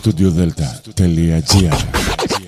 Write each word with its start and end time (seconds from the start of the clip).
studiodelta.gr 0.00 2.47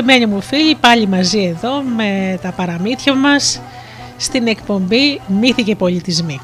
Αγαπημένοι 0.00 0.32
μου 0.32 0.40
φίλοι, 0.40 0.74
πάλι 0.74 1.06
μαζί 1.06 1.42
εδώ 1.42 1.82
με 1.82 2.38
τα 2.42 2.52
παραμύθια 2.52 3.14
μας 3.14 3.60
στην 4.16 4.46
εκπομπή 4.46 5.20
Μύθοι 5.26 5.62
και 5.62 5.76
Πολιτισμοί. 5.76 6.40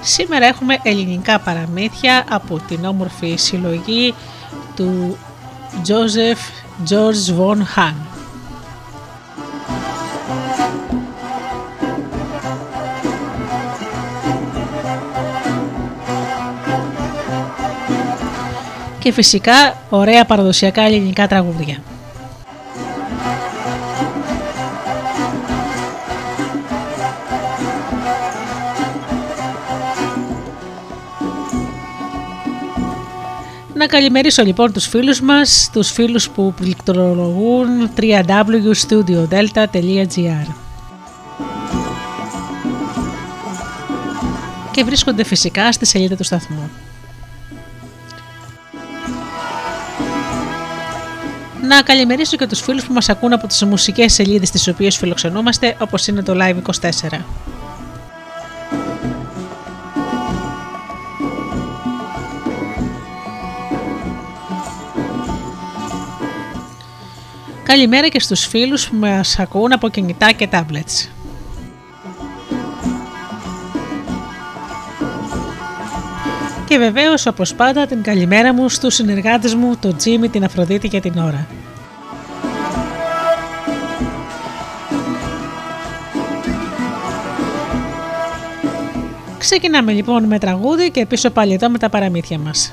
Σήμερα 0.00 0.46
έχουμε 0.46 0.78
ελληνικά 0.82 1.38
παραμύθια 1.38 2.24
από 2.28 2.60
την 2.68 2.84
όμορφη 2.84 3.34
συλλογή 3.36 4.14
του 4.76 5.18
Τζόζεφ 5.82 6.38
George 6.88 7.38
Von 7.38 7.58
Hahn. 7.76 8.07
Και 19.08 19.14
φυσικά 19.14 19.76
ωραία 19.90 20.24
παραδοσιακά 20.24 20.82
ελληνικά 20.82 21.26
τραγούδια. 21.26 21.82
Να 33.74 33.86
καλημερίσω 33.86 34.44
λοιπόν 34.44 34.72
τους 34.72 34.86
φίλους 34.86 35.20
μας, 35.20 35.70
τους 35.72 35.90
φίλους 35.90 36.30
που 36.30 36.54
πληκτρολογούν 36.56 37.90
www.studiodelta.gr 37.96 40.52
και 44.70 44.84
βρίσκονται 44.84 45.24
φυσικά 45.24 45.72
στη 45.72 45.86
σελίδα 45.86 46.16
του 46.16 46.24
σταθμού. 46.24 46.70
Να 51.68 51.82
καλημερίσω 51.82 52.36
και 52.36 52.46
τους 52.46 52.60
φίλους 52.60 52.86
που 52.86 52.92
μας 52.92 53.08
ακούν 53.08 53.32
από 53.32 53.46
τις 53.46 53.64
μουσικές 53.64 54.12
σελίδες 54.12 54.50
τις 54.50 54.68
οποίες 54.68 54.96
φιλοξενούμαστε 54.96 55.76
όπως 55.80 56.06
είναι 56.06 56.22
το 56.22 56.34
Live24. 56.36 57.20
Καλημέρα 67.62 68.08
και 68.08 68.20
στους 68.20 68.46
φίλους 68.46 68.88
που 68.88 68.96
μας 68.96 69.38
ακούν 69.38 69.72
από 69.72 69.88
κινητά 69.88 70.32
και 70.32 70.48
tablets. 70.52 71.17
Και 76.68 76.78
βεβαίως, 76.78 77.26
όπως 77.26 77.54
πάντα, 77.54 77.86
την 77.86 78.02
καλημέρα 78.02 78.54
μου 78.54 78.68
στους 78.68 78.94
συνεργάτες 78.94 79.54
μου, 79.54 79.76
τον 79.76 79.96
Τζίμι, 79.96 80.28
την 80.28 80.44
Αφροδίτη 80.44 80.88
και 80.88 81.00
την 81.00 81.18
ώρα. 81.18 81.46
Ξεκινάμε 89.38 89.92
λοιπόν 89.92 90.24
με 90.24 90.38
τραγούδι 90.38 90.90
και 90.90 91.06
πίσω 91.06 91.30
πάλι 91.30 91.52
εδώ 91.52 91.68
με 91.68 91.78
τα 91.78 91.88
παραμύθια 91.88 92.38
μας. 92.38 92.72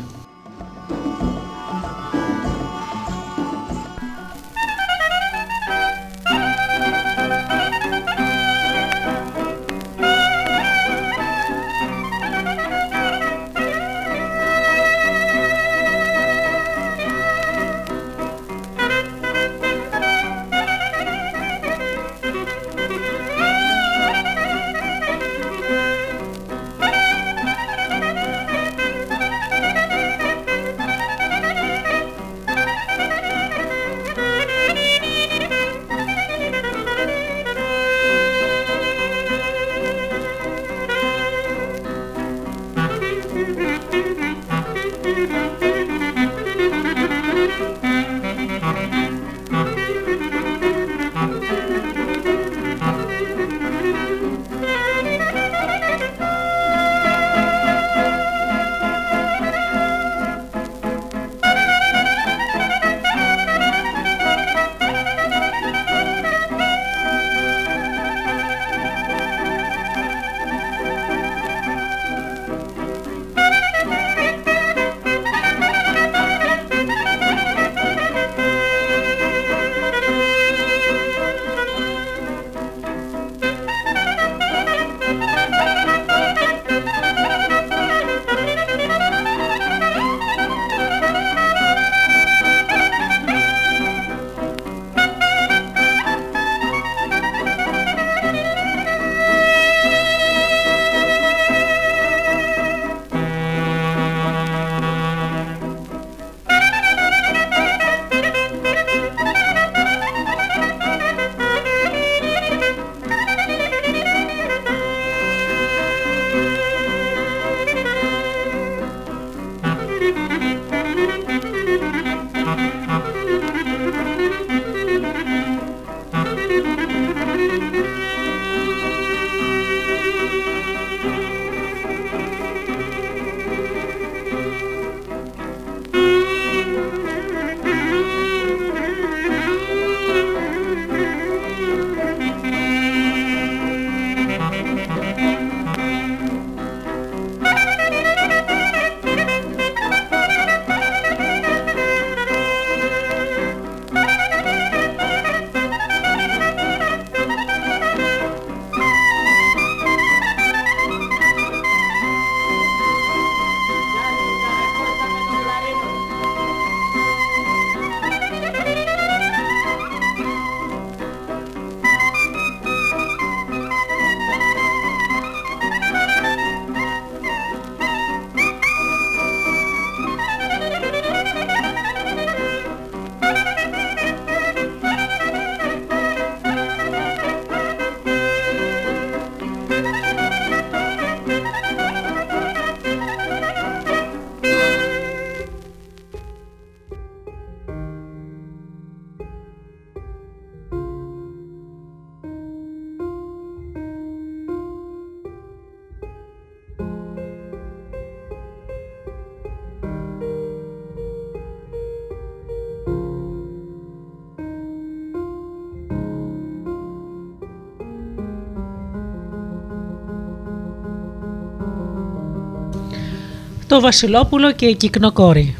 Το 223.75 223.81
Βασιλόπουλο 223.81 224.51
και 224.51 224.65
η 224.65 224.75
Κυκνοκόρη 224.75 225.55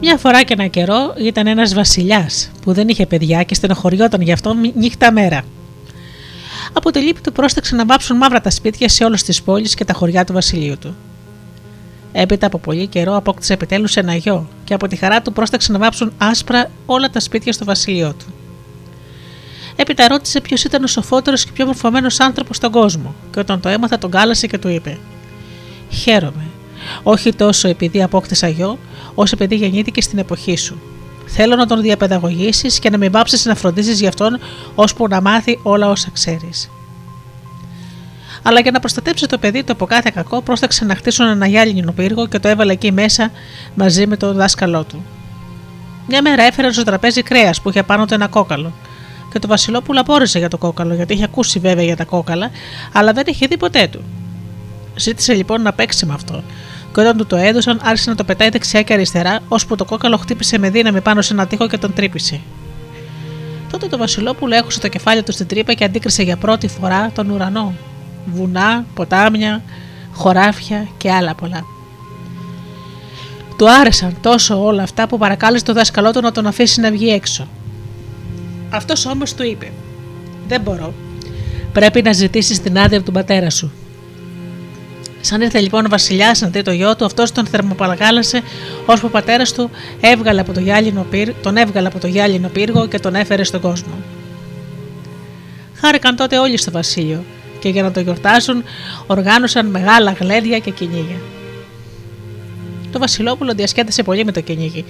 Μια 0.00 0.16
φορά 0.16 0.42
και 0.42 0.52
ένα 0.52 0.66
καιρό 0.66 1.14
ήταν 1.18 1.46
ένας 1.46 1.74
βασιλιάς 1.74 2.50
που 2.62 2.72
δεν 2.72 2.88
είχε 2.88 3.06
παιδιά 3.06 3.42
και 3.42 3.54
στενοχωριόταν 3.54 4.20
γι' 4.20 4.32
αυτό 4.32 4.54
νύχτα 4.74 5.12
μέρα. 5.12 5.44
Από 6.72 6.90
τη 6.90 6.98
λύπη 6.98 7.20
του 7.20 7.32
πρόσταξε 7.32 7.74
να 7.74 7.86
βάψουν 7.86 8.16
μαύρα 8.16 8.40
τα 8.40 8.50
σπίτια 8.50 8.88
σε 8.88 9.04
όλες 9.04 9.22
τις 9.22 9.42
πόλεις 9.42 9.74
και 9.74 9.84
τα 9.84 9.92
χωριά 9.92 10.24
του 10.24 10.32
βασιλείου 10.32 10.78
του. 10.78 10.94
Έπειτα 12.12 12.46
από 12.46 12.58
πολύ 12.58 12.86
καιρό 12.86 13.16
απόκτησε 13.16 13.52
επιτέλους 13.52 13.96
ένα 13.96 14.14
γιο 14.14 14.48
και 14.64 14.74
από 14.74 14.88
τη 14.88 14.96
χαρά 14.96 15.22
του 15.22 15.32
πρόσταξε 15.32 15.72
να 15.72 15.78
βάψουν 15.78 16.12
άσπρα 16.18 16.70
όλα 16.86 17.10
τα 17.10 17.20
σπίτια 17.20 17.52
στο 17.52 17.64
βασιλείο 17.64 18.14
του. 18.18 18.41
Έπειτα 19.76 20.08
ρώτησε 20.08 20.40
ποιος 20.40 20.64
ήταν 20.64 20.84
ο 20.84 20.86
σοφότερος 20.86 21.44
και 21.44 21.50
πιο 21.52 21.66
μορφωμένος 21.66 22.20
άνθρωπος 22.20 22.56
στον 22.56 22.70
κόσμο, 22.70 23.14
και 23.32 23.38
όταν 23.38 23.60
το 23.60 23.68
έμαθα 23.68 23.98
τον 23.98 24.10
κάλασε 24.10 24.46
και 24.46 24.58
του 24.58 24.68
είπε: 24.68 24.98
Χαίρομαι, 25.90 26.46
όχι 27.02 27.34
τόσο 27.34 27.68
επειδή 27.68 28.02
απόκτησα 28.02 28.48
γιο, 28.48 28.78
όσο 29.14 29.34
επειδή 29.34 29.56
γεννήθηκε 29.56 30.00
στην 30.00 30.18
εποχή 30.18 30.56
σου. 30.56 30.80
Θέλω 31.26 31.56
να 31.56 31.66
τον 31.66 31.80
διαπαιδαγωγήσεις 31.80 32.78
και 32.78 32.90
να 32.90 32.98
μην 32.98 33.10
πάψεις 33.10 33.44
να 33.44 33.54
φροντίζεις 33.54 34.00
γι' 34.00 34.06
αυτόν, 34.06 34.38
ώσπου 34.74 35.08
να 35.08 35.20
μάθει 35.20 35.58
όλα 35.62 35.88
όσα 35.88 36.08
ξέρεις. 36.12 36.70
Αλλά 38.42 38.60
για 38.60 38.70
να 38.70 38.80
προστατέψει 38.80 39.26
το 39.26 39.38
παιδί 39.38 39.64
του 39.64 39.72
από 39.72 39.86
κάθε 39.86 40.10
κακό, 40.14 40.42
πρόσταξε 40.42 40.84
να 40.84 40.94
χτίσουν 40.94 41.26
ένα 41.26 41.46
γυάλινο 41.46 41.92
πύργο 41.92 42.26
και 42.26 42.38
το 42.38 42.48
έβαλε 42.48 42.72
εκεί 42.72 42.92
μέσα 42.92 43.30
μαζί 43.74 44.06
με 44.06 44.16
το 44.16 44.32
δάσκαλό 44.32 44.84
του. 44.84 45.04
Μια 46.08 46.22
μέρα 46.22 46.42
έφερε 46.42 46.72
στο 46.72 46.82
τραπέζι 46.82 47.22
κρέας 47.22 47.60
που 47.60 47.68
είχε 47.68 47.82
πάνω 47.82 48.04
του 48.04 48.14
ένα 48.14 48.28
κόκαλο. 48.28 48.72
Και 49.32 49.38
το 49.38 49.48
Βασιλόπουλο 49.48 50.00
απόρρισε 50.00 50.38
για 50.38 50.48
το 50.48 50.58
κόκαλο, 50.58 50.94
γιατί 50.94 51.12
είχε 51.14 51.24
ακούσει 51.24 51.58
βέβαια 51.58 51.84
για 51.84 51.96
τα 51.96 52.04
κόκαλα, 52.04 52.50
αλλά 52.92 53.12
δεν 53.12 53.24
είχε 53.26 53.46
δει 53.46 53.56
ποτέ 53.56 53.88
του. 53.90 54.02
Ζήτησε 54.96 55.34
λοιπόν 55.34 55.62
να 55.62 55.72
παίξει 55.72 56.06
με 56.06 56.14
αυτό, 56.14 56.42
και 56.94 57.00
όταν 57.00 57.16
του 57.16 57.26
το 57.26 57.36
έδωσαν, 57.36 57.80
άρχισε 57.82 58.10
να 58.10 58.16
το 58.16 58.24
πετάει 58.24 58.48
δεξιά 58.48 58.82
και 58.82 58.92
αριστερά, 58.92 59.38
ώσπου 59.48 59.76
το 59.76 59.84
κόκαλο 59.84 60.16
χτύπησε 60.16 60.58
με 60.58 60.70
δύναμη 60.70 61.00
πάνω 61.00 61.22
σε 61.22 61.32
ένα 61.32 61.46
τείχο 61.46 61.68
και 61.68 61.78
τον 61.78 61.92
τρύπησε. 61.92 62.40
Τότε 63.70 63.86
το 63.86 63.98
Βασιλόπουλο 63.98 64.54
έχωσε 64.54 64.80
το 64.80 64.88
κεφάλι 64.88 65.22
του 65.22 65.32
στην 65.32 65.46
τρύπα 65.46 65.72
και 65.72 65.84
αντίκρισε 65.84 66.22
για 66.22 66.36
πρώτη 66.36 66.68
φορά 66.68 67.10
τον 67.14 67.30
ουρανό. 67.30 67.74
Βουνά, 68.26 68.84
ποτάμια, 68.94 69.62
χωράφια 70.12 70.88
και 70.96 71.12
άλλα 71.12 71.34
πολλά. 71.34 71.64
Του 73.56 73.70
άρεσαν 73.70 74.16
τόσο 74.20 74.64
όλα 74.64 74.82
αυτά 74.82 75.08
που 75.08 75.18
παρακάλεσε 75.18 75.64
το 75.64 75.72
δάσκαλό 75.72 76.10
του 76.10 76.20
να 76.20 76.32
τον 76.32 76.46
αφήσει 76.46 76.80
να 76.80 76.90
βγει 76.90 77.08
έξω. 77.08 77.46
Αυτός 78.72 79.06
όμως 79.06 79.34
του 79.34 79.42
είπε: 79.42 79.72
Δεν 80.48 80.60
μπορώ. 80.60 80.94
Πρέπει 81.72 82.02
να 82.02 82.12
ζητήσεις 82.12 82.60
την 82.60 82.78
άδεια 82.78 82.96
από 82.96 83.04
τον 83.04 83.14
πατέρα 83.14 83.50
σου. 83.50 83.72
Σαν 85.20 85.40
ήρθε 85.40 85.60
λοιπόν 85.60 85.84
ο 85.84 85.88
Βασιλιάς 85.88 86.40
να 86.40 86.48
δει 86.48 86.62
το 86.62 86.72
γιο 86.72 86.96
του, 86.96 87.04
αυτός 87.04 87.32
τον 87.32 87.46
θερμοπαρακάλεσε, 87.46 88.42
ώσπου 88.86 89.06
ο 89.06 89.10
πατέρας 89.10 89.52
του 89.52 89.70
έβγαλε 90.00 90.40
από 90.40 90.52
το 90.52 90.60
γυάλινο 90.60 91.06
πύργο, 91.10 91.34
τον 91.42 91.56
έβγαλε 91.56 91.86
από 91.86 91.98
το 91.98 92.06
γυάλινο 92.06 92.48
πύργο 92.48 92.86
και 92.86 92.98
τον 92.98 93.14
έφερε 93.14 93.44
στον 93.44 93.60
κόσμο. 93.60 93.94
Χάρηκαν 95.74 96.16
τότε 96.16 96.38
όλοι 96.38 96.56
στο 96.56 96.70
βασίλειο 96.70 97.24
και 97.58 97.68
για 97.68 97.82
να 97.82 97.90
το 97.90 98.00
γιορτάσουν 98.00 98.64
οργάνωσαν 99.06 99.66
μεγάλα 99.66 100.12
γλέντια 100.12 100.58
και 100.58 100.70
κυνήγια. 100.70 101.16
Το 102.92 102.98
Βασιλόπουλο 102.98 103.54
διασκέδασε 103.54 104.02
πολύ 104.02 104.24
με 104.24 104.32
το 104.32 104.40
κυνήγι 104.40 104.84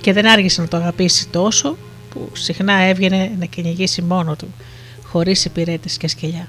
και 0.00 0.12
δεν 0.12 0.26
άργησε 0.26 0.60
να 0.60 0.68
το 0.68 0.76
αγαπήσει 0.76 1.28
τόσο 1.28 1.76
που 2.16 2.36
συχνά 2.36 2.72
έβγαινε 2.72 3.30
να 3.38 3.44
κυνηγήσει 3.44 4.02
μόνο 4.02 4.36
του, 4.36 4.54
χωρίς 5.02 5.44
υπηρέτες 5.44 5.96
και 5.96 6.08
σκελιά. 6.08 6.48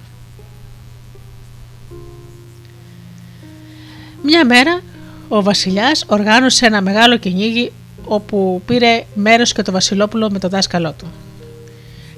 Μια 4.24 4.46
μέρα 4.46 4.82
ο 5.28 5.44
βασιλιάς 5.44 6.04
οργάνωσε 6.08 6.66
ένα 6.66 6.82
μεγάλο 6.82 7.18
κυνήγι 7.18 7.72
όπου 8.06 8.62
πήρε 8.66 9.04
μέρος 9.14 9.54
και 9.54 9.62
το 9.62 9.72
βασιλόπουλο 9.72 10.32
με 10.32 10.40
το 10.40 10.48
δάσκαλό 10.48 10.92
του. 10.98 11.08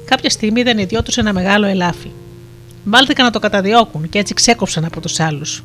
Κάποια 0.06 0.30
στιγμή 0.30 0.60
είδαν 0.60 0.78
οι 0.78 0.86
δυο 0.86 1.04
τους 1.04 1.18
ένα 1.18 1.34
μεγάλο 1.34 1.66
ελάφι. 1.66 2.12
Βάλθηκαν 2.84 3.26
να 3.26 3.32
το 3.32 3.40
καταδιώκουν 3.40 4.10
και 4.10 4.20
έτσι 4.20 4.34
ξέκοψαν 4.34 4.86
από 4.86 5.02
τους 5.02 5.20
άλλους. 5.20 5.64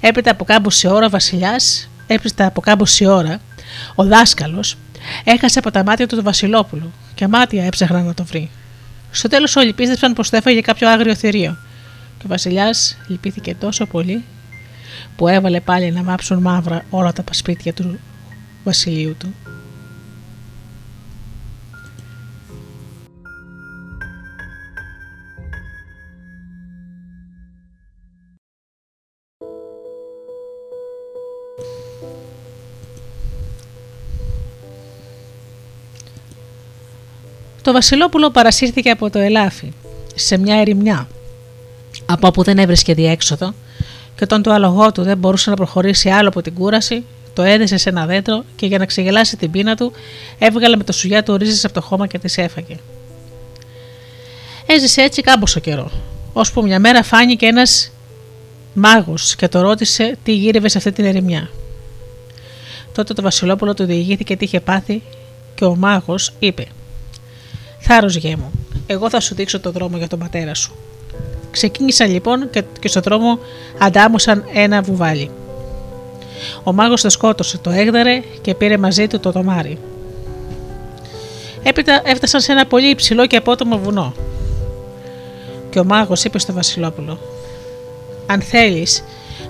Έπειτα 0.00 0.30
από 0.30 0.44
κάμποση 0.44 0.88
ώρα 0.88 1.06
ο 1.06 1.10
βασιλιάς, 1.10 1.90
έπειτα 2.06 2.46
από 2.46 2.60
κάμποση 2.60 3.06
ώρα, 3.06 3.40
ο 3.94 4.04
δάσκαλος 4.04 4.76
έχασε 5.24 5.58
από 5.58 5.70
τα 5.70 5.84
μάτια 5.84 6.06
του 6.06 6.16
το 6.16 6.22
βασιλόπουλο 6.22 6.92
και 7.14 7.28
μάτια 7.28 7.64
έψαχναν 7.64 8.04
να 8.04 8.14
το 8.14 8.24
βρει. 8.24 8.50
Στο 9.10 9.28
τέλος 9.28 9.56
όλοι 9.56 9.72
πίστεψαν 9.72 10.12
πως 10.12 10.30
το 10.30 10.36
έφαγε 10.36 10.60
κάποιο 10.60 10.88
άγριο 10.88 11.14
θηρίο 11.14 11.56
και 12.18 12.24
ο 12.24 12.28
βασιλιάς 12.28 12.96
λυπήθηκε 13.06 13.54
τόσο 13.54 13.86
πολύ 13.86 14.24
που 15.16 15.28
έβαλε 15.28 15.60
πάλι 15.60 15.90
να 15.90 16.02
μάψουν 16.02 16.38
μαύρα 16.38 16.84
όλα 16.90 17.12
τα 17.12 17.24
σπίτια 17.30 17.72
του 17.72 17.98
βασιλείου 18.64 19.16
του. 19.18 19.47
Το 37.62 37.72
Βασιλόπουλο 37.72 38.30
παρασύρθηκε 38.30 38.90
από 38.90 39.10
το 39.10 39.18
ελάφι 39.18 39.72
σε 40.14 40.38
μια 40.38 40.60
ερημιά 40.60 41.08
από 42.06 42.26
όπου 42.26 42.42
δεν 42.42 42.58
έβρισκε 42.58 42.94
διέξοδο 42.94 43.54
και 44.16 44.24
όταν 44.24 44.42
το 44.42 44.52
άλογό 44.52 44.92
του 44.92 45.02
δεν 45.02 45.18
μπορούσε 45.18 45.50
να 45.50 45.56
προχωρήσει 45.56 46.08
άλλο 46.08 46.28
από 46.28 46.42
την 46.42 46.54
κούραση, 46.54 47.04
το 47.32 47.42
έδεσε 47.42 47.76
σε 47.76 47.88
ένα 47.88 48.06
δέντρο 48.06 48.44
και 48.56 48.66
για 48.66 48.78
να 48.78 48.86
ξεγελάσει 48.86 49.36
την 49.36 49.50
πείνα 49.50 49.76
του, 49.76 49.92
έβγαλε 50.38 50.76
με 50.76 50.84
το 50.84 50.92
σουγιά 50.92 51.22
του 51.22 51.36
ρίζες 51.36 51.64
από 51.64 51.74
το 51.74 51.80
χώμα 51.80 52.06
και 52.06 52.18
τις 52.18 52.38
έφαγε. 52.38 52.76
Έζησε 54.66 55.02
έτσι 55.02 55.22
κάμποσο 55.22 55.60
καιρό, 55.60 55.90
ώσπου 56.32 56.62
μια 56.62 56.78
μέρα 56.78 57.02
φάνηκε 57.02 57.46
ένας 57.46 57.90
μάγος 58.74 59.36
και 59.36 59.48
το 59.48 59.60
ρώτησε 59.60 60.16
τι 60.22 60.32
γύρευε 60.32 60.68
σε 60.68 60.78
αυτή 60.78 60.92
την 60.92 61.04
ερημιά. 61.04 61.50
Τότε 62.92 63.14
το 63.14 63.22
Βασιλόπουλο 63.22 63.74
του 63.74 63.84
διηγήθηκε 63.84 64.36
τι 64.36 64.44
είχε 64.44 64.60
πάθει 64.60 65.02
και 65.54 65.64
ο 65.64 65.76
μάγος 65.76 66.32
είπε: 66.38 66.66
Θάρρος 67.90 68.16
γέ 68.16 68.36
μου, 68.36 68.52
εγώ 68.86 69.10
θα 69.10 69.20
σου 69.20 69.34
δείξω 69.34 69.60
το 69.60 69.70
δρόμο 69.70 69.96
για 69.96 70.08
τον 70.08 70.18
πατέρα 70.18 70.54
σου. 70.54 70.72
Ξεκίνησαν 71.50 72.10
λοιπόν 72.10 72.50
και 72.80 72.88
στον 72.88 73.02
δρόμο 73.02 73.38
αντάμωσαν 73.78 74.44
ένα 74.52 74.82
βουβάλι. 74.82 75.30
Ο 76.62 76.72
μάγος 76.72 77.02
το 77.02 77.10
σκότωσε, 77.10 77.58
το 77.58 77.70
έγδαρε 77.70 78.22
και 78.40 78.54
πήρε 78.54 78.76
μαζί 78.76 79.06
του 79.06 79.20
το 79.20 79.30
δωμάρι. 79.30 79.78
Έπειτα 81.62 82.02
έφτασαν 82.04 82.40
σε 82.40 82.52
ένα 82.52 82.66
πολύ 82.66 82.88
υψηλό 82.88 83.26
και 83.26 83.36
απότομο 83.36 83.78
βουνό. 83.78 84.14
Και 85.70 85.78
ο 85.78 85.84
μάγος 85.84 86.24
είπε 86.24 86.38
στο 86.38 86.52
Βασιλόπουλο: 86.52 87.18
Αν 88.26 88.40
θέλεις 88.40 89.04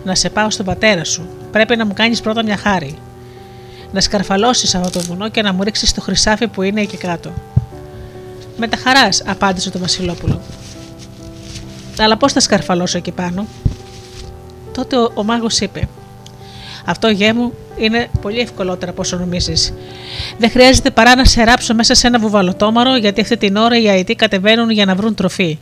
να 0.05 0.15
σε 0.15 0.31
πάω 0.31 0.51
στον 0.51 0.67
πατέρα 0.67 1.05
σου, 1.05 1.29
πρέπει 1.51 1.77
να 1.77 1.87
μου 1.87 1.93
κάνεις 1.93 2.21
πρώτα 2.21 2.43
μια 2.45 2.57
χάρη. 2.57 2.99
Να 3.93 4.01
σκαρφαλώσεις 4.01 4.75
αυτό 4.75 4.99
το 4.99 5.05
βουνό 5.05 5.29
και 5.29 5.43
να 5.43 5.53
μου 5.53 5.63
ρίξεις 5.63 5.95
το 5.95 6.01
χρυσάφι 6.01 6.47
που 6.47 6.63
είναι 6.63 6.81
εκεί 6.81 6.97
κάτω. 6.97 7.33
Με 8.61 8.69
τα 8.69 8.77
χαράς, 8.77 9.23
απάντησε 9.27 9.71
το 9.71 9.79
Βασιλόπουλο. 9.79 10.41
Αλλά 11.99 12.17
πώς 12.17 12.33
θα 12.33 12.41
σκαρφαλώσω 12.41 12.99
εκεί 12.99 13.11
πάνω; 13.11 13.47
Τότε 14.73 14.97
ο, 14.97 15.11
ο 15.15 15.25
μάγος 15.25 15.61
είπε: 15.61 15.89
Αυτό 16.85 17.09
γέ 17.09 17.33
μου 17.33 17.53
είναι 17.77 18.11
πολύ 18.21 18.39
ευκολότερο 18.41 18.91
από 18.91 19.01
όσο 19.01 19.17
νομίζεις. 19.17 19.73
Δεν 20.39 20.51
χρειάζεται 20.51 20.91
παρά 20.91 21.15
να 21.15 21.25
σε 21.25 21.45
ράψω 21.45 21.75
μέσα 21.75 21.95
σε 21.95 22.07
ένα 22.07 22.19
βουβαλοτόμαρο, 22.19 22.97
γιατί 22.97 23.21
αυτή 23.21 23.37
την 23.37 23.57
ώρα 23.57 23.81
οι 23.81 23.89
αητοί 23.89 24.15
κατεβαίνουν 24.15 24.71
για 24.71 24.85
να 24.85 24.95
βρουν 24.95 25.15
τροφή. 25.15 25.59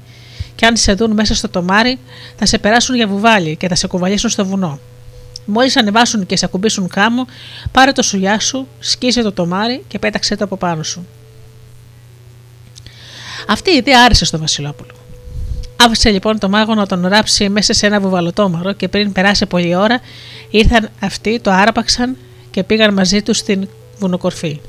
Και 0.55 0.67
αν 0.67 0.77
σε 0.77 0.93
δουν 0.93 1.11
μέσα 1.11 1.35
στο 1.35 1.49
τομάρι, 1.49 1.99
θα 2.37 2.47
σε 2.47 2.59
περάσουν 2.59 2.95
για 2.95 3.07
βουβάλι 3.07 3.57
και 3.57 3.69
θα 3.69 3.75
σε 3.75 3.87
κουβαλήσουν 3.87 4.31
στο 4.31 4.47
βουνό. 4.47 4.79
Μόλις 5.45 5.77
ανεβάσουν 5.77 6.27
και 6.27 6.37
σε 6.37 6.45
ακουμπήσουν 6.45 6.89
κάμω, 6.89 7.27
πάρε 7.73 7.93
το 7.93 8.03
σουλιά 8.03 8.41
σου, 8.41 8.67
σκίσε 8.79 9.23
το 9.23 9.33
τομάρι 9.33 9.85
και 9.89 9.99
πέταξε 9.99 10.37
το 10.37 10.45
από 10.45 10.57
πάνω 10.57 10.83
σου. 10.83 11.07
Αυτή 13.47 13.71
η 13.71 13.77
ιδέα 13.77 14.05
άρεσε 14.05 14.25
στο 14.25 14.39
Βασιλόπουλο. 14.39 14.91
Άφησε 15.77 16.11
λοιπόν 16.11 16.39
το 16.39 16.49
μάγο 16.49 16.75
να 16.75 16.87
τον 16.87 17.07
ράψει 17.07 17.49
μέσα 17.49 17.73
σε 17.73 17.87
ένα 17.87 18.01
βουβαλοτόμαρο 18.01 18.73
και 18.73 18.89
πριν 18.89 19.13
περάσει 19.13 19.47
πολλή 19.47 19.75
ώρα 19.75 20.01
ήρθαν 20.51 20.89
αυτοί, 21.01 21.41
το 21.41 21.51
άραπαξαν 21.51 22.17
και 22.51 22.63
πήγαν 22.63 22.95
μαζί 22.95 23.23
τους 23.23 23.37
στην 23.37 23.69
βουνοκορφή. 23.99 24.61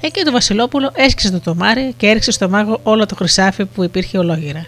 Εκεί 0.00 0.22
το 0.22 0.32
Βασιλόπουλο 0.32 0.90
έσκησε 0.94 1.30
το 1.30 1.40
τομάρι 1.40 1.94
και 1.96 2.06
έριξε 2.06 2.30
στο 2.30 2.48
μάγο 2.48 2.80
όλο 2.82 3.06
το 3.06 3.14
χρυσάφι 3.14 3.64
που 3.64 3.84
υπήρχε 3.84 4.18
ολόγυρα. 4.18 4.66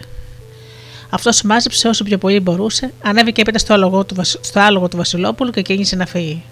Αυτός 1.09 1.41
μάζεψε 1.41 1.87
όσο 1.87 2.03
πιο 2.03 2.17
πολύ 2.17 2.39
μπορούσε, 2.39 2.93
ανέβηκε 3.03 3.41
έπειτα 3.41 3.59
στο 3.59 3.73
άλογο 3.73 4.03
του, 4.03 4.15
στο 4.23 4.59
άλογο 4.59 4.87
του 4.87 4.97
Βασιλόπουλου 4.97 5.51
και 5.51 5.61
κίνησε 5.61 5.95
να 5.95 6.05
φύγει. 6.05 6.43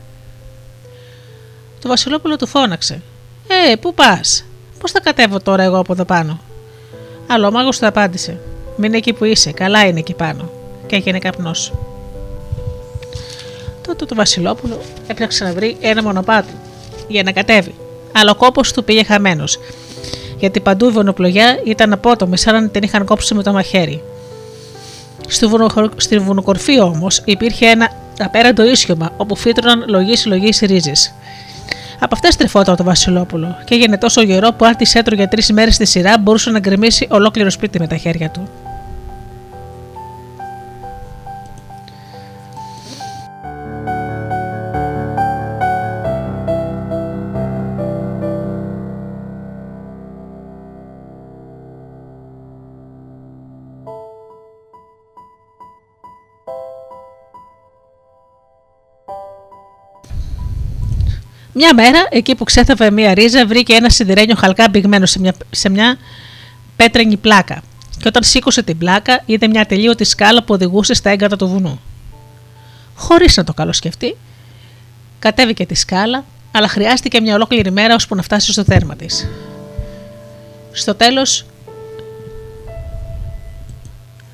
Το 1.82 1.88
Βασιλόπουλο 1.88 2.36
του 2.36 2.48
φώναξε: 2.48 3.02
Ε, 3.48 3.76
πού 3.76 3.94
πας, 3.94 4.44
πώς 4.82 4.92
θα 4.92 5.00
κατέβω 5.00 5.40
τώρα 5.40 5.64
εγώ 5.64 5.78
από 5.78 5.94
εδώ 5.94 6.06
πάνω; 6.06 6.40
Αλλά 7.28 7.48
ο 7.48 7.52
μάγος 7.52 7.80
του 7.80 7.88
απάντησε: 7.88 8.40
Μην 8.76 8.94
εκεί 8.94 9.14
που 9.14 9.26
είσαι, 9.26 9.52
καλά 9.52 9.86
είναι 9.88 10.00
εκεί 10.00 10.14
πάνω. 10.14 10.50
Και 10.88 10.96
έγινε 10.96 11.20
καπνός. 11.20 11.74
Τότε 13.88 14.06
το 14.06 14.16
Βασιλόπουλο 14.16 14.80
έπλεξε 15.08 15.44
να 15.44 15.54
βρει 15.54 15.78
ένα 15.82 16.04
μονοπάτι 16.04 16.54
για 17.08 17.24
να 17.24 17.32
κατέβει. 17.32 17.76
Αλλά 18.12 18.32
ο 18.32 18.36
κόπος 18.36 18.74
του 18.74 18.84
πήγε 18.84 19.04
χαμένος. 19.04 19.60
Γιατί 20.38 20.60
παντού 20.60 20.88
η 20.88 20.92
βονοπλογιά 20.92 21.60
ήταν 21.66 21.94
απότομη, 21.94 22.38
σαν 22.38 22.64
να 22.64 22.70
την 22.70 22.84
είχαν 22.84 23.06
κόψει 23.06 23.34
με 23.34 23.44
το 23.44 23.52
μαχαίρι. 23.52 24.04
Στη 25.98 26.18
βουνοκορφή 26.18 26.80
όμως 26.80 27.22
υπήρχε 27.26 27.66
ένα 27.66 27.90
απέραντο 28.20 28.64
ίσιωμα 28.64 29.12
όπου 29.18 29.36
φύτρωναν 29.36 29.86
λογή-λογή 29.88 30.50
ρίζες. 30.62 31.14
Από 32.04 32.16
αυτές 32.16 32.36
τρεφόταν 32.36 32.76
το 32.76 32.84
Βασιλόπουλο 32.84 33.58
και 33.66 33.74
έγινε 33.76 33.98
τόσο 33.98 34.22
γερό 34.22 34.52
που 34.52 34.66
αν 34.66 34.76
της 34.76 34.96
έτρωγε 34.96 35.28
τρεις 35.28 35.52
μέρες 35.52 35.76
στη 35.76 35.86
σειρά 35.86 36.18
μπορούσε 36.18 36.50
να 36.50 36.60
γκρεμίσει 36.60 37.08
ολόκληρο 37.10 37.50
σπίτι 37.50 37.80
με 37.80 37.88
τα 37.88 37.98
χέρια 37.98 38.30
του. 38.30 38.50
Μια 61.64 61.74
μέρα, 61.74 62.08
εκεί 62.10 62.36
που 62.36 62.44
ξέθαβε 62.44 62.92
μια 62.92 63.14
ρίζα, 63.14 63.46
βρήκε 63.46 63.74
ένα 63.74 63.90
σιδερένιο 63.90 64.36
χαλκά 64.36 64.70
μπηγμένο 64.70 65.06
σε 65.06 65.20
μια, 65.20 65.34
σε 65.52 65.70
μια 65.70 65.98
πέτρινη 66.76 67.18
πλάκα. 67.18 67.62
Και 67.98 68.08
όταν 68.08 68.24
σήκωσε 68.24 68.64
την 68.64 68.78
πλάκα, 68.78 69.22
είδε 69.26 69.48
μια 69.48 69.66
τελείωτη 69.66 70.04
σκάλα 70.04 70.44
που 70.44 70.54
οδηγούσε 70.54 70.94
στα 70.94 71.10
έγκατα 71.10 71.36
του 71.36 71.48
βουνού. 71.48 71.82
Χωρίς 72.96 73.38
να 73.38 73.44
το 73.44 73.54
καλοσκεφτεί, 73.54 74.18
κατέβηκε 75.20 75.66
τη 75.66 75.76
σκάλα, 75.76 76.26
αλλά 76.52 76.68
χρειάστηκε 76.68 77.22
μια 77.22 77.36
ολόκληρη 77.36 77.72
μέρα 77.72 77.96
ώσπου 77.96 78.16
να 78.16 78.22
φτάσει 78.22 78.52
στο 78.52 78.64
τέρμα 78.64 78.96
της. 78.96 79.28
Στο 80.72 80.96
τέλος, 80.96 81.46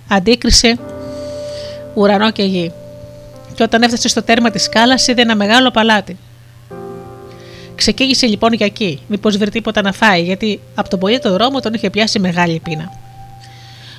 αντίκρισε 0.07 0.79
ουρανό 1.93 2.31
και 2.31 2.43
γη. 2.43 2.71
Και 3.55 3.63
όταν 3.63 3.81
έφτασε 3.81 4.07
στο 4.07 4.23
τέρμα 4.23 4.49
της 4.49 4.63
σκάλας, 4.63 5.07
είδε 5.07 5.21
ένα 5.21 5.35
μεγάλο 5.35 5.71
παλάτι. 5.71 6.17
Ξεκίνησε 7.77 8.27
λοιπόν 8.27 8.53
για 8.53 8.65
εκεί, 8.65 9.01
μήπως 9.07 9.37
βρει 9.37 9.49
τίποτα 9.49 9.81
να 9.81 9.91
φάει, 9.91 10.23
γιατί 10.23 10.59
από 10.75 10.89
τον 10.89 10.99
πολύ 10.99 11.19
το 11.19 11.31
δρόμο 11.31 11.59
τον 11.59 11.73
είχε 11.73 11.89
πιάσει 11.89 12.19
μεγάλη 12.19 12.59
πείνα. 12.59 12.91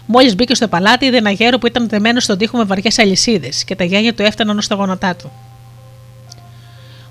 Μόλις 0.06 0.34
μπήκε 0.34 0.54
στο 0.54 0.68
παλάτι, 0.68 1.06
είδε 1.06 1.16
ένα 1.16 1.30
γέρο 1.30 1.58
που 1.58 1.66
ήταν 1.66 1.88
δεμένο 1.88 2.20
στον 2.20 2.38
τοίχο 2.38 2.56
με 2.58 2.64
βαριές 2.64 2.98
αλυσίδες 2.98 3.64
και 3.64 3.76
τα 3.76 3.84
γένια 3.84 4.14
του 4.14 4.22
έφταναν 4.22 4.58
ω 4.58 4.60
τα 4.68 4.74
γόνατά 4.74 5.16
του. 5.16 5.30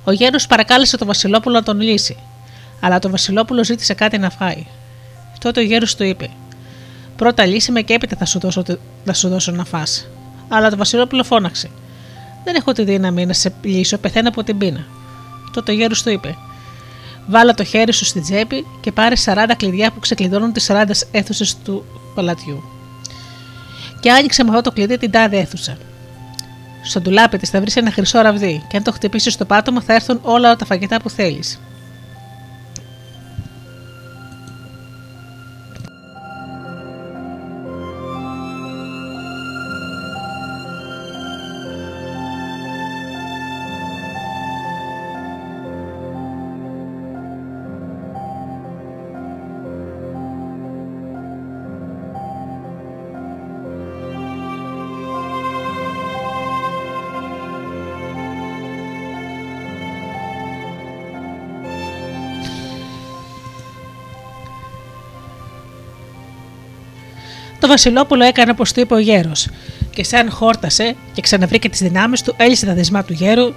Ο 0.04 0.12
γέρος 0.12 0.48
παρακάλεσε 0.48 0.98
τον 0.98 1.08
Βασιλόπουλο 1.08 1.56
να 1.56 1.64
τον 1.64 1.82
λύσει, 1.82 2.18
αλλά 2.80 3.00
το 3.00 3.10
Βασιλόπουλο 3.10 3.64
ζήτησε 3.64 3.94
κάτι 3.94 4.18
να 4.18 4.30
φάει. 4.30 4.66
Τότε 5.40 5.60
ο 5.60 5.64
γέρος 5.64 5.96
του 5.96 6.04
είπε: 6.04 6.30
Πρώτα 7.16 7.46
λύσει 7.46 7.72
με 7.72 7.82
και 7.82 7.94
έπειτα 7.94 8.16
θα 8.16 8.26
σου 8.26 8.40
δώσω, 8.40 8.64
θα 9.06 9.14
σου 9.14 9.30
δώσω 9.30 9.52
να 9.52 9.66
φας. 9.66 10.08
Αλλά 10.48 10.70
το 10.70 10.78
Βασιλόπουλο 10.78 11.24
φώναξε: 11.24 11.70
Δεν 12.44 12.56
έχω 12.56 12.72
τη 12.72 12.84
δύναμη 12.84 13.26
να 13.26 13.34
σε 13.34 13.54
λύσω, 13.62 13.98
πεθαίνω 13.98 14.28
από 14.30 14.44
την 14.44 14.58
πείνα. 14.58 14.86
Τότε 15.54 15.72
ο 15.72 15.76
γέρος 15.76 16.04
του 16.04 16.10
είπε: 16.10 16.36
Βάλα 17.28 17.54
το 17.54 17.64
χέρι 17.64 17.94
σου 17.94 18.06
στην 18.06 18.22
τσέπη 18.22 18.66
και 18.82 18.92
πάρε 18.92 19.16
40 19.26 19.34
κλειδιά 19.58 19.92
που 19.92 20.00
ξεκλειδώνουν 20.00 20.52
τις 20.54 20.70
40 20.72 20.84
αίθουσες 21.12 21.58
του 21.64 21.86
παλατιού. 22.16 22.64
Και 24.00 24.12
άνοιξε 24.12 24.44
με 24.44 24.50
αυτό 24.50 24.62
το 24.62 24.72
κλειδί 24.72 24.98
την 24.98 25.12
τάδε 25.12 25.38
αίθουσα. 25.38 25.78
Στο 26.84 27.02
ντουλάπι 27.02 27.38
της 27.38 27.50
θα 27.50 27.60
βρεις 27.60 27.76
ένα 27.76 27.92
χρυσό 27.92 28.22
ραβδί, 28.22 28.64
και 28.70 28.78
αν 28.78 28.84
το 28.84 28.92
χτυπήσεις 28.92 29.34
στο 29.34 29.46
πάτωμα 29.46 29.82
θα 29.82 29.94
έρθουν 29.94 30.20
όλα 30.22 30.56
τα 30.56 30.66
φαγητά 30.66 31.02
που 31.02 31.10
θέλεις. 31.10 31.60
Το 67.68 67.74
Βασιλόπουλο 67.74 68.24
έκανε 68.24 68.52
όπως 68.52 68.74
του 68.74 68.80
είπε 68.80 68.94
ο 68.94 68.98
γέρος, 68.98 69.48
και 69.90 70.04
σαν 70.04 70.32
χόρτασε 70.32 70.96
και 71.14 71.22
ξαναβρήκε 71.22 71.70
τις 71.70 71.80
δυνάμεις 71.80 72.22
του, 72.22 72.34
έλυσε 72.38 72.66
τα 72.66 72.74
δεσμά 72.74 73.04
του 73.04 73.14
γέρου, 73.14 73.54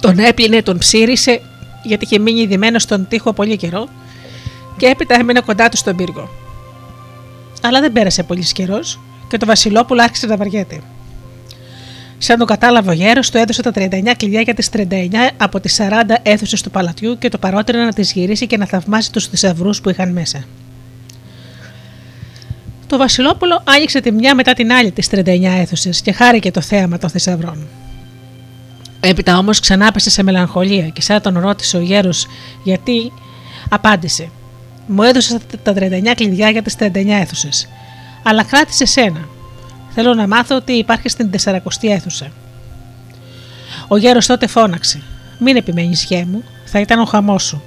τον 0.00 0.18
έπλυνε, 0.18 0.62
τον 0.62 0.78
ψήρισε, 0.78 1.40
γιατί 1.82 2.04
είχε 2.04 2.18
μείνει 2.18 2.46
δημένο 2.46 2.78
στον 2.78 3.08
τοίχο 3.08 3.32
πολύ 3.32 3.56
καιρό, 3.56 3.88
και 4.76 4.86
έπειτα 4.86 5.14
έμεινε 5.14 5.40
κοντά 5.40 5.68
του 5.68 5.76
στον 5.76 5.96
πύργο. 5.96 6.28
Αλλά 7.62 7.80
δεν 7.80 7.92
πέρασε 7.92 8.22
πολύ 8.22 8.44
καιρός 8.52 9.00
και 9.28 9.36
το 9.36 9.46
Βασιλόπουλο 9.46 10.02
άρχισε 10.02 10.26
να 10.26 10.36
βαριέται. 10.36 10.80
Σαν 12.18 12.38
το 12.38 12.44
κατάλαβε 12.44 12.90
ο 12.90 12.94
γέρος, 12.94 13.30
του 13.30 13.38
έδωσε 13.38 13.62
τα 13.62 13.70
39 13.74 14.14
κλειδιά 14.16 14.40
για 14.40 14.54
τις 14.54 14.68
39 14.72 15.30
από 15.36 15.60
τις 15.60 15.80
40 15.80 16.14
αίθουσες 16.22 16.62
του 16.62 16.70
παλατιού 16.70 17.18
και 17.18 17.28
το 17.28 17.38
παρότρινε 17.38 17.84
να 17.84 17.92
τις 17.92 18.12
γυρίσει 18.12 18.46
και 18.46 18.56
να 18.56 18.66
θαυμάσει 18.66 19.12
τους 19.12 19.26
θησαυρούς 19.26 19.80
που 19.80 19.90
είχαν 19.90 20.12
μέσα. 20.12 20.44
Το 22.86 22.96
Βασιλόπουλο 22.96 23.62
άνοιξε 23.64 24.00
τη 24.00 24.12
μια 24.12 24.34
μετά 24.34 24.52
την 24.52 24.72
άλλη 24.72 24.90
τις 24.90 25.08
39 25.10 25.42
αίθουσες 25.42 26.00
και 26.00 26.12
χάρηκε 26.12 26.50
το 26.50 26.60
θέαμα 26.60 26.98
των 26.98 27.10
θησαυρών. 27.10 27.66
Έπειτα 29.00 29.38
όμως 29.38 29.60
ξανά 29.60 29.92
πέσε 29.92 30.10
σε 30.10 30.22
μελαγχολία 30.22 30.88
και 30.88 31.02
σαν 31.02 31.22
τον 31.22 31.38
ρώτησε 31.38 31.76
ο 31.76 31.80
γέρος 31.80 32.26
γιατί, 32.62 33.12
απάντησε: 33.68 34.28
Μου 34.86 35.02
έδωσε 35.02 35.40
τα 35.62 35.72
39 35.76 36.12
κλειδιά 36.14 36.50
για 36.50 36.62
τις 36.62 36.74
39 36.78 36.90
αίθουσες. 37.08 37.68
Αλλά 38.22 38.42
κράτησε 38.44 38.84
σένα. 38.84 39.28
Θέλω 39.90 40.14
να 40.14 40.26
μάθω 40.26 40.60
τι 40.60 40.72
υπάρχει 40.72 41.08
στην 41.08 41.30
40η 41.44 41.88
αίθουσα. 41.88 42.32
Ο 43.88 43.96
γέρος 43.96 44.26
τότε 44.26 44.46
φώναξε: 44.46 45.02
Μην 45.38 45.56
επιμένεις, 45.56 46.04
γέ 46.04 46.24
μου, 46.30 46.42
θα 46.64 46.80
ήταν 46.80 47.00
ο 47.00 47.04
χαμός 47.04 47.42
σου 47.42 47.62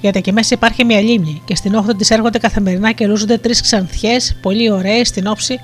γιατί 0.00 0.18
εκεί 0.18 0.32
μέσα 0.32 0.54
υπάρχει 0.54 0.84
μια 0.84 1.00
λίμνη 1.00 1.42
και 1.44 1.54
στην 1.54 1.74
όχθη 1.74 1.94
της 1.96 2.10
έρχονται 2.10 2.38
καθημερινά 2.38 2.92
και 2.92 3.06
λούζονται 3.06 3.38
τρεις 3.38 3.60
ξανθιές, 3.60 4.36
πολύ 4.42 4.70
ωραίες 4.70 5.08
στην 5.08 5.26
όψη, 5.26 5.58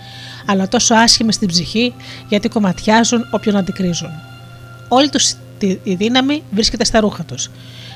αλλά 0.47 0.69
τόσο 0.69 0.95
άσχημες 0.95 1.35
στην 1.35 1.49
ψυχή, 1.49 1.95
γιατί 2.29 2.49
κομματιάζουν 2.49 3.29
όποιον 3.31 3.57
αντικρίζουν. 3.57 4.11
Όλη 4.89 5.09
τους 5.09 5.35
η 5.83 5.95
δύναμη 5.95 6.43
βρίσκεται 6.51 6.85
στα 6.85 7.01
ρούχα 7.01 7.25
τους, 7.25 7.51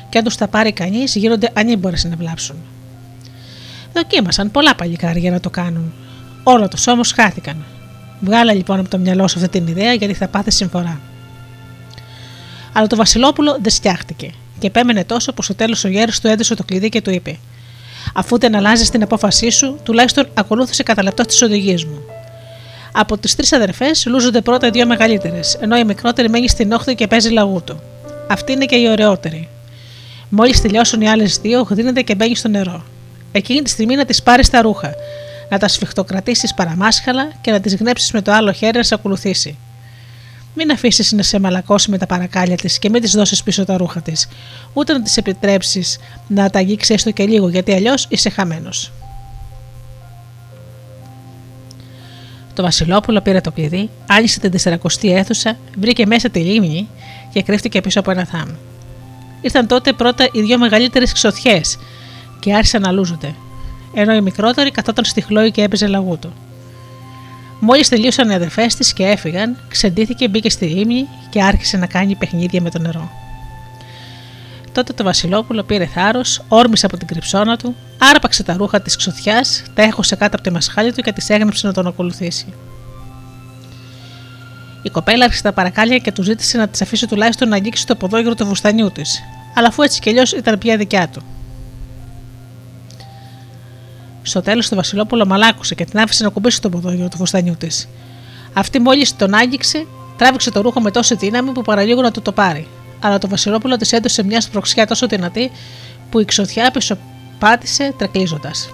και 0.08 0.18
αν 0.18 0.24
τους 0.24 0.36
τα 0.36 0.48
πάρει 0.48 0.72
κανείς, 0.72 1.14
γίνονται 1.14 1.50
ανήμπορες 1.54 2.04
να 2.04 2.16
βλάψουν. 2.16 2.56
Δοκίμασαν 3.92 4.50
πολλά 4.50 4.74
παλικάρια 4.74 5.20
για 5.20 5.30
να 5.30 5.40
το 5.40 5.50
κάνουν. 5.50 5.92
Όλα 6.42 6.68
τους 6.68 6.86
όμως 6.86 7.12
χάθηκαν. 7.12 7.64
Βγάλα 8.20 8.54
λοιπόν 8.54 8.78
από 8.78 8.88
το 8.88 8.98
μυαλό 8.98 9.28
σου 9.28 9.38
αυτή 9.38 9.58
την 9.58 9.66
ιδέα 9.66 9.92
γιατί 9.92 10.14
θα 10.14 10.28
πάθεις 10.28 10.54
συμφορά. 10.54 11.00
Αλλά 12.72 12.86
το 12.86 12.96
Βασιλόπουλο 12.96 13.58
δεν 13.62 13.70
στιάχτηκε 13.70 14.30
και 14.60 14.66
επέμενε 14.66 15.04
τόσο 15.04 15.32
που 15.32 15.42
στο 15.42 15.54
τέλος 15.54 15.84
ο 15.84 15.88
γέρος 15.88 16.20
του 16.20 16.28
έδωσε 16.28 16.54
το 16.54 16.64
κλειδί 16.64 16.88
και 16.88 17.02
του 17.02 17.10
είπε: 17.10 17.38
Αφού 18.14 18.38
δεν 18.38 18.54
αλλάζεις 18.54 18.90
την 18.90 19.02
απόφασή 19.02 19.50
σου, 19.50 19.78
τουλάχιστον 19.82 20.28
ακολούθησε 20.34 20.82
κατά 20.82 21.02
λεπτό 21.02 21.22
τις 21.22 21.42
οδηγίες 21.42 21.84
μου. 21.84 22.02
Από 22.92 23.18
τις 23.18 23.34
τρεις 23.34 23.52
αδερφές 23.52 24.06
λούζονται 24.06 24.40
πρώτα 24.40 24.66
οι 24.66 24.70
δύο 24.70 24.86
μεγαλύτερες, 24.86 25.58
ενώ 25.60 25.76
η 25.76 25.84
μικρότερη 25.84 26.28
μένει 26.28 26.48
στην 26.48 26.72
όχθη 26.72 26.94
και 26.94 27.06
παίζει 27.06 27.30
λαγούτο. 27.30 27.80
Αυτή 28.28 28.52
είναι 28.52 28.64
και 28.64 28.76
η 28.76 28.88
ωραιότερη. 28.88 29.48
Μόλις 30.28 30.60
τελειώσουν 30.60 31.00
οι 31.00 31.08
άλλες 31.08 31.38
δύο, 31.38 31.66
γδίνεται 31.70 32.02
και 32.02 32.14
μπαίνει 32.14 32.36
στο 32.36 32.48
νερό. 32.48 32.84
Εκείνη 33.32 33.62
τη 33.62 33.70
στιγμή 33.70 33.94
να 33.94 34.04
της 34.04 34.22
πάρεις 34.22 34.50
τα 34.50 34.62
ρούχα, 34.62 34.94
να 35.48 35.58
τα 35.58 35.68
σφιχτοκρατήσεις 35.68 36.54
παραμάσχαλα 36.54 37.32
και 37.40 37.50
να 37.50 37.60
τις 37.60 37.76
γνέψεις 37.76 38.12
με 38.12 38.22
το 38.22 38.32
άλλο 38.32 38.52
χέρι 38.52 38.76
να 38.76 38.82
σε 38.82 38.94
ακολουθήσει. 38.94 39.58
Μην 40.54 40.70
αφήσεις 40.70 41.12
να 41.12 41.22
σε 41.22 41.40
μαλακώσει 41.40 41.90
με 41.90 41.98
τα 41.98 42.06
παρακάλια 42.06 42.56
της 42.56 42.78
και 42.78 42.90
μην 42.90 43.02
της 43.02 43.12
δώσεις 43.12 43.42
πίσω 43.42 43.64
τα 43.64 43.76
ρούχα 43.76 44.02
της, 44.02 44.28
ούτε 44.72 44.92
να 44.92 45.02
της 45.02 45.16
επιτρέψεις 45.16 45.98
να 46.28 46.50
τα 46.50 46.58
αγγίξει 46.58 46.94
έστω 46.94 47.10
και 47.10 47.24
λίγο, 47.26 47.48
γιατί 47.48 47.72
αλλιώς 47.72 48.06
είσαι 48.08 48.30
χαμένος. 48.30 48.92
Το 52.54 52.62
Βασιλόπουλο 52.62 53.20
πήρε 53.20 53.40
το 53.40 53.50
κλειδί, 53.50 53.90
άνοιξε 54.06 54.40
την 54.40 54.52
40η 54.64 55.08
αίθουσα, 55.08 55.58
βρήκε 55.78 56.06
μέσα 56.06 56.28
τη 56.28 56.40
λίμνη 56.40 56.88
και 57.32 57.42
κρύφτηκε 57.42 57.80
πίσω 57.80 58.00
από 58.00 58.10
ένα 58.10 58.24
θάμ. 58.24 58.48
Ήρθαν 59.40 59.66
τότε 59.66 59.92
πρώτα 59.92 60.28
οι 60.32 60.40
δύο 60.42 60.58
μεγαλύτερες 60.58 61.12
ξωθιές 61.12 61.78
και 62.40 62.54
άρχισαν 62.54 62.80
να 62.80 62.90
λούζονται. 62.90 63.34
ενώ 63.94 64.14
η 64.14 64.20
μικρότερη 64.20 64.70
καθόταν 64.70 65.04
στη 65.04 65.20
χλώη 65.20 65.50
και 65.50 65.62
έπαιζε 65.62 65.86
λαγούτο. 65.86 66.32
Μόλις 67.62 67.88
τελείωσαν 67.88 68.30
οι 68.30 68.34
αδερφές 68.34 68.74
της 68.74 68.92
και 68.92 69.04
έφυγαν, 69.04 69.56
ξεντήθηκε, 69.68 70.28
μπήκε 70.28 70.50
στη 70.50 70.66
λίμνη 70.66 71.08
και 71.30 71.42
άρχισε 71.42 71.76
να 71.76 71.86
κάνει 71.86 72.14
παιχνίδια 72.14 72.60
με 72.60 72.70
το 72.70 72.78
νερό. 72.78 73.10
Τότε 74.72 74.92
το 74.92 75.04
Βασιλόπουλο 75.04 75.62
πήρε 75.62 75.86
θάρρος, 75.86 76.42
όρμησε 76.48 76.86
από 76.86 76.96
την 76.96 77.06
κρυψώνα 77.06 77.56
του, 77.56 77.76
άρπαξε 77.98 78.42
τα 78.42 78.56
ρούχα 78.56 78.80
της 78.80 78.96
ξωθιά, 78.96 79.44
τα 79.74 79.82
έχωσε 79.82 80.16
κάτω 80.16 80.34
από 80.34 80.42
τη 80.42 80.50
μασχάλη 80.50 80.92
του 80.92 81.02
και 81.02 81.12
τη 81.12 81.34
έγνεψε 81.34 81.66
να 81.66 81.72
τον 81.72 81.86
ακολουθήσει. 81.86 82.54
Η 84.82 84.90
κοπέλα 84.90 85.24
άρχισε 85.24 85.42
τα 85.42 85.52
παρακάλια 85.52 85.98
και 85.98 86.12
του 86.12 86.22
ζήτησε 86.22 86.58
να 86.58 86.68
της 86.68 86.82
αφήσει 86.82 87.06
τουλάχιστον 87.06 87.48
να 87.48 87.56
αγγίξει 87.56 87.86
το 87.86 87.94
ποδόγυρο 87.94 88.34
του 88.34 88.46
βουστανιού 88.46 88.90
της, 88.92 89.22
αλλά 89.54 89.68
αφού 89.68 89.82
έτσι 89.82 90.00
κι 90.00 90.08
αλλιώς 90.08 90.32
ήταν 90.32 90.58
πια 90.58 90.76
δικιά 90.76 91.08
του. 91.08 91.22
Στο 94.30 94.42
τέλος 94.42 94.68
το 94.68 94.76
Βασιλόπουλο 94.76 95.26
μαλάκουσε 95.26 95.74
και 95.74 95.84
την 95.84 95.98
άφησε 95.98 96.24
να 96.24 96.30
κουμπίσει 96.30 96.60
το 96.60 96.68
ποδόγυρο 96.68 97.08
του 97.08 97.16
φουστανιού 97.16 97.56
της. 97.58 97.88
Αυτή 98.52 98.80
μόλις 98.80 99.16
τον 99.16 99.34
άγγιξε, 99.34 99.86
τράβηξε 100.16 100.50
το 100.50 100.60
ρούχο 100.60 100.80
με 100.80 100.90
τόση 100.90 101.14
δύναμη 101.14 101.50
που 101.50 101.62
παραλίγο 101.62 102.02
να 102.02 102.10
του 102.10 102.22
το 102.22 102.32
πάρει. 102.32 102.66
Αλλά 103.00 103.18
το 103.18 103.28
Βασιλόπουλο 103.28 103.76
της 103.76 103.92
έδωσε 103.92 104.22
μια 104.22 104.40
σπροξιά 104.40 104.86
τόσο 104.86 105.06
δυνατή 105.06 105.50
που 106.10 106.20
η 106.20 106.24
ξωθιά 106.24 106.72
πάτησε 107.38 107.94
τρεκλίζοντας. 107.98 108.70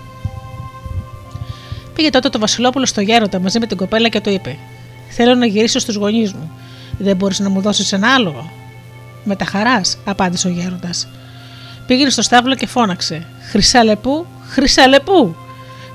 Πήγε 1.95 2.11
τότε 2.11 2.29
το 2.29 2.39
Βασιλόπουλο 2.39 2.87
στο 2.87 3.01
γέροντα 3.01 3.39
μαζί 3.39 3.59
με 3.59 3.67
την 3.67 3.77
κοπέλα 3.77 4.09
και 4.09 4.21
του 4.21 4.31
είπε: 4.31 4.57
Θέλω 5.09 5.35
να 5.35 5.47
γυρίσω 5.47 5.79
στους 5.79 5.95
γονείς 5.95 6.33
μου. 6.33 6.51
Δεν 6.99 7.17
μπορείς 7.17 7.39
να 7.39 7.49
μου 7.49 7.61
δώσεις 7.61 7.93
ένα 7.93 8.15
άλογο; 8.15 8.51
Με 9.25 9.37
τα 9.37 9.45
χαράς, 9.45 9.99
απάντησε 10.05 10.49
ο 10.49 10.51
γέροντας. 10.51 11.09
Πήγαινε 11.87 12.11
στο 12.11 12.23
στάβλο 12.23 12.55
και 12.55 12.67
φώναξε: 12.67 13.27
Χρυσαλεπού, 13.51 14.27
χρυσαλεπού! 14.49 15.37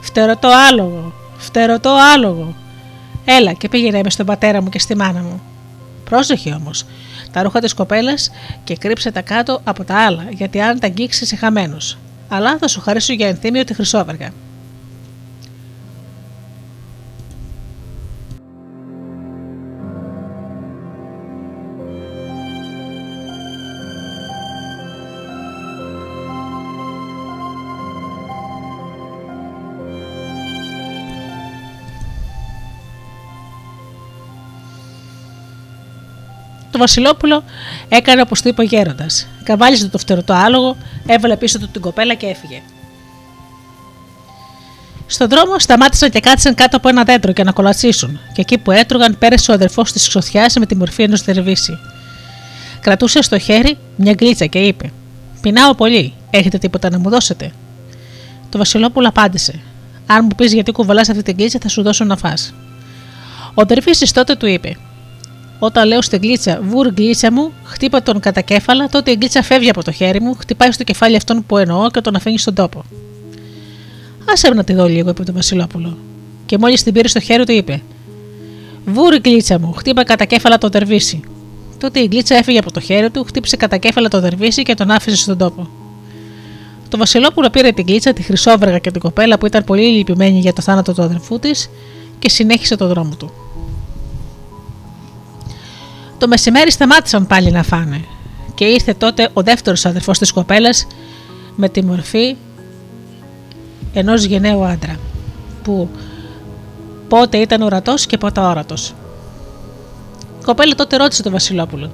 Φτερωτό 0.02 0.50
άλογο, 0.70 1.14
φτερωτό 1.38 1.98
άλογο. 2.14 2.56
Έλα 3.26 3.54
και 3.54 3.70
πήγαινε 3.70 4.02
με 4.04 4.10
στον 4.10 4.26
πατέρα 4.26 4.62
μου 4.62 4.70
και 4.70 4.80
στη 4.80 4.96
μάνα 4.96 5.20
μου. 5.20 5.42
Πρόσεχε 6.04 6.54
όμως, 6.54 6.86
τα 7.32 7.44
ρούχα 7.44 7.60
της 7.60 7.74
κοπέλας 7.74 8.32
και 8.64 8.78
κρύψε 8.78 9.12
τα 9.12 9.22
κάτω 9.22 9.62
από 9.64 9.84
τα 9.84 9.96
άλλα, 9.96 10.26
γιατί 10.30 10.62
αν 10.62 10.80
τα 10.80 10.88
αγγίξεις 10.88 11.22
είσαι 11.22 11.36
χαμένος. 11.36 11.98
Αλλά 12.30 12.58
θα 12.58 12.68
σου 12.68 12.82
χαρίσω 12.82 13.14
για 13.14 13.28
ενθύμιο 13.28 13.64
τη 13.64 13.74
χρυσόβεργα. 13.74 14.30
Βασιλόπουλο 36.82 37.44
έκανε 37.90 38.22
όπως 38.22 38.42
του 38.42 38.48
είπε 38.48 38.62
ο 38.62 38.64
γέροντας. 38.64 39.28
Καβάλιζε 39.44 39.88
το 39.88 39.98
φτερωτό 39.98 40.34
άλογο, 40.34 40.78
έβαλε 41.06 41.38
πίσω 41.38 41.60
του 41.60 41.68
την 41.68 41.82
κοπέλα 41.82 42.14
και 42.14 42.26
έφυγε. 42.26 42.62
Στον 45.08 45.30
δρόμο 45.30 45.60
σταμάτησαν 45.60 46.10
και 46.10 46.20
κάτσαν 46.20 46.56
κάτω 46.56 46.78
από 46.78 46.90
ένα 46.90 47.04
δέντρο 47.04 47.32
για 47.36 47.44
να 47.44 47.52
κολατσίσουν, 47.52 48.20
και 48.34 48.42
εκεί 48.42 48.58
που 48.58 48.72
έτρωγαν 48.72 49.18
πέρασε 49.18 49.52
ο 49.52 49.54
αδερφός 49.54 49.92
της 49.92 50.08
ξωθιάς 50.08 50.56
με 50.56 50.66
τη 50.66 50.76
μορφή 50.76 51.04
ενός 51.04 51.22
δερβίση. 51.22 51.80
Κρατούσε 52.80 53.22
στο 53.22 53.40
χέρι 53.40 53.78
μια 53.96 54.14
γκλίτσα 54.14 54.46
και 54.46 54.60
είπε: 54.60 54.92
Πεινάω 55.42 55.76
πολύ, 55.76 56.14
έχετε 56.30 56.58
τίποτα 56.58 56.90
να 56.90 57.00
μου 57.00 57.10
δώσετε; 57.10 57.52
Το 58.50 58.58
Βασιλόπουλο 58.58 59.08
απάντησε: 59.08 59.60
Αν 60.06 60.20
μου 60.24 60.36
πεις 60.36 60.54
γιατί 60.54 60.72
κουβαλάς 60.72 61.10
αυτή 61.10 61.24
την 61.24 61.36
γκλίτσα, 61.36 61.60
θα 61.62 61.68
σου 61.68 61.82
δώσω 61.82 62.04
να 62.04 62.18
φας. 62.18 62.54
Ο 63.54 63.66
Δερβίσης 63.66 64.12
τότε 64.12 64.36
του 64.36 64.46
είπε: 64.46 64.78
όταν 65.64 65.88
λέω 65.88 66.02
στην 66.02 66.20
γλίτσα, 66.22 66.60
βουρ 66.64 66.88
γλίτσα 66.88 67.32
μου, 67.32 67.52
χτύπα 67.64 68.04
τον 68.04 68.20
κατά 68.20 68.42
κέφαλα, 68.42 68.90
τότε 68.90 69.12
η 69.12 69.16
γλίτσα 69.20 69.42
φεύγει 69.42 69.70
από 69.70 69.84
το 69.84 69.92
χέρι 69.92 70.22
μου, 70.22 70.34
χτυπάει 70.34 70.72
στο 70.72 70.84
κεφάλι 70.84 71.16
αυτόν 71.16 71.46
που 71.46 71.58
εννοώ 71.58 71.90
και 71.90 72.02
τον 72.02 72.16
αφήνει 72.16 72.38
στον 72.38 72.54
τόπο. 72.54 72.84
Άσε 74.32 74.50
να 74.50 74.64
τη 74.64 74.74
δω 74.74 74.88
λίγο, 74.88 75.10
είπε 75.10 75.24
το 75.24 75.34
Βασιλόπουλο. 75.34 75.98
Και 76.46 76.58
μόλις 76.58 76.84
την 76.84 76.94
πήρε 76.94 77.08
στο 77.08 77.20
χέρι 77.20 77.46
του, 77.46 77.52
είπε: 77.52 77.82
Βουρ 78.86 79.16
γλίτσα 79.24 79.60
μου, 79.60 79.72
χτύπα 79.72 80.04
κατά 80.04 80.26
κέφαλα 80.26 80.58
το 80.58 80.70
δερβίση. 80.70 81.20
Τότε 81.78 82.00
η 82.00 82.08
γλίτσα 82.12 82.36
έφυγε 82.36 82.60
από 82.60 82.72
το 82.72 82.80
χέρι 82.80 83.10
του, 83.10 83.24
χτύπησε 83.24 83.56
κατά 83.56 83.78
κέφαλα 83.78 84.08
το 84.08 84.20
δερβίση 84.20 84.64
και 84.64 84.74
τον 84.74 84.92
άφησε 84.92 85.16
στον 85.16 85.38
τόπο. 85.38 85.70
Το 86.90 86.98
Βασιλόπουλο 86.98 87.50
πήρε 87.50 87.72
την 87.72 87.86
γλίτσα, 87.88 88.14
τη 88.14 88.22
χρυσόβεργα 88.22 88.78
και 88.78 88.92
την 88.92 89.02
κοπέλα 89.02 89.38
που 89.38 89.46
ήταν 89.46 89.64
πολύ 89.64 89.82
λυπημένη 89.82 90.40
για 90.40 90.54
το 90.54 90.62
θάνατο 90.62 90.94
του 90.94 91.02
αδερφού 91.02 91.40
της 91.40 91.70
και 92.20 92.30
συνέχισε 92.30 92.76
τον 92.76 92.88
δρόμο 92.88 93.16
του. 93.16 93.32
Το 96.22 96.28
μεσημέρι 96.28 96.72
σταμάτησαν 96.72 97.28
πάλι 97.28 97.52
να 97.52 97.64
φάνε 97.64 98.02
και 98.56 98.66
ήρθε 98.66 98.94
τότε 98.94 99.30
ο 99.34 99.42
δεύτερος 99.42 99.86
αδερφός 99.86 100.18
της 100.18 100.32
κοπέλας 100.32 100.88
με 101.56 101.70
τη 101.70 101.84
μορφή 101.84 102.36
ενός 103.94 104.24
γενναίου 104.24 104.66
άντρα 104.66 104.96
που 105.64 105.90
πότε 107.08 107.38
ήταν 107.38 107.62
ορατός 107.62 108.06
και 108.06 108.18
πότε 108.18 108.42
όρατος. 108.42 108.94
Η 110.40 110.44
κοπέλα 110.44 110.76
τότε 110.76 110.98
ρώτησε 110.98 111.24
τον 111.24 111.32
Βασιλόπουλο 111.32 111.92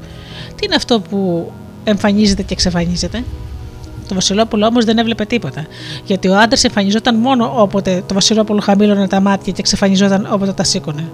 «Τι 0.56 0.66
είναι 0.66 0.76
αυτό 0.76 1.00
που 1.00 1.52
εμφανίζεται 1.84 2.42
και 2.42 2.54
εξαφανίζεται» 2.54 3.24
Το 4.08 4.14
Βασιλόπουλο 4.14 4.66
όμως 4.66 4.86
δεν 4.86 4.98
έβλεπε 4.98 5.26
τίποτα, 5.26 5.66
γιατί 6.06 6.28
ο 6.28 6.38
άντρας 6.38 6.64
εμφανιζόταν 6.64 7.16
μόνο 7.16 7.54
όποτε 7.56 8.04
το 8.08 8.14
Βασιλόπουλο 8.14 8.62
χαμήλωνε 8.62 9.08
τα 9.08 9.20
μάτια 9.20 9.52
και 9.54 9.60
εξαφανιζόταν 9.60 10.28
όποτε 10.32 10.54
τα 10.54 10.64
σήκωνε. 10.64 11.10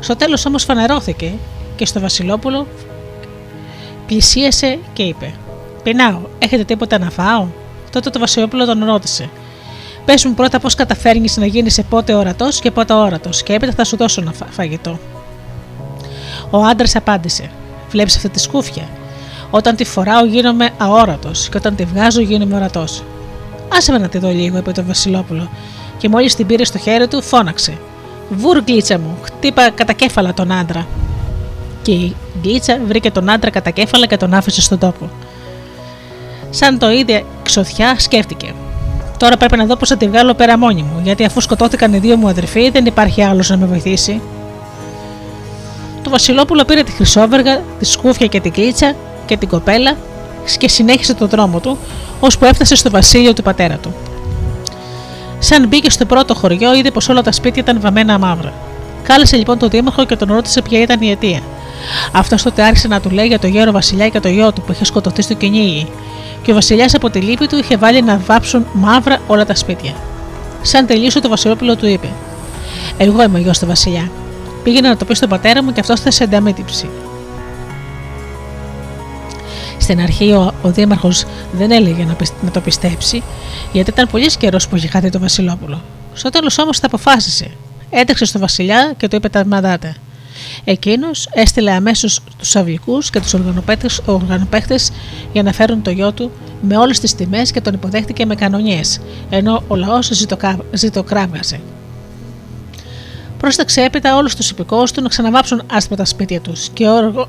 Στο 0.00 0.16
τέλος 0.16 0.46
όμως 0.46 0.64
φανερώθηκε 0.64 1.32
και 1.82 1.88
στο 1.88 2.00
Βασιλόπουλο 2.00 2.66
πλησίασε 4.06 4.78
και 4.92 5.02
είπε: 5.02 5.34
Πεινάω, 5.82 6.18
έχετε 6.38 6.64
τίποτα 6.64 6.98
να 6.98 7.10
φάω; 7.10 7.46
Τότε 7.90 8.10
το 8.10 8.18
Βασιλόπουλο 8.18 8.64
τον 8.64 8.84
ρώτησε: 8.84 9.30
Πες 10.04 10.24
μου 10.24 10.34
πρώτα 10.34 10.60
πώς 10.60 10.74
καταφέρνεις 10.74 11.36
να 11.36 11.46
γίνεις 11.46 11.80
πότε 11.88 12.14
ορατό 12.14 12.48
και 12.60 12.70
πότε 12.70 12.92
όρατος, 12.92 13.42
και 13.42 13.52
έπειτα 13.52 13.72
θα 13.72 13.84
σου 13.84 13.96
δώσω 13.96 14.20
ένα 14.20 14.32
φαγητό. 14.50 14.98
Ο 16.50 16.58
άντρας 16.58 16.96
απάντησε: 16.96 17.50
Βλέπεις 17.90 18.16
αυτή 18.16 18.28
τη 18.28 18.40
σκούφια; 18.40 18.88
Όταν 19.50 19.76
τη 19.76 19.84
φοράω 19.84 20.24
γίνομαι 20.24 20.70
αόρατος, 20.78 21.48
και 21.48 21.56
όταν 21.56 21.74
τη 21.74 21.84
βγάζω 21.84 22.20
γίνομαι 22.20 22.56
ορατός. 22.56 23.02
Άσε 23.76 23.92
με 23.92 23.98
να 23.98 24.08
τη 24.08 24.18
δω 24.18 24.28
λίγο, 24.28 24.58
είπε 24.58 24.72
το 24.72 24.84
Βασιλόπουλο, 24.84 25.48
και 25.98 26.08
μόλις 26.08 26.34
την 26.34 26.46
πήρε 26.46 26.64
στο 26.64 26.78
χέρι 26.78 27.08
του, 27.08 27.22
φώναξε: 27.22 27.78
Βουρ 28.30 28.62
μου, 28.90 29.18
χτύπα 29.22 29.70
κατά 29.70 29.92
κέφαλα 29.92 30.34
τον 30.34 30.52
άντρα 30.52 30.86
και 31.82 31.92
η 31.92 32.16
Γκλίτσα 32.40 32.78
βρήκε 32.86 33.10
τον 33.10 33.30
άντρα 33.30 33.50
κατά 33.50 33.70
κέφαλα 33.70 34.06
και 34.06 34.16
τον 34.16 34.34
άφησε 34.34 34.60
στον 34.60 34.78
τόπο. 34.78 35.10
Σαν 36.50 36.78
το 36.78 36.90
ίδιο 36.90 37.26
ξωθιά 37.42 37.98
σκέφτηκε. 37.98 38.54
Τώρα 39.16 39.36
πρέπει 39.36 39.56
να 39.56 39.66
δω 39.66 39.76
πώς 39.76 39.88
θα 39.88 39.96
τη 39.96 40.08
βγάλω 40.08 40.34
πέρα 40.34 40.58
μόνη 40.58 40.82
μου, 40.82 41.00
γιατί 41.02 41.24
αφού 41.24 41.40
σκοτώθηκαν 41.40 41.92
οι 41.92 41.98
δύο 41.98 42.16
μου 42.16 42.28
αδερφοί, 42.28 42.70
δεν 42.70 42.86
υπάρχει 42.86 43.22
άλλος 43.22 43.48
να 43.48 43.56
με 43.56 43.66
βοηθήσει. 43.66 44.20
Το 46.02 46.10
Βασιλόπουλο 46.10 46.64
πήρε 46.64 46.82
τη 46.82 46.90
χρυσόβεργα, 46.90 47.62
τη 47.78 47.84
σκούφια 47.84 48.26
και 48.26 48.40
την 48.40 48.52
κλίτσα 48.52 48.94
και 49.26 49.36
την 49.36 49.48
κοπέλα 49.48 49.96
και 50.58 50.68
συνέχισε 50.68 51.14
τον 51.14 51.28
δρόμο 51.28 51.60
του, 51.60 51.78
ώσπου 52.20 52.44
έφτασε 52.44 52.74
στο 52.74 52.90
βασίλειο 52.90 53.32
του 53.32 53.42
πατέρα 53.42 53.76
του. 53.76 53.94
Σαν 55.38 55.66
μπήκε 55.66 55.90
στο 55.90 56.04
πρώτο 56.04 56.34
χωριό, 56.34 56.74
είδε 56.74 56.90
πως 56.90 57.08
όλα 57.08 57.22
τα 57.22 57.32
σπίτια 57.32 57.62
ήταν 57.62 57.80
βαμμένα 57.80 58.18
μαύρα. 58.18 58.52
Κάλεσε 59.02 59.36
λοιπόν 59.36 59.58
τον 59.58 59.70
Δήμαρχο 59.70 60.04
και 60.04 60.16
τον 60.16 60.28
ρώτησε 60.32 60.62
ποια 60.62 60.80
ήταν 60.80 61.00
η 61.00 61.10
αιτία. 61.10 61.40
Αυτός 62.12 62.42
τότε 62.42 62.62
άρχισε 62.62 62.88
να 62.88 63.00
του 63.00 63.10
λέει 63.10 63.26
για 63.26 63.38
το 63.38 63.46
γέρο 63.46 63.72
Βασιλιά 63.72 64.08
και 64.08 64.20
το 64.20 64.28
γιο 64.28 64.52
του 64.52 64.62
που 64.62 64.72
είχε 64.72 64.84
σκοτωθεί 64.84 65.22
στο 65.22 65.34
κυνήγι. 65.34 65.86
Και 66.42 66.50
ο 66.50 66.54
Βασιλιάς 66.54 66.94
από 66.94 67.10
τη 67.10 67.20
λύπη 67.20 67.46
του 67.46 67.58
είχε 67.58 67.76
βάλει 67.76 68.02
να 68.02 68.18
βάψουν 68.26 68.66
μαύρα 68.72 69.18
όλα 69.26 69.46
τα 69.46 69.54
σπίτια. 69.54 69.92
Σαν 70.62 70.86
τελείωσε 70.86 71.20
το 71.20 71.28
Βασιλόπουλο 71.28 71.76
του 71.76 71.86
είπε: 71.86 72.08
Εγώ 72.98 73.22
είμαι 73.22 73.38
ο 73.38 73.40
γιος 73.42 73.58
του 73.58 73.66
Βασιλιά. 73.66 74.10
Πήγαινε 74.62 74.88
να 74.88 74.96
το 74.96 75.04
πει 75.04 75.14
στον 75.14 75.28
πατέρα 75.28 75.62
μου 75.62 75.72
και 75.72 75.80
αυτός 75.80 76.00
θα 76.00 76.10
σε 76.10 76.24
ανταμέτυψει. 76.24 76.88
Στην 79.78 80.00
αρχή 80.00 80.32
ο, 80.32 80.54
ο 80.62 80.68
Δήμαρχος 80.68 81.24
δεν 81.52 81.70
έλεγε 81.70 82.04
να, 82.04 82.16
να 82.40 82.50
το 82.50 82.60
πιστέψει, 82.60 83.22
γιατί 83.72 83.90
ήταν 83.90 84.08
πολύ 84.10 84.26
καιρός 84.26 84.68
που 84.68 84.76
είχε 84.76 84.88
χάθει 84.88 85.10
το 85.10 85.18
Βασιλόπουλο. 85.18 85.82
Στο 86.14 86.30
τέλος 86.30 86.58
όμως 86.58 86.80
τα 86.80 86.86
αποφάσισε. 86.86 87.50
Έτρεξε 87.90 88.24
στο 88.24 88.38
Βασιλιά 88.38 88.94
και 88.96 89.08
του 89.08 89.16
είπε 89.16 89.28
τα 89.28 89.46
μαντάτε. 89.46 89.96
Εκείνος 90.64 91.28
έστειλε 91.32 91.70
αμέσως 91.72 92.20
τους 92.38 92.56
αυλικούς 92.56 93.10
και 93.10 93.20
τους 93.20 93.34
οργανοπαίχτες 94.04 94.90
για 95.32 95.42
να 95.42 95.52
φέρουν 95.52 95.82
το 95.82 95.90
γιο 95.90 96.12
του 96.12 96.30
με 96.60 96.76
όλες 96.76 97.00
τις 97.00 97.14
τιμές 97.14 97.50
και 97.50 97.60
τον 97.60 97.74
υποδέχτηκε 97.74 98.26
με 98.26 98.34
κανονιές, 98.34 99.00
ενώ 99.30 99.62
ο 99.68 99.76
λαός 99.76 100.10
ζητοκράβγαζε. 100.72 101.60
Πρόσταξε 103.38 103.82
έπειτα 103.82 104.16
όλους 104.16 104.36
τους 104.36 104.50
υπηκόους 104.50 104.92
του 104.92 105.02
να 105.02 105.08
ξαναβάψουν 105.08 105.62
άσπρα 105.72 105.96
τα 105.96 106.04
σπίτια 106.04 106.40
τους 106.40 106.68
και, 106.68 106.84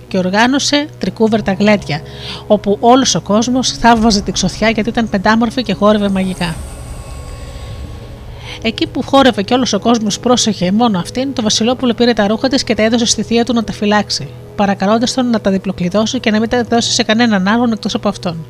και 0.07 0.17
οργάνωσε 0.17 0.87
τρικούβερτα 0.99 1.53
γλέτια, 1.53 2.01
όπου 2.47 2.77
όλος 2.79 3.15
ο 3.15 3.21
κόσμος 3.21 3.71
θαύμαζε 3.71 4.21
τη 4.21 4.31
ξωθιά 4.31 4.69
γιατί 4.69 4.89
ήταν 4.89 5.09
πεντάμορφη 5.09 5.63
και 5.63 5.73
χόρευε 5.73 6.09
μαγικά. 6.09 6.55
Εκεί 8.65 8.87
που 8.87 9.01
χόρευε 9.01 9.41
και 9.41 9.53
όλος 9.53 9.73
ο 9.73 9.79
κόσμος 9.79 10.19
πρόσεχε 10.19 10.71
μόνο 10.71 10.99
αυτήν, 10.99 11.33
το 11.33 11.41
Βασιλόπουλο 11.41 11.93
πήρε 11.93 12.13
τα 12.13 12.27
ρούχα 12.27 12.47
της 12.47 12.63
και 12.63 12.75
τα 12.75 12.83
έδωσε 12.83 13.05
στη 13.05 13.23
θεία 13.23 13.45
του 13.45 13.53
να 13.53 13.63
τα 13.63 13.73
φυλάξει, 13.73 14.27
παρακαλώντας 14.55 15.13
τον 15.13 15.29
να 15.29 15.41
τα 15.41 15.51
διπλοκλειδώσει 15.51 16.19
και 16.19 16.31
να 16.31 16.39
μην 16.39 16.49
τα 16.49 16.63
δώσει 16.63 16.91
σε 16.91 17.03
κανέναν 17.03 17.47
άλλον 17.47 17.71
εκτός 17.71 17.95
από 17.95 18.07
αυτόν. 18.07 18.45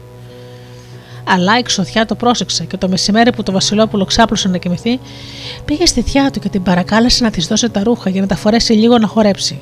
Αλλά 1.28 1.58
η 1.58 1.62
ξωθιά 1.62 2.06
το 2.06 2.16
πρόσεξε 2.16 2.64
και 2.64 2.78
το 2.78 2.88
μεσημέρι 2.88 3.32
που 3.32 3.44
το 3.44 3.52
Βασιλόπουλο 3.52 4.06
ξάπλωσε 4.06 4.48
να 4.48 4.58
κοιμηθεί, 4.58 5.00
πήγε 5.66 5.86
στη 5.86 6.02
θιά 6.02 6.32
του 6.32 6.40
και 6.40 6.50
την 6.50 6.64
παρακάλεσε 6.64 7.24
να 7.24 7.30
της 7.30 7.48
δώσει 7.48 7.70
τα 7.70 7.84
ρούχα 7.84 8.10
για 8.10 8.22
να 8.22 8.28
τα 8.28 8.36
φορέσει 8.36 8.74
λίγο 8.74 8.98
να 8.98 9.08
χορέψει. 9.08 9.60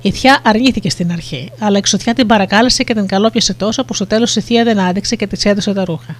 Η 0.00 0.10
θιά 0.10 0.38
αρνήθηκε 0.42 0.90
στην 0.90 1.12
αρχή, 1.12 1.52
αλλά 1.58 1.78
η 1.78 1.80
ξωθιά 1.80 2.14
την 2.14 2.26
παρακάλεσε 2.26 2.82
και 2.82 2.94
την 2.94 3.06
καλόπιασε 3.06 3.54
τόσο 3.54 3.84
που 3.84 3.94
στο 3.94 4.06
τέλος 4.06 4.36
η 4.36 4.40
θεία 4.40 4.64
δεν 4.64 4.80
άντεξε 4.80 5.16
και 5.16 5.26
της 5.26 5.44
έδωσε 5.44 5.72
τα 5.72 5.84
ρούχα. 5.84 6.16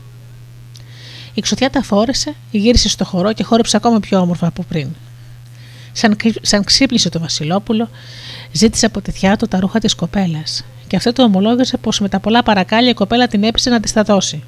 Η 1.37 1.41
ξωτιά 1.41 1.71
τα 1.71 1.83
φόρεσε, 1.83 2.35
γύρισε 2.51 2.89
στο 2.89 3.05
χορό 3.05 3.33
και 3.33 3.43
χόρεψε 3.43 3.77
ακόμα 3.77 4.01
πιο 4.01 4.19
όμορφα 4.19 4.47
από 4.47 4.63
πριν. 4.69 4.89
Σαν, 5.93 6.17
σαν 6.41 6.65
ξύπνησε 6.65 7.09
το 7.09 7.19
Βασιλόπουλο, 7.19 7.89
ζήτησε 8.53 8.87
από 8.87 9.01
τη 9.01 9.11
θιά 9.11 9.37
του 9.37 9.47
τα 9.47 9.61
ρούχα 9.61 9.79
της 9.79 9.95
κοπέλας, 9.95 10.65
και 10.87 10.97
αυτό 10.97 11.13
του 11.13 11.25
ομολόγησε 11.27 11.77
πως 11.77 12.01
με 12.01 12.09
τα 12.09 12.21
πολλά 12.21 12.43
παρακάλια 12.43 12.91
η 12.91 12.95
κοπέλα 12.95 13.27
την 13.27 13.45
έπεισε 13.45 13.71
να 13.71 13.81
τη 13.81 13.93
τα 13.93 14.03
δώσει. 14.03 14.43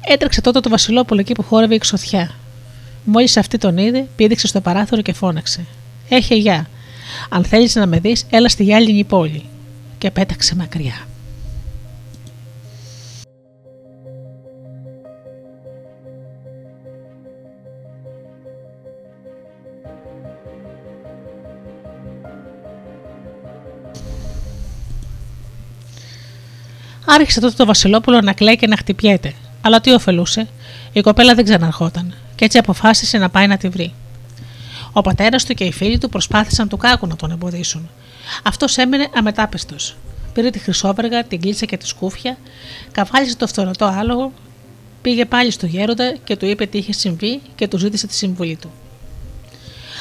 Έτρεξε 0.00 0.40
τότε 0.40 0.60
το 0.60 0.68
Βασιλόπουλο 0.68 1.20
εκεί 1.20 1.32
που 1.32 1.42
χόρευε 1.42 1.74
η 1.74 1.78
ξωθιά. 1.78 2.30
Μόλις 3.04 3.36
αυτή 3.36 3.58
τον 3.58 3.76
είδε, 3.76 4.06
πήδηξε 4.16 4.46
στο 4.46 4.60
παράθυρο 4.60 5.02
και 5.02 5.12
φώναξε: 5.12 5.64
Έχει 6.08 6.34
γεια. 6.34 6.68
Αν 7.28 7.44
θέλεις 7.44 7.74
να 7.74 7.86
με 7.86 7.98
δεις, 7.98 8.26
έλα 8.30 8.48
στη 8.48 8.62
γυάλινη 8.62 9.04
πόλη. 9.04 9.42
Και 9.98 10.10
πέταξε 10.10 10.54
μακριά. 10.54 11.06
Άρχισε 27.04 27.40
τότε 27.40 27.54
το 27.56 27.64
Βασιλόπουλο 27.64 28.20
να 28.20 28.32
κλαίει 28.32 28.56
και 28.56 28.66
να 28.66 28.76
χτυπιέται. 28.76 29.34
Αλλά 29.60 29.80
τι 29.80 29.90
ωφελούσε, 29.92 30.48
η 30.92 31.00
κοπέλα 31.00 31.34
δεν 31.34 31.44
ξαναρχόταν 31.44 32.14
και 32.34 32.44
έτσι 32.44 32.58
αποφάσισε 32.58 33.18
να 33.18 33.30
πάει 33.30 33.46
να 33.46 33.56
τη 33.56 33.68
βρει. 33.68 33.94
Ο 34.92 35.00
πατέρας 35.00 35.44
του 35.44 35.54
και 35.54 35.64
οι 35.64 35.72
φίλοι 35.72 35.98
του 35.98 36.08
προσπάθησαν 36.08 36.68
του 36.68 36.76
κάκου 36.76 37.06
να 37.06 37.16
τον 37.16 37.30
εμποδίσουν. 37.30 37.88
Αυτός 38.42 38.76
έμεινε 38.76 39.08
αμετάπιστο. 39.14 39.76
Πήρε 40.32 40.50
τη 40.50 40.58
χρυσόβεργα, 40.58 41.24
την 41.24 41.40
κλίτσα 41.40 41.66
και 41.66 41.76
τη 41.76 41.86
σκούφια, 41.86 42.36
καβάλισε 42.92 43.36
το 43.36 43.46
φθορωτό 43.46 43.84
άλογο, 43.84 44.32
πήγε 45.02 45.24
πάλι 45.24 45.50
στο 45.50 45.66
γέροντα 45.66 46.16
και 46.24 46.36
του 46.36 46.46
είπε 46.46 46.66
τι 46.66 46.78
είχε 46.78 46.92
συμβεί 46.92 47.40
και 47.54 47.68
του 47.68 47.78
ζήτησε 47.78 48.06
τη 48.06 48.14
συμβουλή 48.14 48.56
του. 48.56 48.70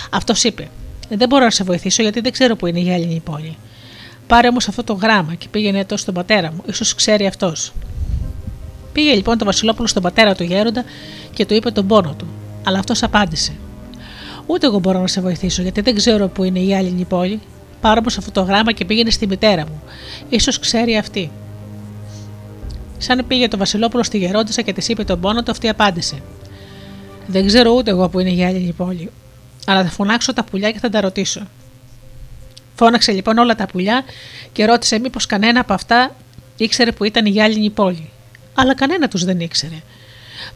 Αυτός 0.10 0.44
είπε: 0.44 0.70
Δεν 1.10 1.28
μπορώ 1.28 1.44
να 1.44 1.52
σε 1.52 1.64
βοηθήσω 1.64 2.02
γιατί 2.02 2.20
δεν 2.20 2.32
ξέρω 2.32 2.56
που 2.56 2.68
είναι 2.68 2.80
η 2.80 2.82
γυάλινη 2.82 3.22
πόλη. 3.26 3.58
Πάρε 4.28 4.48
όμως 4.48 4.68
αυτό 4.68 4.84
το 4.84 4.94
γράμμα 4.94 5.34
και 5.34 5.48
πήγαινε 5.52 5.86
το 5.86 5.98
στον 5.98 6.14
πατέρα 6.14 6.52
μου, 6.52 6.64
ίσως 6.66 6.96
ξέρει 6.96 7.26
αυτός. 7.26 7.74
Πήγε 8.94 9.14
λοιπόν 9.14 9.38
το 9.38 9.46
Βασιλόπουλο 9.46 9.88
στον 9.88 10.02
πατέρα 10.02 10.36
του 10.36 10.44
γέροντα 10.44 10.84
και 11.34 11.46
του 11.46 11.54
είπε 11.54 11.72
τον 11.72 11.88
πόνο 11.88 12.14
του, 12.18 12.28
αλλά 12.64 12.80
αυτός 12.80 13.04
απάντησε: 13.04 13.54
Ούτε 14.46 14.66
εγώ 14.66 14.80
μπορώ 14.80 15.00
να 15.00 15.08
σε 15.08 15.22
βοηθήσω 15.22 15.62
γιατί 15.62 15.82
δεν 15.82 15.96
ξέρω 15.96 16.28
που 16.28 16.44
είναι 16.44 16.60
η 16.60 16.76
άλλη 16.76 17.06
πόλη. 17.10 17.40
Πάρε 17.82 18.00
όμως 18.00 18.18
αυτό 18.18 18.32
το 18.32 18.42
γράμμα 18.42 18.72
και 18.72 18.86
πήγαινε 18.86 19.10
στη 19.10 19.28
μητέρα 19.28 19.66
μου. 19.66 19.82
σω 20.40 20.52
ξέρει 20.60 20.98
αυτή. 20.98 21.32
Σαν 22.98 23.24
πήγε 23.28 23.48
το 23.48 23.58
Βασιλόπουλο 23.58 24.04
στη 24.04 24.18
γερόντισα 24.18 24.62
και 24.62 24.74
της 24.74 24.88
είπε 24.88 25.04
τον 25.04 25.20
πόνο 25.20 25.44
του, 25.44 25.52
αυτή 25.52 25.70
απάντησε: 25.70 26.16
Δεν 27.28 27.48
ξέρω 27.48 27.72
ούτε 27.72 27.92
εγώ 27.92 28.10
που 28.10 28.20
είναι 28.20 28.30
η 28.30 28.46
άλλη 28.46 28.74
πόλη. 28.78 29.10
Αλλά 29.66 29.84
θα 29.84 29.90
φωνάξω 29.90 30.34
τα 30.34 30.44
πουλιά 30.44 30.72
και 30.72 30.80
θα 30.80 30.90
τα 30.90 31.02
ρωτήσω. 31.02 31.42
Φώναξε 32.76 33.12
λοιπόν 33.12 33.38
όλα 33.38 33.56
τα 33.56 33.66
πουλιά 33.66 34.04
και 34.52 34.66
ρώτησε 34.66 35.00
μήπως 35.00 35.26
κανένα 35.26 35.60
από 35.60 35.74
αυτά 35.74 36.16
ήξερε 36.58 36.92
που 36.92 37.04
ήταν 37.04 37.26
η 37.26 37.30
γυάλινη 37.30 37.70
πόλη. 37.70 38.10
Αλλά 38.54 38.76
κανένα 38.76 39.08
τους 39.08 39.24
δεν 39.24 39.40
ήξερε. 39.40 39.82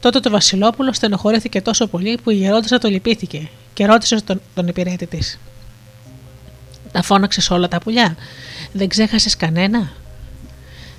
Τότε 0.00 0.20
το 0.20 0.30
Βασιλόπουλο 0.30 0.92
στενοχωρέθηκε 0.92 1.60
τόσο 1.60 1.86
πολύ 1.86 2.18
που 2.22 2.30
η 2.30 2.34
γερόντισσα 2.34 2.78
το 2.78 2.88
λυπήθηκε 2.88 3.48
και 3.74 3.86
ρώτησε 3.86 4.22
τον, 4.22 4.40
τον 4.54 4.68
υπηρέτη 4.68 5.06
της. 5.06 5.38
Τα 6.92 7.02
φώναξες 7.02 7.50
όλα 7.50 7.68
τα 7.68 7.78
πουλιά; 7.78 8.16
Δεν 8.72 8.88
ξέχασες 8.88 9.36
κανένα; 9.36 9.92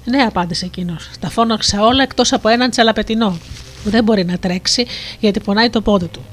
Ναι, 0.06 0.22
απάντησε 0.22 0.66
εκείνος. 0.66 1.10
Τα 1.20 1.30
φώναξα 1.30 1.82
όλα 1.82 2.04
εκτός 2.04 2.34
από 2.34 2.50
έναν 2.50 2.70
τσαλαπετινό 2.70 3.40
που 3.84 3.90
δεν 3.90 4.04
μπορεί 4.04 4.26
να 4.26 4.38
τρέξει 4.38 4.86
γιατί 5.20 5.40
πονάει 5.40 5.70
το 5.70 5.82
πόδι 5.82 6.08
του. 6.08 6.26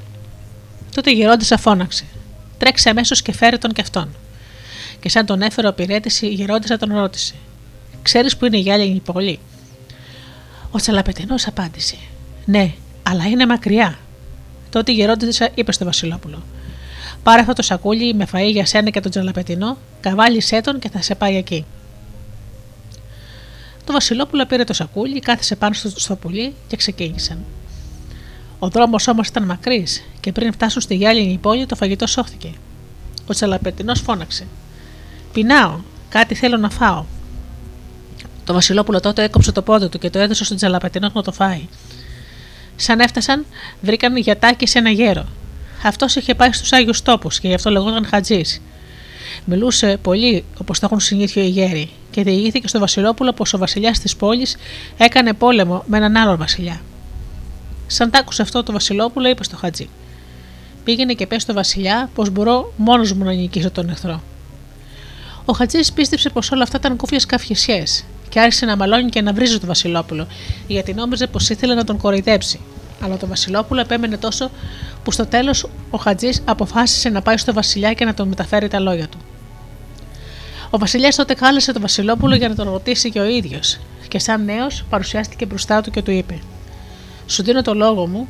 Τότε 0.95 1.11
η 1.11 1.15
γερόντισσα 1.15 1.57
φώναξε. 1.57 2.05
Τρέξε 2.59 2.91
αμέσως 2.91 3.23
και 3.23 3.33
φέρε 3.33 3.59
τον 3.59 3.73
κι 3.73 3.81
αυτόν 3.81 4.09
και 5.07 5.13
σαν 5.13 5.27
τον 5.27 5.43
έφερε 5.43 5.69
ο 5.69 5.73
πυρέτης, 5.73 6.23
η 6.23 6.27
γερόντισσα 6.27 6.77
τον 6.77 6.95
ρώτησε: 6.95 7.35
Ξέρεις 8.03 8.37
που 8.37 8.45
είναι 8.45 8.57
η 8.57 8.61
γυάλινη 8.61 9.01
πόλη. 9.01 9.39
Ο 10.71 10.79
Τσαλαπετινός 10.79 11.47
απάντησε: 11.47 11.97
Ναι, 12.45 12.73
αλλά 13.03 13.25
είναι 13.25 13.47
μακριά. 13.47 13.99
Τότε 14.71 14.93
η 14.93 14.95
γερόντισσα 14.95 15.49
είπε 15.55 15.73
στο 15.73 15.85
Βασιλόπουλο: 15.85 16.43
Πάρε 17.23 17.41
αυτό 17.41 17.53
το 17.53 17.63
σακούλι 17.63 18.15
με 18.15 18.27
φαΐ 18.33 18.51
για 18.51 18.67
σένα 18.67 18.91
και 18.91 19.01
τον 19.01 19.11
Τσαλαπετινό, 19.11 19.77
καβάλισέ 20.01 20.61
τον 20.61 20.79
και 20.79 20.91
θα 20.91 21.03
σε 21.03 21.15
πάει 21.15 21.37
εκεί. 21.37 21.65
Το 23.85 23.93
Βασιλόπουλο 23.93 24.47
πήρε 24.47 24.65
το 24.65 24.73
σακούλι, 24.73 25.21
κάθισε 25.21 25.57
πάνω 25.57 25.75
στο, 25.75 25.89
στο 25.89 26.17
πουλί 26.17 26.55
και 26.67 26.77
ξεκίνησαν. 26.77 27.45
Ο 28.59 28.69
δρόμος 28.69 29.09
όμως 29.09 29.29
ήταν 29.29 29.45
μακρύς 29.45 30.03
και 30.21 30.33
πριν 30.33 30.53
φτάσουν 30.53 30.81
στη 30.83 30.95
γυάλινη 30.95 31.39
πόλη 31.39 31.67
το 31.67 31.77
φαγητό 31.77 32.07
σώθηκε. 32.07 32.53
Ο 33.27 33.33
Τσαλαπετινός 33.33 34.01
φώναξε: 34.01 34.47
Πεινάω, 35.37 35.79
κάτι 36.09 36.35
θέλω 36.35 36.57
να 36.57 36.71
φάω. 36.71 37.05
Το 38.45 38.53
Βασιλόπουλο 38.53 39.01
τότε 39.01 39.23
έκοψε 39.23 39.53
το 39.53 39.63
πόδι 39.63 39.89
του 39.89 39.99
και 39.99 40.11
το 40.11 40.19
έδωσε 40.19 40.45
στον 40.45 40.57
Τζαλαπετινό 40.57 41.11
να 41.15 41.23
το 41.23 41.33
φάει. 41.33 41.69
Σαν 42.77 43.01
έφτασαν, 43.01 43.47
βρήκαν 43.81 44.17
γιατάκι 44.17 44.67
σε 44.67 44.79
ένα 44.79 44.91
γέρο. 44.91 45.27
Αυτός 45.85 46.17
είχε 46.17 46.35
πάει 46.35 46.53
στους 46.53 46.73
Άγιους 46.73 47.03
Τόπους 47.03 47.41
και 47.41 47.49
γι' 47.49 47.55
αυτό 47.55 47.71
λεγόταν 47.71 48.07
Χατζής. 48.07 48.63
Μιλούσε 49.45 49.99
πολύ 50.03 50.45
όπως 50.61 50.79
το 50.79 50.87
έχουν 50.87 51.01
συνήθιο 51.01 51.43
οι 51.43 51.49
γέροι 51.49 51.91
και 52.11 52.23
διηγήθηκε 52.23 52.69
στο 52.69 52.79
Βασιλόπουλο 52.79 53.33
πως 53.33 53.55
ο 53.55 53.59
βασιλιάς 53.59 53.99
της 53.99 54.17
πόλης 54.17 54.57
έκανε 54.97 55.33
πόλεμο 55.33 55.85
με 55.87 55.97
έναν 55.97 56.17
άλλο 56.17 56.37
βασιλιά. 56.37 56.81
Σαν 57.87 58.11
τ' 58.11 58.17
άκουσε 58.17 58.43
αυτό 58.43 58.63
το 58.63 58.73
Βασιλόπουλο, 58.73 59.29
είπε 59.29 59.45
στο 59.45 59.57
Χατζή: 59.57 59.89
Πήγαινε 60.85 61.13
και 61.13 61.27
πες 61.27 61.43
στο 61.43 61.53
Βασιλιά 61.53 62.11
πως 62.15 62.31
μπορώ 62.31 62.73
μόνος 62.77 63.13
μου 63.13 63.25
να 63.25 63.33
νικήσω 63.33 63.71
τον 63.71 63.89
εχθρό. 63.89 64.23
Ο 65.49 65.53
Χατζής 65.53 65.93
πίστεψε 65.93 66.29
πως 66.31 66.51
όλα 66.51 66.63
αυτά 66.63 66.77
ήταν 66.77 66.97
κούφιε 66.97 67.19
καυχησιέ 67.29 67.83
και 68.29 68.41
άρχισε 68.41 68.67
να 68.67 68.77
μαλώνει 68.77 69.09
και 69.09 69.23
να 69.23 69.33
βρίζει 69.33 69.59
το 69.61 69.67
Βασιλόπουλο, 69.67 70.27
γιατί 70.67 70.95
νόμιζε 70.95 71.27
πως 71.27 71.49
ήθελε 71.51 71.75
να 71.75 71.85
τον 71.85 71.97
κοροϊδέψει. 71.97 72.61
Αλλά 73.01 73.17
το 73.17 73.27
Βασιλόπουλο 73.27 73.81
επέμενε 73.81 74.17
τόσο 74.17 74.51
που 75.05 75.11
στο 75.11 75.27
τέλος 75.27 75.67
ο 75.91 75.99
Χατζής 75.99 76.43
αποφάσισε 76.45 77.09
να 77.09 77.23
πάει 77.23 77.37
στο 77.37 77.53
Βασιλιά 77.53 77.93
και 77.93 78.05
να 78.05 78.15
τον 78.15 78.29
μεταφέρει 78.29 78.69
τα 78.69 78.81
λόγια 78.81 79.09
του. 79.09 79.19
Ο 80.71 80.79
Βασιλιάς 80.79 81.17
τότε 81.17 81.35
κάλεσε 81.35 81.73
το 81.73 81.81
Βασιλόπουλο 81.81 82.35
για 82.35 82.49
να 82.49 82.55
τον 82.55 82.71
ρωτήσει 82.71 83.11
και 83.11 83.21
ο 83.21 83.25
ίδιος, 83.25 83.79
και 84.09 84.19
σαν 84.19 84.45
νέος 84.45 84.85
παρουσιάστηκε 84.91 85.47
μπροστά 85.47 85.81
του 85.81 85.91
και 85.91 86.03
του 86.03 86.11
είπε: 86.11 86.39
Σου 87.27 87.43
δίνω 87.43 87.63
το 87.63 87.75
λόγο 87.75 88.07
μου 88.07 88.29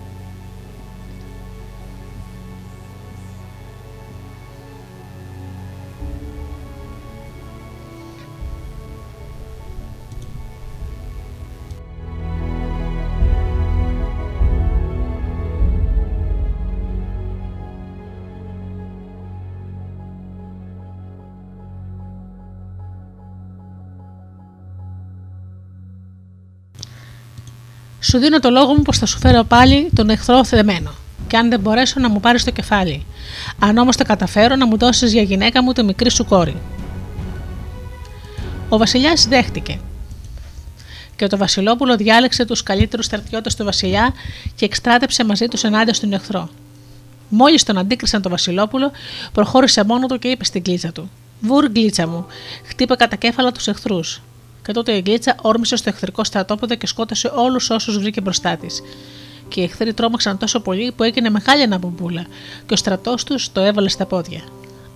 Σου 28.16 28.22
δίνω 28.22 28.40
το 28.40 28.50
λόγο 28.50 28.74
μου 28.74 28.82
πως 28.82 28.98
θα 28.98 29.06
σου 29.06 29.18
φέρω 29.18 29.44
πάλι 29.44 29.90
τον 29.94 30.10
εχθρό 30.10 30.44
θεμένο. 30.44 30.90
Και 31.26 31.36
αν 31.36 31.48
δεν 31.48 31.60
μπορέσω 31.60 32.00
να 32.00 32.08
μου 32.08 32.20
πάρεις 32.20 32.44
το 32.44 32.50
κεφάλι. 32.50 33.06
Αν 33.58 33.78
όμως 33.78 33.96
τα 33.96 34.04
καταφέρω 34.04 34.56
να 34.56 34.66
μου 34.66 34.76
δώσεις 34.76 35.12
για 35.12 35.22
γυναίκα 35.22 35.62
μου 35.62 35.72
τη 35.72 35.82
μικρή 35.82 36.10
σου 36.10 36.24
κόρη. 36.24 36.56
Ο 38.68 38.78
Βασιλιάς 38.78 39.26
δέχτηκε. 39.26 39.78
Και 41.16 41.26
το 41.26 41.36
Βασιλόπουλο 41.36 41.96
διάλεξε 41.96 42.44
τους 42.44 42.62
καλύτερους 42.62 43.04
στρατιώτες 43.04 43.54
του 43.54 43.64
Βασιλιά 43.64 44.14
και 44.54 44.64
εκστράτεψε 44.64 45.24
μαζί 45.24 45.48
τους 45.48 45.64
ενάντια 45.64 45.94
στον 45.94 46.12
εχθρό. 46.12 46.48
Μόλις 47.28 47.62
τον 47.62 47.78
αντίκρισαν 47.78 48.22
το 48.22 48.28
Βασιλόπουλο, 48.28 48.90
προχώρησε 49.32 49.84
μόνος 49.84 50.08
του 50.08 50.18
και 50.18 50.28
είπε 50.28 50.44
στην 50.44 50.62
κλίτσα 50.62 50.92
του: 50.92 51.10
Βούρ, 51.40 51.68
γκλίτσα 51.70 52.06
μου, 52.06 52.26
χτύπα 52.64 52.96
κατά 52.96 53.16
κέφαλα 53.16 53.52
τους 53.52 53.66
εχθρούς 53.66 54.20
και 54.66 54.72
τότε 54.72 54.92
η 54.92 55.00
Γκλίτσα 55.00 55.34
όρμησε 55.42 55.76
στο 55.76 55.88
εχθρικό 55.88 56.24
στρατόπεδο 56.24 56.74
και 56.74 56.86
σκότωσε 56.86 57.32
όλους 57.34 57.70
όσους 57.70 57.98
βρήκε 57.98 58.20
μπροστά 58.20 58.56
της. 58.56 58.82
και 59.48 59.60
οι 59.60 59.64
εχθροί 59.64 59.94
τρόμαξαν 59.94 60.38
τόσο 60.38 60.60
πολύ 60.60 60.92
που 60.92 61.02
έγινε 61.02 61.30
μεγάλη 61.30 61.62
αναμπομπούλα 61.62 62.26
και 62.66 62.74
ο 62.74 62.76
στρατός 62.76 63.24
τους 63.24 63.52
το 63.52 63.60
έβαλε 63.60 63.88
στα 63.88 64.06
πόδια. 64.06 64.40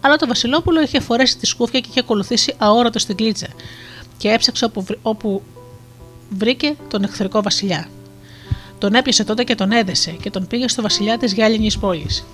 Αλλά 0.01 0.17
το 0.17 0.27
Βασιλόπουλο 0.27 0.81
είχε 0.81 1.01
φορέσει 1.01 1.39
τη 1.39 1.47
σκούφια 1.47 1.81
και 1.81 1.87
είχε 1.91 2.01
ακολουθήσει 2.01 2.55
αόρατος 2.59 3.03
στην 3.03 3.17
κλίτσα 3.17 3.47
και 4.17 4.29
έψαξε 4.29 4.65
όπου, 4.65 4.85
όπου 5.03 5.43
βρήκε 6.31 6.75
τον 6.89 7.03
εχθρικό 7.03 7.43
βασιλιά. 7.43 7.89
Τον 8.79 8.95
έπιασε 8.95 9.25
τότε 9.25 9.45
και 9.45 9.55
τον 9.55 9.73
έδεσε 9.73 10.11
και 10.11 10.31
τον 10.31 10.47
πήγε 10.47 10.69
στο 10.69 10.83
βασιλιά 10.83 11.19
της 11.19 11.33
γυάλινης 11.33 11.79
πόλης. 11.79 12.25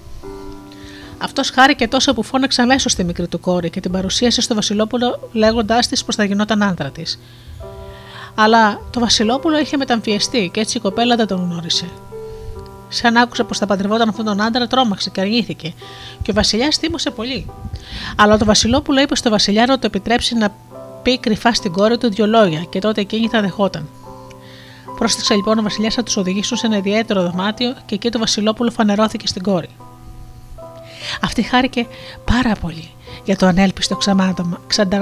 Αυτός 1.18 1.50
χάρηκε 1.50 1.88
τόσο 1.88 2.14
που 2.14 2.22
φώναξε 2.22 2.62
αμέσως 2.62 2.92
στη 2.92 3.04
μικρή 3.04 3.28
του 3.28 3.40
κόρη 3.40 3.70
και 3.70 3.80
την 3.80 3.90
παρουσίασε 3.90 4.40
στο 4.40 4.54
Βασιλόπουλο 4.54 5.28
λέγοντάς 5.32 5.86
της 5.86 6.04
πως 6.04 6.14
θα 6.14 6.24
γινόταν 6.24 6.62
άντρα 6.62 6.90
της. 6.90 7.18
Αλλά 8.34 8.80
το 8.90 9.00
Βασιλόπουλο 9.00 9.58
είχε 9.58 9.76
μεταμφιεστεί 9.76 10.50
και 10.52 10.60
έτσι 10.60 10.76
η 10.76 10.80
κοπέλα 10.80 11.16
δεν 11.16 11.26
τον 11.26 11.38
γνώρισε. 11.38 11.88
Σαν 12.88 13.16
άκουσε 13.16 13.44
πως 13.44 13.58
θα 13.58 13.66
παντρευόταν 13.66 14.08
αυτόν 14.08 14.24
τον 14.24 14.40
άντρα, 14.40 14.66
τρόμαξε 14.66 15.10
και 15.10 15.20
αρνήθηκε, 15.20 15.74
και 16.22 16.30
ο 16.30 16.34
Βασιλιάς 16.34 16.76
θύμωσε 16.76 17.10
πολύ. 17.10 17.50
Αλλά 18.16 18.38
το 18.38 18.44
Βασιλόπουλο 18.44 19.00
είπε 19.00 19.16
στο 19.16 19.30
Βασιλιά 19.30 19.66
να 19.66 19.78
το 19.78 19.86
επιτρέψει 19.86 20.34
να 20.34 20.54
πει 21.02 21.18
κρυφά 21.18 21.54
στην 21.54 21.72
κόρη 21.72 21.98
του 21.98 22.10
δύο 22.10 22.26
λόγια, 22.26 22.66
και 22.70 22.78
τότε 22.78 23.00
εκείνη 23.00 23.28
θα 23.28 23.40
δεχόταν. 23.40 23.88
Πρόσταξε 24.98 25.34
λοιπόν 25.34 25.58
ο 25.58 25.62
Βασιλιάς 25.62 25.96
να 25.96 26.02
τους 26.02 26.16
οδηγήσουν 26.16 26.56
σε 26.56 26.66
ένα 26.66 26.76
ιδιαίτερο 26.76 27.22
δωμάτιο, 27.22 27.74
και 27.86 27.94
εκεί 27.94 28.10
το 28.10 28.18
Βασιλόπουλο 28.18 28.70
φανερώθηκε 28.70 29.26
στην 29.26 29.42
κόρη. 29.42 29.68
Αυτή 31.22 31.42
χάρηκε 31.42 31.86
πάρα 32.24 32.52
πολύ 32.60 32.90
για 33.24 33.36
το 33.36 33.46
ανέλπιστο 33.46 33.98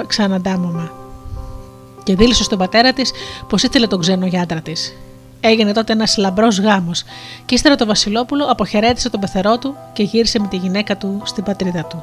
ξαναντάμωμα 0.07 0.91
και 2.03 2.17
δήλωσε 2.17 2.43
στον 2.43 2.59
πατέρα 2.59 2.93
της 2.93 3.13
πως 3.49 3.63
ήθελε 3.63 3.87
τον 3.87 4.01
ξένο 4.01 4.27
γιάντρα 4.27 4.61
της. 4.61 4.95
Έγινε 5.41 5.73
τότε 5.73 5.93
ένας 5.93 6.17
λαμπρός 6.17 6.61
γάμος, 6.61 7.03
και 7.45 7.55
ύστερα 7.55 7.77
το 7.77 7.87
Βασιλόπουλο 7.87 8.45
αποχαιρέτησε 8.45 9.11
τον 9.11 9.21
πεθερό 9.21 9.59
του 9.59 9.75
και 9.93 10.03
γύρισε 10.03 10.41
με 10.41 10.47
τη 10.47 10.57
γυναίκα 10.57 10.97
του 10.97 11.23
στην 11.25 11.45
πατρίδα 11.45 11.85
του. 11.85 12.03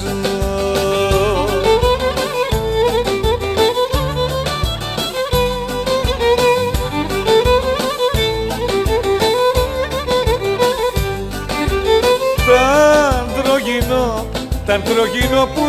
Ήταν 14.73 14.83
τρογινό 14.83 15.45
που 15.45 15.61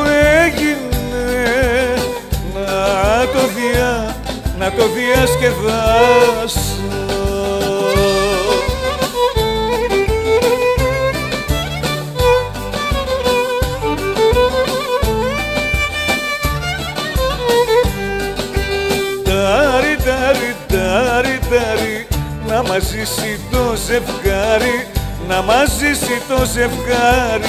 έγινε. 0.45 1.25
Να 2.55 3.27
το, 3.27 3.47
δια, 3.55 4.17
να 4.59 4.73
το 4.73 4.89
διασκεδάσω. 4.89 6.61
Τάρι, 19.25 19.97
τάρι, 20.05 20.57
τάρι, 20.69 21.39
τάρι 21.51 22.07
να 22.47 22.63
μαζί 22.63 23.03
το 23.51 23.75
ζευγάρι 23.87 24.87
να 25.29 25.43
μαζί 25.43 25.91
το 26.29 26.45
ζευγάρι. 26.45 27.42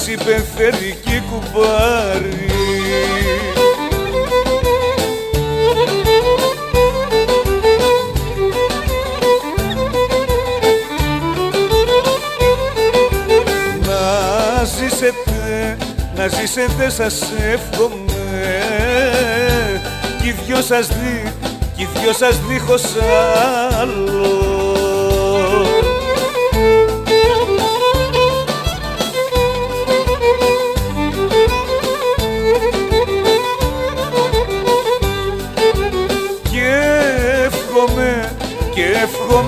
Είσαι 0.00 0.16
πενθερική 0.24 1.22
Να 13.86 14.64
ζήσετε, 14.64 15.76
να 16.16 16.28
ζήσετε 16.28 16.90
σας 16.90 17.22
εύχομαι. 17.52 18.04
Κι 20.20 20.28
οι 20.28 20.34
δυο 20.46 20.62
σας 20.62 20.86
δι, 20.88 21.32
κι 21.76 21.82
οι 21.82 21.88
δυο 22.00 22.12
σας 22.12 22.38
δίχως 22.48 22.82
άλλο. 23.80 24.37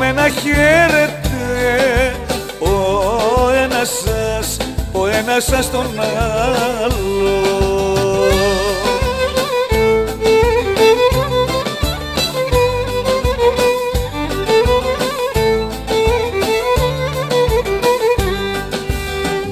Με 0.02 0.12
να 0.12 0.28
χαίρετε 0.28 2.16
ο 2.58 3.50
ένας 3.64 3.88
σας, 3.88 4.56
ο 4.92 5.06
ένας 5.06 5.44
σας 5.44 5.70
τον 5.70 5.86
άλλο. 6.00 7.00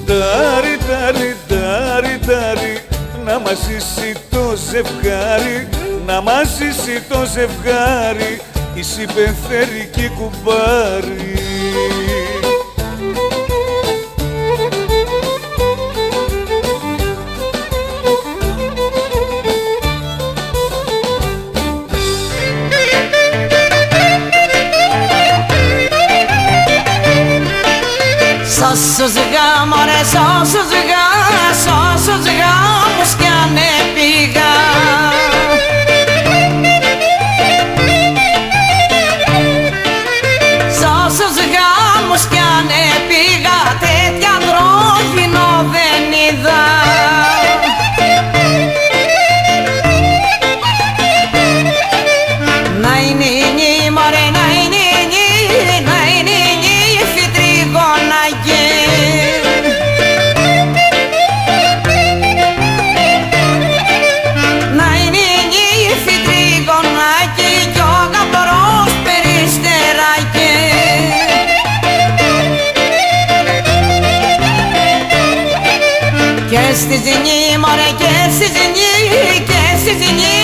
Τάρι, 0.07 0.79
τάρι, 0.89 1.37
τάρι, 1.49 2.19
τάρι, 2.27 2.83
να 3.25 3.39
μας 3.39 3.59
ζήσει 3.67 4.17
το 4.31 4.57
ζευγάρι, 4.71 5.69
να 6.07 6.21
μας 6.21 6.49
ζήσει 6.57 7.03
το 7.09 7.25
ζευγάρι, 7.25 8.41
Εις 8.79 8.99
υπενθέρει 8.99 9.91
και 9.93 10.09
κουμπάρει 10.09 11.33
Sonsuz 28.61 28.89
σας 28.97 29.11
ζητάω 29.11 30.78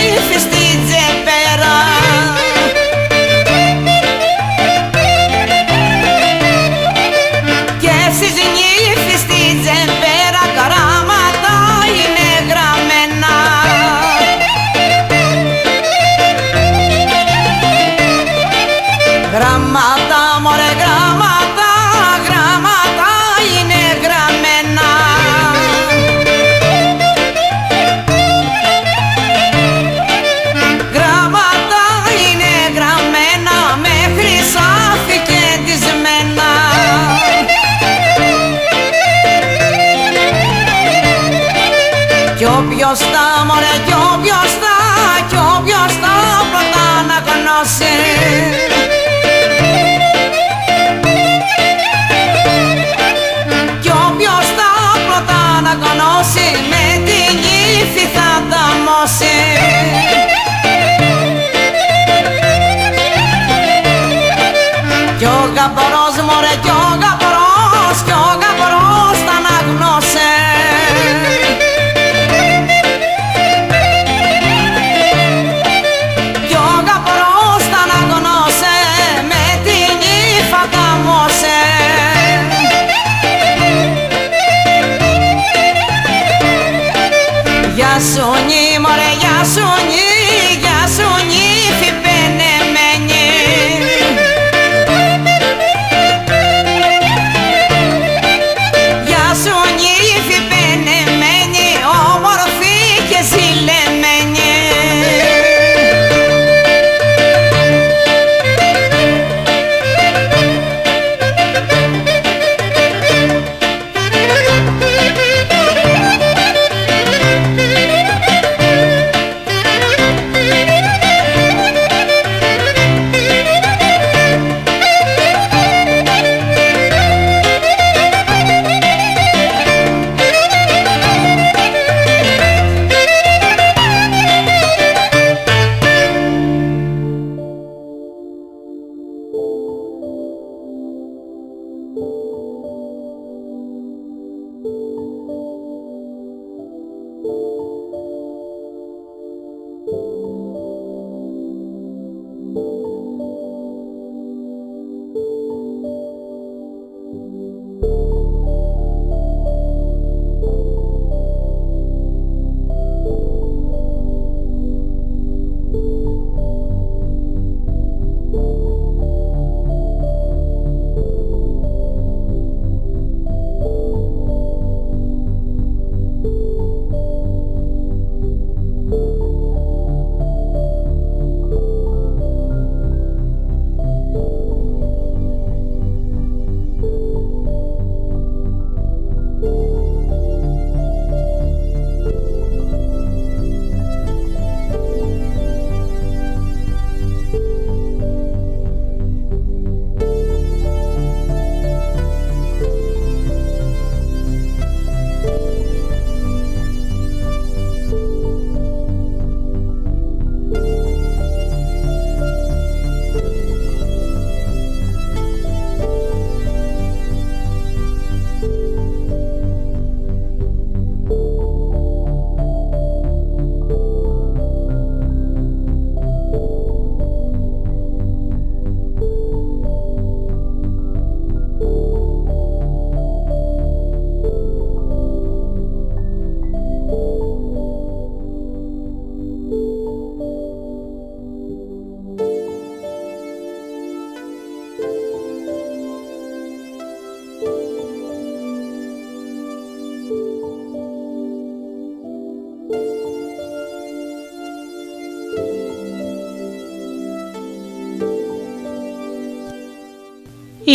εσείς 0.07 0.15
νύφοι 0.15 0.39
στην 0.39 1.24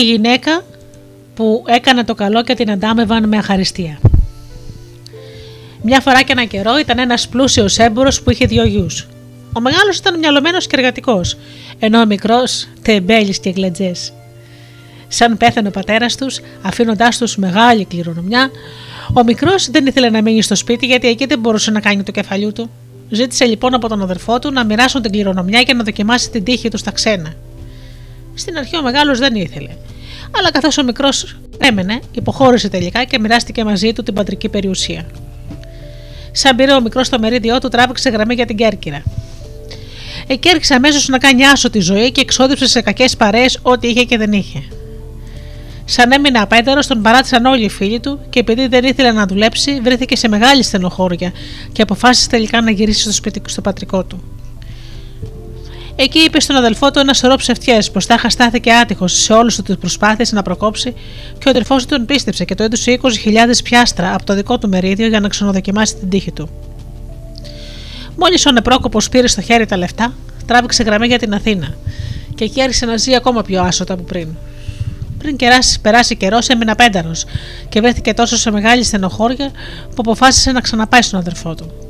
η 0.01 0.05
γυναίκα 0.05 0.65
που 1.35 1.65
έκανε 1.67 2.05
το 2.05 2.15
καλό 2.15 2.43
και 2.43 2.55
την 2.55 2.71
αντάμευαν 2.71 3.29
με 3.29 3.37
αχαριστία. 3.37 3.99
Μια 5.83 6.01
φορά 6.01 6.23
και 6.23 6.33
ένα 6.33 6.45
καιρό 6.45 6.79
ήταν 6.79 6.99
ένας 6.99 7.29
πλούσιος 7.29 7.79
έμπορος 7.79 8.23
που 8.23 8.31
είχε 8.31 8.47
δύο 8.47 8.65
γιους. 8.65 9.09
Ο 9.53 9.61
μεγάλος 9.61 9.99
ήταν 9.99 10.19
μυαλωμένος 10.19 10.67
και 10.67 10.77
εργατικός, 10.77 11.37
ενώ 11.79 12.01
ο 12.01 12.07
μικρός 12.07 12.69
τεμπέλης 12.83 13.39
και 13.39 13.51
γλετζέ. 13.51 13.93
Σαν 15.09 15.37
πέθανε 15.37 15.69
ο 15.69 15.71
πατέρας 15.71 16.17
τους, 16.17 16.41
αφήνοντάς 16.63 17.19
τους 17.19 17.37
μεγάλη 17.37 17.85
κληρονομιά, 17.85 18.51
ο 19.15 19.25
μικρός 19.25 19.71
δεν 19.71 19.87
ήθελε 19.87 20.11
να 20.11 20.23
μείνει 20.23 20.43
στο 20.43 20.55
σπίτι 20.55 20.87
γιατί 20.87 21.09
εκεί 21.09 21.27
δεν 21.27 21.39
μπορούσε 21.39 21.71
να 21.71 21.81
κάνει 21.81 22.03
το 22.03 22.13
κεφαλιού 22.13 22.53
του. 22.53 22.71
Ζήτησε 23.11 23.45
λοιπόν 23.45 23.75
από 23.75 23.89
τον 23.89 24.03
αδερφό 24.03 24.39
του 24.39 24.53
να 24.53 24.65
μοιράσουν 24.65 25.03
την 25.03 25.11
κληρονομιά 25.11 25.63
και 25.63 25.75
να 25.75 25.83
δοκιμάσει 25.85 26.31
την 26.31 26.45
τύχη 26.45 26.69
του 26.69 26.79
στα 26.79 26.91
ξένα. 26.91 27.35
Στην 28.35 28.57
αρχή 28.59 28.77
ο 28.77 28.83
μεγάλος 28.83 29.19
δεν 29.19 29.35
ήθελε. 29.35 29.71
Αλλά 30.39 30.51
καθώς 30.51 30.79
ο 30.79 30.85
μικρός 30.85 31.37
έμενε, 31.59 32.01
υποχώρησε 32.13 32.69
τελικά 32.69 33.05
και 33.05 33.19
μοιράστηκε 33.19 33.65
μαζί 33.65 33.93
του 33.93 34.03
την 34.03 34.15
πατρική 34.15 34.49
περιουσία. 34.49 35.07
Σαν 36.33 36.57
πήρε 36.57 36.73
ο 36.73 36.81
μικρός 36.81 37.09
το 37.09 37.19
μερίδιό 37.19 37.59
του, 37.59 37.69
τράβηξε 37.69 38.09
γραμμή 38.09 38.35
για 38.35 38.47
την 38.47 38.57
Κέρκυρα. 38.57 39.03
Εκεί 40.27 40.49
άρχισε 40.49 40.75
αμέσως 40.75 41.09
να 41.09 41.19
κάνει 41.19 41.47
άσο 41.47 41.71
τη 41.71 41.81
ζωή 41.81 42.13
και 42.13 42.21
εξόδεψε 42.21 42.67
σε 42.67 42.81
κακές 42.81 43.17
παρέες 43.17 43.59
ό,τι 43.63 43.89
είχε 43.89 44.05
και 44.05 44.17
δεν 44.17 44.33
είχε. 44.33 44.63
Σαν 45.85 46.13
έμεινε 46.13 46.39
απέντερο, 46.39 46.81
τον 46.89 47.03
παράτησαν 47.03 47.45
όλοι 47.45 47.65
οι 47.65 47.69
φίλοι 47.69 48.01
του 48.01 48.21
και 48.31 48.39
επειδή 48.39 48.67
δεν 48.67 48.85
ήθελε 48.85 49.13
να 49.13 49.27
δουλέψει, 49.27 49.81
βρέθηκε 49.81 50.17
σε 50.17 50.29
μεγάλη 50.29 50.63
στενοχώρια 50.63 51.33
και 51.73 51.83
αποφάσισε 51.83 52.29
τελικά 52.29 52.61
να 52.61 52.71
γυρίσει 52.71 53.01
στο 53.01 53.13
σπίτι 53.13 53.43
στο 53.47 53.61
πατρικό 53.61 54.05
του. 54.05 54.40
Εκεί 56.03 56.19
είπε 56.19 56.41
στον 56.41 56.57
αδελφό 56.57 56.91
του 56.91 56.99
ένα 56.99 57.15
σωρό 57.15 57.37
ψευτιές, 57.37 57.91
πως 57.91 58.07
τάχα 58.07 58.29
στάθηκε 58.29 58.73
άτυχος 58.73 59.13
σε 59.13 59.33
όλε 59.33 59.47
τους 59.47 59.63
τι 59.63 59.77
προσπάθειες 59.77 60.33
να 60.33 60.43
προκόψει 60.43 60.95
και 61.39 61.47
ο 61.47 61.51
αδελφό 61.51 61.77
του 61.77 61.87
τον 61.87 62.07
πίστεψε 62.07 62.45
και 62.45 62.55
το 62.55 62.63
έδωσε 62.63 62.99
20.000 63.03 63.09
πιάστρα 63.65 64.15
από 64.15 64.25
το 64.25 64.35
δικό 64.35 64.59
του 64.59 64.69
μερίδιο 64.69 65.07
για 65.07 65.21
να 65.21 65.29
ξαναδοκιμάσει 65.29 65.97
την 65.97 66.09
τύχη 66.09 66.33
του. 66.33 66.49
Μόλις 68.17 68.47
ο 68.47 68.51
νεπρόκοπος 68.51 69.09
πήρε 69.09 69.27
στο 69.27 69.41
χέρι 69.41 69.67
τα 69.67 69.77
λεφτά, 69.77 70.15
τράβηξε 70.47 70.83
γραμμή 70.83 71.07
για 71.07 71.19
την 71.19 71.35
Αθήνα 71.35 71.75
και 72.35 72.45
εκεί 72.45 72.63
άρχισε 72.63 72.87
να 72.87 72.97
ζει 72.97 73.15
ακόμα 73.15 73.43
πιο 73.43 73.63
άσωτα 73.63 73.95
από 73.95 74.03
πριν. 74.03 74.29
Πριν 75.19 75.37
κεράσει, 75.37 75.81
περάσει 75.81 76.17
καιρός, 76.17 76.49
έμεινε 76.49 76.71
απένταρο 76.71 77.13
και 77.69 77.81
βρέθηκε 77.81 78.15
τόσο 78.15 78.37
σε 78.37 78.51
μεγάλη 78.51 78.85
στενοχώρια 78.85 79.51
που 79.89 79.97
αποφάσισε 79.97 80.53
να 80.53 80.61
ξαναπάει 80.61 81.03
στον 81.03 81.19
αδερφό 81.19 81.55
του. 81.55 81.90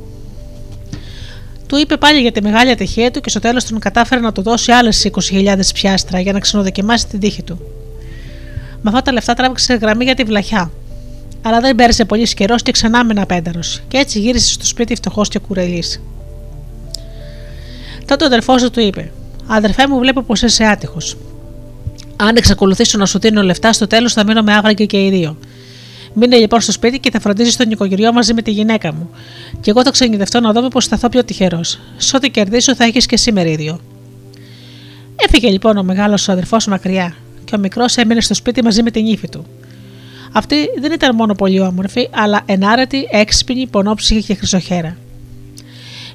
Του 1.71 1.77
είπε 1.77 1.97
πάλι 1.97 2.19
για 2.19 2.31
τη 2.31 2.41
μεγάλη 2.41 2.71
ατυχία 2.71 3.11
του 3.11 3.21
και 3.21 3.29
στο 3.29 3.39
τέλος 3.39 3.65
τον 3.65 3.79
κατάφερε 3.79 4.21
να 4.21 4.31
του 4.31 4.41
δώσει 4.41 4.71
άλλες 4.71 5.09
20.000 5.31 5.59
πιάστρα 5.73 6.19
για 6.19 6.33
να 6.33 6.39
ξαναδοκιμάσει 6.39 7.07
την 7.07 7.19
τύχη 7.19 7.43
του. 7.43 7.59
Με 8.81 8.89
αυτά 8.89 9.01
τα 9.01 9.11
λεφτά 9.11 9.33
τράβηξε 9.33 9.73
γραμμή 9.73 10.03
για 10.03 10.15
τη 10.15 10.23
βλαχιά. 10.23 10.71
Αλλά 11.41 11.59
δεν 11.59 11.75
πέρασε 11.75 12.05
πολύς 12.05 12.33
καιρός 12.33 12.61
και 12.61 12.71
ξανά 12.71 13.05
μείνει 13.05 13.21
απένταρος, 13.21 13.81
και 13.87 13.97
έτσι 13.97 14.19
γύρισε 14.19 14.53
στο 14.53 14.65
σπίτι 14.65 14.95
φτωχό 14.95 15.21
και 15.21 15.39
κουρελής. 15.39 16.01
Τότε 18.05 18.23
ο 18.23 18.27
αδερφός 18.27 18.69
του 18.69 18.79
είπε: 18.79 19.11
Αδερφέ 19.47 19.87
μου, 19.87 19.99
βλέπω 19.99 20.21
πως 20.21 20.41
είσαι 20.41 20.63
άτυχος. 20.63 21.17
Αν 22.15 22.35
εξακολουθήσω 22.35 22.97
να 22.97 23.05
σου 23.05 23.19
δίνω 23.19 23.41
λεφτά, 23.41 23.73
στο 23.73 23.87
τέλος 23.87 24.13
θα 24.13 24.25
μείνω 24.25 24.41
με 24.41 24.53
άβραγγε 24.53 24.85
και 24.85 25.05
οι 25.05 25.09
δύο. 25.09 25.37
Μείνε 26.13 26.37
λοιπόν 26.37 26.61
στο 26.61 26.71
σπίτι 26.71 26.99
και 26.99 27.11
θα 27.11 27.19
φροντίζεις 27.19 27.55
τον 27.55 27.67
νοικοκυριό 27.67 28.13
μαζί 28.13 28.33
με 28.33 28.41
τη 28.41 28.51
γυναίκα 28.51 28.93
μου. 28.93 29.09
Και 29.61 29.69
εγώ 29.69 29.83
θα 29.83 29.91
ξενιδευτώ 29.91 30.39
να 30.39 30.51
δω 30.51 30.67
πω 30.67 30.81
θα 30.81 31.09
πιο 31.09 31.23
τυχερός. 31.23 31.79
Σ' 31.97 32.13
ό,τι 32.13 32.29
κερδίσω 32.29 32.75
θα 32.75 32.83
έχεις 32.83 33.05
και 33.05 33.17
σήμερα 33.17 33.49
ίδιο. 33.49 33.79
Έφυγε 35.15 35.49
λοιπόν 35.49 35.77
ο 35.77 35.83
μεγάλος 35.83 36.29
αδερφός 36.29 36.67
μακριά, 36.67 37.15
και 37.45 37.55
ο 37.55 37.59
μικρός 37.59 37.97
έμεινε 37.97 38.21
στο 38.21 38.33
σπίτι 38.33 38.63
μαζί 38.63 38.83
με 38.83 38.91
την 38.91 39.05
ύφη 39.05 39.29
του. 39.29 39.45
Αυτή 40.31 40.55
δεν 40.79 40.91
ήταν 40.91 41.15
μόνο 41.15 41.33
πολύ 41.33 41.59
όμορφη, 41.59 42.09
αλλά 42.11 42.41
ενάρετη, 42.45 43.07
έξυπνη, 43.11 43.67
πονόψυχη 43.67 44.23
και 44.23 44.35
χρυσοχέρα. 44.35 44.97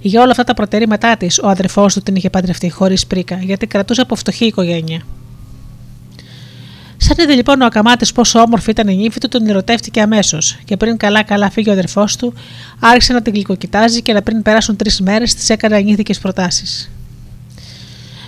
Για 0.00 0.20
όλα 0.20 0.30
αυτά 0.30 0.44
τα 0.44 0.54
προτερήματά 0.54 1.16
της, 1.16 1.38
ο 1.38 1.48
αδερφός 1.48 1.94
του 1.94 2.00
την 2.00 2.14
είχε 2.16 2.30
παντρευτεί 2.30 2.70
χωρίς 2.70 3.06
πρίκα, 3.06 3.38
γιατί 3.42 3.66
κρατούσε 3.66 4.00
από 4.00 4.14
φτωχή 4.14 4.44
οικογένεια. 4.44 5.00
Σαν 6.96 7.16
είδε 7.18 7.34
λοιπόν 7.34 7.60
ο 7.60 7.64
Ακαμάτης 7.66 8.12
πόσο 8.12 8.40
όμορφη 8.40 8.70
ήταν 8.70 8.88
η 8.88 8.96
νύφη 8.96 9.20
του, 9.20 9.28
τον 9.28 9.46
ερωτεύτηκε 9.46 10.00
αμέσως 10.00 10.58
και 10.64 10.76
πριν 10.76 10.96
καλά-καλά 10.96 11.50
φύγει 11.50 11.68
ο 11.68 11.72
αδερφός 11.72 12.16
του, 12.16 12.34
άρχισε 12.80 13.12
να 13.12 13.22
την 13.22 13.32
γλυκοκοιτάζει 13.32 14.02
και 14.02 14.12
να 14.12 14.22
πριν 14.22 14.42
περάσουν 14.42 14.76
τρεις 14.76 15.00
μέρες 15.00 15.34
της 15.34 15.50
έκανε 15.50 15.76
ανήθικες 15.76 16.18
προτάσεις. 16.18 16.90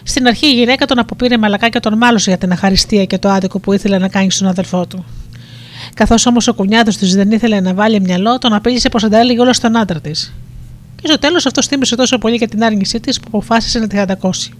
Στην 0.02 0.26
αρχή 0.26 0.46
η 0.46 0.54
γυναίκα 0.54 0.86
τον 0.86 0.98
αποπήρε 0.98 1.38
μαλακά 1.38 1.68
και 1.68 1.80
τον 1.80 1.96
μάλωσε 1.96 2.30
για 2.30 2.38
την 2.38 2.52
αχαριστία 2.52 3.04
και 3.04 3.18
το 3.18 3.28
άδικο 3.28 3.58
που 3.58 3.72
ήθελε 3.72 3.98
να 3.98 4.08
κάνει 4.08 4.30
στον 4.30 4.48
αδερφό 4.48 4.86
του. 4.86 5.04
Καθώς 5.94 6.26
όμως 6.26 6.48
ο 6.48 6.54
κουνιάδος 6.54 6.96
της 6.96 7.14
δεν 7.14 7.30
ήθελε 7.30 7.60
να 7.60 7.74
βάλει 7.74 8.00
μυαλό, 8.00 8.38
τον 8.38 8.52
απείλησε 8.52 8.88
πως 8.88 9.04
αντέλεγε 9.04 9.40
όλο 9.40 9.52
στον 9.52 9.76
άντρα 9.76 10.00
της. 10.00 10.34
Και 11.00 11.06
στο 11.06 11.18
τέλος 11.18 11.46
αυτός 11.46 11.66
θύμισε 11.66 11.96
τόσο 11.96 12.18
πολύ 12.18 12.36
για 12.36 12.48
την 12.48 12.64
άρνησή 12.64 13.00
της 13.00 13.20
που 13.20 13.26
αποφάσισε 13.26 13.78
να 13.78 13.86
τη 13.86 13.96
χαντακώσει. 13.96 14.52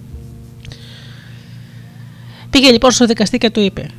Πήγε 2.59 2.71
λοιπόν 2.71 2.91
στο 2.91 3.07
δικαστή 3.07 3.39
και 3.39 3.51
του 3.51 3.61
είπε: 3.61 3.91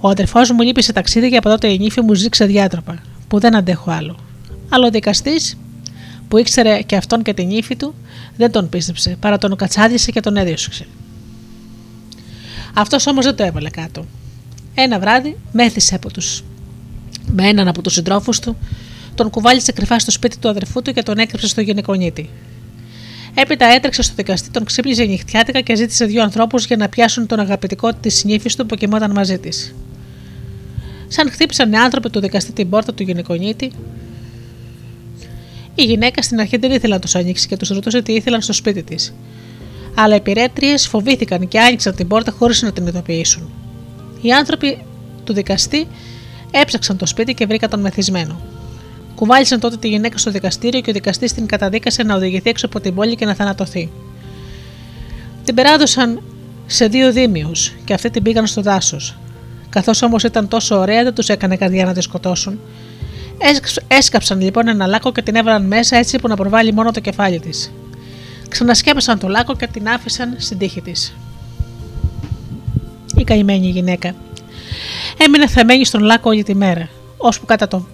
Ο 0.00 0.08
αδερφός 0.08 0.50
μου 0.50 0.62
λείπει 0.62 0.82
σε 0.82 0.92
ταξίδι 0.92 1.30
και 1.30 1.36
από 1.36 1.48
τότε 1.48 1.68
η 1.68 1.78
νύφη 1.78 2.00
μου 2.00 2.14
ζήξε 2.14 2.44
διάτροπα, 2.44 3.02
που 3.28 3.38
δεν 3.38 3.56
αντέχω 3.56 3.90
άλλο. 3.90 4.18
Αλλά 4.68 4.86
ο 4.86 4.90
δικαστής, 4.90 5.58
που 6.28 6.38
ήξερε 6.38 6.82
και 6.82 6.96
αυτόν 6.96 7.22
και 7.22 7.34
την 7.34 7.50
ύφη 7.50 7.76
του, 7.76 7.94
δεν 8.36 8.50
τον 8.50 8.68
πίστεψε, 8.68 9.16
παρά 9.20 9.38
τον 9.38 9.56
κατσάδισε 9.56 10.10
και 10.10 10.20
τον 10.20 10.36
έδιωξε. 10.36 10.86
Αυτός 12.74 13.06
όμως 13.06 13.24
δεν 13.24 13.36
το 13.36 13.44
έβαλε 13.44 13.70
κάτω. 13.70 14.06
Ένα 14.74 14.98
βράδυ 14.98 15.36
μέθησε 15.52 15.94
από 15.94 16.10
τους, 16.10 16.44
με 17.26 17.48
έναν 17.48 17.68
από 17.68 17.82
τους 17.82 17.92
συντρόφους 17.92 18.38
του, 18.38 18.56
τον 19.14 19.30
κουβάλισε 19.30 19.72
κρυφά 19.72 19.98
στο 19.98 20.10
σπίτι 20.10 20.38
του 20.38 20.48
αδερφού 20.48 20.82
του 20.82 20.92
και 20.92 21.02
τον 21.02 21.18
έκρυψε 21.18 21.48
στο 21.48 21.60
γυναικονίτη. 21.60 22.30
Έπειτα 23.40 23.66
έτρεξε 23.66 24.02
στο 24.02 24.14
δικαστή, 24.16 24.50
τον 24.50 24.64
ξύπνησε 24.64 25.04
νυχτιάτικα 25.04 25.60
και 25.60 25.76
ζήτησε 25.76 26.04
δύο 26.04 26.22
ανθρώπους 26.22 26.66
για 26.66 26.76
να 26.76 26.88
πιάσουν 26.88 27.26
τον 27.26 27.40
αγαπητικό 27.40 27.94
της 27.94 28.24
νύφη 28.24 28.56
του 28.56 28.66
που 28.66 28.74
κοιμόταν 28.74 29.10
μαζί 29.10 29.38
της. 29.38 29.74
Σαν 31.08 31.30
χτύπησαν 31.30 31.72
οι 31.72 31.76
άνθρωποι 31.76 32.10
του 32.10 32.20
δικαστή 32.20 32.52
την 32.52 32.68
πόρτα 32.68 32.94
του 32.94 33.02
γυναικονίτη, 33.02 33.72
η 35.74 35.82
γυναίκα 35.82 36.22
στην 36.22 36.40
αρχή 36.40 36.56
δεν 36.56 36.70
ήθελε 36.70 36.94
να 36.94 37.00
τους 37.00 37.14
ανοίξει 37.14 37.46
και 37.46 37.56
τους 37.56 37.68
ρωτούσε 37.68 38.02
τι 38.02 38.12
ήθελαν 38.12 38.42
στο 38.42 38.52
σπίτι 38.52 38.82
της. 38.82 39.14
Αλλά 39.94 40.14
οι 40.14 40.20
πυρέτριες 40.20 40.86
φοβήθηκαν 40.86 41.48
και 41.48 41.60
άνοιξαν 41.60 41.94
την 41.94 42.08
πόρτα 42.08 42.30
χωρίς 42.30 42.62
να 42.62 42.72
την 42.72 42.86
ειδοποιήσουν. 42.86 43.50
Οι 44.20 44.32
άνθρωποι 44.32 44.84
του 45.24 45.32
δικαστή 45.32 45.86
έψαξαν 46.50 46.96
το 46.96 47.06
σπίτι 47.06 47.34
και 47.34 47.46
βρήκαν 47.46 47.70
τον 47.70 47.80
μεθυσμένο. 47.80 48.40
Κουβάλισαν 49.18 49.60
τότε 49.60 49.76
τη 49.76 49.88
γυναίκα 49.88 50.18
στο 50.18 50.30
δικαστήριο 50.30 50.80
και 50.80 50.90
ο 50.90 50.92
δικαστής 50.92 51.32
την 51.32 51.46
καταδίκασε 51.46 52.02
να 52.02 52.14
οδηγηθεί 52.14 52.50
έξω 52.50 52.66
από 52.66 52.80
την 52.80 52.94
πόλη 52.94 53.14
και 53.14 53.24
να 53.24 53.34
θανατωθεί. 53.34 53.90
Την 55.44 55.54
περάδωσαν 55.54 56.22
σε 56.66 56.86
δύο 56.86 57.12
δίμιους 57.12 57.72
και 57.84 57.94
αυτοί 57.94 58.10
την 58.10 58.22
πήγαν 58.22 58.46
στο 58.46 58.62
δάσος. 58.62 59.16
Καθώς 59.68 60.02
όμως 60.02 60.22
ήταν 60.22 60.48
τόσο 60.48 60.78
ωραία, 60.78 61.02
δεν 61.02 61.14
τους 61.14 61.28
έκανε 61.28 61.56
καρδιά 61.56 61.84
να 61.84 61.92
τη 61.92 62.00
σκοτώσουν. 62.00 62.60
Έσκαψαν 63.88 64.40
λοιπόν 64.40 64.68
ένα 64.68 64.86
λάκκο 64.86 65.12
και 65.12 65.22
την 65.22 65.34
έβαλαν 65.34 65.66
μέσα 65.66 65.96
έτσι 65.96 66.18
που 66.18 66.28
να 66.28 66.36
προβάλλει 66.36 66.72
μόνο 66.72 66.90
το 66.90 67.00
κεφάλι 67.00 67.40
της. 67.40 67.72
Ξανασκέπασαν 68.48 69.18
το 69.18 69.28
λάκκο 69.28 69.56
και 69.56 69.66
την 69.66 69.88
άφησαν 69.88 70.34
στην 70.38 70.58
τύχη 70.58 70.80
της. 70.80 71.16
Η 73.16 73.24
καημένη 73.24 73.68
γυναίκα. 73.68 74.14
Έμεινε 75.18 75.46
θεμένη 75.46 75.84
στον 75.84 76.02
λάκκο 76.02 76.30
όλη 76.30 76.42
τη 76.42 76.54
μέρα, 76.54 76.88
ώσπου 77.16 77.46
κατά 77.46 77.68
το 77.68 77.86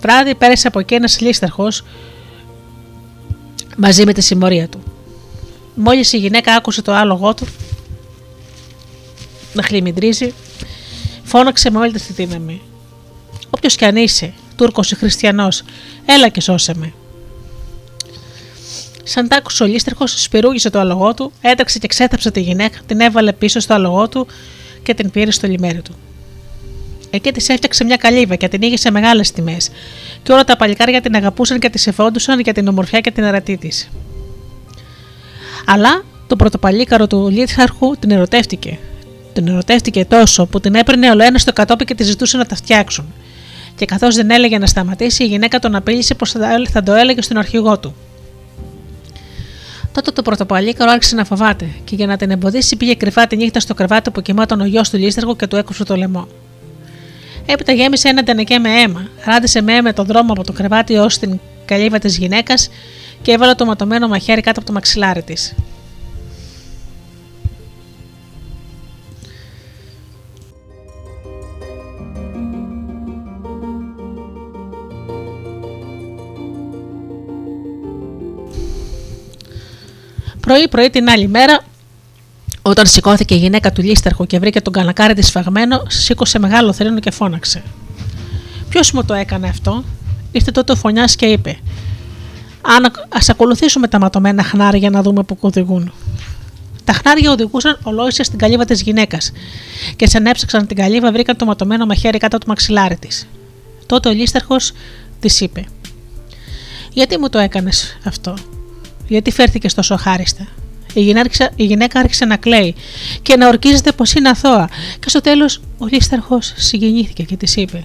βράδυ 0.00 0.34
πέρασε 0.34 0.68
από 0.68 0.78
εκεί 0.78 0.94
ένας 0.94 1.20
λίστερχο 1.20 1.68
μαζί 3.76 4.04
με 4.04 4.12
τη 4.12 4.20
συμμορία 4.20 4.68
του. 4.68 4.82
Μόλις 5.74 6.12
η 6.12 6.18
γυναίκα 6.18 6.54
άκουσε 6.54 6.82
το 6.82 6.92
άλογο 6.92 7.34
του 7.34 7.46
να 9.52 9.62
χλιμιντρίζει, 9.62 10.34
φώναξε 11.24 11.70
με 11.70 11.78
όλη 11.78 11.92
τη 11.92 12.12
δύναμη. 12.12 12.60
Όποιος 13.50 13.76
κι 13.76 13.84
αν 13.84 13.96
είσαι, 13.96 14.32
Τούρκος 14.56 14.90
ή 14.90 14.94
Χριστιανός, 14.94 15.62
έλα 16.06 16.28
και 16.28 16.40
σώσε 16.40 16.74
με. 16.74 16.92
Σαν 19.02 19.28
τ' 19.28 19.32
άκουσε 19.32 19.62
ο 19.62 19.66
λίστερχο, 19.66 20.06
σπυρούγησε 20.06 20.70
το 20.70 20.78
άλογό 20.78 21.14
του, 21.14 21.32
έταξε 21.40 21.78
και 21.78 21.86
ξέθαψε 21.86 22.30
τη 22.30 22.40
γυναίκα, 22.40 22.78
την 22.86 23.00
έβαλε 23.00 23.32
πίσω 23.32 23.60
στο 23.60 23.74
άλογό 23.74 24.08
του 24.08 24.26
και 24.82 24.94
την 24.94 25.10
πήρε 25.10 25.30
στο 25.30 25.46
λιμέρι 25.46 25.82
του. 25.82 25.94
Εκεί 27.10 27.32
τη 27.32 27.52
έφτιαξε 27.52 27.84
μια 27.84 27.96
καλύβα 27.96 28.34
και 28.34 28.48
την 28.48 28.62
είχε 28.62 28.76
σε 28.76 28.90
μεγάλες 28.90 29.30
τιμές, 29.32 29.70
και 30.22 30.32
όλα 30.32 30.44
τα 30.44 30.56
παλικάρια 30.56 31.00
την 31.00 31.14
αγαπούσαν 31.14 31.58
και 31.58 31.70
τη 31.70 31.82
εφόντουσαν 31.86 32.40
για 32.40 32.52
την 32.52 32.68
ομορφιά 32.68 33.00
και 33.00 33.10
την 33.10 33.24
αρατή 33.24 33.56
της. 33.56 33.88
Αλλά 35.66 36.04
το 36.26 36.36
πρωτοπαλίκαρο 36.36 37.06
του 37.06 37.28
Λίθαρχου 37.28 37.96
την 37.98 38.10
ερωτεύτηκε. 38.10 38.78
Την 39.32 39.48
ερωτεύτηκε 39.48 40.04
τόσο 40.04 40.46
που 40.46 40.60
την 40.60 40.74
έπαιρνε 40.74 41.10
όλο 41.10 41.22
ένα 41.24 41.38
στο 41.38 41.52
κατόπι 41.52 41.84
και 41.84 41.94
τη 41.94 42.02
ζητούσε 42.02 42.36
να 42.36 42.46
τα 42.46 42.56
φτιάξουν. 42.56 43.14
Και 43.76 43.84
καθώς 43.84 44.14
δεν 44.14 44.30
έλεγε 44.30 44.58
να 44.58 44.66
σταματήσει, 44.66 45.22
η 45.24 45.26
γυναίκα 45.26 45.58
τον 45.58 45.74
απείλησε 45.74 46.14
πως 46.14 46.34
θα 46.70 46.82
το 46.82 46.92
έλεγε 46.92 47.22
στον 47.22 47.36
αρχηγό 47.36 47.78
του. 47.78 47.94
Τότε 49.92 50.10
το 50.10 50.22
πρωτοπαλίκαρο 50.22 50.90
άρχισε 50.90 51.14
να 51.14 51.24
φοβάται 51.24 51.68
και 51.84 51.94
για 51.94 52.06
να 52.06 52.16
την 52.16 52.30
εμποδίσει 52.30 52.76
πήγε 52.76 52.94
κρυφά 52.94 53.26
τη 53.26 53.36
νύχτα 53.36 53.60
στο 53.60 53.74
κρεβάτι 53.74 54.10
που 54.10 54.22
κοιμάταν 54.22 54.60
ο 54.60 54.64
γιος 54.64 54.90
του 54.90 54.96
Λίστεργου 54.96 55.36
και 55.36 55.46
του 55.46 55.56
έκοψε 55.56 55.84
το 55.84 55.96
λαιμό. 55.96 56.28
Έπειτα 57.50 57.72
γέμισε 57.72 58.08
ένα 58.08 58.22
τενεκέ 58.22 58.58
με 58.58 58.80
αίμα. 58.80 59.08
Ράντισε 59.24 59.60
με 59.60 59.76
αίμα 59.76 59.92
τον 59.92 60.06
δρόμο 60.06 60.32
από 60.32 60.44
το 60.44 60.52
κρεβάτι 60.52 60.96
ως 60.96 61.18
την 61.18 61.40
καλύβα 61.64 61.98
της 61.98 62.16
γυναίκας 62.18 62.70
και 63.22 63.32
έβαλε 63.32 63.54
το 63.54 63.64
ματωμένο 63.64 64.08
μαχαίρι 64.08 64.40
κάτω 64.40 64.58
από 64.58 64.68
το 64.68 64.74
μαξιλάρι 64.74 65.22
της. 65.22 65.54
Πρωί-πρωί 80.40 80.90
την 80.90 81.08
άλλη 81.08 81.28
μέρα 81.28 81.64
όταν 82.68 82.86
σηκώθηκε 82.86 83.34
η 83.34 83.38
γυναίκα 83.38 83.72
του 83.72 83.82
Λίστερχου 83.82 84.26
και 84.26 84.38
βρήκε 84.38 84.60
τον 84.60 84.72
κανακάρι 84.72 85.14
της 85.14 85.26
σφαγμένο, 85.26 85.82
σήκωσε 85.88 86.38
μεγάλο 86.38 86.74
και 87.00 87.10
φώναξε. 87.10 87.62
Ποιος 88.68 88.92
μου 88.92 89.04
το 89.04 89.14
έκανε 89.14 89.48
αυτό, 89.48 89.84
ήρθε 90.32 90.50
τότε 90.50 90.72
ο 90.72 90.76
φωνιάς 90.76 91.16
και 91.16 91.26
είπε: 91.26 91.58
Α 93.08 93.18
ακολουθήσουμε 93.28 93.88
τα 93.88 93.98
ματωμένα 93.98 94.42
χνάρια 94.42 94.90
να 94.90 95.02
δούμε 95.02 95.22
που 95.22 95.36
οδηγούν. 95.40 95.92
Τα 96.84 96.92
χνάρια 96.92 97.30
οδηγούσαν 97.30 97.78
ολόισε 97.82 98.22
στην 98.22 98.38
καλύβα 98.38 98.64
της 98.64 98.82
γυναίκας 98.82 99.32
και 99.96 100.06
σαν 100.08 100.26
έψαξαν 100.26 100.66
την 100.66 100.76
καλύβα 100.76 101.12
βρήκαν 101.12 101.36
το 101.36 101.44
ματωμένο 101.44 101.86
μαχαίρι 101.86 102.18
κάτω 102.18 102.38
του 102.38 102.46
μαξιλάρι 102.48 102.96
της. 102.96 103.28
Τότε 103.86 104.08
ο 104.08 104.12
λίσταρχο 104.12 104.56
της 105.20 105.40
είπε: 105.40 105.64
Γιατί 106.92 107.18
μου 107.18 107.28
το 107.28 107.38
έκανες 107.38 107.98
αυτό, 108.04 108.34
Γιατί 109.08 109.30
φέρθηκε 109.30 109.68
τόσο 109.68 109.96
χάριστα. 109.96 110.46
Η 110.94 111.00
γυναίκα, 111.00 111.50
η 111.56 111.64
γυναίκα 111.64 112.00
άρχισε 112.00 112.24
να 112.24 112.36
κλαίει 112.36 112.74
και 113.22 113.36
να 113.36 113.48
ορκίζεται 113.48 113.92
πως 113.92 114.12
είναι 114.12 114.28
αθώα. 114.28 114.68
Και 114.98 115.08
στο 115.08 115.20
τέλος 115.20 115.60
ο 115.78 115.86
λίσταρχο 115.86 116.38
συγκινήθηκε 116.40 117.22
και 117.22 117.36
της 117.36 117.56
είπε: 117.56 117.84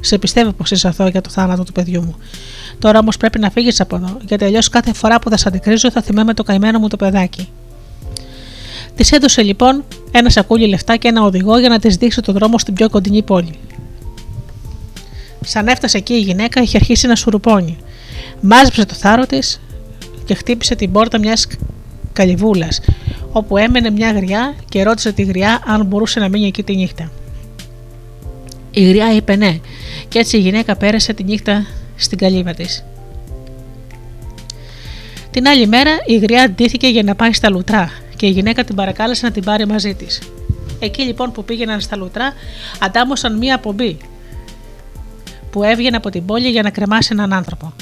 Σε 0.00 0.18
πιστεύω 0.18 0.52
πως 0.52 0.70
είσαι 0.70 0.88
αθώα 0.88 1.08
για 1.08 1.20
το 1.20 1.30
θάνατο 1.30 1.62
του 1.62 1.72
παιδιού 1.72 2.02
μου. 2.02 2.16
Τώρα 2.78 2.98
όμως 2.98 3.16
πρέπει 3.16 3.38
να 3.38 3.50
φύγεις 3.50 3.80
από 3.80 3.96
εδώ, 3.96 4.18
γιατί 4.28 4.44
αλλιώς 4.44 4.68
κάθε 4.68 4.92
φορά 4.92 5.18
που 5.18 5.30
θα 5.30 5.36
σε 5.36 5.48
αντικρίζω 5.48 5.90
θα 5.90 6.02
θυμάμαι 6.02 6.34
το 6.34 6.42
καημένο 6.42 6.78
μου 6.78 6.88
το 6.88 6.96
παιδάκι. 6.96 7.48
Της 8.96 9.12
έδωσε 9.12 9.42
λοιπόν 9.42 9.84
ένα 10.10 10.30
σακούλι 10.30 10.68
λεφτά 10.68 10.96
και 10.96 11.08
ένα 11.08 11.22
οδηγό 11.22 11.58
για 11.58 11.68
να 11.68 11.78
της 11.78 11.96
δείξει 11.96 12.20
το 12.20 12.32
δρόμο 12.32 12.58
στην 12.58 12.74
πιο 12.74 12.90
κοντινή 12.90 13.22
πόλη. 13.22 13.58
Σαν 15.44 15.68
έφτασε 15.68 15.96
εκεί 15.96 16.12
η 16.12 16.20
γυναίκα, 16.20 16.62
είχε 16.62 16.76
αρχίσει 16.76 17.06
να 17.06 17.16
σουρουπώνει. 17.16 17.78
Μάζεψε 18.40 18.84
το 18.84 18.94
θάρρο 18.94 19.26
της 19.26 19.60
και 20.24 20.34
χτύπησε 20.34 20.74
την 20.74 20.92
πόρτα 20.92 21.18
μιας 21.18 21.46
καλυβούλας, 22.12 22.80
όπου 23.32 23.56
έμενε 23.56 23.90
μια 23.90 24.12
γριά 24.12 24.54
και 24.68 24.82
ρώτησε 24.82 25.12
τη 25.12 25.22
γριά 25.22 25.62
αν 25.66 25.84
μπορούσε 25.84 26.20
να 26.20 26.28
μείνει 26.28 26.46
εκεί 26.46 26.62
τη 26.62 26.76
νύχτα. 26.76 27.10
Η 28.70 28.88
γριά 28.88 29.14
είπε 29.14 29.36
ναι, 29.36 29.58
και 30.08 30.18
έτσι 30.18 30.36
η 30.36 30.40
γυναίκα 30.40 30.76
πέρασε 30.76 31.12
τη 31.12 31.24
νύχτα 31.24 31.66
στην 31.96 32.18
καλύβα 32.18 32.54
της. 32.54 32.84
Την 35.30 35.48
άλλη 35.48 35.66
μέρα 35.66 35.90
η 36.06 36.16
γριά 36.16 36.50
ντύθηκε 36.50 36.86
για 36.86 37.02
να 37.02 37.14
πάει 37.14 37.32
στα 37.32 37.50
λουτρά 37.50 37.90
και 38.16 38.26
η 38.26 38.30
γυναίκα 38.30 38.64
την 38.64 38.74
παρακάλεσε 38.74 39.26
να 39.26 39.32
την 39.32 39.44
πάρει 39.44 39.66
μαζί 39.66 39.94
της. 39.94 40.20
Εκεί 40.78 41.02
λοιπόν 41.02 41.32
που 41.32 41.44
πήγαιναν 41.44 41.80
στα 41.80 41.96
λουτρά, 41.96 42.32
αντάμωσαν 42.80 43.36
μία 43.38 43.58
πομπή 43.58 43.96
που 45.50 45.62
έβγαινε 45.62 45.96
από 45.96 46.10
την 46.10 46.24
πόλη 46.24 46.48
για 46.48 46.62
να 46.62 46.70
κρεμάσει 46.70 47.08
έναν 47.12 47.32
άνθρωπο. 47.32 47.72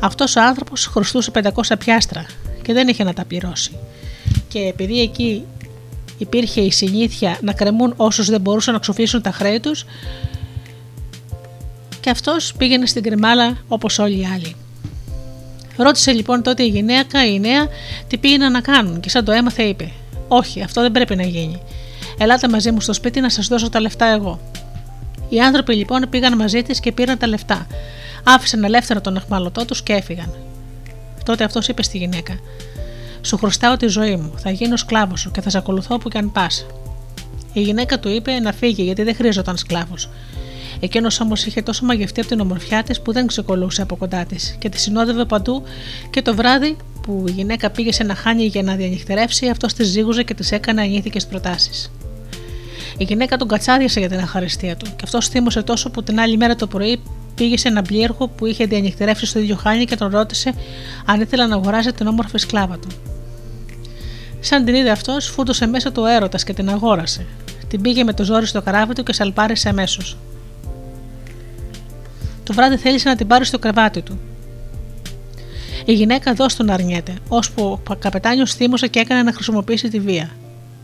Αυτός 0.00 0.36
ο 0.36 0.40
άνθρωπος 0.40 0.86
χρωστούσε 0.86 1.30
500 1.34 1.50
πιάστρα 1.78 2.26
και 2.62 2.72
δεν 2.72 2.88
είχε 2.88 3.04
να 3.04 3.12
τα 3.12 3.24
πληρώσει. 3.24 3.70
Και 4.48 4.58
επειδή 4.58 5.00
εκεί 5.00 5.44
υπήρχε 6.18 6.60
η 6.60 6.70
συνήθεια 6.70 7.38
να 7.40 7.52
κρεμούν 7.52 7.94
όσους 7.96 8.30
δεν 8.30 8.40
μπορούσαν 8.40 8.74
να 8.74 8.80
ξοφήσουν 8.80 9.22
τα 9.22 9.30
χρέη 9.30 9.60
τους 9.60 9.84
και 12.00 12.10
αυτός 12.10 12.54
πήγαινε 12.58 12.86
στην 12.86 13.02
κρεμάλα 13.02 13.56
όπως 13.68 13.98
όλοι 13.98 14.18
οι 14.18 14.26
άλλοι. 14.34 14.56
Ρώτησε 15.76 16.12
λοιπόν 16.12 16.42
τότε 16.42 16.62
η 16.62 16.68
γυναίκα 16.68 17.26
ή 17.26 17.30
η 17.34 17.40
νέα 17.40 17.66
τι 18.08 18.18
πήγαιναν 18.18 18.52
να 18.52 18.60
κάνουν 18.60 19.00
και 19.00 19.08
σαν 19.08 19.24
το 19.24 19.32
έμαθε 19.32 19.62
είπε: 19.62 19.90
Όχι, 20.28 20.62
αυτό 20.62 20.80
δεν 20.80 20.92
πρέπει 20.92 21.16
να 21.16 21.22
γίνει. 21.22 21.62
Ελάτε 22.18 22.48
μαζί 22.48 22.70
μου 22.70 22.80
στο 22.80 22.92
σπίτι 22.92 23.20
να 23.20 23.30
σας 23.30 23.46
δώσω 23.46 23.68
τα 23.68 23.80
λεφτά 23.80 24.06
εγώ. 24.06 24.40
Οι 25.28 25.40
άνθρωποι 25.40 25.74
λοιπόν 25.74 26.06
πήγαν 26.10 26.36
μαζί 26.36 26.62
της 26.62 26.80
και 26.80 26.92
πήραν 26.92 27.18
τα 27.18 27.26
λεφτά. 27.26 27.66
Άφησαν 28.24 28.64
ελεύθερο 28.64 29.00
τον 29.00 29.16
αχμαλωτό 29.16 29.64
τους 29.64 29.82
και 29.82 29.92
έφυγαν. 29.92 30.34
Τότε 31.24 31.44
αυτός 31.44 31.68
είπε 31.68 31.82
στη 31.82 31.98
γυναίκα: 31.98 32.38
Σου 33.20 33.36
χρωστάω 33.36 33.76
τη 33.76 33.86
ζωή 33.86 34.16
μου, 34.16 34.32
θα 34.36 34.50
γίνω 34.50 34.76
σκλάβος 34.76 35.20
σου 35.20 35.30
και 35.30 35.40
θα 35.40 35.50
σε 35.50 35.58
ακολουθώ 35.58 35.94
όπου 35.94 36.08
και 36.08 36.18
αν 36.18 36.32
πας. 36.32 36.66
Η 37.52 37.60
γυναίκα 37.60 38.00
του 38.00 38.08
είπε 38.08 38.38
να 38.38 38.52
φύγει 38.52 38.82
γιατί 38.82 39.02
δεν 39.02 39.14
χρειαζόταν 39.14 39.56
σκλάβος. 39.56 40.08
Εκείνος 40.80 41.20
όμως 41.20 41.44
είχε 41.46 41.62
τόσο 41.62 41.84
μαγευτεί 41.84 42.20
από 42.20 42.28
την 42.28 42.40
ομορφιά 42.40 42.82
της 42.82 43.00
που 43.00 43.12
δεν 43.12 43.26
ξεκολούσε 43.26 43.82
από 43.82 43.96
κοντά 43.96 44.24
της 44.24 44.56
και 44.58 44.68
τη 44.68 44.80
συνόδευε 44.80 45.24
παντού 45.24 45.62
και 46.10 46.22
το 46.22 46.34
βράδυ 46.34 46.76
που 47.02 47.24
η 47.28 47.30
γυναίκα 47.30 47.70
πήγε 47.70 47.92
σε 47.92 48.02
ένα 48.02 48.14
χάνι 48.14 48.44
για 48.44 48.62
να 48.62 48.74
διανυχτερεύσει, 48.74 49.48
αυτός 49.48 49.72
της 49.72 49.88
ζήγουζε 49.88 50.22
και 50.22 50.34
της 50.34 50.52
έκανε 50.52 50.80
ανήθικε 50.80 51.20
προτάσεις. 51.28 51.92
Η 52.98 53.04
γυναίκα 53.04 53.36
τον 53.36 53.48
κατσάδιασε 53.48 53.98
για 53.98 54.08
την 54.08 54.18
αχαριστία 54.18 54.76
του 54.76 54.86
και 54.96 55.02
αυτός 55.04 55.28
θύμωσε 55.28 55.62
τόσο 55.62 55.90
που 55.90 56.02
την 56.02 56.20
άλλη 56.20 56.36
μέρα 56.36 56.54
το 56.56 56.66
πρωί 56.66 57.00
πήγε 57.34 57.56
σε 57.56 57.68
ένα 57.68 57.82
πλήρχο 57.82 58.28
που 58.28 58.46
είχε 58.46 58.64
διανυχτερεύσει 58.66 59.26
στο 59.26 59.38
ίδιο 59.38 59.56
χάνι 59.56 59.84
και 59.84 59.96
τον 59.96 60.10
ρώτησε 60.10 60.54
αν 61.06 61.20
ήθελε 61.20 61.46
να 61.46 61.54
αγοράζει 61.54 61.92
την 61.92 62.06
όμορφη 62.06 62.38
σκλάβα 62.38 62.78
του. 62.78 62.88
Σαν 64.40 64.64
την 64.64 64.74
είδε 64.74 64.90
αυτός, 64.90 65.26
φούτωσε 65.26 65.66
μέσα 65.66 65.92
του 65.92 66.04
έρωτας 66.04 66.44
και 66.44 66.52
την 66.52 66.68
αγόρασε. 66.68 67.26
Την 67.68 67.80
πήγε 67.80 68.04
με 68.04 68.12
το 68.12 68.24
ζόρι 68.24 68.46
στο 68.46 68.62
καράβι 68.62 68.94
του 68.94 69.02
και 69.02 69.12
σαλπάρισε 69.12 69.68
αμέσως. 69.68 70.16
Το 72.44 72.52
βράδυ 72.52 72.76
θέλησε 72.76 73.08
να 73.08 73.16
την 73.16 73.26
πάρει 73.26 73.44
στο 73.44 73.58
κρεβάτι 73.58 74.02
του. 74.02 74.20
Η 75.84 75.92
γυναίκα 75.92 76.34
δώσ' 76.34 76.56
τον 76.56 76.70
αρνιέται, 76.70 77.14
ώσπου 77.28 77.80
ο 77.88 77.96
καπετάνιος 77.96 78.54
θύμωσε 78.54 78.86
και 78.86 78.98
έκανε 78.98 79.22
να 79.22 79.32
χρησιμοποιήσει 79.32 79.88
τη 79.88 80.00
βία. 80.00 80.30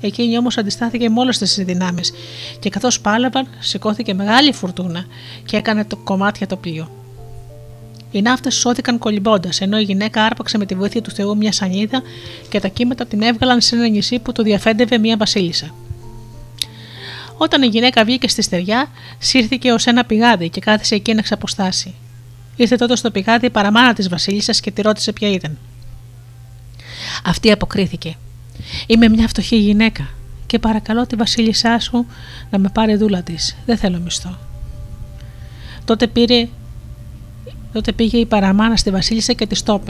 Εκείνη 0.01 0.39
όμως 0.39 0.59
αντιστάθηκε 0.59 1.09
με 1.09 1.21
όλες 1.21 1.39
τις 1.39 1.55
δυνάμεις 1.55 2.13
και 2.59 2.71
καθώς 2.71 3.01
πάλευαν, 3.01 3.47
σηκώθηκε 3.59 4.15
μεγάλη 4.15 4.53
φουρτούνα 4.53 5.05
και 5.45 5.57
έκανε 5.57 5.85
το 5.85 5.97
κομμάτια 5.97 6.47
το 6.47 6.57
πλοίο. 6.57 6.91
Οι 8.11 8.23
ναύτες 8.23 8.55
σώθηκαν 8.55 8.99
κολυμπώντας, 8.99 9.61
ενώ 9.61 9.79
η 9.79 9.83
γυναίκα 9.83 10.25
άρπαξε 10.25 10.59
με 10.59 10.67
τη 10.67 10.75
βοήθεια 10.75 11.03
του 11.03 11.11
Θεού 11.11 11.37
μια 11.37 11.53
σανίδα 11.53 12.03
και 12.49 12.61
τα 12.61 12.69
κύματα 12.69 13.07
την 13.07 13.23
έβγαλαν 13.23 13.61
σε 13.61 13.75
ένα 13.77 13.89
νησί 13.89 14.19
που 14.19 14.33
το 14.33 14.43
διαφέντευε 14.43 14.99
μια 14.99 15.17
βασίλισσα. 15.17 15.75
Όταν 17.37 17.63
η 17.63 17.67
γυναίκα 17.67 18.05
βγήκε 18.05 18.29
στη 18.29 18.43
στεριά, 18.43 18.91
σύρθηκε 19.19 19.73
ως 19.73 19.87
ένα 19.87 20.05
πηγάδι 20.05 20.49
και 20.49 20.61
κάθισε 20.61 20.95
εκεί 20.95 21.15
να 21.15 21.23
ξαποστάσει. 21.23 21.95
Ήρθε 22.57 22.77
τότε 22.77 22.97
στο 22.97 23.11
πηγάδι 23.11 23.47
η 23.47 23.51
παραμάνα 23.51 23.93
της 23.93 24.09
Βασίλισσας 24.09 24.61
και 24.61 24.71
τη 24.71 24.83
ρώτησε 24.83 25.13
ποια 25.13 25.31
ήταν. 25.31 25.59
Αυτή 27.25 27.51
αποκρίθηκε. 27.51 28.17
Είμαι 28.87 29.09
μια 29.09 29.29
φτωχή 29.29 29.57
γυναίκα 29.57 30.09
και 30.47 30.59
παρακαλώ 30.59 31.07
τη 31.07 31.17
Βασίλισσά 31.17 31.79
σου 31.79 32.07
να 32.51 32.59
με 32.59 32.69
πάρει 32.75 32.97
δούλα 32.97 33.23
της. 33.23 33.57
Δεν 33.67 33.77
θέλω 33.77 33.99
μισθό. 33.99 34.39
Τότε, 35.85 36.07
πήρε, 36.07 36.49
τότε 37.73 37.93
πήγε 37.93 38.19
η 38.19 38.27
παραμάνα 38.27 38.77
στη 38.77 38.91
Βασίλισσα 38.91 39.33
και 39.33 39.47
της 39.47 39.63
το 39.63 39.81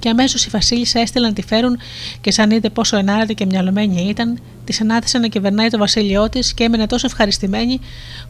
και 0.00 0.08
αμέσως 0.08 0.46
η 0.46 0.48
Βασίλισσα 0.50 1.00
έστειλε 1.00 1.26
να 1.26 1.32
τη 1.32 1.42
φέρουν 1.42 1.78
και 2.20 2.32
σαν 2.32 2.50
είδε 2.50 2.70
πόσο 2.70 2.96
ενάρετη 2.96 3.34
και 3.34 3.46
μυαλωμένη 3.46 4.08
ήταν, 4.08 4.38
τη 4.64 4.78
ανάθεσε 4.80 5.18
να 5.18 5.26
κυβερνάει 5.26 5.68
το 5.68 5.78
βασίλειό 5.78 6.28
της 6.28 6.54
και 6.54 6.64
έμενε 6.64 6.86
τόσο 6.86 7.06
ευχαριστημένη 7.06 7.80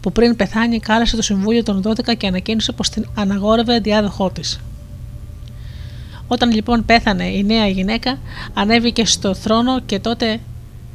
που 0.00 0.12
πριν 0.12 0.36
πεθάνει 0.36 0.80
κάλεσε 0.80 1.16
το 1.16 1.22
Συμβούλιο 1.22 1.62
των 1.62 1.82
12 1.84 2.16
και 2.16 2.26
ανακοίνωσε 2.26 2.72
πως 2.72 2.88
την 2.88 3.06
αναγόρευε 3.14 3.78
διάδοχό 3.78 4.30
της. 4.30 4.60
Όταν 6.32 6.50
λοιπόν 6.50 6.84
πέθανε 6.84 7.24
η 7.24 7.44
νέα 7.44 7.66
γυναίκα, 7.66 8.18
ανέβηκε 8.54 9.04
στο 9.04 9.34
θρόνο 9.34 9.80
και 9.80 9.98
τότε 9.98 10.40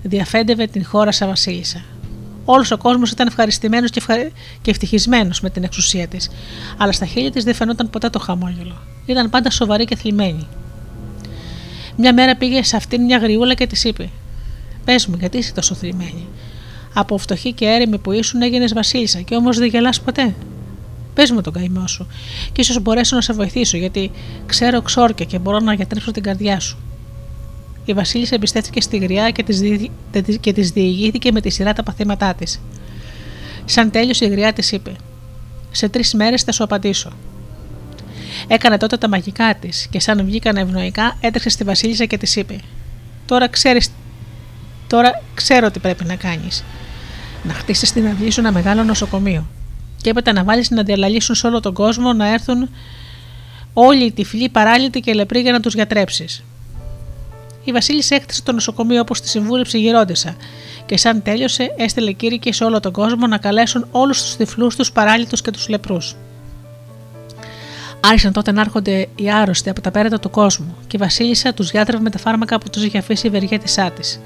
διαφέντευε 0.04 0.68
την 0.68 0.86
χώρα 0.86 1.12
σαν 1.12 1.28
βασίλισσα. 1.28 1.84
Όλος 2.46 2.72
ο 2.72 2.78
κόσμος 2.78 3.12
ήταν 3.12 3.28
ευχαριστημένος 3.28 3.90
και, 3.90 4.00
ευχαρι... 4.00 4.32
και 4.62 4.72
ευτυχισμένος 4.72 5.42
με 5.42 5.50
την 5.50 5.64
εξουσία 5.64 6.08
της, 6.08 6.30
αλλά 6.78 6.92
στα 6.92 7.06
χείλη 7.06 7.30
της 7.30 7.44
δεν 7.44 7.54
φαινόταν 7.54 7.90
ποτέ 7.90 8.10
το 8.10 8.20
χαμόγελο. 8.20 8.76
Ήταν 9.06 9.30
πάντα 9.30 9.50
σοβαρή 9.50 9.86
και 9.86 9.96
θλιμμένη. 9.96 10.48
Μια 11.98 12.14
μέρα 12.14 12.36
πήγε 12.36 12.64
σε 12.64 12.76
αυτήν 12.76 13.02
μια 13.02 13.18
γριούλα 13.18 13.54
και 13.54 13.68
της 13.68 13.84
είπε: 13.84 14.10
Πες 14.86 15.08
μου, 15.08 15.16
γιατί 15.20 15.38
είσαι 15.38 15.54
τόσο 15.54 15.76
θλιμμένη; 15.76 16.28
Από 16.94 17.18
φτωχή 17.18 17.54
και 17.54 17.66
έρημη 17.66 17.98
που 17.98 18.12
ήσουν 18.12 18.42
έγινες 18.42 18.74
Βασίλισσα 18.74 19.22
και 19.22 19.36
όμως 19.36 19.58
δεν 19.58 19.68
γελάς 19.68 20.02
ποτέ; 20.02 20.36
Πες 21.16 21.32
μου 21.32 21.42
τον 21.42 21.54
καημό 21.54 21.88
σου, 21.88 22.08
και 22.52 22.62
ίσως 22.62 22.80
μπορέσω 22.82 23.16
να 23.16 23.22
σε 23.22 23.34
βοηθήσω, 23.34 23.78
γιατί 23.78 24.12
ξέρω 24.46 24.82
ξόρκια 24.82 25.26
και 25.26 25.40
μπορώ 25.40 25.60
να 25.60 25.74
γιατρέψω 25.74 26.12
την 26.12 26.24
καρδιά 26.24 26.60
σου. 26.60 26.78
Η 27.86 27.94
Βασίλισσα 27.94 28.36
εμπιστεύτηκε 28.36 28.82
στη 28.82 28.98
γριά 28.98 29.30
και 29.30 29.44
της 29.44 29.62
της 30.42 30.72
διηγήθηκε 30.72 31.32
με 31.32 31.42
τη 31.42 31.50
σειρά 31.50 31.74
τα 31.74 31.84
παθήματά 31.84 32.34
της. 32.34 32.62
Σαν 33.66 33.92
τέλειωσε 33.92 34.26
η 34.26 34.28
γριά 34.28 34.54
της 34.54 34.72
είπε: 34.72 34.96
Σε 35.72 35.90
τρεις 35.90 36.14
μέρες 36.14 36.44
θα 36.44 36.52
σου 36.52 36.64
απαντήσω. 36.64 37.12
Έκανε 38.48 38.78
τότε 38.78 38.98
τα 38.98 39.10
μαγικά 39.10 39.56
της 39.56 39.88
και 39.88 40.00
σαν 40.00 40.26
βγήκαν 40.26 40.58
ευνοϊκά 40.58 41.18
έτρεξε 41.20 41.50
στη 41.50 41.64
Βασίλισσα 41.64 42.06
και 42.06 42.18
της 42.18 42.36
είπε: 42.36 42.60
Τώρα 43.26 43.48
ξέρεις, 43.48 43.92
τώρα 44.88 45.22
ξέρω 45.34 45.72
τι 45.72 45.80
πρέπει 45.80 46.06
να 46.06 46.16
κάνεις. 46.16 46.64
Να 47.44 47.54
χτίσεις 47.54 47.90
στην 47.90 48.08
αυλή 48.08 48.32
σου 48.32 48.40
ένα 48.40 48.52
μεγάλο 48.52 48.84
νοσοκομείο. 48.84 49.48
Και 50.06 50.12
έπειτα 50.12 50.34
να 50.34 50.44
βάλεις 50.44 50.70
να 50.70 50.84
διαλαλήσουν 50.84 51.36
σε 51.36 51.48
όλο 51.48 51.60
τον 51.60 51.74
κόσμο 51.74 52.14
να 52.14 52.28
έρθουν 52.34 52.70
όλοι 53.74 54.04
οι 54.04 54.12
τυφλοί, 54.12 54.50
παράλυτοι 54.50 55.00
και 55.00 55.14
λεπροί 55.14 55.40
για 55.40 55.52
να 55.52 55.60
τους 55.60 55.74
γιατρέψεις. 55.74 56.44
Η 57.64 57.72
Βασίλισσα 57.72 58.16
έκτισε 58.16 58.44
το 58.44 58.52
νοσοκομείο 58.52 59.02
όπως 59.02 59.22
τη 59.22 59.30
συμβούλεψε 59.30 59.78
η 59.78 59.82
γερόντισα 59.82 60.36
και 60.86 60.98
σαν 60.98 61.22
τέλειωσε 61.22 61.74
έστειλε 61.78 62.12
κήρυκε 62.12 62.54
σε 62.54 62.64
όλο 62.64 62.80
τον 62.80 62.92
κόσμο 62.92 63.28
να 63.28 63.38
καλέσουν 63.38 63.88
όλους 63.92 64.24
τους 64.24 64.36
τυφλούς, 64.36 64.76
τους 64.76 64.92
παράλυτου 64.92 65.36
και 65.36 65.52
τους 65.52 65.68
λεπρούς. 65.68 66.16
Άρχισαν 68.00 68.34
τότε 68.34 68.52
να 68.52 68.62
έρχονται 68.62 69.08
οι 69.16 69.32
άρρωστοι 69.32 69.70
από 69.70 69.82
τα 69.82 69.92
πέρατα 69.92 70.20
του 70.20 70.30
κόσμου 70.30 70.76
και 70.88 70.96
η 70.96 71.00
Βασίλισσα 71.00 71.54
τους 71.54 71.70
διάτρευε 71.72 72.04
με 72.04 72.10
τα 72.10 72.18
φάρμακα 72.18 72.58
που 72.58 72.70
τους 72.70 72.84
είχε 72.84 72.98
αφήσει 72.98 73.28
η 73.28 73.30
ευεργέτησά 73.30 73.92
της. 73.92 74.20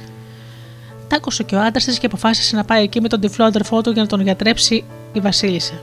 Τάκωσε 1.09 1.43
και 1.43 1.55
ο 1.55 1.61
άντρας 1.61 1.85
της 1.85 1.99
και 1.99 2.05
αποφάσισε 2.05 2.55
να 2.55 2.63
πάει 2.63 2.83
εκεί 2.83 3.01
με 3.01 3.07
τον 3.07 3.19
τυφλό 3.19 3.45
αδερφό 3.45 3.81
του 3.81 3.91
για 3.91 4.01
να 4.01 4.07
τον 4.07 4.21
γιατρέψει 4.21 4.83
η 5.13 5.19
Βασίλισσα. 5.19 5.73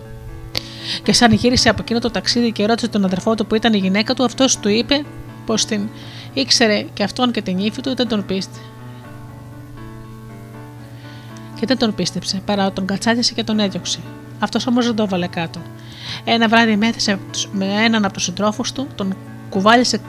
Και 1.03 1.13
σαν 1.13 1.33
γύρισε 1.33 1.69
από 1.69 1.83
εκείνο 1.83 1.99
το 1.99 2.11
ταξίδι 2.11 2.53
και 2.53 2.67
ρώτησε 2.67 2.89
τον 2.89 3.05
αδερφό 3.05 3.35
του 3.35 3.47
που 3.47 3.55
ήταν 3.55 3.73
η 3.73 3.79
γυναίκα 3.79 4.15
του, 4.15 4.25
αυτός 4.25 4.59
του 4.59 4.69
είπε 4.69 5.05
πως 5.47 5.65
την 5.65 5.89
ήξερε 6.33 6.87
και 6.95 7.03
αυτόν 7.03 7.31
και 7.31 7.43
την 7.43 7.59
ύφη 7.59 7.81
του, 7.81 7.95
δεν 7.95 8.09
τον 8.09 8.27
πίστη. 8.27 8.59
Και 11.61 11.67
δεν 11.67 11.79
τον 11.79 11.95
πίστεψε, 11.95 12.43
παρά 12.45 12.73
τον 12.73 12.87
κατσάτισε 12.87 13.35
και 13.35 13.45
τον 13.45 13.59
έδιωξε. 13.59 13.99
Αυτός 14.39 14.67
όμως 14.67 14.87
δεν 14.87 14.95
το 14.95 15.03
έβαλε 15.03 15.27
κάτω. 15.27 15.61
Ένα 16.25 16.49
βράδυ 16.49 16.77
μέθησε 16.77 17.19
με 17.53 17.67
έναν 17.85 18.05
από 18.05 18.15
τους 18.15 18.23
συντρόφους 18.23 18.73
του, 18.73 18.87
τον 18.95 19.17
κουβάλισε 19.49 20.01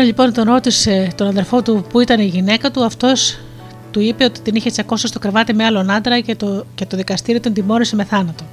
Όταν 0.00 0.12
λοιπόν 0.12 0.32
τον 0.32 0.44
ρώτησε 0.44 1.12
τον 1.14 1.26
αδερφό 1.26 1.62
του 1.62 1.84
που 1.90 2.00
ήταν 2.00 2.20
η 2.20 2.24
γυναίκα 2.24 2.70
του, 2.70 2.84
αυτός 2.84 3.38
του 3.90 4.00
είπε 4.00 4.24
ότι 4.24 4.40
την 4.40 4.54
είχε 4.54 4.70
τσακώσει 4.70 5.06
στο 5.06 5.18
κρεβάτι 5.18 5.54
με 5.54 5.64
άλλον 5.64 5.90
άντρα 5.90 6.20
και 6.20 6.36
το, 6.36 6.64
και 6.74 6.86
το 6.86 6.96
δικαστήριο 6.96 7.40
τον 7.40 7.52
τιμώρησε 7.52 7.96
με 7.96 8.04
θάνατο. 8.04 8.44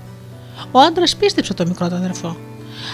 Ο 0.72 0.80
άντρας 0.80 1.16
πίστεψε 1.16 1.54
το 1.54 1.66
μικρό 1.68 1.90
του 1.90 1.96
αδερφό. 1.96 2.38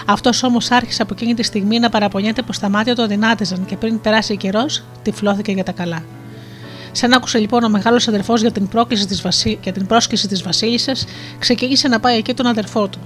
Αυτός 0.06 0.42
όμως 0.42 0.70
άρχισε 0.70 1.02
από 1.02 1.14
εκείνη 1.14 1.34
τη 1.34 1.42
στιγμή 1.42 1.78
να 1.78 1.88
παραπονιέται 1.88 2.42
πως 2.42 2.58
τα 2.58 2.68
μάτια 2.68 2.94
του 2.94 3.02
αδυνάτιζαν 3.02 3.64
και 3.64 3.76
πριν 3.76 4.00
περάσει 4.00 4.36
καιρός, 4.36 4.84
τυφλώθηκε 5.02 5.52
για 5.52 5.64
τα 5.64 5.72
καλά. 5.72 6.04
Σαν 6.92 7.12
άκουσε 7.12 7.38
λοιπόν 7.38 7.64
ο 7.64 7.68
μεγάλος 7.68 8.08
αδερφός 8.08 8.40
για 8.40 8.52
την, 8.52 8.68
της 9.08 9.22
βασί... 9.22 9.58
για 9.62 9.72
την 9.72 9.86
πρόσκληση 9.86 10.28
της 10.28 10.42
Βασίλισσας, 10.42 11.04
ξεκίνησε 11.38 11.88
να 11.88 12.00
πάει 12.00 12.16
εκεί 12.16 12.34
τον 12.34 12.46
αδερφό 12.46 12.88
του. 12.88 12.98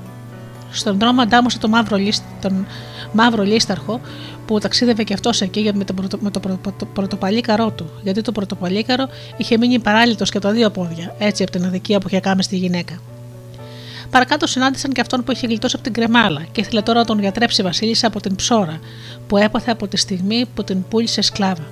Στον 0.70 0.98
δρόμο 0.98 1.22
αντάμωσε 1.22 1.58
το 1.58 1.68
μαύρο, 1.68 1.98
τον 2.40 2.66
μαύρο 3.12 3.42
λίσταρχο 3.42 4.00
που 4.46 4.58
ταξίδευε 4.58 5.02
και 5.02 5.14
αυτός 5.14 5.40
εκεί 5.40 5.70
με 5.74 5.84
το, 5.84 5.92
πρωτο, 5.92 6.18
με 6.20 6.30
το 6.30 6.40
πρωτοπαλίκαρό 6.92 7.70
του, 7.70 7.90
γιατί 8.02 8.20
το 8.20 8.32
πρωτοπαλίκαρο 8.32 9.08
είχε 9.36 9.58
μείνει 9.58 9.78
παράλυτος 9.78 10.30
και 10.30 10.38
τα 10.38 10.50
δύο 10.50 10.70
πόδια, 10.70 11.14
έτσι 11.18 11.42
από 11.42 11.52
την 11.52 11.64
αδικία 11.64 11.98
που 11.98 12.08
είχε 12.08 12.20
κάνει 12.20 12.42
στη 12.42 12.56
γυναίκα. 12.56 13.00
Παρακάτω 14.10 14.46
συνάντησαν 14.46 14.92
και 14.92 15.00
αυτόν 15.00 15.24
που 15.24 15.32
είχε 15.32 15.46
γλιτώσει 15.46 15.74
από 15.74 15.84
την 15.84 15.92
κρεμάλα 15.92 16.46
και 16.52 16.60
ήθελε 16.60 16.82
τώρα 16.82 16.98
να 16.98 17.04
τον 17.04 17.20
γιατρέψει 17.20 17.60
η 17.60 17.64
Βασίλισσα 17.64 18.06
από 18.06 18.20
την 18.20 18.34
ψώρα 18.34 18.78
που 19.26 19.36
έπαθε 19.36 19.70
από 19.70 19.88
τη 19.88 19.96
στιγμή 19.96 20.44
που 20.54 20.64
την 20.64 20.84
πούλησε 20.88 21.20
σκλάβα. 21.20 21.66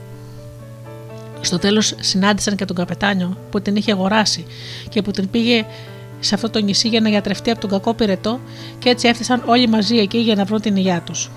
Στο 1.41 1.59
τέλος 1.59 1.95
συνάντησαν 2.01 2.57
και 2.57 2.65
τον 2.65 2.77
καπετάνιο 2.77 3.37
που 3.51 3.61
την 3.61 3.77
είχε 3.77 3.93
αγοράσει 3.93 4.47
και 4.89 5.03
που 5.03 5.11
την 5.11 5.31
πήγε 5.31 5.65
σε 6.21 6.35
αυτό 6.35 6.51
το 6.51 6.59
νησί 6.59 6.89
για 6.89 7.01
να 7.01 7.09
γιατρευτεί 7.09 7.51
από 7.51 7.61
τον 7.61 7.71
κακό 7.71 7.95
πυρετό 7.95 8.41
και 8.79 8.89
έτσι 8.89 9.09
έφτασαν 9.09 9.43
όλοι 9.47 9.69
μαζί 9.69 9.97
εκεί 9.97 10.19
για 10.19 10.35
να 10.35 10.45
βρουν 10.45 10.61
την 10.61 10.77
υγεία 10.77 11.01
τους. 11.01 11.31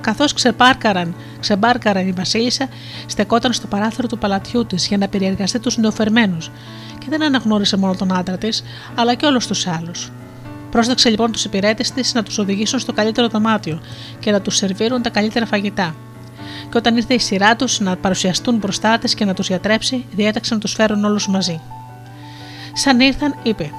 Καθώς 0.00 0.32
ξεπάρκαραν, 0.32 1.14
ξεμπάρκαραν 1.40 2.08
η 2.08 2.12
Βασίλισσα, 2.12 2.68
στεκόταν 3.06 3.52
στο 3.52 3.66
παράθυρο 3.66 4.08
του 4.08 4.18
παλατιού 4.18 4.66
της 4.66 4.86
για 4.86 4.98
να 4.98 5.08
περιεργαστεί 5.08 5.58
τους 5.58 5.76
νεοφερμένους 5.76 6.50
και 6.98 7.06
δεν 7.08 7.22
αναγνώρισε 7.22 7.76
μόνο 7.76 7.94
τον 7.94 8.16
άντρα 8.16 8.38
της, 8.38 8.62
αλλά 8.94 9.14
και 9.14 9.26
όλους 9.26 9.46
τους 9.46 9.66
άλλους. 9.66 10.12
Πρόσταξε 10.70 11.08
λοιπόν 11.08 11.32
τους 11.32 11.44
υπηρέτες 11.44 11.90
της 11.90 12.14
να 12.14 12.22
τους 12.22 12.38
οδηγήσουν 12.38 12.78
στο 12.78 12.92
καλύτερο 12.92 13.28
δωμάτιο 13.28 13.80
και 14.18 14.30
να 14.30 14.40
τους 14.40 14.56
σερβίρουν 14.56 15.02
τα 15.02 15.10
καλύτερα 15.10 15.46
φαγητά. 15.46 15.94
Και 16.70 16.76
όταν 16.76 16.96
ήρθε 16.96 17.14
η 17.14 17.18
σειρά 17.18 17.56
τους 17.56 17.80
να 17.80 17.96
παρουσιαστούν 17.96 18.56
μπροστά 18.56 18.98
της 18.98 19.14
και 19.14 19.24
να 19.24 19.34
τους 19.34 19.48
γιατρέψει, 19.48 20.04
διέταξε 20.14 20.54
να 20.54 20.60
τους 20.60 20.72
φέρουν 20.72 21.04
όλους 21.04 21.28
μαζί. 21.28 21.60
Σαν 22.76 23.00
ήρθαν, 23.00 23.34
είπε: 23.42 23.70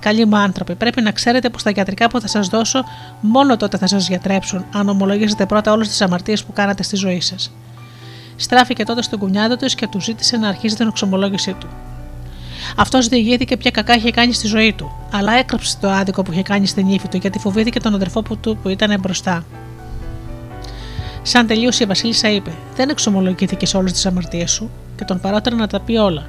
Καλοί 0.00 0.26
μου 0.26 0.36
άνθρωποι, 0.36 0.74
πρέπει 0.74 1.02
να 1.02 1.10
ξέρετε 1.10 1.50
πως 1.50 1.62
τα 1.62 1.70
γιατρικά 1.70 2.08
που 2.08 2.20
θα 2.20 2.26
σας 2.26 2.48
δώσω 2.48 2.84
μόνο 3.20 3.56
τότε 3.56 3.76
θα 3.76 3.86
σας 3.86 4.08
γιατρέψουν, 4.08 4.64
αν 4.72 4.88
ομολογήσετε 4.88 5.46
πρώτα 5.46 5.72
όλες 5.72 5.88
τις 5.88 6.00
αμαρτίες 6.00 6.44
που 6.44 6.52
κάνατε 6.52 6.82
στη 6.82 6.96
ζωή 6.96 7.20
σας. 7.20 7.52
Στράφηκε 8.36 8.84
τότε 8.84 9.02
στον 9.02 9.18
κουνιάδο 9.18 9.56
της 9.56 9.74
και 9.74 9.86
του 9.86 10.00
ζήτησε 10.00 10.36
να 10.36 10.48
αρχίσει 10.48 10.76
την 10.76 10.88
εξομολόγησή 10.88 11.52
του. 11.52 11.66
Αυτός 12.76 13.08
διηγήθηκε 13.08 13.56
ποια 13.56 13.70
κακά 13.70 13.94
είχε 13.94 14.10
κάνει 14.10 14.32
στη 14.32 14.46
ζωή 14.46 14.72
του, 14.72 14.92
αλλά 15.12 15.32
έκρυψε 15.32 15.76
το 15.80 15.90
άδικο 15.90 16.22
που 16.22 16.32
είχε 16.32 16.42
κάνει 16.42 16.66
στην 16.66 16.88
ύφη 16.88 17.08
του 17.08 17.16
γιατί 17.16 17.38
φοβήθηκε 17.38 17.80
τον 17.80 17.94
αδερφό 17.94 18.22
του 18.22 18.58
που 18.62 18.68
ήταν 18.68 19.00
μπροστά. 19.00 19.44
Σαν 21.22 21.46
τελείωσε 21.46 21.82
η 21.82 21.86
Βασίλισσα 21.86 22.30
είπε: 22.30 22.50
Δεν 22.76 22.88
εξομολογήθηκε 22.88 23.76
όλες 23.76 23.92
τις 23.92 24.06
αμαρτίες 24.06 24.50
σου, 24.50 24.70
και 24.96 25.04
τον 25.04 25.20
παρότερε 25.20 25.56
να 25.56 25.66
τα 25.66 25.80
πει 25.80 25.96
όλα, 25.96 26.26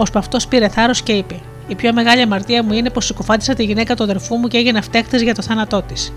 ώσπου 0.00 0.18
αυτός 0.18 0.46
πήρε 0.46 0.68
θάρρος 0.68 1.02
και 1.02 1.12
είπε: 1.12 1.40
Η 1.66 1.74
πιο 1.74 1.92
μεγάλη 1.92 2.22
αμαρτία 2.22 2.62
μου 2.62 2.72
είναι 2.72 2.90
πως 2.90 3.06
συκοφάντησα 3.06 3.54
τη 3.54 3.64
γυναίκα 3.64 3.96
του 3.96 4.02
αδερφού 4.02 4.36
μου 4.36 4.48
και 4.48 4.56
έγινε 4.56 4.80
φταίχτης 4.80 5.22
για 5.22 5.34
το 5.34 5.42
θάνατό 5.42 5.82
της. 5.82 6.12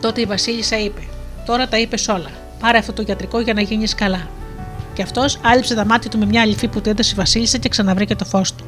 Τότε 0.00 0.20
η 0.20 0.24
Βασίλισσα 0.24 0.78
είπε: 0.78 1.00
Τώρα 1.46 1.68
τα 1.68 1.78
είπες 1.78 2.08
όλα. 2.08 2.30
Πάρε 2.60 2.78
αυτό 2.78 2.92
το 2.92 3.02
γιατρικό 3.02 3.40
για 3.40 3.54
να 3.54 3.60
γίνεις 3.60 3.94
καλά. 3.94 4.28
Και 4.94 5.02
αυτός 5.02 5.38
άλυψε 5.42 5.74
τα 5.74 5.84
μάτια 5.84 6.10
του 6.10 6.18
με 6.18 6.26
μια 6.26 6.42
αληφή 6.42 6.68
που 6.68 6.80
του 6.80 6.88
έδωσε 6.88 7.12
η 7.12 7.16
Βασίλισσα 7.16 7.58
και 7.58 7.68
ξαναβρήκε 7.68 8.14
το 8.14 8.24
φως 8.24 8.54
του. 8.54 8.64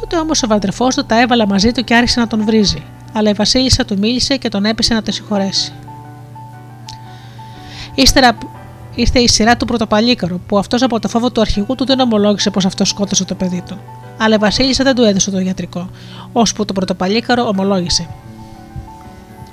Τότε 0.00 0.16
όμως 0.16 0.42
ο 0.42 0.46
βαντρεφός 0.46 0.94
του 0.94 1.06
τα 1.06 1.20
έβαλα 1.20 1.46
μαζί 1.46 1.72
του 1.72 1.84
και 1.84 1.94
άρχισε 1.94 2.20
να 2.20 2.26
τον 2.26 2.44
βρίζει. 2.44 2.82
Αλλά 3.12 3.30
η 3.30 3.32
Βασίλισσα 3.32 3.84
του 3.84 3.98
μίλησε 3.98 4.36
και 4.36 4.48
τον 4.48 4.64
έπεισε 4.64 4.94
να 4.94 5.02
το 5.02 5.12
συγχωρέσει. 5.12 5.72
Ύστερα 7.94 8.38
ήρθε 8.94 9.18
η 9.18 9.28
σειρά 9.28 9.56
του 9.56 9.64
Πρωτοπαλίκαρο, 9.64 10.40
που 10.46 10.58
αυτός 10.58 10.82
από 10.82 11.00
το 11.00 11.08
φόβο 11.08 11.30
του 11.30 11.40
αρχηγού 11.40 11.74
του 11.74 11.84
δεν 11.84 12.00
ομολόγησε 12.00 12.50
πως 12.50 12.64
αυτός 12.64 12.88
σκότωσε 12.88 13.24
το 13.24 13.34
παιδί 13.34 13.62
του. 13.68 13.78
Αλλά 14.18 14.34
η 14.34 14.38
Βασίλισσα 14.38 14.84
δεν 14.84 14.94
του 14.94 15.02
έδωσε 15.02 15.30
το 15.30 15.38
γιατρικό, 15.38 15.90
ώσπου 16.32 16.64
το 16.64 16.72
Πρωτοπαλίκαρο 16.72 17.46
ομολόγησε. 17.46 18.08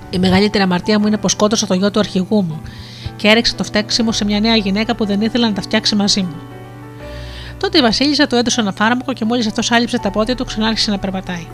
Η 0.09 0.19
μεγαλύτερη 0.19 0.63
αμαρτία 0.63 0.99
μου 0.99 1.07
είναι 1.07 1.17
πως 1.17 1.31
σκότωσα 1.31 1.67
το 1.67 1.73
γιο 1.73 1.91
του 1.91 1.99
αρχηγού 1.99 2.43
μου 2.43 2.61
και 3.15 3.27
έριξε 3.27 3.55
το 3.55 3.63
φταίξιμο 3.63 4.11
σε 4.11 4.25
μια 4.25 4.39
νέα 4.39 4.55
γυναίκα 4.55 4.95
που 4.95 5.05
δεν 5.05 5.21
ήθελε 5.21 5.47
να 5.47 5.53
τα 5.53 5.61
φτιάξει 5.61 5.95
μαζί 5.95 6.21
μου. 6.21 6.35
Τότε 7.59 7.77
η 7.77 7.81
Βασίλισσα 7.81 8.27
του 8.27 8.35
έδωσε 8.35 8.61
ένα 8.61 8.71
φάρμακο 8.71 9.13
και 9.13 9.25
μόλις 9.25 9.47
αυτός 9.47 9.71
άλυψε 9.71 9.99
τα 9.99 10.11
πόδια 10.11 10.35
του, 10.35 10.45
ξανάρχισε 10.45 10.91
να 10.91 10.99
περπατάει. 10.99 11.47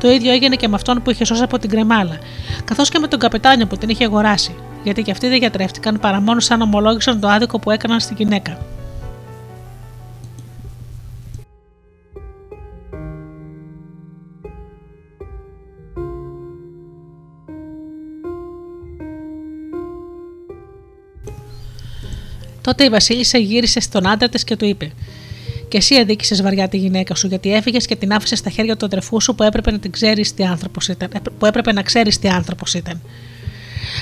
Το 0.00 0.10
ίδιο 0.10 0.32
έγινε 0.32 0.56
και 0.56 0.68
με 0.68 0.74
αυτόν 0.74 1.02
που 1.02 1.10
είχε 1.10 1.24
σώσει 1.24 1.42
από 1.42 1.58
την 1.58 1.70
κρεμάλα, 1.70 2.18
καθώς 2.64 2.88
και 2.88 2.98
με 2.98 3.06
τον 3.06 3.18
καπετάνιο 3.18 3.66
που 3.66 3.76
την 3.76 3.88
είχε 3.88 4.04
αγοράσει, 4.04 4.54
γιατί 4.86 5.02
και 5.02 5.10
αυτοί 5.10 5.28
δεν 5.28 5.38
γιατρεύτηκαν 5.38 5.98
παρά 6.00 6.20
μόνο 6.20 6.40
σαν 6.40 6.60
ομολόγησαν 6.60 7.20
το 7.20 7.28
άδικο 7.28 7.58
που 7.58 7.70
έκαναν 7.70 8.00
στη 8.00 8.14
γυναίκα. 8.16 8.58
Τότε 22.60 22.84
η 22.84 22.88
Βασίλισσα 22.88 23.38
γύρισε 23.38 23.80
στον 23.80 24.08
άντρα 24.08 24.28
της 24.28 24.44
και 24.44 24.56
του 24.56 24.64
είπε: 24.64 24.92
Και 25.68 25.76
εσύ 25.76 25.94
αδίκησες 25.94 26.42
βαριά 26.42 26.68
τη 26.68 26.76
γυναίκα 26.76 27.14
σου, 27.14 27.26
γιατί 27.26 27.54
έφυγες 27.54 27.86
και 27.86 27.96
την 27.96 28.12
άφησες 28.12 28.38
στα 28.38 28.50
χέρια 28.50 28.76
του 28.76 28.84
αδερφού 28.84 29.20
σου 29.20 29.34
που 29.34 29.42
έπρεπε 29.42 29.70
να, 29.70 29.78
ξέρεις 29.90 30.34
τι 30.34 30.44
άνθρωπος 30.44 30.88
ήταν, 30.88 31.10
που 31.38 31.46
έπρεπε 31.46 31.72
να 31.72 31.82
ξέρεις 31.82 32.18
τι 32.18 32.28
άνθρωπος 32.28 32.74
ήταν. 32.74 33.00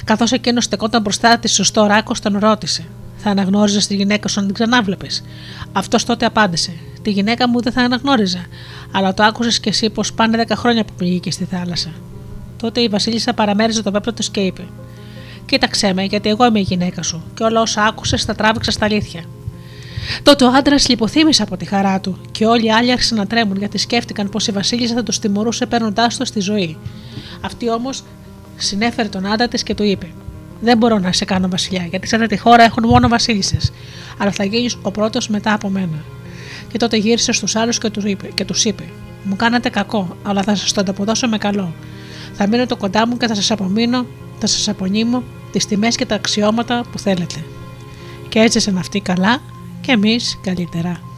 Καθώς 0.05 0.33
εκείνο 0.33 0.61
στεκόταν 0.61 1.03
μπροστά 1.03 1.39
της 1.39 1.53
σωστό 1.53 1.87
ράκο, 1.87 2.13
τον 2.23 2.39
ρώτησε: 2.39 2.85
Θα 3.17 3.31
αναγνώριζες 3.31 3.87
τη 3.87 3.95
γυναίκα 3.95 4.29
σου 4.29 4.41
αν 4.41 4.47
την 4.47 4.55
ξανάβλεπες; 4.55 5.25
Αυτός 5.73 6.05
τότε 6.05 6.27
απάντησε: 6.27 6.73
Τη 7.03 7.11
γυναίκα 7.11 7.49
μου 7.49 7.63
δεν 7.63 7.73
θα 7.73 7.83
αναγνώριζα, 7.83 8.45
αλλά 8.93 9.15
το 9.15 9.23
άκουσες 9.23 9.61
κι 9.61 9.69
εσύ 9.69 9.91
πως 9.91 10.13
πάνε 10.13 10.45
10 10.49 10.53
χρόνια 10.57 10.85
που 10.85 10.93
πήγε 10.97 11.31
στη 11.31 11.45
θάλασσα. 11.45 11.91
Τότε 12.57 12.81
η 12.81 12.89
Βασίλισσα 12.89 13.33
παραμέριζε 13.33 13.83
το 13.83 13.91
πέπλο 13.91 14.13
της 14.13 14.31
και 14.31 14.41
είπε: 14.41 14.63
Κοίταξέ 15.47 15.93
με, 15.93 16.03
γιατί 16.03 16.29
εγώ 16.29 16.47
είμαι 16.47 16.59
η 16.59 16.63
γυναίκα 16.63 17.03
σου, 17.03 17.23
και 17.35 17.43
όλα 17.43 17.61
όσα 17.61 17.85
άκουσες 17.85 18.25
τα 18.25 18.35
τράβηξα 18.35 18.71
στα 18.71 18.85
αλήθεια. 18.85 19.25
Τότε 20.23 20.45
ο 20.45 20.49
άντρας 20.49 20.89
λιποθύμησε 20.89 21.43
από 21.43 21.57
τη 21.57 21.65
χαρά 21.65 22.01
του, 22.01 22.19
και 22.31 22.47
όλοι 22.47 22.65
οι 22.65 22.73
άλλοι 22.73 22.93
άρχισαν 22.93 23.19
να 23.19 23.27
τρέμουν 23.27 23.57
γιατί 23.57 23.79
σκέφτηκαν 23.79 24.29
πως 24.29 24.47
η 24.47 24.53
Βασίλισσα 24.53 24.95
θα 24.95 25.03
τους 25.03 25.19
τιμωρούσε 25.19 25.67
παίρνοντάς 25.67 26.17
το 26.17 26.25
στη 26.25 26.41
ζωή. 26.41 26.77
Αυτή 27.41 27.71
όμως 27.71 28.05
συνέφερε 28.57 29.09
τον 29.09 29.27
άντρα 29.27 29.49
της 29.49 29.63
και 29.63 29.75
του 29.75 29.83
είπε: 29.83 30.07
Δεν 30.61 30.79
μπορώ 30.79 30.99
να 30.99 31.13
σε 31.13 31.25
κάνω 31.25 31.49
βασιλιά, 31.49 31.87
γιατί 31.91 32.07
σε 32.07 32.17
αυτή 32.17 32.29
τη 32.29 32.37
χώρα 32.37 32.63
έχουν 32.63 32.87
μόνο 32.87 33.09
βασίλισσες, 33.09 33.73
αλλά 34.19 34.31
θα 34.31 34.45
γίνεις 34.45 34.77
ο 34.83 34.91
πρώτος 34.91 35.29
μετά 35.29 35.53
από 35.53 35.69
μένα. 35.69 36.05
Και 36.69 36.79
τότε 36.79 36.97
γύρισε 36.97 37.33
στους 37.33 37.57
άλλους 37.57 37.79
και 37.79 37.91
τους 37.91 38.05
είπε, 38.05 38.27
και 38.35 38.45
τους 38.45 38.65
είπε: 38.65 38.83
Μου 39.23 39.37
κάνατε 39.37 39.69
κακό, 39.69 40.17
αλλά 40.23 40.43
θα 40.43 40.55
σας 40.55 40.73
το 40.73 40.81
ανταποδώσω 40.81 41.29
με 41.29 41.39
καλό. 41.39 41.73
Θα 42.33 42.47
μείνω 42.47 42.67
το 42.67 42.77
κοντά 42.77 43.07
μου 43.07 43.17
και 43.17 43.27
θα 43.27 43.35
σας 43.35 43.51
απομείνω, 43.51 44.07
θα 44.39 44.47
σας 44.47 44.69
απονείμω 44.69 45.23
τις 45.53 45.67
τιμές 45.67 45.97
και 45.97 46.07
τα 46.07 46.15
αξιώματα 46.15 46.85
που 46.93 46.99
θέλετε. 46.99 47.45
Και 48.29 48.39
έζησαν 48.39 48.79
αυτοί 48.79 49.01
καλά 49.01 49.39
και 49.81 49.93
εμείς 49.93 50.39
καλύτερα. 50.43 51.14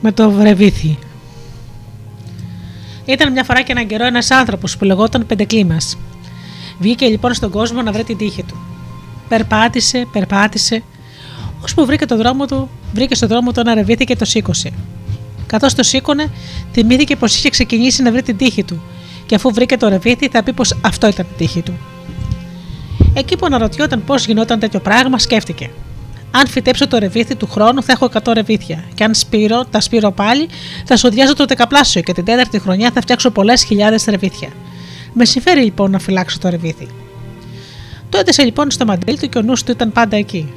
Με 0.00 0.12
το 0.12 0.30
βρεβήθη. 0.30 0.98
Ήταν 3.04 3.32
μια 3.32 3.44
φορά 3.44 3.62
και 3.62 3.72
έναν 3.72 3.86
καιρό 3.86 4.04
ένας 4.04 4.30
άνθρωπος 4.30 4.76
που 4.76 4.84
λεγόταν 4.84 5.26
Πεντεκλήμας. 5.26 5.98
Βγήκε 6.78 7.06
λοιπόν 7.06 7.34
στον 7.34 7.50
κόσμο 7.50 7.82
να 7.82 7.92
βρει 7.92 8.04
την 8.04 8.16
τύχη 8.16 8.42
του. 8.42 8.54
Περπάτησε, 9.28 10.06
περπάτησε, 10.12 10.82
ώσπου 11.62 11.86
βρήκε, 11.86 12.06
το 12.06 12.16
δρόμο 12.16 12.46
του, 12.46 12.68
βρήκε 12.94 13.14
στον 13.14 13.28
δρόμο 13.28 13.52
του 13.52 13.60
ένα 13.60 13.74
ρεβίθι 13.74 14.04
και 14.04 14.16
το 14.16 14.24
σήκωσε. 14.24 14.70
Καθώς 15.46 15.74
το 15.74 15.82
σήκωνε, 15.82 16.30
θυμήθηκε 16.72 17.16
πως 17.16 17.36
είχε 17.36 17.48
ξεκινήσει 17.48 18.02
να 18.02 18.10
βρει 18.10 18.22
την 18.22 18.36
τύχη 18.36 18.64
του, 18.64 18.82
και 19.26 19.34
αφού 19.34 19.50
βρήκε 19.50 19.76
το 19.76 19.88
ρεβίθι, 19.88 20.28
θα 20.28 20.42
πει 20.42 20.52
πως 20.52 20.76
αυτό 20.80 21.08
ήταν 21.08 21.26
η 21.32 21.34
τύχη 21.36 21.62
του. 21.62 21.78
Εκεί 23.14 23.36
που 23.36 23.46
αναρωτιόταν 23.46 24.04
πώ 24.04 24.14
γινόταν 24.14 24.58
τέτοιο 24.58 24.80
πράγμα, 24.80 25.18
σκέφτηκε. 25.18 25.70
Αν 26.30 26.46
φυτέψω 26.46 26.88
το 26.88 26.98
ρεβίθι 26.98 27.34
του 27.34 27.46
χρόνου, 27.46 27.82
θα 27.82 27.92
έχω 27.92 28.08
100 28.24 28.32
ρεβίθια. 28.34 28.84
Και 28.94 29.04
αν 29.04 29.14
σπείρω, 29.14 29.64
τα 29.64 29.80
σπείρω 29.80 30.10
πάλι, 30.10 30.48
θα 30.84 30.96
σοδιάζω 30.96 31.34
το 31.34 31.44
δεκαπλάσιο 31.44 32.00
και 32.00 32.12
την 32.12 32.24
τέταρτη 32.24 32.58
χρονιά 32.58 32.90
θα 32.94 33.00
φτιάξω 33.00 33.30
πολλές 33.30 33.64
χιλιάδες 33.64 34.04
ρεβίθια. 34.04 34.48
Με 35.12 35.24
συμφέρει 35.24 35.62
λοιπόν 35.62 35.90
να 35.90 35.98
φυλάξω 35.98 36.38
το 36.38 36.48
ρεβίθι. 36.48 36.88
Το 38.08 38.18
έδεσε 38.18 38.42
λοιπόν 38.42 38.70
στο 38.70 38.84
μαντίλι 38.84 39.18
του 39.18 39.28
και 39.28 39.38
ο 39.38 39.42
νους 39.42 39.62
του 39.62 39.70
ήταν 39.70 39.92
πάντα 39.92 40.16
εκεί. 40.16 40.52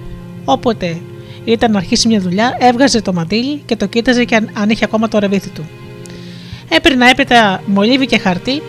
Όποτε 0.46 0.98
ήταν 1.46 1.72
να 1.72 1.78
αρχίσει 1.78 2.08
μια 2.08 2.20
δουλειά, 2.20 2.58
έβγαζε 2.60 3.02
το 3.02 3.14
μαντίλι 3.14 3.62
και 3.66 3.76
το 3.76 3.86
κοίταζε 3.86 4.24
και 4.24 4.36
αν 4.54 4.70
είχε 4.70 4.86
ακόμα 4.86 5.08
το 5.08 5.20
ρεβίθι 5.20 5.50
του. 5.50 5.70
Έπαιρνε 6.70 7.10
έπειτα 7.10 7.62
μολύβι 7.66 8.06
και 8.06 8.18
χαρτί 8.18 8.62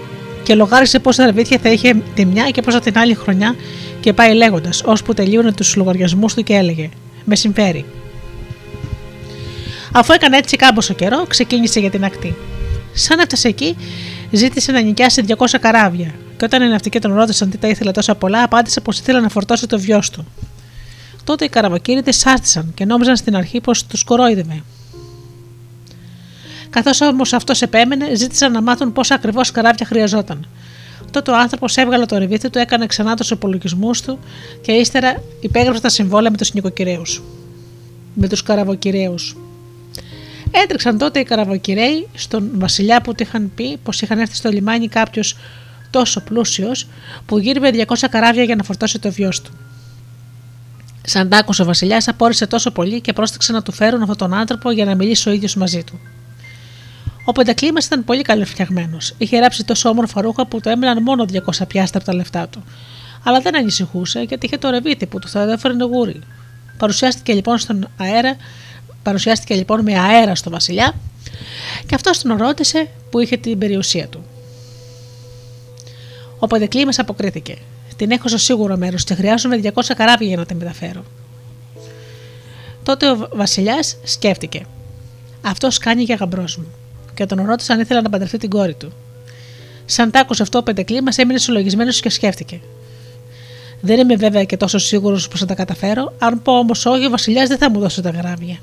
και 0.44 0.54
λογάρισε 0.54 0.98
πόσα 0.98 1.24
ρεβίθια 1.24 1.58
θα 1.62 1.70
είχε 1.70 1.94
τη 2.14 2.24
μια 2.24 2.50
και 2.50 2.62
πόσα 2.62 2.80
την 2.80 2.98
άλλη 2.98 3.14
χρονιά 3.14 3.56
και 4.00 4.12
πάει 4.12 4.34
λέγοντας, 4.34 4.82
ώσπου 4.84 5.14
τελείωνε 5.14 5.52
τους 5.52 5.76
λογαριασμούς 5.76 6.34
του 6.34 6.42
και 6.42 6.54
έλεγε: 6.54 6.90
Με 7.24 7.36
συμφέρει. 7.36 7.84
Αφού 9.92 10.12
έκανε 10.12 10.36
έτσι 10.36 10.56
κάμποσο 10.56 10.94
καιρό, 10.94 11.24
ξεκίνησε 11.28 11.80
για 11.80 11.90
την 11.90 12.04
ακτή. 12.04 12.36
Σαν 12.92 13.18
έφτασε 13.18 13.48
εκεί, 13.48 13.76
ζήτησε 14.30 14.72
να 14.72 14.80
νοικιάσει 14.80 15.24
200 15.28 15.44
καράβια, 15.60 16.14
και 16.36 16.44
όταν 16.44 16.62
οι 16.62 16.68
ναυτικοί 16.68 16.98
τον 16.98 17.14
ρώτησαν 17.14 17.50
τι 17.50 17.58
τα 17.58 17.68
ήθελε 17.68 17.90
τόσα 17.90 18.14
πολλά, 18.14 18.42
απάντησε 18.42 18.80
πως 18.80 18.98
ήθελε 18.98 19.20
να 19.20 19.28
φορτώσει 19.28 19.66
το 19.66 19.78
βιός 19.78 20.10
του. 20.10 20.26
Τότε 21.24 21.44
οι 21.44 21.48
καραβοκύριδε 21.48 22.12
σάστησαν 22.12 22.72
και 22.74 22.84
νόμιζαν 22.84 23.16
στην 23.16 23.36
αρχή 23.36 23.60
πως 23.60 23.86
τους 23.86 24.04
κορόιδευε. 24.04 24.62
Καθώς 26.74 27.00
όμως 27.00 27.32
αυτός 27.32 27.62
επέμενε, 27.62 28.14
ζήτησαν 28.14 28.52
να 28.52 28.62
μάθουν 28.62 28.92
πόσα 28.92 29.14
ακριβώς 29.14 29.50
καράβια 29.50 29.86
χρειαζόταν. 29.86 30.46
Τότε 31.10 31.30
ο 31.30 31.36
άνθρωπος 31.36 31.76
έβγαλε 31.76 32.06
το 32.06 32.18
ρεβίθι 32.18 32.50
του, 32.50 32.58
έκανε 32.58 32.86
ξανά 32.86 33.16
τους 33.16 33.30
υπολογισμούς 33.30 34.02
του 34.02 34.18
και 34.60 34.72
ύστερα 34.72 35.22
υπέγραψε 35.40 35.80
τα 35.80 35.88
συμβόλαια 35.88 36.30
με 36.30 36.36
τους 36.36 36.52
νοικοκυρέου. 36.52 37.02
Με 38.14 38.28
τους 38.28 38.42
καραβοκυρέου. 38.42 39.14
Έτρεξαν 40.50 40.98
τότε 40.98 41.18
οι 41.20 41.22
καραβοκυρέοι 41.22 42.08
στον 42.14 42.50
βασιλιά 42.54 43.00
που 43.00 43.14
του 43.14 43.22
είχαν 43.22 43.52
πει 43.54 43.76
πως 43.76 44.02
είχαν 44.02 44.18
έρθει 44.18 44.34
στο 44.34 44.50
λιμάνι 44.50 44.88
κάποιος 44.88 45.36
τόσο 45.90 46.20
πλούσιος 46.20 46.86
που 47.26 47.38
γύρευε 47.38 47.70
200 47.88 47.94
καράβια 48.10 48.42
για 48.42 48.56
να 48.56 48.62
φορτώσει 48.62 48.98
το 48.98 49.12
βιός 49.12 49.42
του. 49.42 49.52
Σαν 51.02 51.28
τ' 51.28 51.34
άκουσε 51.34 51.62
ο 51.62 51.64
Βασιλιάς, 51.64 52.08
απόρρισε 52.08 52.46
τόσο 52.46 52.70
πολύ 52.70 53.00
και 53.00 53.12
πρόσταξε 53.12 53.52
να 53.52 53.62
του 53.62 53.72
φέρουν 53.72 54.00
αυτόν 54.00 54.16
τον 54.16 54.34
άνθρωπο 54.34 54.70
για 54.70 54.84
να 54.84 54.94
μιλήσει 54.94 55.28
ο 55.28 55.32
ίδιος 55.32 55.54
μαζί 55.54 55.82
του. 55.82 56.00
Ο 57.24 57.32
Πεντακλήμας 57.32 57.84
ήταν 57.84 58.04
πολύ 58.04 58.22
καλοφτιαγμένο. 58.22 58.96
Είχε 59.18 59.38
ράψει 59.38 59.64
τόσο 59.64 59.88
όμορφα 59.88 60.20
ρούχα 60.20 60.46
που 60.46 60.60
το 60.60 60.70
έμειναν 60.70 61.02
μόνο 61.02 61.24
200 61.32 61.38
πιάστα 61.68 61.98
από 61.98 62.06
τα 62.06 62.14
λεφτά 62.14 62.48
του. 62.48 62.64
Αλλά 63.24 63.40
δεν 63.40 63.56
ανησυχούσε 63.56 64.20
γιατί 64.20 64.46
είχε 64.46 64.58
το 64.58 64.70
ρεβίτι 64.70 65.06
που 65.06 65.18
του 65.18 65.28
θα 65.28 65.52
έφερνε 65.52 65.84
γούρι. 65.84 66.20
Παρουσιάστηκε 66.78 67.32
λοιπόν 67.32 67.58
στον 67.58 67.88
αέρα, 67.96 68.36
παρουσιάστηκε 69.02 69.54
λοιπόν 69.54 69.80
με 69.80 69.98
αέρα 69.98 70.34
στο 70.34 70.50
Βασιλιά 70.50 70.94
και 71.86 71.94
αυτός 71.94 72.22
τον 72.22 72.36
ρώτησε 72.36 72.88
που 73.10 73.20
είχε 73.20 73.36
την 73.36 73.58
περιουσία 73.58 74.08
του. 74.08 74.24
Ο 76.38 76.46
Πεντακλήμας 76.46 76.98
αποκρίθηκε. 76.98 77.56
Την 77.96 78.10
έχω 78.10 78.28
στο 78.28 78.38
σίγουρο 78.38 78.76
μέρος 78.76 79.04
και 79.04 79.14
χρειάζομαι 79.14 79.60
200 79.62 79.70
καράβια 79.96 80.28
για 80.28 80.36
να 80.36 80.46
την 80.46 80.56
μεταφέρω. 80.56 81.04
Τότε 82.82 83.10
ο 83.10 83.28
Βασιλιάς 83.32 83.96
σκέφτηκε. 84.04 84.66
Αυτός 85.42 85.78
κάνει 85.78 86.02
για 86.02 86.14
γαμπρός 86.14 86.56
μου. 86.56 86.66
Και 87.14 87.26
τον 87.26 87.46
ρώτησε 87.46 87.72
αν 87.72 87.80
ήθελε 87.80 88.00
να 88.00 88.10
παντρευτεί 88.10 88.38
την 88.38 88.50
κόρη 88.50 88.74
του. 88.74 88.92
Σαν 89.84 90.10
τ' 90.10 90.16
άκουσε 90.16 90.42
αυτό 90.42 90.58
ο 90.58 90.62
πεντεκλήμα, 90.62 91.10
έμεινε 91.16 91.38
συλλογισμένος 91.38 92.00
και 92.00 92.10
σκέφτηκε. 92.10 92.60
Δεν 93.80 93.98
είμαι 93.98 94.16
βέβαια 94.16 94.44
και 94.44 94.56
τόσο 94.56 94.78
σίγουρος 94.78 95.28
πως 95.28 95.40
θα 95.40 95.46
τα 95.46 95.54
καταφέρω. 95.54 96.14
Αν 96.18 96.42
πω 96.42 96.58
όμως 96.58 96.86
όχι, 96.86 97.06
ο 97.06 97.10
Βασιλιάς 97.10 97.48
δεν 97.48 97.58
θα 97.58 97.70
μου 97.70 97.78
δώσει 97.78 98.02
τα 98.02 98.10
γράμμια. 98.10 98.58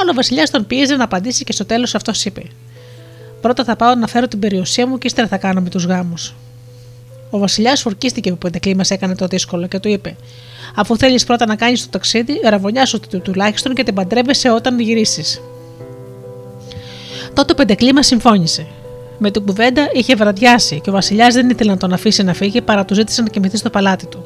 Αλλά 0.00 0.10
ο 0.10 0.14
Βασιλιάς 0.14 0.50
τον 0.50 0.66
πίεζε 0.66 0.96
να 0.96 1.04
απαντήσει 1.04 1.44
και 1.44 1.52
στο 1.52 1.64
τέλος 1.64 1.94
αυτός 1.94 2.24
είπε: 2.24 2.42
Πρώτα 3.40 3.64
θα 3.64 3.76
πάω 3.76 3.94
να 3.94 4.06
φέρω 4.06 4.28
την 4.28 4.38
περιουσία 4.38 4.86
μου 4.86 4.98
και 4.98 5.06
ύστερα 5.06 5.28
θα 5.28 5.36
κάνουμε 5.36 5.68
τους 5.68 5.84
γάμους. 5.84 6.34
Ο 7.30 7.38
Βασιλιάς 7.38 7.80
φορκίστηκε 7.80 8.30
που 8.30 8.38
πεντεκλήμα 8.38 8.84
έκανε 8.88 9.14
το 9.14 9.26
δύσκολο 9.26 9.66
και 9.66 9.78
του 9.78 9.88
είπε: 9.88 10.16
Αφού 10.74 10.96
θέλεις 10.96 11.24
πρώτα 11.24 11.46
να 11.46 11.56
κάνεις 11.56 11.82
το 11.82 11.88
ταξίδι, 11.90 12.40
ραβωνιάσου 12.44 13.00
του 13.00 13.20
τουλάχιστον 13.20 13.74
και 13.74 13.82
την 13.82 13.94
παντρεύεσαι 13.94 14.50
όταν 14.50 14.80
γυρίσεις. 14.80 15.40
Τότε 17.38 17.52
ο 17.52 17.54
Πεντεκλήμας 17.54 18.06
συμφώνησε. 18.06 18.66
Με 19.18 19.30
την 19.30 19.44
κουβέντα 19.46 19.88
είχε 19.92 20.14
βραδιάσει 20.14 20.80
και 20.80 20.90
ο 20.90 20.92
Βασιλιάς 20.92 21.34
δεν 21.34 21.50
ήθελε 21.50 21.70
να 21.70 21.76
τον 21.76 21.92
αφήσει 21.92 22.22
να 22.22 22.34
φύγει 22.34 22.60
παρά 22.60 22.84
του 22.84 22.94
ζήτησε 22.94 23.22
να 23.22 23.28
κοιμηθεί 23.28 23.56
στο 23.56 23.70
παλάτι 23.70 24.06
του. 24.06 24.24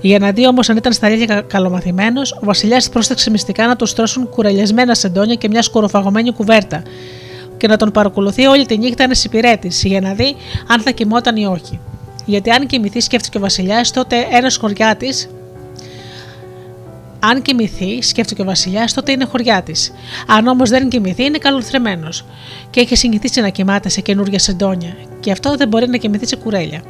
Για 0.00 0.18
να 0.18 0.30
δει 0.30 0.46
όμως 0.46 0.68
αν 0.68 0.76
ήταν 0.76 0.92
στα 0.92 1.06
αλήθεια 1.06 1.40
καλομαθημένος, 1.40 2.32
ο 2.32 2.38
Βασιλιάς 2.42 2.88
πρόσταξε 2.88 3.30
μυστικά 3.30 3.66
να 3.66 3.76
του 3.76 3.86
στρώσουν 3.86 4.28
κουρελιασμένα 4.28 4.94
σεντόνια 4.94 5.34
και 5.34 5.48
μια 5.48 5.62
σκοροφαγωμένη 5.62 6.32
κουβέρτα 6.32 6.82
και 7.56 7.66
να 7.66 7.76
τον 7.76 7.90
παρακολουθεί 7.90 8.46
όλη 8.46 8.66
τη 8.66 8.78
νύχτα 8.78 9.02
ένα 9.02 9.14
υπηρέτη 9.24 9.68
για 9.88 10.00
να 10.00 10.14
δει 10.14 10.36
αν 10.66 10.80
θα 10.80 10.90
κοιμόταν 10.90 11.36
ή 11.36 11.46
όχι. 11.46 11.80
Γιατί 12.24 12.50
αν 12.50 12.66
κοιμηθεί, 12.66 13.00
σκέφτηκε 13.00 13.36
ο 13.36 13.40
Βασιλιάς, 13.40 13.90
τότε 13.90 14.16
ένας 14.30 14.56
χωριάτη. 14.56 15.08
Αν 17.18 17.42
κοιμηθεί, 17.42 18.02
σκέφτηκε 18.02 18.42
ο 18.42 18.44
Βασιλιάς, 18.44 18.92
τότε 18.92 19.12
είναι 19.12 19.24
χωριά 19.24 19.62
της. 19.62 19.92
Αν 20.26 20.46
όμως 20.46 20.70
δεν 20.70 20.88
κοιμηθεί, 20.88 21.24
είναι 21.24 21.38
καλοθρεμένος 21.38 22.24
και 22.70 22.80
έχει 22.80 22.96
συνηθίσει 22.96 23.40
να 23.40 23.48
κοιμάται 23.48 23.88
σε 23.88 24.00
καινούργια 24.00 24.38
σεντόνια, 24.38 24.96
και 25.20 25.30
αυτό 25.30 25.56
δεν 25.56 25.68
μπορεί 25.68 25.88
να 25.88 25.96
κοιμηθεί 25.96 26.26
σε 26.26 26.36
κουρέλια. 26.36 26.82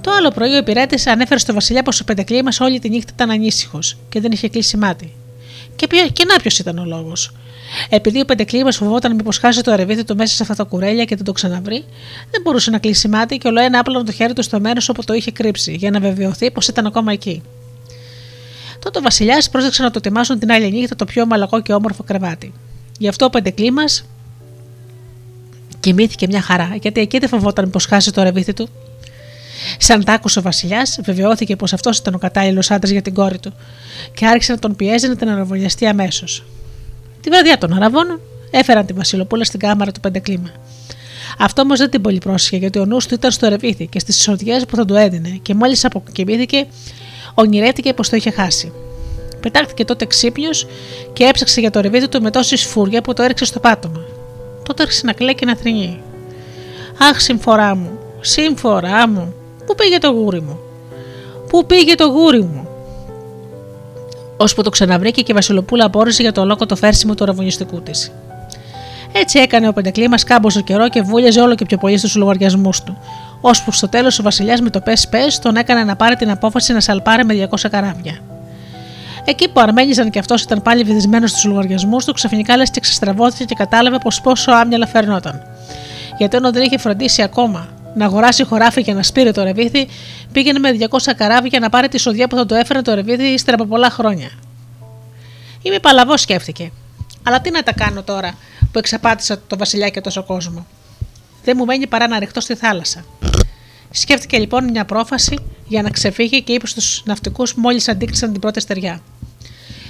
Το 0.00 0.10
άλλο 0.10 0.28
πρωί 0.30 0.52
ο 0.52 0.56
υπηρέτης 0.56 1.06
ανέφερε 1.06 1.38
στο 1.38 1.52
Βασιλιά 1.52 1.82
πως 1.82 2.00
ο 2.00 2.04
Πεντεκλήμα 2.04 2.50
όλη 2.60 2.78
τη 2.78 2.88
νύχτα 2.88 3.12
ήταν 3.14 3.30
ανήσυχος 3.30 3.96
και 4.08 4.20
δεν 4.20 4.32
είχε 4.32 4.48
κλείσει 4.48 4.76
μάτι. 4.76 5.12
Και, 5.76 5.86
και 6.12 6.24
να 6.24 6.36
ποιος 6.36 6.58
ήταν 6.58 6.78
ο 6.78 6.84
λόγος. 6.84 7.32
Επειδή 7.88 8.20
ο 8.20 8.24
Πεντεκλήμα 8.24 8.72
φοβόταν 8.72 9.14
μήπως 9.14 9.38
χάσει 9.38 9.62
το 9.62 9.72
αρεβίδι 9.72 10.04
του 10.04 10.16
μέσα 10.16 10.34
σε 10.34 10.42
αυτά 10.42 10.54
τα 10.54 10.64
κουρέλια 10.64 11.04
και 11.04 11.16
δεν 11.16 11.24
το 11.24 11.32
ξαναβρει, 11.32 11.84
δεν 12.30 12.40
μπορούσε 12.42 12.70
να 12.70 12.78
κλείσει 12.78 13.08
μάτι 13.08 13.38
και 13.38 13.48
ολοένα 13.48 13.78
άπλωνε 13.78 14.04
το 14.04 14.12
χέρι 14.12 14.32
του 14.32 14.42
στο 14.42 14.60
μέρος 14.60 14.88
όπου 14.88 15.04
το 15.04 15.12
είχε 15.12 15.30
κρύψει, 15.30 15.72
για 15.74 15.90
να 15.90 16.00
βεβαιωθεί 16.00 16.50
πως 16.50 16.68
ήταν 16.68 16.86
ακόμα 16.86 17.12
εκεί. 17.12 17.42
Τότε 18.80 18.98
ο 18.98 19.02
Βασιλιά 19.02 19.44
πρόσεξε 19.50 19.82
να 19.82 19.90
το 19.90 19.98
ετοιμάσουν 19.98 20.38
την 20.38 20.50
άλλη 20.52 20.70
νύχτα 20.70 20.96
το 20.96 21.04
πιο 21.04 21.26
μαλακό 21.26 21.60
και 21.60 21.72
όμορφο 21.72 22.02
κρεβάτι. 22.02 22.52
Γι' 22.98 23.08
αυτό 23.08 23.24
ο 23.24 23.30
Πεντεκλήμα 23.30 23.82
κοιμήθηκε 25.80 26.26
μια 26.26 26.40
χαρά, 26.40 26.76
γιατί 26.80 27.00
εκεί 27.00 27.18
δεν 27.18 27.28
φοβόταν 27.28 27.64
μήπω 27.64 27.78
χάσει 27.88 28.12
το 28.12 28.20
αρεβίδι 28.20 28.52
του. 28.52 28.68
Σαν 29.78 30.04
τ' 30.04 30.08
άκουσε 30.08 30.38
ο 30.38 30.42
Βασιλιάς, 30.42 30.98
βεβαιώθηκε 31.02 31.56
πως 31.56 31.72
αυτός 31.72 31.98
ήταν 31.98 32.14
ο 32.14 32.18
κατάλληλος 32.18 32.70
άντρας 32.70 32.90
για 32.90 33.02
την 33.02 33.14
κόρη 33.14 33.38
του 33.38 33.52
και 34.14 34.26
άρχισε 34.26 34.52
να 34.52 34.58
τον 34.58 34.76
πιέζει 34.76 35.08
να 35.08 35.16
την 35.16 35.28
αναβολιαστεί 35.28 35.86
αμέσως. 35.86 36.44
Τη 37.20 37.30
βραδιά 37.30 37.58
των 37.58 37.72
Αραβών 37.72 38.20
έφεραν 38.50 38.86
τη 38.86 38.92
Βασιλοπούλα 38.92 39.44
στην 39.44 39.60
κάμαρα 39.60 39.92
του 39.92 40.00
Πεντεκλήμα. 40.00 40.50
Αυτό 41.38 41.62
όμως 41.62 41.78
δεν 41.78 41.90
την 41.90 42.00
πολύ 42.00 42.18
πρόσχε 42.18 42.56
γιατί 42.56 42.78
ο 42.78 42.84
νους 42.84 43.06
του 43.06 43.14
ήταν 43.14 43.30
στο 43.30 43.48
ρεβίθι 43.48 43.86
και 43.86 43.98
στις 43.98 44.22
σοδιές 44.22 44.64
που 44.66 44.76
θα 44.76 44.84
του 44.84 44.94
έδινε 44.94 45.38
και 45.42 45.54
μόλις 45.54 45.84
αποκοιμήθηκε, 45.84 46.66
ονειρέτηκε 47.34 47.92
πως 47.92 48.08
το 48.08 48.16
είχε 48.16 48.30
χάσει. 48.30 48.72
Πετάχτηκε 49.40 49.84
τότε 49.84 50.04
ξύπνιος 50.06 50.66
και 51.12 51.24
έψαξε 51.24 51.60
για 51.60 51.70
το 51.70 51.80
ρεβίθι 51.80 52.08
του 52.08 52.22
με 52.22 52.30
τόση 52.30 52.56
σφούρια 52.56 53.00
που 53.00 53.12
το 53.12 53.22
έριξε 53.22 53.44
στο 53.44 53.60
πάτωμα. 53.60 54.04
Τότε 54.62 54.82
άρχισε 54.82 55.06
να 55.06 55.12
κλαίει 55.12 55.34
και 55.34 55.44
να 55.44 55.56
θρυνεί. 55.56 56.02
Αχ, 57.10 57.20
συμφορά 57.20 57.74
μου, 57.74 57.90
συμφορά 58.20 59.08
μου, 59.08 59.34
πού 59.66 59.74
πήγε 59.74 59.98
το 59.98 60.08
γούρι 60.08 60.40
μου, 60.40 60.58
πού 61.48 61.66
πήγε 61.66 61.94
το 61.94 62.06
γούρι 62.06 62.42
μου; 62.42 62.68
Ώσπου 64.36 64.62
το 64.62 64.70
ξαναβρήκε 64.70 65.22
και 65.22 65.32
η 65.32 65.34
Βασιλοπούλα 65.34 65.84
απόρρισε 65.84 66.22
για 66.22 66.32
το 66.32 66.40
ολόκοτο 66.40 66.76
φέρσιμο 66.76 67.14
του 67.14 67.24
ραβωνιστικού 67.24 67.80
της. 67.80 68.12
Έτσι 69.12 69.38
έκανε 69.38 69.68
ο 69.68 69.72
Πεντεκλήμας 69.72 70.24
κάμποσο 70.24 70.60
καιρό 70.60 70.88
και 70.88 71.02
βούλιαζε 71.02 71.40
όλο 71.40 71.54
και 71.54 71.64
πιο 71.64 71.76
πολύ 71.76 71.98
στους 71.98 72.14
λογαριασμούς 72.16 72.82
του. 72.82 72.98
Ώσπου 73.40 73.72
στο 73.72 73.88
τέλος 73.88 74.18
ο 74.18 74.22
Βασιλιάς 74.22 74.60
με 74.60 74.70
το 74.70 74.80
πες 74.80 75.08
πες 75.08 75.38
τον 75.38 75.56
έκανε 75.56 75.84
να 75.84 75.96
πάρει 75.96 76.16
την 76.16 76.30
απόφαση 76.30 76.72
να 76.72 76.80
σαλπάρει 76.80 77.24
με 77.24 77.48
200 77.50 77.68
καράβια. 77.70 78.18
Εκεί 79.24 79.48
που 79.48 79.60
αρμένιζαν 79.60 80.10
και 80.10 80.18
αυτός 80.18 80.42
ήταν 80.42 80.62
πάλι 80.62 80.82
βυθισμένος 80.82 81.30
στους 81.30 81.44
λογαριασμούς 81.44 82.04
του, 82.04 82.12
ξαφνικά 82.12 82.56
λες 82.56 82.70
και 82.70 82.80
ξεστραβώθηκε 82.80 83.44
και 83.44 83.54
κατάλαβε 83.54 83.98
πως 84.02 84.20
πόσο 84.20 84.52
άμυαλα 84.52 84.86
φερνόταν. 84.86 85.42
Γιατί 86.18 86.36
ενώ 86.36 86.52
δεν 86.52 86.62
είχε 86.62 86.78
φροντίσει 86.78 87.22
ακόμα 87.22 87.68
να 87.94 88.04
αγοράσει 88.04 88.44
χωράφι 88.44 88.80
για 88.80 88.94
να 88.94 89.02
σπείρει 89.02 89.32
το 89.32 89.42
ρεβίθι, 89.42 89.88
πήγαινε 90.32 90.58
με 90.58 90.76
200 90.90 91.12
καράβια 91.16 91.58
να 91.58 91.68
πάρει 91.68 91.88
τη 91.88 91.98
σοδιά 91.98 92.28
που 92.28 92.36
θα 92.36 92.46
του 92.46 92.54
έφερε 92.54 92.82
το 92.82 92.94
ρεβίθι 92.94 93.24
ύστερα 93.24 93.56
από 93.60 93.70
πολλά 93.70 93.90
χρόνια. 93.90 94.30
Είμαι 95.62 95.78
παλαβός, 95.78 96.20
σκέφτηκε. 96.20 96.72
Αλλά 97.22 97.40
τι 97.40 97.50
να 97.50 97.62
τα 97.62 97.72
κάνω 97.72 98.02
τώρα 98.02 98.34
που 98.72 98.78
εξαπάτησα 98.78 99.38
το 99.46 99.56
βασιλιά 99.56 99.88
και 99.88 100.00
τόσο 100.00 100.24
κόσμο. 100.24 100.66
Δεν 101.44 101.54
μου 101.58 101.64
μένει 101.64 101.86
παρά 101.86 102.08
να 102.08 102.18
ρηχτώ 102.18 102.40
στη 102.40 102.54
θάλασσα. 102.54 103.04
Σκέφτηκε 103.90 104.38
λοιπόν 104.38 104.64
μια 104.70 104.84
πρόφαση 104.84 105.38
για 105.66 105.82
να 105.82 105.90
ξεφύγει 105.90 106.42
και 106.42 106.52
είπε 106.52 106.66
στους 106.66 107.02
ναυτικούς 107.04 107.54
μόλις 107.54 107.88
αντίκρισαν 107.88 108.32
την 108.32 108.40
πρώτη 108.40 108.60
στεριά. 108.60 109.00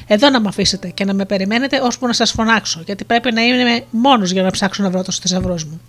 Εδώ 0.06 0.30
να 0.30 0.40
με 0.40 0.48
αφήσετε 0.48 0.88
και 0.88 1.04
να 1.04 1.14
με 1.14 1.24
περιμένετε 1.24 1.80
ώσπου 1.80 2.06
να 2.06 2.12
σας 2.12 2.30
φωνάξω, 2.30 2.82
γιατί 2.86 3.04
πρέπει 3.04 3.32
να 3.32 3.42
είμαι 3.42 3.84
μόνος 3.90 4.30
για 4.30 4.42
να 4.42 4.50
ψάξω 4.50 4.82
να 4.82 4.90
βρω 4.90 5.02
τους 5.02 5.18
θησαυρούς 5.18 5.64
μου. 5.64 5.80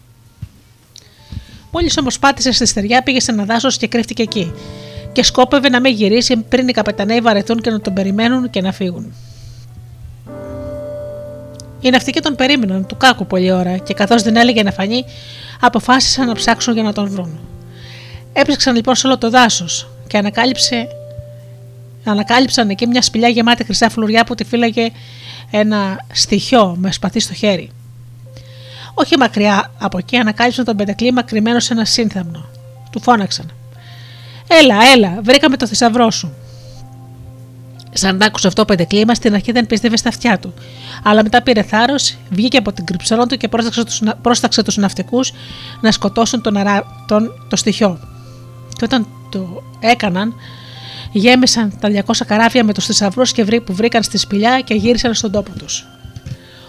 Μόλις 1.71 1.97
όμως 1.97 2.19
πάτησε 2.19 2.51
στη 2.51 2.65
στεριά, 2.65 3.03
πήγε 3.03 3.19
σε 3.19 3.31
ένα 3.31 3.45
δάσος 3.45 3.77
και 3.77 3.87
κρύφτηκε 3.87 4.21
εκεί, 4.21 4.53
και 5.11 5.23
σκόπευε 5.23 5.69
να 5.69 5.79
μην 5.79 5.93
γυρίσει 5.93 6.37
πριν 6.37 6.67
οι 6.67 6.71
καπεταναίοι 6.71 7.21
βαρεθούν 7.21 7.61
και 7.61 7.69
να 7.69 7.81
τον 7.81 7.93
περιμένουν 7.93 8.49
και 8.49 8.61
να 8.61 8.71
φύγουν. 8.71 9.13
Οι 11.81 11.89
ναυτικοί 11.89 12.19
τον 12.19 12.35
περίμεναν 12.35 12.85
του 12.85 12.97
κάκου 12.97 13.27
πολλή 13.27 13.51
ώρα 13.51 13.77
και 13.77 13.93
καθώς 13.93 14.21
δεν 14.21 14.35
έλεγε 14.35 14.63
να 14.63 14.71
φανεί, 14.71 15.05
αποφάσισαν 15.59 16.27
να 16.27 16.33
ψάξουν 16.33 16.73
για 16.73 16.83
να 16.83 16.93
τον 16.93 17.09
βρουν. 17.09 17.39
Έψαξαν 18.33 18.75
λοιπόν 18.75 18.95
σε 18.95 19.07
όλο 19.07 19.17
το 19.17 19.29
δάσος 19.29 19.89
και 20.07 20.17
ανακάλυψε, 20.17 20.87
ανακάλυψαν 22.03 22.69
εκεί 22.69 22.87
μια 22.87 23.01
σπηλιά 23.01 23.27
γεμάτη 23.27 23.63
χρυσά 23.63 23.89
φλουριά 23.89 24.23
που 24.23 24.35
τη 24.35 24.43
φύλαγε 24.43 24.91
ένα 25.51 26.05
στοιχείο 26.13 26.75
με 26.79 26.91
σπαθί 26.91 27.19
στο 27.19 27.33
χέρι. 27.33 27.69
Όχι 28.93 29.17
μακριά 29.17 29.71
από 29.77 29.97
εκεί 29.97 30.17
ανακάλυψαν 30.17 30.65
τον 30.65 30.75
πεντεκλήμα 30.75 31.23
κρυμμένο 31.23 31.59
σε 31.59 31.73
ένα 31.73 31.85
σύνθεμνο. 31.85 32.49
Του 32.91 33.01
φώναξαν. 33.01 33.51
Έλα, 34.47 34.75
έλα, 34.93 35.19
βρήκαμε 35.21 35.57
το 35.57 35.67
θησαυρό 35.67 36.11
σου. 36.11 36.33
Σαν 37.93 38.17
τ' 38.17 38.23
άκουσε 38.23 38.47
αυτό 38.47 38.65
πέντε 38.65 38.83
κλίμα, 38.83 39.13
στην 39.13 39.33
αρχή 39.33 39.51
δεν 39.51 39.67
πίστευε 39.67 39.97
στα 39.97 40.09
αυτιά 40.09 40.39
του. 40.39 40.53
Αλλά 41.03 41.23
μετά 41.23 41.41
πήρε 41.41 41.61
θάρρος, 41.61 42.17
βγήκε 42.29 42.57
από 42.57 42.71
την 42.71 42.85
κρυψώνα 42.85 43.27
του 43.27 43.37
και 43.37 43.49
πρόσταξε 44.21 44.63
τους 44.63 44.77
ναυτικούς 44.77 45.33
να 45.81 45.91
σκοτώσουν 45.91 46.41
τον, 46.41 46.57
αρά, 46.57 46.83
τον, 47.07 47.31
το 47.49 47.55
στοιχείο. 47.55 47.99
Και 48.77 48.85
όταν 48.85 49.07
το 49.31 49.63
έκαναν, 49.79 50.33
γέμισαν 51.11 51.73
τα 51.79 51.89
200 52.05 52.25
καράβια 52.27 52.63
με 52.63 52.73
τους 52.73 52.85
θησαυρούς 52.85 53.31
και 53.31 53.43
που 53.45 53.73
βρήκαν 53.73 54.03
στη 54.03 54.17
σπηλιά 54.17 54.59
και 54.59 54.73
γύρισαν 54.73 55.13
στον 55.13 55.31
τόπο 55.31 55.51
τους. 55.57 55.85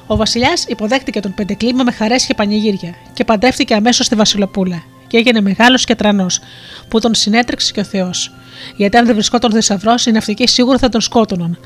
Ο 0.07 0.17
Βασιλιάς 0.17 0.65
υποδέχτηκε 0.65 1.21
τον 1.21 1.35
Πεντεκλήμα 1.35 1.85
με 1.85 1.93
χαρές 1.93 2.27
και 2.27 2.35
πανηγύρια 2.35 2.95
και 3.15 3.25
παντεύτηκε 3.25 3.75
αμέσως 3.75 4.07
στη 4.07 4.15
Βασιλοπούλα 4.15 4.83
και 5.07 5.17
έγινε 5.17 5.41
μεγάλος 5.41 5.85
και 5.85 5.95
τρανός, 5.95 6.41
που 6.89 7.01
τον 7.01 7.15
συνέτρεξε 7.15 7.73
και 7.73 7.81
ο 7.81 7.85
Θεός. 7.85 8.33
Γιατί 8.77 8.97
αν 8.97 9.07
δεν 9.07 9.15
βρισκόταν 9.15 9.53
θησαυρός, 9.53 10.07
οι 10.07 10.11
ναυτικοί 10.11 10.49
σίγουρα 10.49 10.79
θα 10.79 10.89
τον 10.89 11.01
σκότωναν. 11.01 11.59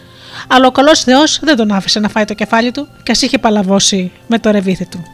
Αλλά 0.48 0.66
ο 0.66 0.70
καλός 0.70 1.00
Θεός 1.00 1.38
δεν 1.42 1.56
τον 1.56 1.70
άφησε 1.70 2.00
να 2.00 2.08
φάει 2.08 2.24
το 2.24 2.34
κεφάλι 2.34 2.70
του 2.70 2.88
και 3.02 3.10
ας 3.10 3.22
είχε 3.22 3.38
παλαβώσει 3.38 4.12
με 4.26 4.38
το 4.38 4.50
ρεβίθι 4.50 4.86
του. 4.86 5.04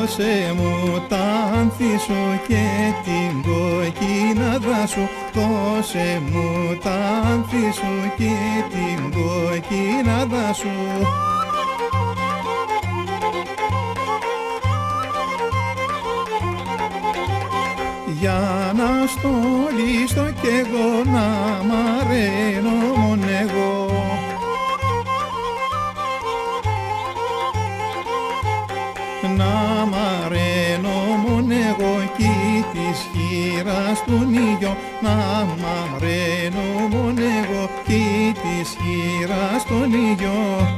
δώσε 0.00 0.54
μου 0.56 1.02
τα 1.08 1.50
άνθη 1.58 1.84
και 2.48 2.92
την 3.04 3.42
κοκκινάδα 3.42 4.86
σου 4.86 5.08
δώσε 5.32 6.22
μου 6.30 6.76
τα 6.82 7.22
άνθη 7.30 7.72
και 8.16 8.34
την 8.70 9.10
κοκκινάδα 9.10 10.52
σου 10.52 10.68
για 18.20 18.72
να 18.76 19.06
στολίσω 19.06 20.32
κι 20.40 20.48
εγώ 20.48 21.04
να 21.04 21.26
μ' 21.64 21.72
αρένω 22.00 22.70
μόνο 22.96 23.26
εγώ. 23.40 23.69
Της 33.20 33.28
χείρας 33.28 34.04
του 34.04 34.28
ήλιο 34.30 34.76
να 35.00 35.14
μαραίνω 35.62 36.88
μόνο 36.90 37.20
εγώ 37.20 37.70
και 37.86 38.34
της 38.42 38.76
χείρας 38.80 39.64
τον 39.64 39.92
ήλιο 39.92 40.68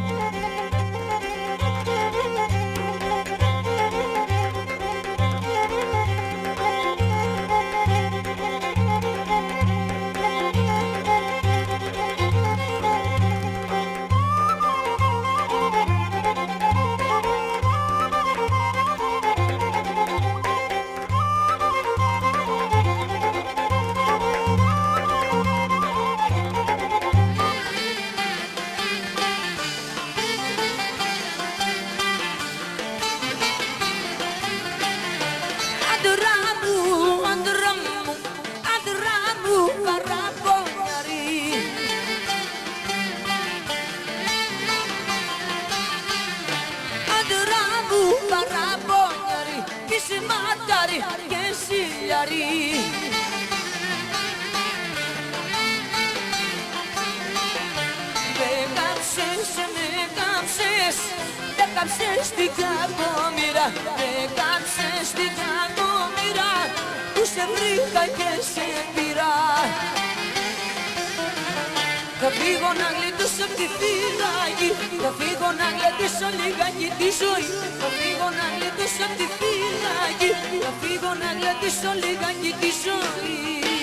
φύγω 72.53 72.73
να 72.83 72.89
γλιτώσω 72.97 73.47
τη 73.59 73.67
φυλακή. 73.79 74.71
Θα 75.03 75.11
φύγω 75.19 75.49
να 75.61 75.67
γλιτώσω 75.77 76.29
λιγάκι 76.39 76.89
τη 76.99 77.09
ζωή. 77.21 77.47
Θα 77.81 77.89
φύγω 77.99 78.29
να 78.39 78.47
γλιτώσω 78.55 79.07
τη 79.19 79.27
φυλακή. 79.39 80.31
Θα 80.65 80.73
φύγω 80.81 81.13
να 81.23 81.29
γλιτώσω 81.39 81.91
λιγάκι 82.03 82.53
τη 82.61 82.71
ζωή. 82.85 83.82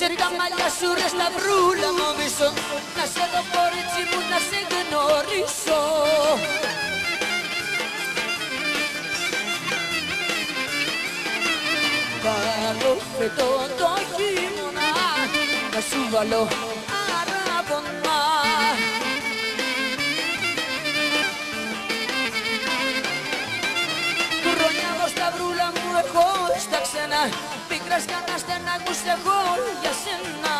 σε 0.00 0.08
τα 0.22 0.30
μαλλιά 0.38 0.68
σου 0.78 0.88
ρε 0.98 1.08
σταυρούλα 1.14 1.90
μου 1.96 2.08
μισό. 2.18 2.48
Να 2.96 3.04
σε 3.12 3.24
δω 3.32 3.42
κορίτσι 3.54 4.02
μου 4.10 4.18
να 4.30 4.38
σε 4.48 4.60
γνωρίσω. 4.70 5.80
Βάλω 12.24 12.92
φετό 13.18 13.50
το 13.78 13.90
χειμώνα 14.12 14.90
Να 15.74 15.80
σου 15.88 16.00
βάλω 16.10 16.48
αραβωνά 17.18 18.20
Χρόνια 24.42 24.90
μου 24.98 25.06
σταυρούλα 25.14 25.66
μου 25.74 25.88
εχω 26.02 26.28
στα 26.64 26.80
ξένα 26.86 27.49
άντρας 27.90 28.04
κι 28.04 28.32
να 28.32 28.38
στεναγούς 28.38 29.00
εγώ 29.14 29.40
για 29.82 29.92
σένα. 30.02 30.56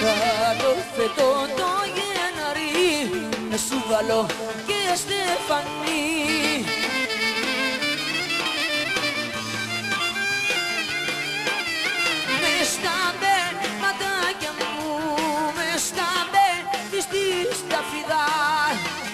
Θα 0.00 0.56
το 0.62 0.70
φετώ 0.96 1.30
το 1.56 1.70
Γενάρη 1.96 3.10
να 3.50 3.56
σου 3.56 3.84
βάλω 3.88 4.26
και 4.66 4.80
στεφανή. 5.02 6.64
Μες 12.40 12.68
στα 12.68 12.98
μπερματάκια 13.18 14.52
μου, 14.58 14.74
μες 15.56 15.82
στα 15.82 16.10
μπερ 16.30 16.60
της 16.90 17.04
της 17.06 17.58
ταφιδάς 17.68 19.05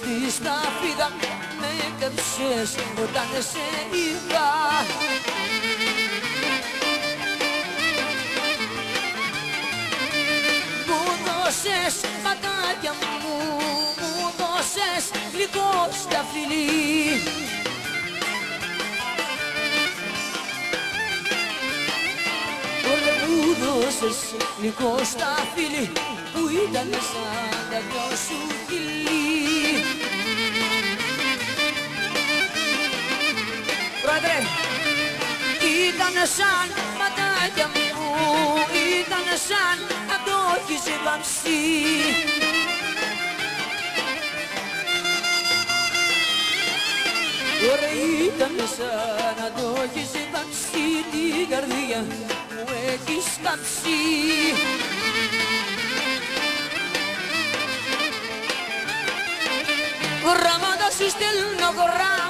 στη 0.00 0.30
σταφίδα 0.30 1.08
με 1.60 1.68
έκαψες 1.88 2.70
όταν 3.02 3.28
σε 3.50 3.66
είδα. 4.00 4.50
Μου 10.86 11.02
δώσες 11.24 11.94
ματάκια 12.24 12.92
μου, 13.00 13.34
μου 14.00 14.32
δώσες 14.38 15.04
γλυκό 15.32 15.88
στα 16.02 16.24
φιλί 16.30 17.22
Μου 23.28 23.54
δώσες 23.62 24.18
γλυκό 24.60 24.98
στα 25.04 25.34
φιλί 25.54 25.92
που 26.32 26.40
ήταν 26.68 26.90
σαν 26.90 27.70
τα 27.70 27.78
δυο 27.88 28.16
σου 28.26 28.54
φιλί 28.66 29.29
Πατρέ 34.10 34.38
Ήταν 35.88 36.14
σαν 36.36 36.66
πατάκια 36.98 37.66
μου 37.74 37.86
Ήταν 39.00 39.26
σαν 39.48 39.76
να 40.08 40.16
το 40.26 40.36
έχεις 40.56 40.84
βαμψεί 41.04 41.60
Ωραία 47.72 47.96
ήταν 48.28 48.54
σαν 48.76 49.34
να 49.40 49.48
το 49.56 49.66
έχεις 49.82 50.10
Την 51.10 51.48
καρδιά 51.48 52.00
μου 52.08 52.26
έχεις 52.92 53.26
καμψεί 53.42 54.00
Γράμματα 60.24 60.86
σου 60.96 61.08
στέλνω 61.14 61.68
γράμματα 61.76 62.29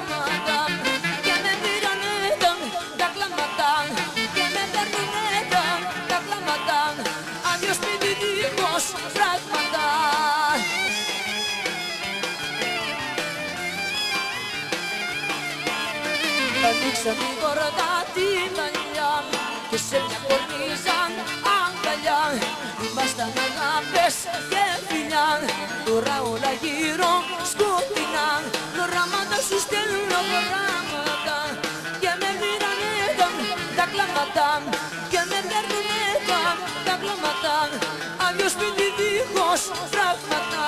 σαν 17.03 17.15
την 17.21 17.35
κορδά 17.41 17.93
την 18.15 18.49
μαλλιά 18.57 19.13
και 19.69 19.77
σε 19.87 19.97
μια 20.05 20.19
κορνίζαν 20.27 21.11
αγκαλιά 21.59 22.21
ήμασταν 22.85 23.31
αγάπες 23.47 24.15
και 24.51 24.63
φιλιά 24.87 25.29
τώρα 25.85 26.15
όλα 26.31 26.51
γύρω 26.63 27.13
σκοτεινά 27.51 28.29
γράμματα 28.89 29.37
σου 29.47 29.57
στέλνω 29.65 30.19
γράμματα 30.49 31.37
και 32.01 32.11
με 32.19 32.29
πήρανε 32.39 32.93
τα, 33.19 33.27
τα 33.77 33.85
κλάματα 33.91 34.49
και 35.11 35.21
με 35.29 35.39
παίρνουνε 35.49 36.03
τα, 36.29 36.41
τα 36.85 36.93
κλάματα 37.01 37.55
άδειο 38.25 38.49
σπίτι 38.55 38.87
δίχως 38.97 39.61
πράγματα 39.93 40.65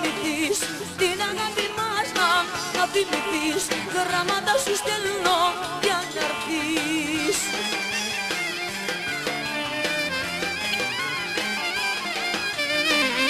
θυμηθείς 0.00 0.58
την 1.00 1.18
αγάπη 1.30 1.66
μας 1.78 2.06
να, 2.18 2.28
να 2.76 2.84
θυμηθείς 2.92 3.64
γράμματα 3.94 4.52
σου 4.62 4.74
στέλνω 4.80 5.40
για 5.84 5.98
να 6.14 6.20
έρθεις. 6.26 7.38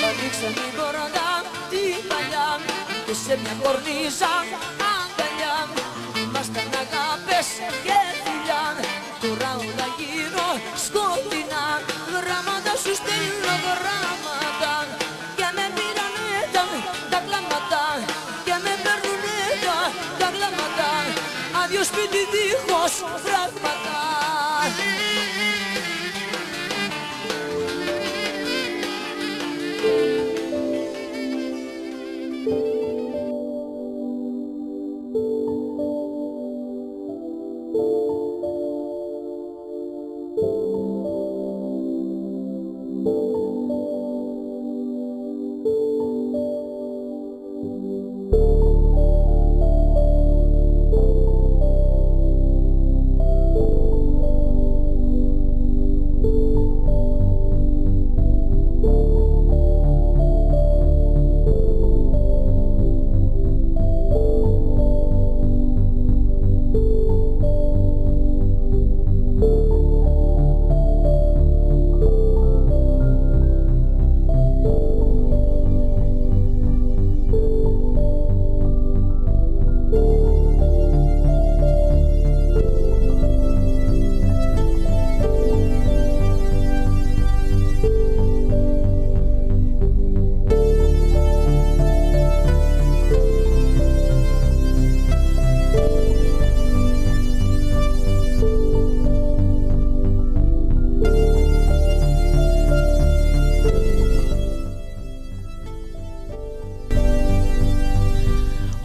Ανοίξε 0.08 0.48
την 0.58 0.70
κοραντά 0.78 1.30
την 1.70 1.98
παλιά 2.08 2.50
και 3.06 3.14
σε 3.24 3.34
μια 3.42 3.54
κορνίζα 3.62 4.34
αγκαλιά. 4.94 5.56
Ήμασταν 6.22 6.70
αγάπες 6.82 7.48
και 7.84 8.05
Άδειο 21.86 22.02
σπίτι 22.02 22.22
δίχως 22.32 22.92
φράγματα 23.24 23.55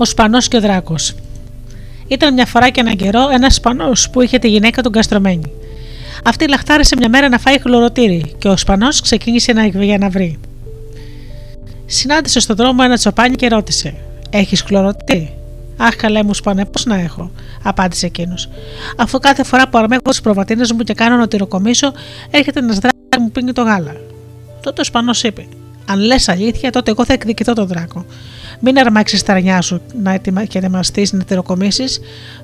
Ο 0.01 0.05
Σπανός 0.05 0.47
και 0.47 0.57
ο 0.57 0.61
Δράκος. 0.61 1.15
Ήταν 2.07 2.33
μια 2.33 2.45
φορά 2.45 2.69
και 2.69 2.79
έναν 2.79 2.95
καιρό 2.95 3.29
ένας 3.29 3.55
Σπανός 3.55 4.09
που 4.09 4.21
είχε 4.21 4.37
τη 4.39 4.47
γυναίκα 4.47 4.81
του 4.81 4.89
καστρωμένη. 4.89 5.51
Αυτή 6.25 6.47
λαχτάρισε 6.47 6.95
μια 6.97 7.09
μέρα 7.09 7.29
να 7.29 7.37
φάει 7.37 7.59
χλωρωτήρι 7.59 8.35
και 8.37 8.47
ο 8.47 8.57
Σπανός 8.57 9.01
ξεκίνησε 9.01 9.53
να, 9.53 9.65
για 9.65 9.97
να 9.97 10.09
βρει. 10.09 10.39
Συνάντησε 11.85 12.39
στον 12.39 12.55
δρόμο 12.55 12.81
ένα 12.83 12.95
τσοπάνι 12.95 13.35
και 13.35 13.47
ρώτησε: 13.47 13.93
Έχεις 14.29 14.61
χλωρωτήρι. 14.61 15.33
Αχ, 15.77 15.95
καλέ 15.95 16.23
μου 16.23 16.33
σπανέ, 16.33 16.65
πώς 16.65 16.85
να 16.85 16.95
έχω, 16.95 17.31
απάντησε 17.63 18.05
εκείνος. 18.05 18.49
Αφού 18.97 19.19
κάθε 19.19 19.43
φορά 19.43 19.69
που 19.69 19.77
αρμέγω 19.77 20.09
τι 20.11 20.21
προβατίνε 20.23 20.65
μου 20.77 20.83
και 20.83 20.93
κάνω 20.93 21.15
να 21.15 21.27
τυροκομίσω, 21.27 21.93
έρχεται 22.31 22.59
ένας 22.59 22.77
δράκος 22.77 23.01
και 23.09 23.17
μου 23.19 23.31
πίνει 23.31 23.53
το 23.53 23.61
γάλα. 23.61 23.95
Τότε 24.61 24.81
ο 24.81 24.83
Σπανός 24.83 25.23
είπε: 25.23 25.47
Αν 25.85 25.99
λες 25.99 26.29
αλήθεια, 26.29 26.71
τότε 26.71 26.91
εγώ 26.91 27.05
θα 27.05 27.13
εκδικηθώ 27.13 27.53
τον 27.53 27.67
δράκο. 27.67 28.05
Μην 28.63 28.77
αρμάξει 28.77 29.25
τα 29.25 29.33
αρνιά 29.33 29.61
σου 29.61 29.81
να 30.01 30.11
ετοιμα... 30.11 30.45
και 30.45 30.57
ετοιμαστείς 30.57 31.13
να 31.13 31.23
τυροκομίσει, 31.23 31.83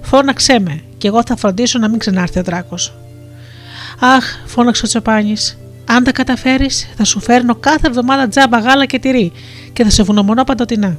φώναξέ 0.01 0.59
με, 0.59 0.81
και 0.97 1.07
εγώ 1.07 1.21
θα 1.25 1.35
φροντίσω 1.35 1.79
να 1.79 1.89
μην 1.89 1.99
ξανάρθει 1.99 2.39
ο 2.39 2.43
δράκος. 2.43 2.93
Αχ, 3.99 4.25
φώναξε 4.45 4.85
ο 4.85 4.87
Τσοπάνης, 4.87 5.57
αν 5.85 6.03
τα 6.03 6.11
καταφέρεις, 6.11 6.89
θα 6.97 7.03
σου 7.03 7.19
φέρνω 7.19 7.55
κάθε 7.55 7.87
εβδομάδα 7.87 8.27
τζάμπα 8.27 8.59
γάλα 8.59 8.85
και 8.85 8.99
τυρί 8.99 9.31
και 9.73 9.83
θα 9.83 9.89
σε 9.89 10.03
βουνομονώ 10.03 10.43
παντοτινά. 10.43 10.97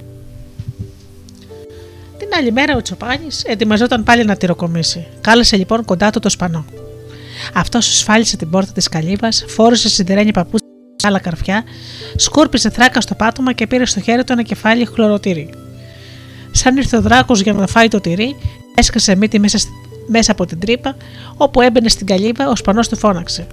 Την 2.18 2.28
άλλη 2.38 2.52
μέρα 2.52 2.76
ο 2.76 2.82
Τσοπάνης 2.82 3.44
ετοιμαζόταν 3.44 4.02
πάλι 4.02 4.24
να 4.24 4.36
τυροκομίσει. 4.36 5.06
Κάλεσε 5.20 5.56
λοιπόν 5.56 5.84
κοντά 5.84 6.10
του 6.10 6.18
το 6.18 6.28
σπανό. 6.28 6.64
Αυτός 7.54 7.98
σφάλισε 7.98 8.36
την 8.36 8.50
πόρτα 8.50 8.72
της 8.72 8.88
καλύβας, 8.88 9.44
φόρησε 9.48 9.88
σιδερένια 9.88 10.32
παπούτσια 10.32 10.67
άλλα 11.08 11.18
καρφιά, 11.18 11.64
σκόρπισε 12.16 12.70
θράκας 12.70 13.04
στο 13.04 13.14
πάτωμα 13.14 13.52
και 13.52 13.66
πήρε 13.66 13.86
στο 13.86 14.00
χέρι 14.00 14.24
του 14.24 14.32
ένα 14.32 14.42
κεφάλι 14.42 14.84
χλωροτήρι. 14.84 15.50
Σαν 16.50 16.76
ήρθε 16.76 16.96
ο 16.96 17.00
δράκος 17.00 17.40
για 17.40 17.52
να 17.52 17.66
φάει 17.66 17.88
το 17.88 18.00
τυρί, 18.00 18.36
έσκασε 18.74 19.16
μύτη 19.16 19.38
μέσα, 19.38 19.58
μέσα 20.06 20.32
από 20.32 20.46
την 20.46 20.58
τρύπα, 20.58 20.96
όπου 21.36 21.60
έμπαινε 21.60 21.88
στην 21.88 22.06
καλύβα, 22.06 22.48
ο 22.48 22.56
σπανός 22.56 22.88
του 22.88 22.96
φώναξε. 22.96 23.46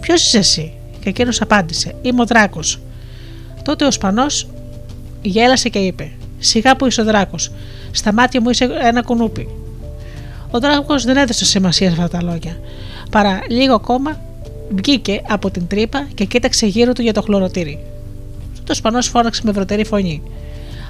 Ποιος 0.00 0.26
είσαι 0.26 0.38
εσύ, 0.38 0.72
και 1.00 1.08
εκείνος 1.08 1.40
απάντησε: 1.40 1.94
Είμαι 2.02 2.20
ο 2.20 2.24
δράκος. 2.24 2.80
Τότε 3.62 3.84
ο 3.84 3.90
σπανός 3.90 4.48
γέλασε 5.22 5.68
και 5.68 5.78
είπε: 5.78 6.10
Σιγά 6.38 6.76
που 6.76 6.86
είσαι 6.86 7.00
ο 7.00 7.04
δράκος, 7.04 7.52
στα 7.90 8.12
μάτια 8.12 8.40
μου 8.40 8.50
είσαι 8.50 8.68
ένα 8.82 9.02
κουνούπι. 9.02 9.48
Ο 10.50 10.60
δράκος 10.60 11.04
δεν 11.04 11.16
έδωσε 11.16 11.44
σημασία 11.44 11.90
σε 11.90 12.02
αυτά 12.02 12.18
τα 12.18 12.24
λόγια. 12.24 12.56
Παρά 13.10 13.40
λίγο 13.48 13.74
ακόμα 13.74 14.20
βγήκε 14.74 15.22
από 15.28 15.50
την 15.50 15.66
τρύπα 15.66 16.08
και 16.14 16.24
κοίταξε 16.24 16.66
γύρω 16.66 16.92
του 16.92 17.02
για 17.02 17.12
το 17.12 17.22
χλωροτήρι. 17.22 17.78
Το 18.64 18.74
σπανό 18.74 19.02
φώναξε 19.02 19.42
με 19.44 19.52
βρωτερή 19.52 19.84
φωνή. 19.84 20.22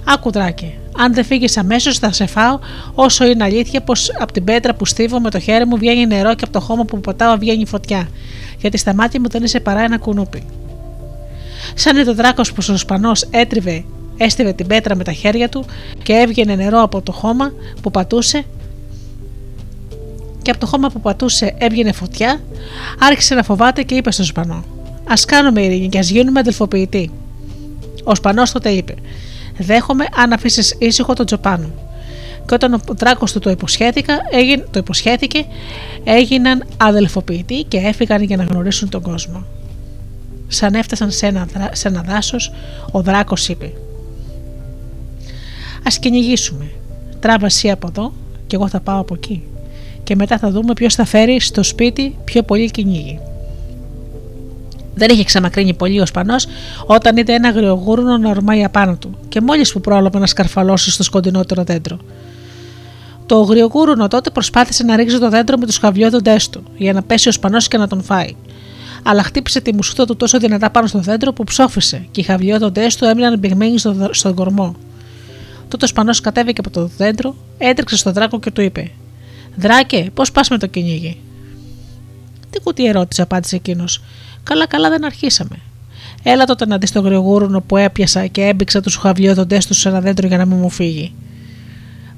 Άκου 0.04 0.30
δράκε, 0.30 0.72
αν 0.98 1.14
δεν 1.14 1.24
φύγεις 1.24 1.56
αμέσως 1.56 1.98
θα 1.98 2.12
σε 2.12 2.26
φάω, 2.26 2.58
όσο 2.94 3.24
είναι 3.24 3.44
αλήθεια 3.44 3.82
πως 3.82 4.10
από 4.18 4.32
την 4.32 4.44
πέτρα 4.44 4.74
που 4.74 4.86
στίβω 4.86 5.20
με 5.20 5.30
το 5.30 5.38
χέρι 5.38 5.66
μου 5.66 5.76
βγαίνει 5.76 6.06
νερό 6.06 6.34
και 6.34 6.44
από 6.44 6.52
το 6.52 6.60
χώμα 6.60 6.84
που 6.84 7.00
πατάω 7.00 7.36
βγαίνει 7.36 7.66
φωτιά, 7.66 8.08
γιατί 8.60 8.76
στα 8.76 8.94
μάτια 8.94 9.20
μου 9.20 9.28
δεν 9.28 9.42
είσαι 9.42 9.60
παρά 9.60 9.80
ένα 9.80 9.98
κουνούπι. 9.98 10.42
Σαν 11.74 11.96
είδε 11.96 12.10
ο 12.10 12.14
δράκος 12.14 12.52
που 12.52 12.62
ο 12.70 12.76
σπανό 12.76 13.12
έτριβε, 13.30 13.84
έστειβε 14.16 14.52
την 14.52 14.66
πέτρα 14.66 14.96
με 14.96 15.04
τα 15.04 15.12
χέρια 15.12 15.48
του 15.48 15.64
και 16.02 16.12
έβγαινε 16.12 16.54
νερό 16.54 16.82
από 16.82 17.02
το 17.02 17.12
χώμα 17.12 17.52
που 17.82 17.90
πατούσε, 17.90 18.44
και 20.42 20.50
από 20.50 20.60
το 20.60 20.66
χώμα 20.66 20.88
που 20.90 21.00
πατούσε 21.00 21.54
έβγαινε 21.58 21.92
φωτιά, 21.92 22.40
άρχισε 22.98 23.34
να 23.34 23.42
φοβάται 23.42 23.82
και 23.82 23.94
είπε 23.94 24.10
στον 24.10 24.24
Σπανό: 24.24 24.64
Α 25.04 25.14
κάνουμε 25.26 25.62
ειρήνη 25.62 25.88
και 25.88 25.98
ας 25.98 26.08
γίνουμε 26.10 26.40
αδελφοποιητοί. 26.40 27.10
Ο 28.04 28.14
Σπανός 28.14 28.52
τότε 28.52 28.70
είπε: 28.70 28.94
Δέχομαι 29.58 30.06
αν 30.16 30.32
αφήσεις 30.32 30.76
ήσυχο 30.78 31.12
τον 31.12 31.26
Τζοπάνο. 31.26 31.70
Και 32.46 32.54
όταν 32.54 32.74
ο 32.74 32.80
δράκος 32.98 33.32
του 33.32 33.38
το, 33.38 33.56
το 34.70 34.78
υποσχέθηκε, 34.78 35.44
έγιναν 36.04 36.64
αδελφοποιητοί 36.76 37.64
και 37.68 37.76
έφυγαν 37.76 38.22
για 38.22 38.36
να 38.36 38.44
γνωρίσουν 38.44 38.88
τον 38.88 39.02
κόσμο. 39.02 39.44
Σαν 40.48 40.74
έφτασαν 40.74 41.10
σε 41.10 41.26
ένα, 41.26 41.46
σε 41.72 41.88
ένα 41.88 42.02
δάσος, 42.02 42.52
ο 42.90 43.02
δράκος 43.02 43.48
είπε: 43.48 43.72
Α 45.82 45.90
κυνηγήσουμε. 46.00 46.70
Τράβα 47.20 47.46
εσύ 47.46 47.70
από 47.70 47.86
εδώ 47.90 48.12
και 48.46 48.56
εγώ 48.56 48.68
θα 48.68 48.80
πάω 48.80 49.00
από 49.00 49.14
εκεί 49.14 49.42
και 50.12 50.18
μετά 50.18 50.38
θα 50.38 50.50
δούμε 50.50 50.72
ποιος 50.72 50.94
θα 50.94 51.04
φέρει 51.04 51.40
στο 51.40 51.62
σπίτι 51.62 52.16
πιο 52.24 52.42
πολύ 52.42 52.70
κυνήγι. 52.70 53.18
Δεν 54.94 55.08
είχε 55.10 55.24
ξαμακρύνει 55.24 55.74
πολύ 55.74 56.00
ο 56.00 56.06
Σπανός 56.06 56.46
όταν 56.86 57.16
είδε 57.16 57.32
ένα 57.32 57.48
αγριογούρνο 57.48 58.18
να 58.18 58.30
ορμάει 58.30 58.64
απάνω 58.64 58.96
του 58.96 59.18
και 59.28 59.40
μόλις 59.40 59.72
που 59.72 59.80
πρόλαβε 59.80 60.18
να 60.18 60.26
σκαρφαλώσει 60.26 60.90
στο 60.90 61.02
σκοντινότερο 61.02 61.64
δέντρο. 61.64 61.98
Το 63.26 63.40
αγριογούρουνο 63.40 64.08
τότε 64.08 64.30
προσπάθησε 64.30 64.84
να 64.84 64.96
ρίξει 64.96 65.18
το 65.18 65.28
δέντρο 65.28 65.56
με 65.56 65.66
τους 65.66 65.76
χαβλιόδοντέ 65.76 66.36
του 66.50 66.62
για 66.76 66.92
να 66.92 67.02
πέσει 67.02 67.28
ο 67.28 67.32
Σπανός 67.32 67.68
και 67.68 67.76
να 67.76 67.88
τον 67.88 68.02
φάει. 68.02 68.34
Αλλά 69.02 69.22
χτύπησε 69.22 69.60
τη 69.60 69.74
μουσούτα 69.74 70.04
του 70.04 70.16
τόσο 70.16 70.38
δυνατά 70.38 70.70
πάνω 70.70 70.86
στο 70.86 70.98
δέντρο 70.98 71.32
που 71.32 71.44
ψόφισε 71.44 72.06
και 72.10 72.20
οι 72.20 72.24
χαβλιόδοντέ 72.24 72.86
του 72.98 73.04
έμειναν 73.04 73.38
μπηγμένοι 73.38 73.78
στο, 73.78 74.08
στον 74.10 74.34
κορμό. 74.34 74.76
Τότε 75.68 75.84
ο 75.84 75.88
Σπανός 75.88 76.20
κατέβηκε 76.20 76.60
από 76.60 76.70
το 76.70 76.90
δέντρο, 76.96 77.34
έτρεξε 77.58 77.96
στον 77.96 78.12
δράκο 78.12 78.38
και 78.38 78.50
του 78.50 78.60
είπε: 78.60 78.90
Δράκε, 79.56 80.10
πώς 80.14 80.32
πας 80.32 80.48
με 80.48 80.58
το 80.58 80.66
κυνήγι; 80.66 81.20
Τι 82.50 82.60
κουτί 82.60 82.86
ερώτησε, 82.86 83.22
απάντησε 83.22 83.56
εκείνος. 83.56 84.02
Καλά, 84.42 84.66
καλά 84.66 84.88
δεν 84.88 85.04
αρχίσαμε. 85.04 85.56
Έλα 86.22 86.44
τότε 86.44 86.66
να 86.66 86.78
δεις 86.78 86.92
το 86.92 87.00
γρηγόρουνο 87.00 87.60
που 87.60 87.76
έπιασα 87.76 88.26
και 88.26 88.42
έμπηξα 88.42 88.80
τους 88.80 88.96
χαβλιόδοντέ 88.96 89.58
τους 89.66 89.78
σε 89.78 89.88
ένα 89.88 90.00
δέντρο 90.00 90.26
για 90.26 90.36
να 90.36 90.44
μην 90.44 90.58
μου 90.58 90.70
φύγει. 90.70 91.14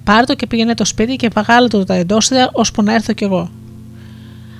Πάρ 0.04 0.26
το 0.26 0.34
και 0.34 0.46
πήγαινε 0.46 0.74
το 0.74 0.84
σπίτι 0.84 1.16
και 1.16 1.28
βαγάλε 1.34 1.68
το 1.68 1.84
τα 1.84 1.94
εντόστια 1.94 2.50
ώσπου 2.52 2.82
να 2.82 2.94
έρθω 2.94 3.12
κι 3.12 3.24
εγώ. 3.24 3.50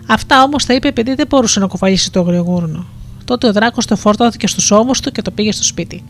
Αυτά 0.07 0.43
όμως 0.43 0.67
τα 0.67 0.75
είπε 0.75 0.89
επειδή 0.89 1.15
δεν 1.15 1.27
μπορούσε 1.29 1.61
να 1.61 1.67
κουβαλήσει 1.67 2.13
το 2.13 2.23
γρηγόρουνο. 2.23 2.87
Τότε 3.25 3.47
ο 3.47 3.53
δράκος 3.53 3.87
το 3.87 3.97
φορτώθηκε 3.97 4.47
στους 4.47 4.71
ώμους 4.71 5.01
του 5.01 5.13
και 5.13 5.23
το 5.23 5.31
πήγε 5.31 5.53
στο 5.53 5.65
σπίτι. 5.65 6.05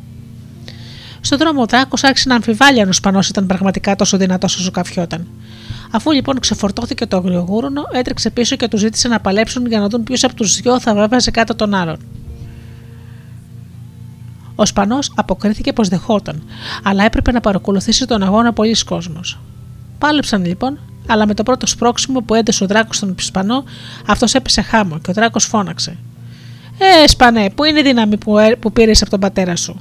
Στον 1.24 1.38
δρόμο 1.38 1.62
ο 1.62 1.66
Δράκο 1.66 1.96
άρχισε 2.02 2.28
να 2.28 2.34
αμφιβάλλει 2.34 2.80
αν 2.80 2.88
ο 2.88 2.92
Σπανός 2.92 3.28
ήταν 3.28 3.46
πραγματικά 3.46 3.96
τόσο 3.96 4.16
δυνατός 4.16 4.56
όσο 4.56 4.70
καφιόταν. 4.70 5.26
Αφού 5.90 6.12
λοιπόν 6.12 6.40
ξεφορτώθηκε 6.40 7.06
το 7.06 7.16
αγριογούρουνο, 7.16 7.82
έτρεξε 7.92 8.30
πίσω 8.30 8.56
και 8.56 8.68
του 8.68 8.76
ζήτησε 8.76 9.08
να 9.08 9.20
παλέψουν 9.20 9.66
για 9.66 9.80
να 9.80 9.88
δουν 9.88 10.02
ποιος 10.02 10.24
από 10.24 10.34
τους 10.34 10.56
δυο 10.56 10.80
θα 10.80 10.94
βέβαιζε 10.94 11.30
κάτω 11.30 11.54
τον 11.54 11.74
άλλον. 11.74 11.96
Ο 14.54 14.66
Σπανός 14.66 15.12
αποκρίθηκε 15.16 15.72
πως 15.72 15.88
δεχόταν, 15.88 16.42
αλλά 16.82 17.04
έπρεπε 17.04 17.32
να 17.32 17.40
παρακολουθήσει 17.40 18.06
τον 18.06 18.22
αγώνα 18.22 18.52
πολλοί 18.52 18.76
κόσμος. 18.84 19.38
Πάλεψαν 19.98 20.44
λοιπόν, 20.44 20.78
αλλά 21.06 21.26
με 21.26 21.34
το 21.34 21.42
πρώτο 21.42 21.66
σπρώξιμο 21.66 22.20
που 22.20 22.34
έντεσε 22.34 22.64
ο 22.64 22.66
Δράκο 22.66 22.92
στον 22.92 23.14
Σπανό, 23.18 23.64
αυτός 24.06 24.34
έπεσε 24.34 24.62
χάμο 24.62 24.98
και 24.98 25.10
ο 25.10 25.12
Δράκο 25.12 25.38
φώναξε. 25.38 25.96
Ε, 26.78 27.08
Σπανέ, 27.08 27.50
πού 27.50 27.64
είναι 27.64 27.78
η 27.78 27.82
δύναμη 27.82 28.16
που, 28.16 28.38
ε, 28.38 28.54
που 28.54 28.72
πήρες 28.72 29.02
από 29.02 29.10
τον 29.10 29.20
πατέρα 29.20 29.56
σου; 29.56 29.80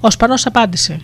Ο 0.00 0.10
Σπανό 0.10 0.34
απάντησε. 0.44 1.00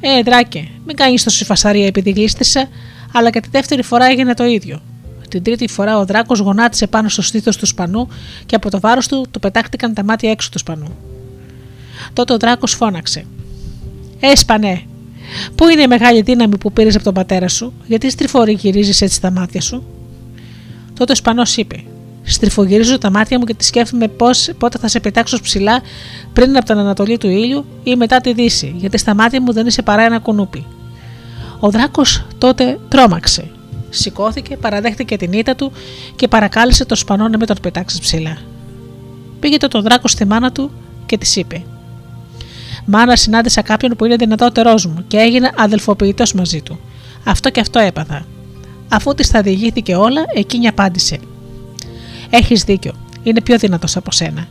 Ε, 0.00 0.22
Δράκε, 0.22 0.68
μην 0.86 0.96
κάνεις 0.96 1.22
τόση 1.22 1.44
φασαρία 1.44 1.86
επειδή 1.86 2.10
γλίστησε, 2.10 2.68
αλλά 3.12 3.30
και 3.30 3.40
τη 3.40 3.48
δεύτερη 3.50 3.82
φορά 3.82 4.06
έγινε 4.06 4.34
το 4.34 4.44
ίδιο. 4.44 4.82
Την 5.28 5.42
τρίτη 5.42 5.68
φορά 5.68 5.98
ο 5.98 6.04
Δράκος 6.04 6.38
γονάτισε 6.38 6.86
πάνω 6.86 7.08
στο 7.08 7.22
στήθος 7.22 7.56
του 7.56 7.66
Σπανού 7.66 8.08
και 8.46 8.54
από 8.54 8.70
το 8.70 8.80
βάρος 8.80 9.08
του 9.08 9.26
του 9.30 9.40
πετάχτηκαν 9.40 9.94
τα 9.94 10.04
μάτια 10.04 10.30
έξω 10.30 10.50
του 10.50 10.58
Σπανού. 10.58 10.96
Τότε 12.12 12.32
ο 12.32 12.36
Δράκος 12.36 12.74
φώναξε. 12.74 13.24
Ε, 14.20 14.36
Σπανέ, 14.36 14.82
πού 15.54 15.68
είναι 15.68 15.82
η 15.82 15.86
μεγάλη 15.86 16.22
δύναμη 16.22 16.58
που 16.58 16.72
πήρες 16.72 16.94
από 16.94 17.04
τον 17.04 17.14
πατέρα 17.14 17.48
σου, 17.48 17.72
γιατί 17.86 18.10
στριφορή 18.10 18.52
γυρίζεις 18.52 19.00
έτσι 19.00 19.20
τα 19.20 19.30
μάτια 19.30 19.60
σου; 19.60 19.84
Τότε 20.94 21.12
ο 21.12 21.14
Σπανός 21.14 21.56
είπε: 21.56 21.84
Στριφογυρίζω 22.28 22.98
τα 22.98 23.10
μάτια 23.10 23.38
μου 23.38 23.44
και 23.44 23.54
τη 23.54 23.64
σκέφτομαι 23.64 24.08
πώς, 24.08 24.50
πότε 24.58 24.78
θα 24.78 24.88
σε 24.88 25.00
πετάξω 25.00 25.40
ψηλά 25.40 25.80
πριν 26.32 26.56
από 26.56 26.66
την 26.66 26.78
Ανατολή 26.78 27.18
του 27.18 27.28
ήλιου 27.28 27.64
ή 27.82 27.96
μετά 27.96 28.20
τη 28.20 28.32
Δύση, 28.32 28.74
γιατί 28.76 28.98
στα 28.98 29.14
μάτια 29.14 29.42
μου 29.42 29.52
δεν 29.52 29.66
είσαι 29.66 29.82
παρά 29.82 30.02
ένα 30.02 30.18
κουνούπι. 30.18 30.66
Ο 31.60 31.70
Δράκος 31.70 32.26
τότε 32.38 32.78
τρόμαξε. 32.88 33.50
Σηκώθηκε, 33.90 34.56
παραδέχτηκε 34.56 35.16
την 35.16 35.32
ήττα 35.32 35.54
του 35.54 35.72
και 36.16 36.28
παρακάλεσε 36.28 36.84
τον 36.84 36.96
Σπανό 36.96 37.28
να 37.28 37.38
με 37.38 37.46
τον 37.46 37.56
πετάξει 37.62 38.00
ψηλά. 38.00 38.38
Πήγε 39.40 39.56
το 39.56 39.68
τον 39.68 39.82
Δράκος 39.82 40.10
στη 40.10 40.24
μάνα 40.24 40.52
του 40.52 40.70
και 41.06 41.18
της 41.18 41.36
είπε: 41.36 41.62
Μάνα, 42.84 43.16
συνάντησα 43.16 43.62
κάποιον 43.62 43.96
που 43.96 44.04
είναι 44.04 44.16
δυνατότερός 44.16 44.86
μου 44.86 45.04
και 45.06 45.16
έγινα 45.16 45.52
αδελφοποιητός 45.56 46.32
μαζί 46.32 46.60
του. 46.60 46.78
Αυτό 47.24 47.50
και 47.50 47.60
αυτό 47.60 47.78
έπαθα. 47.78 48.26
Αφού 48.88 49.14
της 49.14 49.30
τα 49.30 49.42
διηγήθηκε 49.42 49.94
όλα, 49.94 50.24
εκείνη 50.34 50.66
απάντησε: 50.66 51.18
έχεις 52.30 52.62
δίκιο. 52.62 52.92
Είναι 53.22 53.40
πιο 53.40 53.58
δυνατός 53.58 53.96
από 53.96 54.12
σένα. 54.12 54.46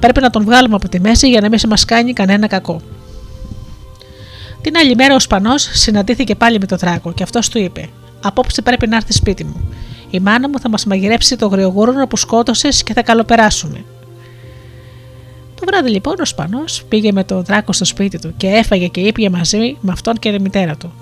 Πρέπει 0.00 0.20
να 0.20 0.30
τον 0.30 0.44
βγάλουμε 0.44 0.74
από 0.74 0.88
τη 0.88 1.00
μέση 1.00 1.28
για 1.28 1.40
να 1.40 1.48
μην 1.48 1.58
σε 1.58 1.66
μας 1.66 1.84
κάνει 1.84 2.12
κανένα 2.12 2.46
κακό. 2.46 2.80
Την 4.60 4.76
άλλη 4.76 4.94
μέρα 4.94 5.14
ο 5.14 5.18
Σπανός 5.18 5.68
συναντήθηκε 5.72 6.34
πάλι 6.34 6.58
με 6.60 6.66
τον 6.66 6.78
Δράκο 6.78 7.12
και 7.12 7.22
αυτός 7.22 7.48
του 7.48 7.58
είπε: 7.58 7.88
Απόψε 8.22 8.62
πρέπει 8.62 8.86
να 8.86 8.96
έρθεις 8.96 9.16
σπίτι 9.16 9.44
μου. 9.44 9.68
Η 10.10 10.20
μάνα 10.20 10.48
μου 10.48 10.58
θα 10.58 10.68
μας 10.68 10.84
μαγειρέψει 10.84 11.36
το 11.36 11.46
γριογούρονο 11.46 12.06
που 12.06 12.16
σκότωσες 12.16 12.82
και 12.82 12.92
θα 12.92 13.02
καλοπεράσουμε. 13.02 13.84
Το 15.54 15.66
βράδυ 15.66 15.90
λοιπόν 15.90 16.14
ο 16.20 16.24
Σπανός 16.24 16.84
πήγε 16.88 17.12
με 17.12 17.24
τον 17.24 17.44
Δράκο 17.44 17.72
στο 17.72 17.84
σπίτι 17.84 18.18
του 18.18 18.34
και 18.36 18.46
έφαγε 18.46 18.86
και 18.86 19.00
ήπια 19.00 19.30
μαζί 19.30 19.76
με 19.80 19.92
αυτόν 19.92 20.14
και 20.14 20.32
τη 20.32 20.40
μητέρα 20.40 20.76
του. 20.76 20.92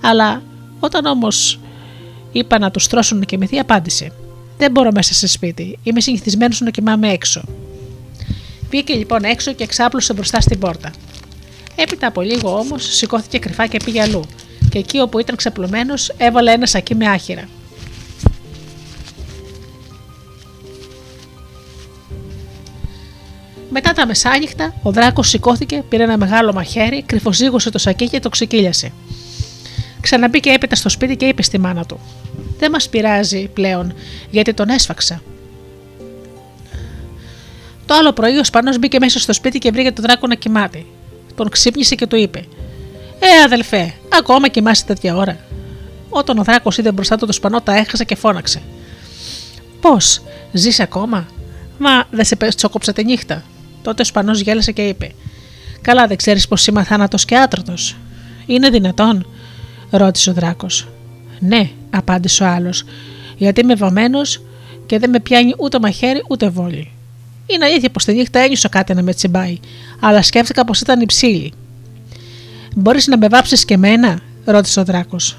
Αλλά 0.00 0.42
όταν 0.80 1.04
όμως 1.04 1.60
είπα 2.32 2.58
να 2.58 2.70
τους 2.70 2.86
τρώσουν 2.86 3.20
και 3.20 3.36
μυθί, 3.36 3.58
απάντησε: 3.58 4.12
δεν 4.58 4.70
μπορώ 4.70 4.90
μέσα 4.94 5.14
σε 5.14 5.26
σπίτι. 5.26 5.78
Είμαι 5.82 6.00
συνηθισμένος 6.00 6.60
να 6.60 6.70
κοιμάμαι 6.70 7.08
έξω. 7.08 7.42
Βγήκε 8.70 8.94
λοιπόν 8.94 9.24
έξω 9.24 9.52
και 9.52 9.62
εξάπλωσε 9.62 10.12
μπροστά 10.12 10.40
στην 10.40 10.58
πόρτα. 10.58 10.90
Έπειτα 11.74 12.06
από 12.06 12.20
λίγο 12.20 12.58
όμως 12.58 12.96
σηκώθηκε 12.96 13.38
κρυφά 13.38 13.66
και 13.66 13.80
πήγε 13.84 14.02
αλλού, 14.02 14.24
και 14.68 14.78
εκεί 14.78 14.98
όπου 14.98 15.18
ήταν 15.18 15.36
ξαπλωμένο 15.36 15.94
έβαλε 16.16 16.52
ένα 16.52 16.66
σακί 16.66 16.94
με 16.94 17.08
άχυρα. 17.08 17.48
Μετά 23.70 23.92
τα 23.92 24.06
μεσάνυχτα, 24.06 24.74
ο 24.82 24.92
δράκος 24.92 25.28
σηκώθηκε, 25.28 25.82
πήρε 25.88 26.02
ένα 26.02 26.16
μεγάλο 26.16 26.52
μαχαίρι, 26.52 27.02
κρυφοζήγωσε 27.02 27.70
το 27.70 27.78
σακί 27.78 28.08
και 28.08 28.20
το 28.20 28.28
ξεκύλιασε. 28.28 28.92
Ξαναμπήκε 30.02 30.50
έπειτα 30.50 30.76
στο 30.76 30.88
σπίτι 30.88 31.16
και 31.16 31.26
είπε 31.26 31.42
στη 31.42 31.58
μάνα 31.58 31.84
του: 31.84 32.00
δεν 32.58 32.70
μας 32.70 32.88
πειράζει 32.88 33.48
πλέον 33.48 33.94
γιατί 34.30 34.54
τον 34.54 34.68
έσφαξα. 34.68 35.22
Το 37.86 37.94
άλλο 37.94 38.12
πρωί 38.12 38.38
ο 38.38 38.44
Σπανός 38.44 38.78
μπήκε 38.78 38.98
μέσα 38.98 39.18
στο 39.18 39.32
σπίτι 39.32 39.58
και 39.58 39.70
βρήκε 39.70 39.92
τον 39.92 40.04
δράκο 40.04 40.26
να 40.26 40.34
κοιμάται. 40.34 40.84
Τον 41.34 41.48
ξύπνησε 41.48 41.94
και 41.94 42.06
του 42.06 42.16
είπε: 42.16 42.44
Ε, 43.18 43.42
αδελφέ, 43.44 43.94
ακόμα 44.18 44.48
κοιμάσαι 44.48 44.84
τέτοια 44.84 45.16
ώρα. 45.16 45.38
Όταν 46.08 46.38
ο 46.38 46.42
δράκος 46.42 46.78
είδε 46.78 46.92
μπροστά 46.92 47.16
του 47.16 47.26
το 47.26 47.32
Σπανό, 47.32 47.60
τα 47.60 47.76
έχασε 47.76 48.04
και 48.04 48.14
φώναξε. 48.14 48.62
Πώς, 49.80 50.22
ζεις 50.52 50.80
ακόμα, 50.80 51.26
Μα 51.78 52.04
δεν 52.10 52.24
σε 52.24 52.36
τσόκοψα 52.36 52.92
τη 52.92 53.04
νύχτα. 53.04 53.42
Τότε 53.82 54.02
ο 54.02 54.04
Σπανός 54.04 54.40
γέλασε 54.40 54.72
και 54.72 54.82
είπε: 54.82 55.12
Καλά, 55.80 56.06
δεν 56.06 56.16
ξέρεις 56.16 56.48
πω 56.48 56.56
είμαι 56.68 56.84
θάνατος 56.84 57.24
και 57.24 57.36
άτρωτο. 57.36 57.74
Είναι 58.46 58.70
δυνατόν, 58.70 59.26
ρώτησε 59.92 60.30
ο 60.30 60.32
δράκος. 60.32 60.88
Ναι, 61.38 61.70
απάντησε 61.90 62.42
ο 62.42 62.46
άλλος, 62.46 62.84
γιατί 63.36 63.60
είμαι 63.60 63.74
βαμμένος 63.74 64.42
και 64.86 64.98
δεν 64.98 65.10
με 65.10 65.20
πιάνει 65.20 65.54
ούτε 65.58 65.78
μαχαίρι 65.80 66.22
ούτε 66.28 66.48
βόλη. 66.48 66.90
Είναι 67.46 67.64
αλήθεια 67.64 67.90
πως 67.90 68.04
τη 68.04 68.12
νύχτα 68.12 68.38
ένιωσα 68.38 68.68
κάτι 68.68 68.94
να 68.94 69.02
με 69.02 69.14
τσιμπάει, 69.14 69.58
αλλά 70.00 70.22
σκέφτηκα 70.22 70.64
πως 70.64 70.80
ήταν 70.80 71.00
υψήλη. 71.00 71.52
Μπορείς 72.76 73.06
να 73.06 73.18
με 73.18 73.28
βάψεις 73.28 73.64
και 73.64 73.76
μένα, 73.76 74.20
ρώτησε 74.44 74.80
ο 74.80 74.84
Δράκος. 74.84 75.36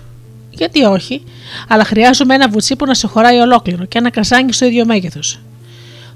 Γιατί 0.50 0.84
όχι, 0.84 1.24
αλλά 1.68 1.84
χρειάζομαι 1.84 2.36
ένα 2.36 2.50
βουτσί 2.50 2.76
που 2.76 2.86
να 2.86 2.94
σε 2.94 3.08
χωράει 3.08 3.38
ολόκληρο 3.38 3.86
και 3.86 3.98
ένα 3.98 4.10
καζάνι 4.10 4.54
στο 4.54 4.66
ίδιο 4.66 4.86
μέγεθος. 4.86 5.40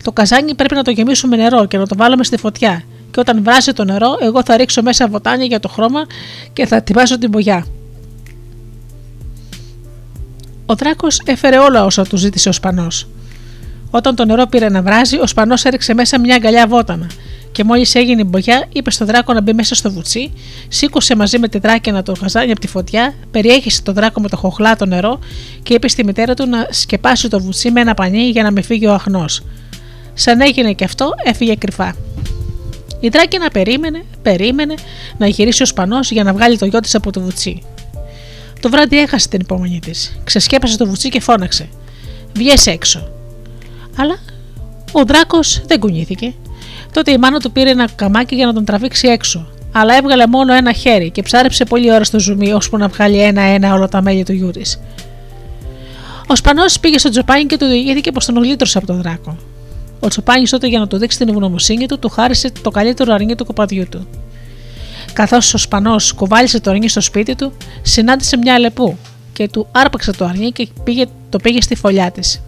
Το 0.03 0.11
καζάνι 0.11 0.55
πρέπει 0.55 0.75
να 0.75 0.83
το 0.83 0.91
γεμίσουμε 0.91 1.35
νερό 1.35 1.65
και 1.65 1.77
να 1.77 1.87
το 1.87 1.95
βάλουμε 1.95 2.23
στη 2.23 2.37
φωτιά. 2.37 2.83
Και 3.11 3.19
όταν 3.19 3.43
βράσει 3.43 3.73
το 3.73 3.83
νερό, 3.83 4.17
εγώ 4.21 4.43
θα 4.43 4.57
ρίξω 4.57 4.81
μέσα 4.81 5.07
βοτάνια 5.07 5.45
για 5.45 5.59
το 5.59 5.67
χρώμα 5.67 6.05
και 6.53 6.65
θα 6.65 6.81
τυπάσω 6.81 7.17
την 7.17 7.29
μπογιά. 7.29 7.65
Ο 10.69 10.75
Δράκος 10.75 11.21
έφερε 11.25 11.57
όλα 11.57 11.85
όσα 11.85 12.05
του 12.05 12.17
ζήτησε 12.17 12.49
ο 12.49 12.51
Σπανός. 12.51 13.07
Όταν 13.89 14.15
το 14.15 14.25
νερό 14.25 14.45
πήρε 14.45 14.69
να 14.69 14.81
βράζει, 14.81 15.19
ο 15.19 15.27
Σπανός 15.27 15.63
έριξε 15.63 15.93
μέσα 15.93 16.19
μια 16.19 16.35
αγκαλιά 16.35 16.67
βότανα 16.67 17.07
και 17.51 17.63
μόλις 17.63 17.95
έγινε 17.95 18.21
η 18.21 18.25
μπογιά, 18.27 18.65
είπε 18.73 18.91
στον 18.91 19.07
Δράκο 19.07 19.33
να 19.33 19.41
μπει 19.41 19.53
μέσα 19.53 19.75
στο 19.75 19.91
βουτσί, 19.91 20.31
σήκωσε 20.67 21.15
μαζί 21.15 21.39
με 21.39 21.47
τη 21.47 21.59
δράκη 21.59 21.91
να 21.91 22.03
το 22.03 22.13
γαζάνει 22.21 22.51
από 22.51 22.59
τη 22.59 22.67
φωτιά, 22.67 23.13
περιέχισε 23.31 23.81
τον 23.81 23.93
Δράκο 23.93 24.21
με 24.21 24.29
το 24.29 24.37
χοχλάτο 24.37 24.85
νερό 24.85 25.19
και 25.63 25.73
είπε 25.73 25.87
στη 25.87 26.03
μητέρα 26.03 26.33
του 26.33 26.47
να 26.47 26.67
σκεπάσει 26.69 27.29
το 27.29 27.39
βουτσί 27.39 27.71
με 27.71 27.81
ένα 27.81 27.93
πανί 27.93 28.29
για 28.29 28.43
να 28.43 28.51
με 28.51 28.61
φύγει 28.61 28.87
ο 28.87 28.93
αχνός. 28.93 29.43
Σαν 30.13 30.41
έγινε 30.41 30.73
και 30.73 30.83
αυτό, 30.83 31.13
έφυγε 31.23 31.55
κρυφά. 31.55 31.95
Η 32.99 33.07
δράκη 33.07 33.37
να 33.37 33.49
περίμενε, 33.49 34.03
περίμενε 34.21 34.73
να 35.17 35.27
γυρίσει 35.27 35.63
ο 35.63 35.65
Σπανός 35.65 36.11
για 36.11 36.23
να 36.23 36.33
βγάλει 36.33 36.57
το 36.57 36.65
γιο 36.65 36.79
της 36.79 36.95
από 36.95 37.11
το 37.11 37.19
βουτσί. 37.19 37.61
Το 38.59 38.69
βράδυ 38.69 38.99
έχασε 38.99 39.27
την 39.27 39.39
υπομονή 39.39 39.79
της. 39.79 40.19
Ξεσκέπασε 40.23 40.77
το 40.77 40.85
βουτσί 40.85 41.09
και 41.09 41.19
φώναξε. 41.19 41.69
Βγες 42.33 42.67
έξω. 42.67 43.09
Αλλά 43.97 44.17
ο 44.91 45.03
Δράκος 45.05 45.61
δεν 45.67 45.79
κουνήθηκε. 45.79 46.33
Τότε 46.93 47.11
η 47.11 47.17
μάνα 47.17 47.39
του 47.39 47.51
πήρε 47.51 47.69
ένα 47.69 47.89
καμάκι 47.95 48.35
για 48.35 48.45
να 48.45 48.53
τον 48.53 48.65
τραβήξει 48.65 49.07
έξω. 49.07 49.47
Αλλά 49.71 49.95
έβγαλε 49.95 50.27
μόνο 50.27 50.53
ένα 50.53 50.71
χέρι 50.73 51.09
και 51.09 51.21
ψάρεψε 51.21 51.65
πολλή 51.65 51.91
ώρα 51.91 52.03
στο 52.03 52.19
ζουμί, 52.19 52.53
ώσπου 52.53 52.77
να 52.77 52.87
βγάλει 52.87 53.21
ένα-ένα 53.21 53.73
όλα 53.73 53.87
τα 53.87 54.01
μέλη 54.01 54.23
του 54.23 54.33
γιού 54.33 54.51
της. 54.51 54.79
Ο 56.27 56.35
Σπανός 56.35 56.79
πήγε 56.79 56.97
στο 56.97 57.09
Τζοπάνι 57.09 57.45
και 57.45 57.57
του 57.57 57.65
διηγήθηκε 57.65 58.11
πως 58.11 58.25
τον 58.25 58.35
γλίτρωσε 58.35 58.77
από 58.77 58.87
τον 58.87 59.01
Δράκο. 59.01 59.37
Ο 59.99 60.07
Τσοπάνι 60.07 60.47
τότε 60.47 60.67
για 60.67 60.79
να 60.79 60.87
του 60.87 60.97
δείξει 60.97 61.17
την 61.17 61.29
ευγνωμοσύνη 61.29 61.85
του, 61.85 61.99
του 61.99 62.09
χάρισε 62.09 62.51
το 62.61 62.69
καλύτερο 62.69 63.13
αρνί 63.13 63.35
του 63.35 63.45
κοπαδιού 63.45 63.85
του. 63.89 64.07
Καθώς 65.17 65.53
ο 65.53 65.57
Σπανός 65.57 66.13
κουβάλισε 66.13 66.59
το 66.59 66.69
αρνί 66.69 66.89
στο 66.89 67.01
σπίτι 67.01 67.35
του, 67.35 67.53
συνάντησε 67.81 68.37
μια 68.37 68.53
αλεπού 68.53 68.97
και 69.33 69.47
του 69.47 69.67
άρπαξε 69.71 70.11
το 70.11 70.25
αρνί 70.25 70.51
και 70.51 70.67
πήγε, 70.83 71.05
το 71.29 71.37
πήγε 71.37 71.61
στη 71.61 71.75
φωλιά 71.75 72.11
της. 72.11 72.41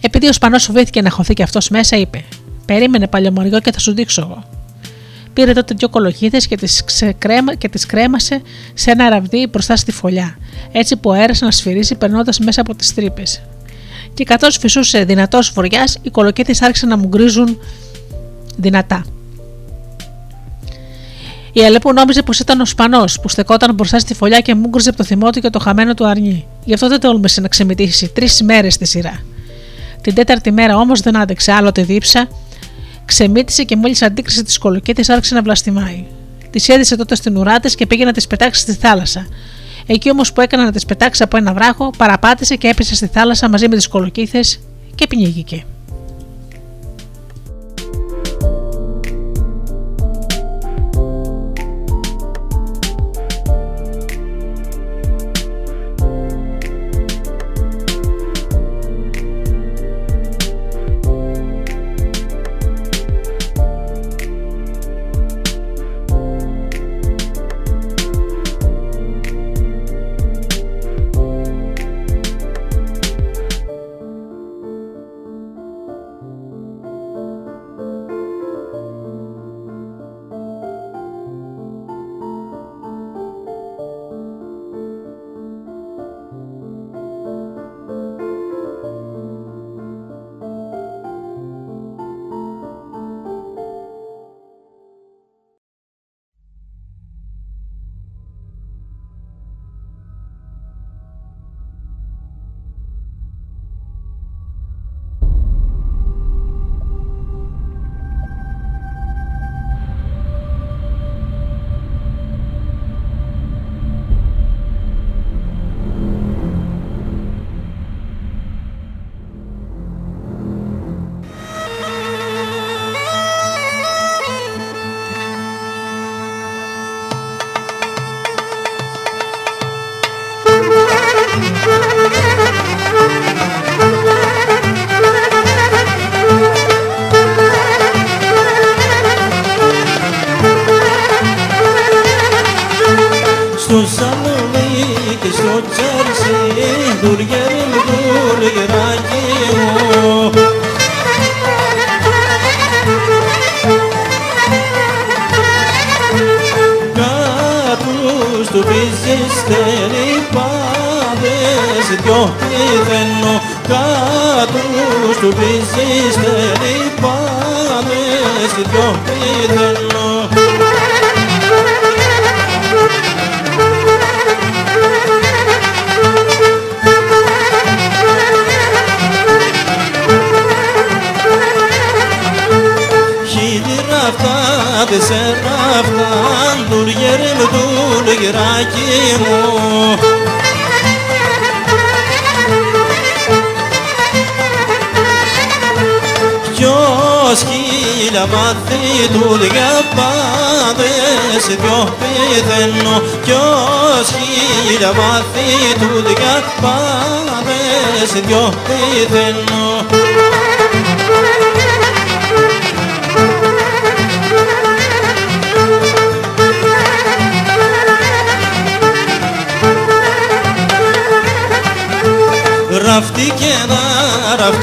Επειδή 0.00 0.28
ο 0.28 0.32
Σπανός 0.32 0.64
φοβήθηκε 0.64 1.02
να 1.02 1.10
χωθεί 1.10 1.34
και 1.34 1.42
αυτός 1.42 1.68
μέσα, 1.68 1.96
είπε: 1.96 2.24
Περίμενε 2.66 3.08
παλιωμοριό 3.08 3.60
και 3.60 3.72
θα 3.72 3.78
σου 3.78 3.94
δείξω 3.94 4.20
εγώ. 4.20 4.44
Πήρε 5.32 5.52
τότε 5.52 5.74
δύο 5.74 5.88
κολοχίδες 5.88 6.46
και 6.46 6.56
τις 6.56 6.84
κρέμα, 7.18 7.56
τις 7.56 7.86
κρέμασε 7.86 8.42
σε 8.74 8.90
ένα 8.90 9.08
ραβδί 9.08 9.46
μπροστά 9.46 9.76
στη 9.76 9.92
φωλιά, 9.92 10.38
έτσι 10.72 10.96
που 10.96 11.12
αέρασε 11.12 11.44
να 11.44 11.50
σφυρίζει 11.50 11.94
περνώντας 11.94 12.38
μέσα 12.38 12.60
από 12.60 12.74
τις 12.74 12.94
τρύπες. 12.94 13.42
Και 14.14 14.24
καθώς 14.24 14.56
φυσούσε 14.56 15.04
δυνατός 15.04 15.48
φοριά, 15.48 15.84
οι 16.02 16.10
κολοκύθε 16.10 16.54
άρχισαν 16.60 16.88
να 16.88 16.96
μου 16.96 17.06
γκρίζουν 17.06 17.58
δυνατά. 18.56 19.04
Η 21.58 21.64
Αλέπου 21.64 21.92
νόμιζε 21.92 22.22
πως 22.22 22.38
ήταν 22.38 22.60
ο 22.60 22.64
Σπανός 22.64 23.20
που 23.20 23.28
στεκόταν 23.28 23.74
μπροστά 23.74 23.98
στη 23.98 24.14
φωλιά 24.14 24.40
και 24.40 24.54
μούγκριζε 24.54 24.88
από 24.88 24.98
το 24.98 25.04
θυμό 25.04 25.30
του 25.30 25.40
και 25.40 25.50
το 25.50 25.58
χαμένο 25.58 25.94
του 25.94 26.06
αρνί. 26.06 26.46
Γι' 26.64 26.74
αυτό 26.74 26.88
δεν 26.88 27.00
τόλμησε 27.00 27.40
να 27.40 27.48
ξεμητήσει 27.48 28.08
τρεις 28.08 28.42
μέρες 28.42 28.74
στη 28.74 28.86
σειρά. 28.86 29.22
Την 30.00 30.14
τέταρτη 30.14 30.50
μέρα 30.50 30.76
όμως 30.76 31.00
δεν 31.00 31.16
άντεξε 31.16 31.52
άλλο 31.52 31.72
τη 31.72 31.82
δίψα 31.82 32.28
Ξεμύτησε 33.04 33.62
και 33.62 33.76
μόλις 33.76 34.02
αντίκρισε 34.02 34.42
τη 34.42 34.52
σκολοκέτη 34.52 35.12
άρχισε 35.12 35.34
να 35.34 35.42
βλαστημάει. 35.42 36.04
Τη 36.50 36.72
έδισε 36.72 36.96
τότε 36.96 37.14
στην 37.14 37.36
ουρά 37.36 37.60
της 37.60 37.74
και 37.74 37.86
πήγε 37.86 38.04
να 38.04 38.12
τις 38.12 38.26
πετάξει 38.26 38.60
στη 38.60 38.72
θάλασσα. 38.72 39.26
Εκεί 39.86 40.10
όμως 40.10 40.32
που 40.32 40.40
έκανε 40.40 40.64
να 40.64 40.72
τις 40.72 40.84
πετάξει 40.84 41.22
από 41.22 41.36
ένα 41.36 41.52
βράχο, 41.52 41.90
παραπάτησε 41.96 42.56
και 42.56 42.68
έπεσε 42.68 42.94
στη 42.94 43.06
θάλασσα 43.06 43.48
μαζί 43.48 43.68
με 43.68 43.76
τις 43.76 43.88
κολοκύθες 43.88 44.60
και 44.94 45.06
πνίγηκε. 45.06 45.64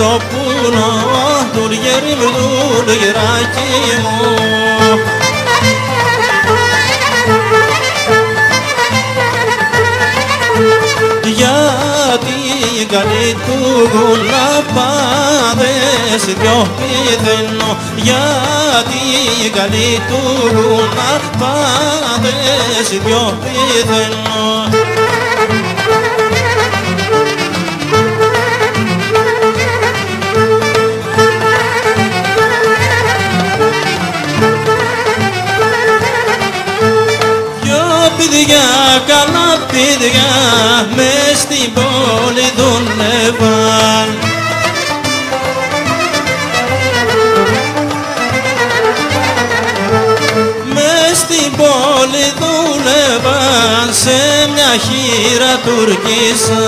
Ραφτοπούλο 0.05 0.89
δουλειέρι 1.53 2.15
μου, 2.19 2.31
δουλειεράκι 2.85 3.71
μου. 4.01 4.33
Γιατί 11.23 12.85
καλή 12.85 13.33
του 13.33 13.89
γουλά 13.93 14.63
πάδες 14.75 16.25
δυο 16.25 16.67
πηδαίνω 16.77 17.77
Γιατί 17.95 19.49
καλή 19.49 20.01
του 20.07 20.21
γουλά 20.53 21.19
πάδες 21.39 22.89
δυο 23.05 23.37
πηδαίνω 23.43 24.84
παιδιά, 38.45 39.03
καλά 39.07 39.65
παιδιά, 39.67 40.31
μες 40.95 41.39
στην 41.39 41.73
πόλη 41.73 42.51
δούλευαν. 42.55 44.17
Μες 50.73 51.17
στην 51.17 51.51
πόλη 51.57 52.33
δούλευαν 52.39 53.93
σε 53.93 54.49
μια 54.53 54.71
χείρα 54.85 55.59
τουρκίσα. 55.65 56.65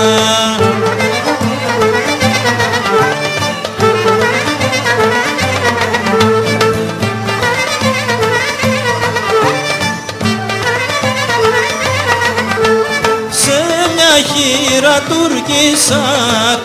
Μια 14.38 14.56
χείρα 14.56 15.00
τουρκίσα, 15.08 16.02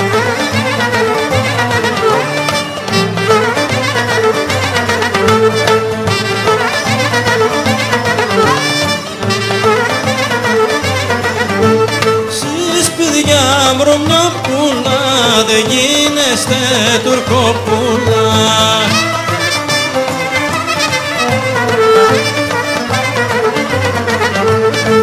γίνεστε 15.58 16.56
τουρκοπούλα 17.04 18.32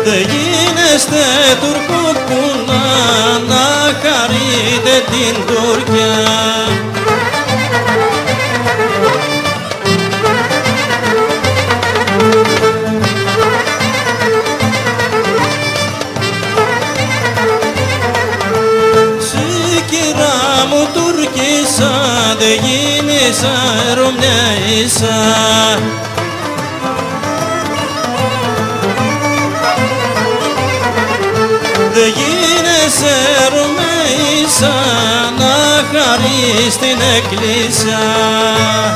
Δεν 0.03 0.19
γίνεστε 0.19 1.23
τουρκοπούλα 1.61 2.83
να 3.47 3.65
χαρείτε 4.01 5.05
την 5.11 5.45
Τουρκιά. 5.45 6.50
Γίνησα 23.41 23.93
Ρωμιαίσα. 23.95 25.19
Δε 31.93 32.07
γίνεσαι 32.07 33.15
Ρωμαίσα 33.49 34.73
να 35.39 35.55
χαρείς 35.91 36.77
την 36.77 36.97
εκκλησιά. 37.17 38.90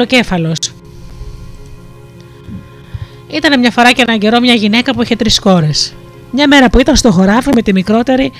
Ο 0.00 0.04
κέφαλο. 0.04 0.54
Ήταν 3.28 3.58
μια 3.58 3.70
φορά 3.70 3.92
και 3.92 4.02
έναν 4.06 4.18
καιρό 4.18 4.40
μια 4.40 4.54
γυναίκα 4.54 4.94
που 4.94 5.02
είχε 5.02 5.16
τρεις 5.16 5.38
κόρες. 5.38 5.94
Μια 6.30 6.48
μέρα 6.48 6.70
που 6.70 6.80
ήταν 6.80 6.96
στο 6.96 7.10
χωράφι 7.10 7.50
με 7.54 7.62
τη 7.62 7.72
μικρότερη, 7.72 8.32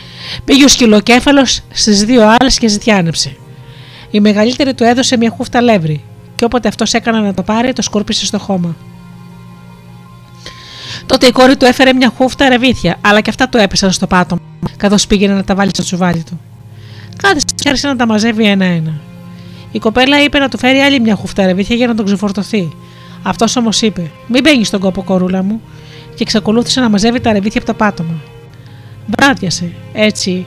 πήγε 0.44 0.64
ο 0.64 0.68
σκυλοκέφαλος 0.68 1.60
στις 1.70 2.05
δύο 2.05 2.35
άλλες 2.39 2.59
και 2.59 2.68
ζητιάνεψε. 2.68 3.36
Η 4.10 4.20
μεγαλύτερη 4.20 4.74
του 4.74 4.85
έδωσε 4.85 5.16
μια 5.16 5.30
χούφτα 5.30 5.60
λεύρη, 5.60 6.05
και 6.36 6.44
όποτε 6.44 6.68
αυτός 6.68 6.94
έκανε 6.94 7.20
να 7.20 7.35
το 7.35 7.43
πάρει, 7.43 7.72
το 7.72 7.82
σκούρπισε 7.82 8.26
στο 8.26 8.39
χώμα. 8.39 8.76
Τότε 11.06 11.26
η 11.26 11.30
κόρη 11.30 11.56
του 11.56 11.64
έφερε 11.64 11.93
μια 11.93 12.12
χούφτα 12.16 12.48
ρεβίθια, 12.48 12.97
αλλά 13.01 13.20
και 13.20 13.30
αυτά 13.30 13.48
του 13.48 13.59
έπεσαν 13.59 13.93
στο 13.93 14.06
πάτωμα, 14.06 14.40
καθώς 14.76 15.06
πήγαινε 15.06 15.35
να 15.35 15.44
τα 15.44 15.55
βάλει 15.55 15.70
στο 15.70 15.82
τσουβάλι 15.82 16.22
του. 16.22 16.40
Κάθισε 17.22 17.47
και 17.55 17.68
άρχισε 17.68 17.89
να 17.89 17.97
τα 17.97 18.06
μαζεύει 18.06 18.44
ένα-ένα. 18.44 19.01
Η 19.73 19.78
κοπέλα 19.78 20.23
είπε 20.23 20.39
να 20.39 20.49
του 20.49 20.59
φέρει 20.59 20.78
άλλη 20.78 21.01
μια 21.01 21.15
χούφτα 21.15 21.47
ρεβίθια 21.47 21.77
για 21.77 21.86
να 21.86 21.95
τον 21.95 22.05
ξεφορτωθεί. 22.05 22.73
Αυτός 23.23 23.57
όμως 23.57 23.82
είπε: 23.82 24.11
Μην 24.28 24.43
μπαίνει 24.43 24.65
στον 24.65 24.81
κόπο, 24.81 25.03
κορούλα 25.03 25.43
μου, 25.43 25.61
και 26.09 26.23
εξακολούθησε 26.23 26.81
να 26.81 26.89
μαζεύει 26.89 27.20
τα 27.20 27.32
ρεβίθια 27.32 27.61
από 27.61 27.70
το 27.73 27.77
πάτωμα. 27.77 28.20
Μπράδιασε, 29.07 29.73
έτσι, 29.93 30.47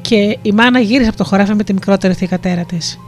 και 0.00 0.38
η 0.42 0.52
μάνα 0.52 0.80
γύρισε 0.80 1.08
από 1.08 1.18
το 1.18 1.24
χωράφι 1.24 1.54
με 1.54 1.64
τη 1.64 1.72
μικρότερη 1.72 2.14
θηκατέρα 2.14 2.64
της. 2.64 2.98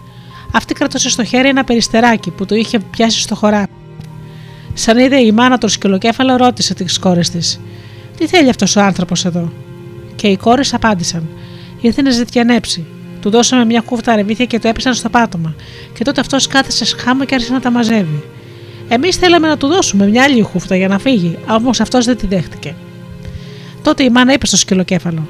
Αυτή 0.52 0.74
κρατούσε 0.74 1.10
στο 1.10 1.24
χέρι 1.24 1.48
ένα 1.48 1.64
περιστεράκι 1.64 2.30
που 2.30 2.46
το 2.46 2.55
είχε 2.55 2.78
πιάσει 2.78 3.20
στο 3.20 3.34
χωράφι. 3.34 3.68
Σαν 4.74 4.98
είδε 4.98 5.20
η 5.20 5.32
μάνα 5.32 5.59
τον 5.59 5.68
σκυλοκέφαλο, 5.68 6.36
ρώτησε 6.36 6.74
τις 6.74 6.98
κόρες 6.98 7.30
της: 7.30 7.60
Τι 8.16 8.26
θέλει 8.26 8.48
αυτός 8.48 8.76
ο 8.76 8.80
άνθρωπος 8.80 9.24
εδώ; 9.24 9.52
Και 10.14 10.26
οι 10.26 10.36
κόρες 10.36 10.74
απάντησαν: 10.74 11.28
Ήρθε 11.80 12.02
να 12.02 12.10
ζητιανέψει. 12.10 12.86
Του 13.24 13.30
δώσαμε 13.30 13.64
μια 13.64 13.80
κούφτα 13.80 14.16
ρεβίθια 14.16 14.44
και 14.44 14.59
το 14.59 14.68
έπεσαν 14.68 14.94
στο 14.94 15.09
πάτωμα. 15.09 15.55
Και 15.94 16.05
τότε 16.05 16.20
αυτός 16.20 16.46
κάθεσε 16.46 16.84
σχάμα 16.84 17.24
και 17.24 17.34
άρχισε 17.34 17.52
να 17.52 17.60
τα 17.60 17.70
μαζεύει. 17.70 18.22
Εμείς 18.88 19.16
θέλαμε 19.16 19.48
να 19.48 19.56
του 19.56 19.66
δώσουμε 19.66 20.06
μια 20.06 20.22
άλλη 20.22 20.40
χούφτα 20.40 20.76
για 20.76 20.88
να 20.88 20.98
φύγει, 20.98 21.38
όμως 21.48 21.80
αυτός 21.80 22.05
δεν 22.05 22.16
την 22.16 22.28
δέχτηκε. 22.28 22.74
Τότε 23.82 24.02
η 24.05 24.10
μάνα 24.10 24.32
είπε 24.32 24.46
στο 24.46 24.56
σκυλοκέφαλο: 24.56 25.28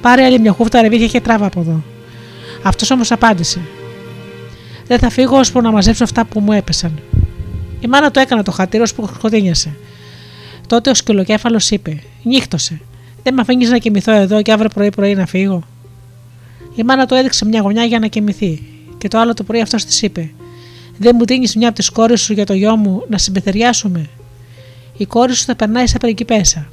Πάρε 0.00 0.24
άλλη 0.24 0.38
μια 0.38 0.52
χούφτα 0.52 0.82
ρεβίθια 0.82 1.06
και 1.06 1.20
τράβα 1.20 1.46
από 1.46 1.60
εδώ. 1.60 1.82
Αυτός 2.62 2.90
όμως 2.90 3.12
απάντησε: 3.12 3.60
Δεν 4.86 4.98
θα 4.98 5.10
φύγω 5.10 5.36
ώσπου 5.36 5.60
να 5.60 5.70
μαζέψω 5.70 6.04
αυτά 6.04 6.24
που 6.24 6.40
μου 6.40 6.52
έπεσαν. 6.52 6.98
Η 7.80 7.86
μάνα 7.86 8.10
του 8.10 8.18
έκανε 8.18 8.42
το 8.42 8.50
χατήρο 8.50 8.84
που 8.96 9.08
σκοτίνιασε. 9.14 9.76
Τότε 10.66 10.90
ο 10.90 10.94
σκυλοκέφαλος 10.94 11.70
είπε: 11.70 12.02
Νύχτωσε. 12.22 12.80
Δεν 13.22 13.34
με 13.34 13.40
αφήνεις 13.40 13.70
να 13.70 13.78
κοιμηθώ 13.78 14.12
εδώ 14.12 14.42
και 14.42 14.52
αύριο 14.52 14.70
πρωί-πρωί 14.74 15.14
να 15.14 15.26
φύγω. 15.26 15.62
Η 16.80 16.82
μάνα 16.82 17.06
του 17.06 17.14
έδειξε 17.14 17.44
μια 17.44 17.60
γωνιά 17.60 17.84
για 17.84 17.98
να 17.98 18.06
κοιμηθεί, 18.06 18.62
και 18.98 19.08
το 19.08 19.18
άλλο 19.18 19.34
το 19.34 19.42
πρωί 19.44 19.60
αυτός 19.60 19.84
της 19.84 20.02
είπε: 20.02 20.30
Δεν 20.98 21.16
μου 21.18 21.24
δίνεις 21.24 21.56
μια 21.56 21.68
από 21.68 21.76
τις 21.76 21.88
κόρες 21.90 22.20
σου 22.20 22.32
για 22.32 22.46
το 22.46 22.52
γιο 22.52 22.76
μου 22.76 23.04
να 23.08 23.18
συμπεθεριάσουμε; 23.18 24.08
Η 24.96 25.06
κόρη 25.06 25.34
σου 25.34 25.44
θα 25.44 25.56
περνάει 25.56 25.86
σαν 25.86 25.98
πριγκιπέσα. 26.00 26.68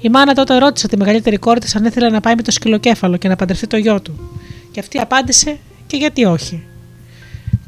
Η 0.00 0.08
μάνα 0.08 0.34
τότε 0.34 0.58
ρώτησε 0.58 0.88
τη 0.88 0.96
μεγαλύτερη 0.96 1.36
κόρη 1.36 1.60
της 1.60 1.76
αν 1.76 1.84
ήθελε 1.84 2.08
να 2.08 2.20
πάει 2.20 2.34
με 2.34 2.42
το 2.42 2.50
σκυλοκέφαλο 2.50 3.16
και 3.16 3.28
να 3.28 3.36
παντρευτεί 3.36 3.66
το 3.66 3.76
γιο 3.76 4.00
του. 4.00 4.40
Και 4.70 4.80
αυτή 4.80 4.98
απάντησε 4.98 5.58
και 5.86 5.96
γιατί 5.96 6.24
όχι. 6.24 6.62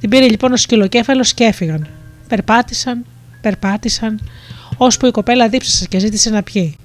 Την 0.01 0.11
πήρε 0.11 0.29
λοιπόν 0.29 0.53
ο 0.53 0.57
σκυλοκέφαλος 0.57 1.35
και 1.35 1.45
έφυγαν. 1.45 1.89
Περπάτησαν, 2.29 3.05
περπάτησαν, 3.41 4.21
ώσπου 4.77 5.07
η 5.07 5.11
κοπέλα 5.11 5.49
δίψασε 5.49 5.87
και 5.87 5.99
ζήτησε 5.99 6.31
να 6.31 6.43
πιει. 6.43 6.77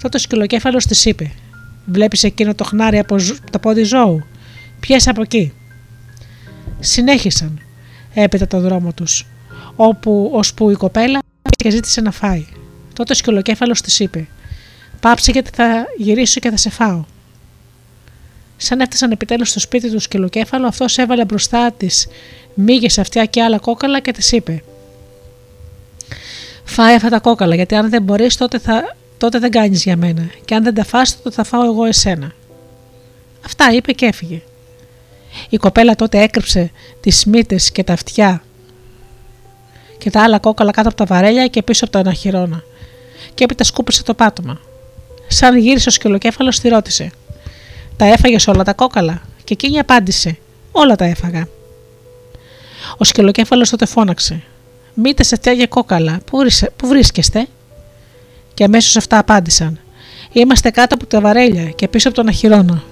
Τότε 0.00 0.16
ο 0.16 0.20
σκυλοκέφαλος 0.20 0.86
της 0.86 1.04
είπε: 1.04 1.30
Βλέπεις 1.86 2.24
εκείνο 2.24 2.54
το 2.54 2.64
χνάρι 2.64 2.98
από 2.98 3.16
το 3.50 3.58
πόδι 3.58 3.82
ζώου. 3.82 4.24
Πιες 4.80 5.08
από 5.08 5.22
εκεί. 5.22 5.52
Συνέχισαν 6.80 7.60
έπειτα 8.14 8.46
το 8.46 8.60
δρόμο 8.60 8.92
τους, 8.92 9.26
όπου 9.76 10.30
ώσπου 10.34 10.70
η 10.70 10.74
κοπέλα 10.74 11.18
και 11.56 11.70
ζήτησε 11.70 12.00
να 12.00 12.10
φάει. 12.10 12.46
Τότε 12.92 13.12
ο 13.12 13.14
σκυλοκέφαλος 13.14 13.80
της 13.80 14.00
είπε: 14.00 14.26
Πάψε 15.00 15.30
γιατί 15.30 15.50
θα 15.54 15.86
γυρίσω 15.96 16.40
και 16.40 16.50
θα 16.50 16.56
σε 16.56 16.70
φάω. 16.70 17.04
Σαν 18.56 18.80
έφτασαν 18.80 19.10
επιτέλους 19.10 19.48
στο 19.48 19.60
σπίτι 19.60 19.90
του 19.90 20.00
σκυλοκέφαλο, 20.00 20.66
αυτός 20.66 20.98
έβαλε 20.98 21.24
μπροστά 21.24 21.72
της 21.72 22.06
μύγες 22.54 22.98
αυτιά 22.98 23.24
και 23.24 23.42
άλλα 23.42 23.58
κόκαλα 23.58 24.00
και 24.00 24.12
της 24.12 24.32
είπε: 24.32 24.62
Φάει 26.64 26.94
αυτά 26.94 27.08
τα 27.08 27.18
κόκαλα, 27.18 27.54
γιατί 27.54 27.74
αν 27.74 27.90
δεν 27.90 28.02
μπορείς, 28.02 28.36
τότε, 28.36 28.58
θα... 28.58 28.96
τότε 29.18 29.38
δεν 29.38 29.50
κάνεις 29.50 29.82
για 29.82 29.96
μένα. 29.96 30.30
Και 30.44 30.54
αν 30.54 30.62
δεν 30.62 30.74
τα 30.74 30.84
φας, 30.84 31.16
τότε 31.22 31.34
θα 31.34 31.44
φάω 31.44 31.64
εγώ 31.64 31.84
εσένα. 31.84 32.32
Αυτά 33.44 33.72
είπε 33.72 33.92
και 33.92 34.06
έφυγε. 34.06 34.42
Η 35.48 35.56
κοπέλα 35.56 35.94
τότε 35.94 36.22
έκρυψε 36.22 36.70
τις 37.00 37.24
μύτες 37.24 37.70
και 37.70 37.84
τα 37.84 37.92
αυτιά 37.92 38.42
και 39.98 40.10
τα 40.10 40.22
άλλα 40.22 40.38
κόκαλα 40.38 40.70
κάτω 40.70 40.88
από 40.88 40.96
τα 40.96 41.04
βαρέλια 41.04 41.46
και 41.46 41.62
πίσω 41.62 41.84
από 41.84 41.92
το 41.92 41.98
αναχυρώνα. 41.98 42.62
Και 43.34 43.44
έπειτα 43.44 43.64
σκούπισε 43.64 44.02
το 44.02 44.14
πάτωμα. 44.14 44.60
Σαν 45.26 45.56
γύρισε 45.56 45.88
ο 45.88 45.92
σκυλοκέφαλος, 45.92 46.60
τη 46.60 46.68
ρώτησε: 46.68 47.10
Τα 47.96 48.04
έφαγες 48.04 48.46
όλα 48.46 48.64
τα 48.64 48.72
κόκαλα; 48.72 49.22
Και 49.44 49.52
εκείνη 49.52 49.78
απάντησε: 49.78 50.38
Όλα 50.72 50.96
τα 50.96 51.04
έφαγα. 51.04 51.48
Ο 52.96 53.04
σκυλοκέφαλος 53.04 53.70
τότε 53.70 53.86
φώναξε: 53.86 54.42
Μήτε 54.94 55.22
σε 55.22 55.38
για 55.54 55.66
κόκαλα, 55.66 56.20
πού, 56.26 56.38
πού 56.76 56.86
βρίσκεστε; 56.86 57.46
Και 58.56 58.64
αμέσως 58.64 58.96
αυτά 58.96 59.18
απάντησαν: 59.18 59.78
Είμαστε 60.32 60.70
κάτω 60.70 60.94
από 60.94 61.06
τα 61.06 61.20
βαρέλια 61.20 61.64
και 61.64 61.88
πίσω 61.88 62.08
από 62.08 62.16
τον 62.16 62.28
αχυρώνα. 62.28 62.82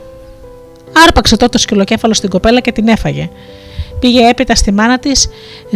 Άρπαξε 1.06 1.36
τότε 1.36 1.56
ο 1.56 1.60
σκυλοκέφαλος 1.60 2.16
στην 2.16 2.30
κοπέλα 2.30 2.60
και 2.60 2.72
την 2.72 2.88
έφαγε. 2.88 3.30
Πήγε 4.00 4.28
έπειτα 4.28 4.54
στη 4.54 4.72
μάνα 4.72 4.98
της, 4.98 5.28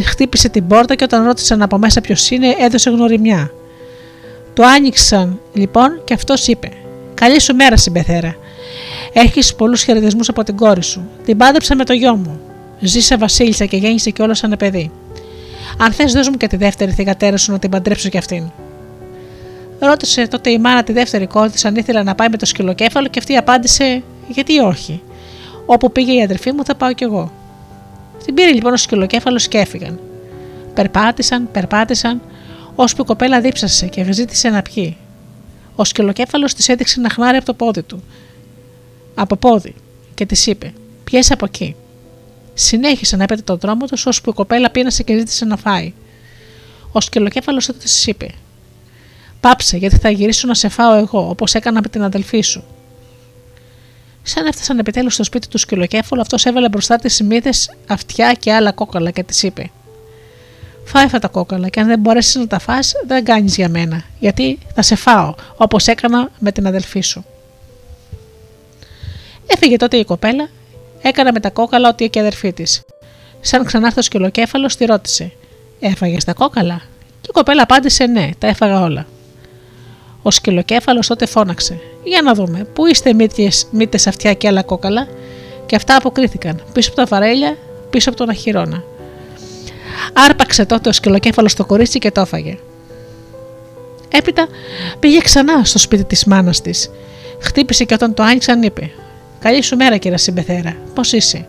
χτύπησε 0.04 0.48
την 0.48 0.66
πόρτα 0.66 0.94
και 0.94 1.04
όταν 1.04 1.24
ρώτησαν 1.24 1.62
από 1.62 1.78
μέσα 1.78 2.00
ποιος 2.00 2.30
είναι, 2.30 2.54
έδωσε 2.58 2.90
γνωριμιά. 2.90 3.50
Το 4.54 4.62
άνοιξαν 4.62 5.40
λοιπόν 5.52 6.00
και 6.04 6.14
αυτός 6.14 6.46
είπε: 6.46 6.72
Καλή 7.14 7.40
σου 7.40 7.54
μέρα, 7.54 7.76
συμπεθέρα. 7.76 8.36
Έχεις 9.12 9.54
πολλούς 9.54 9.82
χαιρετισμούς 9.82 10.28
από 10.28 10.42
την 10.42 10.56
κόρη 10.56 10.82
σου. 10.82 11.08
Την 11.24 11.36
πάντεψα 11.36 11.76
με 11.76 11.84
το 11.84 11.92
γιο 11.92 12.14
μου. 12.14 12.40
Ζήσε 12.80 13.16
Βασίλισσα 13.16 13.64
και 13.64 13.76
γέννησε 13.76 14.10
κιόλας 14.10 14.38
σαν 14.38 14.54
παιδί. 14.58 14.90
Αν 15.78 15.92
θες, 15.92 16.12
δώσ' 16.12 16.28
μου 16.28 16.36
και 16.36 16.46
τη 16.46 16.56
δεύτερη 16.56 16.90
θηγατέρα 16.90 17.36
σου 17.36 17.52
να 17.52 17.58
την 17.58 17.70
παντρέψω 17.70 18.08
κι 18.08 18.18
αυτήν. 18.18 18.50
Ρώτησε 19.78 20.28
τότε 20.28 20.50
η 20.50 20.58
μάνα 20.58 20.82
τη 20.82 20.92
δεύτερη 20.92 21.26
κόρη 21.26 21.50
της 21.50 21.64
αν 21.64 21.76
ήθελε 21.76 22.02
να 22.02 22.14
πάει 22.14 22.28
με 22.28 22.36
το 22.36 22.46
σκυλοκέφαλο 22.46 23.08
και 23.08 23.18
αυτή 23.18 23.36
απάντησε: 23.36 24.02
Γιατί 24.28 24.58
όχι. 24.58 25.02
Όπου 25.66 25.92
πήγε 25.92 26.12
η 26.12 26.22
αδερφή 26.22 26.52
μου 26.52 26.64
θα 26.64 26.74
πάω 26.74 26.92
κι 26.92 27.04
εγώ. 27.04 27.32
Την 28.24 28.34
πήρε 28.34 28.52
λοιπόν 28.52 28.72
ο 28.72 28.76
σκυλοκέφαλος 28.76 29.48
και 29.48 29.58
έφυγαν. 29.58 30.00
Περπάτησαν, 30.74 31.48
περπάτησαν, 31.52 32.20
ώσπου 32.74 33.02
η 33.02 33.04
κοπέλα 33.04 33.40
δίψασε 33.40 33.86
και 33.86 34.12
ζήτησε 34.12 34.48
να 34.48 34.62
πιει. 34.62 34.96
Ο 35.74 35.84
σκυλοκέφαλος 35.84 36.54
της 36.54 36.68
έδειξε 36.68 37.00
ένα 37.00 37.10
χνάρι 37.10 37.36
από 37.36 37.46
το 37.46 37.54
πόδι 37.54 37.82
του. 37.82 38.02
Από 39.14 39.36
πόδι, 39.36 39.74
και 40.14 40.26
της 40.26 40.46
είπε: 40.46 40.72
Πιέσαι 41.04 41.32
από 41.32 41.44
εκεί. 41.44 41.76
Συνέχισε 42.54 43.16
να 43.16 43.22
έπεται 43.22 43.42
τον 43.42 43.58
δρόμο 43.58 43.86
του, 43.86 43.98
ώσπου 44.04 44.30
η 44.30 44.32
κοπέλα 44.32 44.70
πίνασε 44.70 45.02
και 45.02 45.18
ζήτησε 45.18 45.44
να 45.44 45.56
φάει. 45.56 45.92
Ο 46.92 47.00
σκυλοκέφαλος 47.00 47.66
τότε 47.66 47.78
της 47.78 48.06
είπε: 48.06 48.30
Πάψε, 49.40 49.76
γιατί 49.76 49.96
θα 49.96 50.10
γυρίσω 50.10 50.46
να 50.46 50.54
σε 50.54 50.68
φάω 50.68 50.94
εγώ, 50.94 51.28
όπως 51.28 51.54
έκανα 51.54 51.80
με 51.82 51.88
την 51.88 52.02
αδελφή 52.02 52.40
σου. 52.40 52.64
Σαν 54.22 54.46
έφτασαν 54.46 54.78
επιτέλους 54.78 55.14
στο 55.14 55.24
σπίτι 55.24 55.48
τους 55.48 55.60
σκυλοκέφαλου, 55.60 56.20
αυτός 56.20 56.44
έβαλε 56.44 56.68
μπροστά 56.68 56.96
τη 56.96 57.08
σημείδε, 57.08 57.50
αυτιά 57.88 58.32
και 58.32 58.52
άλλα 58.52 58.72
κόκαλα 58.72 59.10
και 59.10 59.22
τη 59.22 59.46
είπε: 59.46 59.70
Φάε 60.84 61.04
αυτά 61.04 61.18
τα 61.18 61.28
κόκαλα 61.28 61.68
και 61.68 61.80
αν 61.80 61.86
δεν 61.86 61.98
μπορέσεις 61.98 62.34
να 62.34 62.46
τα 62.46 62.58
φας, 62.58 62.92
δεν 63.06 63.24
κάνεις 63.24 63.56
για 63.56 63.68
μένα, 63.68 64.04
γιατί 64.18 64.58
θα 64.74 64.82
σε 64.82 64.94
φάω, 64.94 65.34
όπως 65.56 65.86
έκανα 65.86 66.30
με 66.38 66.52
την 66.52 66.66
αδελφή 66.66 67.00
σου. 67.00 67.24
Έφυγε 69.46 69.76
τότε 69.76 69.96
η 69.96 70.04
κοπέλα, 70.04 70.48
έκανε 71.02 71.32
με 71.32 71.40
τα 71.40 71.50
κόκαλα 71.50 71.88
ό,τι 71.88 72.08
και 72.08 72.18
η 72.18 72.20
αδερφή 72.22 72.52
της. 72.52 72.82
Σαν 73.40 73.64
ξανάρθει 73.64 73.98
ο 73.98 74.02
σκυλοκέφαλο, 74.02 74.66
τη 74.66 74.84
ρώτησε: 74.84 75.32
Έφαγες 75.80 76.24
τα 76.24 76.32
κόκαλα; 76.32 76.82
Και 77.20 77.28
η 77.28 77.32
κοπέλα 77.32 77.62
απάντησε: 77.62 78.06
Ναι, 78.06 78.30
τα 78.38 78.46
έφαγα 78.46 78.82
όλα. 78.82 79.06
Ο 80.22 80.30
σκυλοκέφαλος 80.30 81.06
τότε 81.06 81.26
φώναξε: 81.26 81.80
Για 82.04 82.22
να 82.22 82.34
δούμε, 82.34 82.66
πού 82.74 82.86
είστε 82.86 83.14
μύτες 83.70 84.06
αυτιά 84.06 84.34
και 84.34 84.48
άλλα 84.48 84.62
κόκαλα. 84.62 85.08
Και 85.66 85.76
αυτά 85.76 85.96
αποκρίθηκαν 85.96 86.62
πίσω 86.72 86.90
από 86.90 86.98
τα 86.98 87.06
βαρέλια, 87.06 87.56
πίσω 87.90 88.08
από 88.08 88.18
τον 88.18 88.28
αχυρώνα. 88.28 88.82
Άρπαξε 90.12 90.66
τότε 90.66 90.88
ο 90.88 90.92
σκυλοκέφαλος 90.92 91.54
το 91.54 91.64
κορίτσι 91.64 91.98
και 91.98 92.10
το 92.10 92.20
έφαγε. 92.20 92.58
Έπειτα 94.12 94.48
πήγε 95.00 95.18
ξανά 95.18 95.64
στο 95.64 95.78
σπίτι 95.78 96.04
της 96.04 96.24
μάνας 96.24 96.60
της. 96.60 96.90
Χτύπησε 97.40 97.84
και 97.84 97.94
όταν 97.94 98.14
το 98.14 98.22
άνοιξαν 98.22 98.62
είπε: 98.62 98.90
Καλή 99.38 99.62
σου 99.62 99.76
μέρα, 99.76 99.96
κύριε 99.96 100.16
Συμπεθέρα, 100.16 100.76
πώς 100.94 101.12
είσαι; 101.12 101.46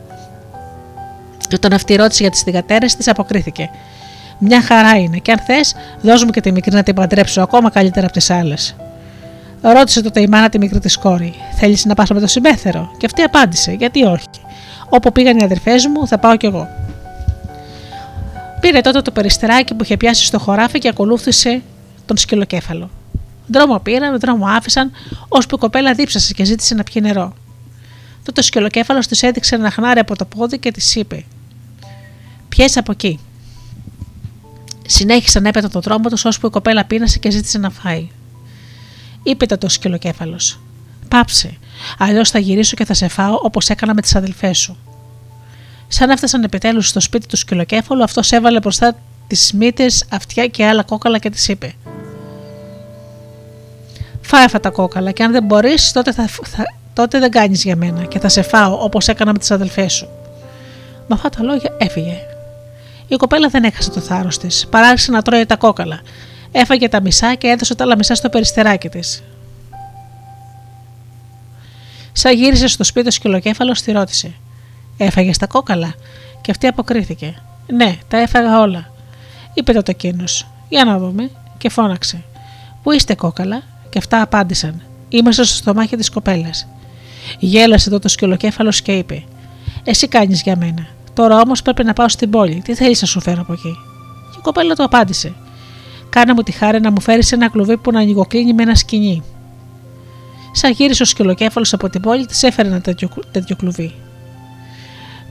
Και 1.47 1.55
όταν 1.55 1.73
αυτή 1.73 1.95
ρώτησε 1.95 2.23
για 2.23 2.31
τις 2.31 2.41
θηγατέρες 2.41 2.95
της, 2.95 3.07
αποκρίθηκε: 3.07 3.69
Μια 4.39 4.61
χαρά 4.61 4.97
είναι, 4.97 5.17
και 5.17 5.31
αν 5.31 5.39
θες, 5.39 5.75
δώσ' 6.01 6.23
μου 6.23 6.29
και 6.29 6.41
τη 6.41 6.51
μικρή 6.51 6.75
να 6.75 6.83
την 6.83 6.95
παντρέψω 6.95 7.41
ακόμα 7.41 7.69
καλύτερα 7.69 8.05
από 8.05 8.15
τις 8.15 8.29
άλλες. 8.29 8.75
Ρώτησε 9.61 10.01
τότε 10.01 10.21
η 10.21 10.27
μάνα 10.27 10.49
τη 10.49 10.57
μικρή 10.57 10.79
της 10.79 10.97
κόρη: 10.97 11.33
Θέλεις 11.57 11.85
να 11.85 11.93
πας 11.93 12.09
με 12.09 12.19
το 12.19 12.27
συμπέθερο, 12.27 12.91
και 12.97 13.05
αυτή 13.05 13.21
απάντησε: 13.21 13.71
Γιατί 13.71 14.03
όχι. 14.03 14.27
Όπου 14.89 15.11
πήγαν 15.11 15.37
οι 15.37 15.43
αδερφές 15.43 15.87
μου, 15.87 16.07
θα 16.07 16.17
πάω 16.17 16.37
κι 16.37 16.45
εγώ. 16.45 16.67
Πήρε 18.59 18.81
τότε 18.81 19.01
το 19.01 19.11
περιστεράκι 19.11 19.73
που 19.73 19.83
είχε 19.83 19.97
πιάσει 19.97 20.25
στο 20.25 20.39
χωράφι 20.39 20.79
και 20.79 20.87
ακολούθησε 20.87 21.61
τον 22.05 22.17
σκυλοκέφαλο. 22.17 22.89
Δρόμο 23.47 23.79
πήραν, 23.79 24.19
δρόμο 24.19 24.45
άφησαν, 24.47 24.91
ώσπου 25.27 25.55
η 25.55 25.59
κοπέλα 25.59 25.93
δίψασε 25.93 26.33
και 26.33 26.43
ζήτησε 26.43 26.75
να 26.75 26.83
πιει 26.83 27.01
νερό. 27.05 27.33
Τότε 28.23 28.39
ο 28.39 28.43
σκυλοκέφαλος 28.43 29.07
της 29.07 29.23
έδειξε 29.23 29.55
ένα 29.55 29.69
χνάρι 29.69 29.99
από 29.99 30.15
το 30.15 30.25
πόδι 30.25 30.59
και 30.59 30.71
της 30.71 30.95
είπε: 30.95 31.23
Πιέσαι 32.49 32.79
από 32.79 32.91
εκεί. 32.91 33.19
Συνέχισαν 34.91 35.45
έπειτα 35.45 35.69
το 35.69 35.79
δρόμο 35.79 36.09
του, 36.09 36.17
ώσπου 36.23 36.47
η 36.47 36.49
κοπέλα 36.49 36.85
πείνασε 36.85 37.19
και 37.19 37.29
ζήτησε 37.29 37.57
να 37.57 37.69
φάει. 37.69 38.09
Είπε 39.23 39.45
το 39.45 39.69
σκυλοκέφαλος: 39.69 40.59
Πάψε, 41.07 41.57
αλλιώς 41.97 42.29
θα 42.29 42.39
γυρίσω 42.39 42.75
και 42.75 42.85
θα 42.85 42.93
σε 42.93 43.07
φάω 43.07 43.39
όπως 43.41 43.69
έκανα 43.69 43.93
με 43.93 44.01
τις 44.01 44.15
αδελφές 44.15 44.57
σου. 44.57 44.77
Σαν 45.87 46.09
έφτασαν 46.09 46.43
επιτέλους 46.43 46.87
στο 46.87 46.99
σπίτι 46.99 47.27
του 47.27 47.35
σκυλοκέφαλου, 47.35 48.03
αυτός 48.03 48.31
έβαλε 48.31 48.59
μπροστά 48.59 48.95
τις 49.27 49.53
μύτες, 49.53 50.05
αυτιά 50.11 50.47
και 50.47 50.65
άλλα 50.65 50.83
κόκαλα 50.83 51.17
και 51.17 51.29
τη 51.29 51.51
είπε: 51.51 51.73
Φάε 54.21 54.43
αυτά 54.43 54.59
τα 54.59 54.69
κόκαλα 54.69 55.11
και 55.11 55.23
αν 55.23 55.31
δεν 55.31 55.43
μπορείς, 55.43 55.91
τότε, 55.91 56.13
θα, 56.13 56.27
τότε 56.93 57.19
δεν 57.19 57.31
κάνεις 57.31 57.63
για 57.63 57.75
μένα 57.75 58.03
και 58.03 58.19
θα 58.19 58.29
σε 58.29 58.41
φάω 58.41 58.83
όπως 58.83 59.07
έκανα 59.07 59.31
με 59.31 59.39
τις 59.39 59.51
αδελφές 59.51 59.93
σου. 59.93 60.07
Με 61.07 61.15
αυτά 61.15 61.29
τα 61.29 61.43
λόγια 61.43 61.75
έφυγε. 61.77 62.28
Η 63.09 63.15
κοπέλα 63.15 63.47
δεν 63.47 63.63
έχασε 63.63 63.89
το 63.89 63.99
θάρρος 63.99 64.37
της. 64.37 64.67
Παράρχισε 64.69 65.11
να 65.11 65.21
τρώει 65.21 65.45
τα 65.45 65.55
κόκαλα. 65.55 65.99
Έφαγε 66.51 66.89
τα 66.89 67.01
μισά 67.01 67.35
και 67.35 67.47
έδωσε 67.47 67.75
τα 67.75 67.83
άλλα 67.83 67.95
μισά 67.97 68.15
στο 68.15 68.29
περιστεράκι 68.29 68.89
της. 68.89 69.23
Σαν 72.11 72.33
γύρισε 72.33 72.67
στο 72.67 72.83
σπίτι 72.83 73.07
ο 73.07 73.11
σκυλοκέφαλο, 73.11 73.71
τη 73.71 73.91
ρώτησε: 73.91 74.33
Έφαγες 74.97 75.37
τα 75.37 75.47
κόκαλα; 75.47 75.93
Και 76.41 76.51
αυτή 76.51 76.67
αποκρίθηκε: 76.67 77.41
Ναι, 77.67 77.97
τα 78.07 78.17
έφαγα 78.17 78.59
όλα. 78.59 78.91
Είπε 79.53 79.73
το 79.73 79.81
εκείνο: 79.85 80.23
Για 80.69 80.85
να 80.85 80.97
δούμε, 80.97 81.29
και 81.57 81.69
φώναξε: 81.69 82.23
Πού 82.83 82.91
είστε 82.91 83.15
κόκαλα, 83.15 83.63
και 83.89 83.97
αυτά 83.97 84.21
απάντησαν: 84.21 84.81
Είμαστε 85.09 85.43
στο 85.43 85.55
στομάχι 85.55 85.95
της 85.95 86.09
κοπέλας. 86.09 86.67
Γέλασε 87.39 87.89
τότε 87.89 88.01
το 88.01 88.07
σκυλοκέφαλος 88.07 88.81
και 88.81 88.91
είπε: 88.91 89.23
Εσύ 89.83 90.07
κάνεις 90.07 90.41
για 90.41 90.55
μένα. 90.55 90.87
Τώρα 91.19 91.39
όμως 91.39 91.61
πρέπει 91.61 91.83
να 91.83 91.93
πάω 91.93 92.09
στην 92.09 92.29
πόλη. 92.29 92.61
Τι 92.63 92.75
θέλεις 92.75 93.01
να 93.01 93.07
σου 93.07 93.21
φέρω 93.21 93.41
από 93.41 93.53
εκεί; 93.53 93.77
Και 94.31 94.37
η 94.37 94.41
κοπέλα 94.41 94.75
του 94.75 94.83
απάντησε: 94.83 95.33
Κάνα 96.09 96.33
μου 96.33 96.41
τη 96.41 96.51
χάρη 96.51 96.79
να 96.79 96.91
μου 96.91 97.01
φέρεις 97.01 97.31
ένα 97.31 97.49
κλουβί 97.49 97.77
που 97.77 97.91
να 97.91 97.99
ανοιγοκλίνει 97.99 98.53
με 98.53 98.63
ένα 98.63 98.75
σκηνή. 98.75 99.23
Σαν 100.51 100.71
γύρισε 100.71 101.03
ο 101.03 101.05
σκυλοκέφαλος 101.05 101.73
από 101.73 101.89
την 101.89 102.01
πόλη, 102.01 102.25
της 102.25 102.43
έφερε 102.43 102.67
ένα 102.67 102.81
τέτοιο, 102.81 103.09
τέτοιο 103.31 103.55
κλουβί. 103.55 103.93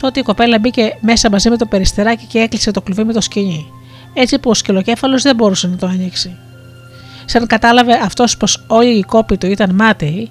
Τότε 0.00 0.20
η 0.20 0.22
κοπέλα 0.22 0.58
μπήκε 0.58 0.98
μέσα 1.00 1.30
μαζί 1.30 1.50
με 1.50 1.56
το 1.56 1.66
περιστεράκι 1.66 2.24
και 2.26 2.38
έκλεισε 2.38 2.70
το 2.70 2.80
κλουβί 2.80 3.04
με 3.04 3.12
το 3.12 3.20
σκηνή, 3.20 3.66
έτσι 4.14 4.38
που 4.38 4.50
ο 4.50 4.54
σκυλοκέφαλος 4.54 5.22
δεν 5.22 5.36
μπορούσε 5.36 5.66
να 5.66 5.76
το 5.76 5.86
ανοίξει. 5.86 6.36
Σαν 7.24 7.46
κατάλαβε 7.46 7.92
αυτός 7.92 8.36
πως 8.36 8.64
όλοι 8.66 8.98
οι 8.98 9.02
κόποι 9.02 9.36
του 9.36 9.46
ήταν 9.46 9.74
μάταιοι, 9.74 10.30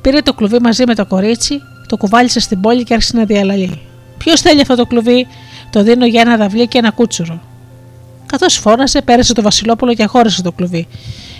πήρε 0.00 0.20
το 0.20 0.32
κλουβί 0.34 0.60
μαζί 0.60 0.84
με 0.86 0.94
το 0.94 1.06
κορίτσι, 1.06 1.60
το 1.86 1.96
κουβάλισε 1.96 2.40
στην 2.40 2.60
πόλη 2.60 2.82
και 2.82 2.94
άρχισε 2.94 3.16
να 3.16 3.24
διαλαλεί. 3.24 3.85
Ποιος 4.18 4.40
θέλει 4.40 4.60
αυτό 4.60 4.74
το 4.74 4.86
κλουβί, 4.86 5.26
το 5.70 5.82
δίνω 5.82 6.06
για 6.06 6.20
ένα 6.20 6.36
δαυλί 6.36 6.66
και 6.66 6.78
ένα 6.78 6.90
κούτσουρο. 6.90 7.40
Καθώς 8.26 8.54
φώνασε, 8.54 9.02
πέρασε 9.02 9.34
το 9.34 9.42
Βασιλόπουλο 9.42 9.94
και 9.94 10.04
χώρισε 10.04 10.42
το 10.42 10.52
κλουβί, 10.52 10.86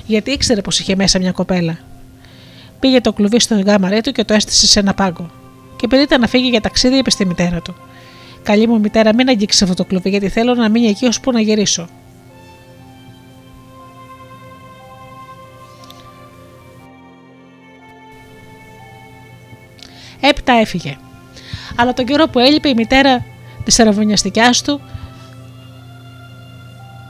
γιατί 0.07 0.31
ήξερε 0.31 0.61
πως 0.61 0.79
είχε 0.79 0.97
μέσα 0.97 1.19
μια 1.19 1.33
κοπέλα. 1.33 1.79
Πήγε 2.81 3.01
το 3.01 3.13
κλουβί 3.13 3.41
στο 3.41 3.61
γάμαρέ 3.67 4.01
του 4.01 4.13
και 4.13 4.25
το 4.25 4.35
έστησε 4.35 4.67
σε 4.67 4.81
ένα 4.81 4.95
πάγκο. 4.95 5.31
Και 5.77 5.85
επειδή 5.85 6.03
ήταν 6.03 6.21
να 6.21 6.27
φύγει 6.27 6.49
για 6.49 6.61
ταξίδι, 6.61 6.97
είπε 6.97 7.11
στη 7.11 7.27
μητέρα 7.27 7.61
του: 7.61 7.75
Καλή 8.43 8.67
μου 8.69 8.81
μητέρα, 8.81 9.15
μην 9.15 9.29
αγγίξεις 9.29 9.63
αυτό 9.63 9.75
το 9.75 9.85
κλουβί, 9.85 10.11
γιατί 10.11 10.29
θέλω 10.29 10.55
να 10.55 10.69
μείνει 10.69 10.87
εκεί 10.87 11.07
ώσπου 11.07 11.33
να 11.33 11.41
γυρίσω. 11.41 11.89
Έπειτα 20.21 20.53
έφυγε. 20.53 20.97
Αλλά 21.77 21.93
τον 21.93 22.05
καιρό 22.05 22.27
που 22.27 22.39
έλειπε 22.39 22.69
η 22.69 22.75
μητέρα 22.75 23.25
της 23.65 23.81
αραβωνιαστικιάς 23.81 24.63
του 24.63 24.81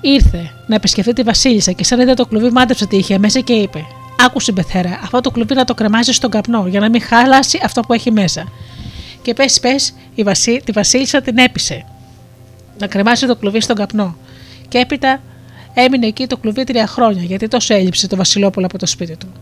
ήρθε 0.01 0.51
να 0.67 0.75
επισκεφτεί 0.75 1.13
τη 1.13 1.23
Βασίλισσα 1.23 1.73
και 1.73 1.85
σαν 1.85 2.01
είδε 2.01 2.15
το 2.15 2.27
κλουβί, 2.27 2.51
μάντεψε 2.51 2.87
τι 2.87 2.97
είχε 2.97 3.19
μέσα 3.19 3.41
και 3.41 3.53
είπε: 3.53 3.85
Άκουσε 4.27 4.53
Μπεθέρα, 4.53 5.01
αυτό 5.03 5.21
το 5.21 5.31
κλουβί 5.31 5.55
να 5.55 5.65
το 5.65 5.75
κρεμάζει 5.75 6.13
στον 6.13 6.31
καπνό 6.31 6.67
για 6.67 6.81
να 6.81 6.89
μην 6.89 7.03
χάλασει 7.03 7.61
αυτό 7.65 7.81
που 7.81 7.93
έχει 7.93 8.11
μέσα. 8.11 8.45
Και 9.23 9.35
πες, 9.35 9.61
πες, 9.61 9.95
η 10.15 10.23
Βασί, 10.23 10.61
τη 10.65 10.73
Βασίλισσα 10.73 11.21
την 11.21 11.39
έπεισε 11.39 11.85
να 12.79 12.87
κρεμάσει 12.87 13.27
το 13.27 13.37
κλουβί 13.37 13.61
στον 13.61 13.77
καπνό. 13.77 14.17
Και 14.69 14.79
έπειτα 14.79 15.21
έμεινε 15.75 16.07
εκεί 16.07 16.27
το 16.27 16.37
κλουβί 16.37 16.65
τρία 16.65 16.87
χρόνια, 16.87 17.23
γιατί 17.23 17.49
τόσο 17.49 17.75
έλειψε 17.75 18.09
το 18.09 18.17
Βασιλόπουλο 18.17 18.67
από 18.67 18.79
το 18.79 18.87
σπίτι 18.87 19.17
του. 19.17 19.33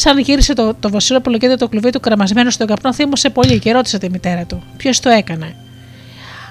Σαν 0.00 0.18
γύρισε 0.18 0.54
το, 0.54 0.74
το 0.74 0.90
Βασιλόπουλο 0.90 1.38
και 1.38 1.46
είδε 1.46 1.56
το 1.56 1.68
κλουβί 1.68 1.90
του 1.90 2.00
κρεμασμένο 2.00 2.50
στον 2.50 2.66
καπνό, 2.66 2.94
θύμωσε 2.94 3.30
πολύ 3.30 3.58
και 3.58 3.72
ρώτησε 3.72 3.98
τη 3.98 4.10
μητέρα 4.10 4.44
του: 4.44 4.62
Ποιος 4.76 5.00
το 5.00 5.08
έκανε; 5.08 5.56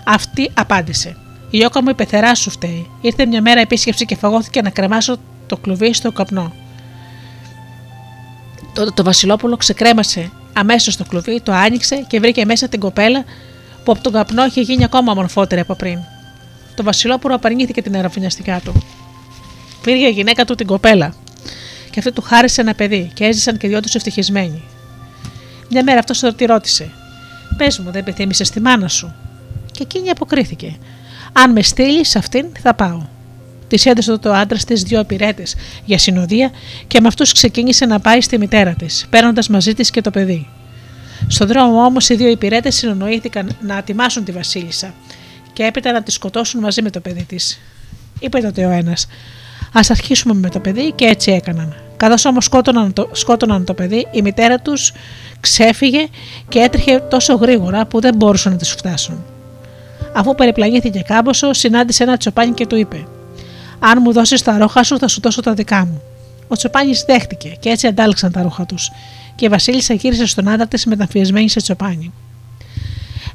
Αυτή 0.03 0.51
απάντησε: 0.53 1.17
Η 1.49 1.57
γιώκα 1.57 1.83
μου 1.83 1.89
η 1.89 1.93
πεθερά 1.93 2.35
σου 2.35 2.49
φταίει. 2.49 2.89
Ήρθε 3.01 3.25
μια 3.25 3.41
μέρα 3.41 3.59
επίσκεψη 3.59 4.05
και 4.05 4.15
φαγώθηκε 4.15 4.61
να 4.61 4.69
κρεμάσω 4.69 5.17
το 5.47 5.57
κλουβί 5.57 5.93
στο 5.93 6.11
καπνό. 6.11 6.53
Τότε 8.73 8.91
το 8.91 9.03
Βασιλόπουλο 9.03 9.57
ξεκρέμασε 9.57 10.31
αμέσως 10.53 10.97
το 10.97 11.03
κλουβί, 11.03 11.41
το 11.41 11.51
άνοιξε 11.51 12.05
και 12.07 12.19
βρήκε 12.19 12.45
μέσα 12.45 12.67
την 12.67 12.79
κοπέλα 12.79 13.23
που 13.83 13.91
από 13.91 14.03
τον 14.03 14.13
καπνό 14.13 14.45
είχε 14.45 14.61
γίνει 14.61 14.83
ακόμα 14.83 15.13
μορφότερη 15.13 15.61
από 15.61 15.75
πριν. 15.75 15.99
Το 16.75 16.83
Βασιλόπουλο 16.83 17.35
απαρνήθηκε 17.35 17.81
την 17.81 17.95
αεροφυνιαστικά 17.95 18.61
του. 18.63 18.73
Πήρε 19.81 20.07
η 20.07 20.11
γυναίκα 20.11 20.45
του 20.45 20.55
την 20.55 20.67
κοπέλα 20.67 21.13
και 21.89 21.99
αυτή 21.99 22.11
του 22.11 22.21
χάρισε 22.21 22.61
ένα 22.61 22.73
παιδί 22.73 23.11
και 23.13 23.25
έζησαν 23.25 23.57
και 23.57 23.67
δυο 23.67 23.79
τους 23.79 23.95
ευτυχισμένοι. 23.95 24.63
Μια 25.69 25.83
μέρα 25.83 25.99
αυτός 25.99 26.23
τη 26.35 26.45
ρώτησε: 26.45 26.91
Πες 27.57 27.79
μου, 27.79 27.91
δεν 27.91 28.01
επιθύμησες 28.01 28.49
τη 28.49 28.59
μάνα 28.59 28.87
σου; 28.87 29.15
Και 29.71 29.83
εκείνη 29.83 30.09
αποκρίθηκε: 30.09 30.77
Αν 31.33 31.51
με 31.51 31.61
στείλεις 31.61 32.09
σε 32.09 32.17
αυτήν, 32.17 32.45
θα 32.61 32.73
πάω. 32.73 33.01
Της 33.67 33.85
έδωσε 33.85 34.17
το 34.17 34.33
άντρα 34.33 34.57
της 34.57 34.83
δύο 34.83 34.99
υπηρέτε 34.99 35.43
για 35.85 35.97
συνοδεία 35.97 36.51
και 36.87 37.01
με 37.01 37.07
αυτούς 37.07 37.33
ξεκίνησε 37.33 37.85
να 37.85 37.99
πάει 37.99 38.21
στη 38.21 38.37
μητέρα 38.37 38.73
της, 38.73 39.05
παίρνοντας 39.09 39.47
μαζί 39.47 39.73
της 39.73 39.89
και 39.89 40.01
το 40.01 40.11
παιδί. 40.11 40.47
Στον 41.27 41.47
δρόμο 41.47 41.83
όμως 41.83 42.09
οι 42.09 42.15
δύο 42.15 42.27
υπηρέτε 42.27 42.69
συνονοήθηκαν 42.69 43.57
να 43.61 43.75
ατιμάσουν 43.75 44.23
τη 44.23 44.31
Βασίλισσα 44.31 44.93
και 45.53 45.63
έπειτα 45.63 45.91
να 45.91 46.03
τη 46.03 46.11
σκοτώσουν 46.11 46.59
μαζί 46.59 46.81
με 46.81 46.89
το 46.89 46.99
παιδί 46.99 47.23
της. 47.23 47.59
Είπε 48.19 48.39
τότε 48.39 48.65
ο 48.65 48.69
ένας: 48.69 49.07
Α 49.73 49.81
αρχίσουμε 49.89 50.33
με 50.33 50.49
το 50.49 50.59
παιδί 50.59 50.91
και 50.91 51.05
έτσι 51.05 51.31
έκαναν. 51.31 51.75
Καθώ 51.97 52.29
όμω 52.29 52.41
σκότωναν 52.41 52.93
το, 52.93 53.09
σκότωναν 53.11 53.65
το 53.65 53.73
παιδί, 53.73 54.07
η 54.11 54.21
μητέρα 54.21 54.59
τους 54.59 54.91
ξέφυγε 55.39 56.07
και 56.49 56.59
έτρεχε 56.59 56.99
τόσο 56.99 57.33
γρήγορα 57.33 57.85
που 57.85 57.99
δεν 57.99 58.15
μπορούσαν 58.15 58.51
να 58.51 58.57
τη 58.57 58.65
φτάσουν. 58.65 59.23
Αφού 60.15 60.35
περιπλανήθηκε 60.35 60.99
κάμποσο, 60.99 61.53
συνάντησε 61.53 62.03
ένα 62.03 62.17
τσοπάνι 62.17 62.51
και 62.51 62.65
του 62.67 62.75
είπε: 62.75 63.07
Αν 63.79 63.99
μου 64.01 64.11
δώσεις 64.11 64.41
τα 64.41 64.57
ρούχα 64.57 64.83
σου, 64.83 64.97
θα 64.97 65.07
σου 65.07 65.21
δώσω 65.21 65.41
τα 65.41 65.53
δικά 65.53 65.85
μου. 65.85 66.01
Ο 66.47 66.55
τσοπάνις 66.55 67.03
δέχτηκε 67.07 67.55
και 67.59 67.69
έτσι 67.69 67.87
αντάλλαξαν 67.87 68.31
τα 68.31 68.41
ρούχα 68.41 68.65
τους, 68.65 68.91
και 69.35 69.45
η 69.45 69.49
Βασίλισσα 69.49 69.93
γύρισε 69.93 70.25
στον 70.25 70.47
άντρα 70.47 70.67
της 70.67 70.85
μεταμφιεσμένη 70.85 71.49
σε 71.49 71.61
τσοπάνι. 71.61 72.13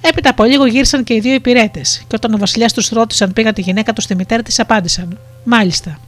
Έπειτα 0.01 0.31
από 0.31 0.45
λίγο 0.45 0.67
γύρισαν 0.67 1.05
και 1.05 1.15
οι 1.15 1.21
δύο 1.21 1.35
υπηρέτες, 1.35 2.03
και 2.07 2.17
όταν 2.17 2.35
ο 2.35 2.37
Βασιλιάς 2.37 2.73
τους 2.73 2.89
ρώτησε 2.89 3.25
αν 3.25 3.33
πήγα 3.33 3.53
τη 3.53 3.61
γυναίκα 3.61 3.93
του 3.93 4.01
στη 4.01 4.15
μητέρα 4.15 4.43
της, 4.43 4.61
απάντησαν: 4.61 5.19
Μάλιστα. 5.45 5.99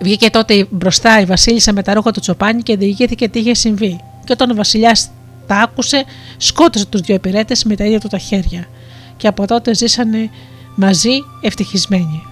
Βγήκε 0.00 0.30
τότε 0.30 0.66
μπροστά 0.70 1.20
η 1.20 1.24
Βασίλισσα 1.24 1.72
με 1.72 1.82
τα 1.82 1.94
ρούχα 1.94 2.10
του 2.10 2.20
τσοπάνι 2.20 2.62
και 2.62 2.76
διηγήθηκε 2.76 3.28
τι 3.28 3.38
είχε 3.38 3.54
συμβεί. 3.54 4.00
Και 4.24 4.32
όταν 4.32 4.50
ο 4.50 4.54
Βασιλιάς 4.54 5.10
τα 5.46 5.56
άκουσε, 5.56 6.04
σκότωσε 6.36 6.86
τους 6.86 7.00
δύο 7.00 7.14
υπηρέτες 7.14 7.64
με 7.64 7.76
τα 7.76 7.84
ίδια 7.84 8.00
του 8.00 8.08
τα 8.08 8.18
χέρια. 8.18 8.66
Και 9.16 9.26
από 9.26 9.46
τότε 9.46 9.74
ζήσανε 9.74 10.30
μαζί 10.74 11.12
ευτυχισμένοι. 11.40 12.22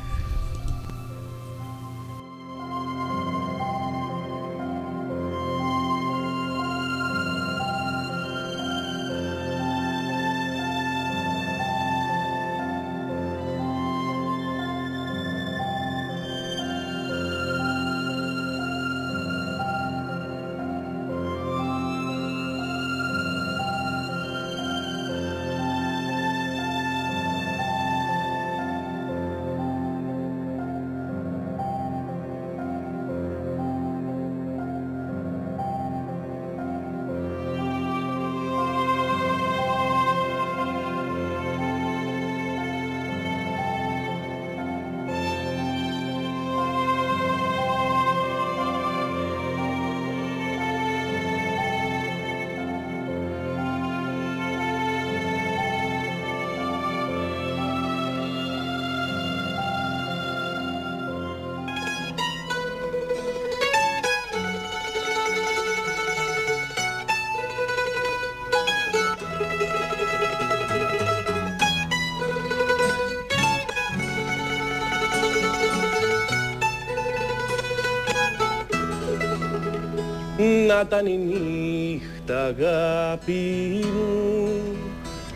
Να 80.73 80.81
ήταν 80.81 81.07
η 81.07 81.17
νύχτα 81.17 82.45
αγάπη 82.45 83.81
μου 83.95 84.49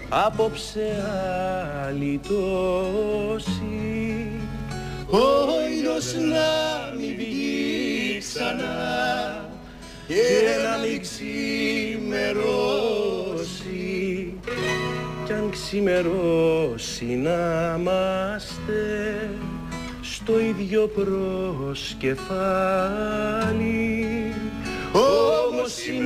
απόψε 0.09 1.05
άλλη 1.87 2.21
τόση. 2.29 4.31
Ο 5.11 5.19
ήλιος 5.71 6.15
να 6.15 6.49
μην 6.99 7.17
βγει 7.17 8.19
ξανά 8.19 9.49
και 10.07 10.15
να 10.65 10.79
μην 10.87 11.01
ξημερώσει. 11.01 11.55
Κι 15.25 15.33
αν 15.33 15.51
ξημερώσει 15.51 17.05
να 17.05 17.75
είμαστε 17.79 19.29
στο 20.01 20.41
ίδιο 20.41 20.87
προσκεφάλι. 20.87 23.47
όμως 23.57 24.01
η 24.01 24.16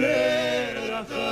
μέρα 0.00 1.06
θα 1.08 1.28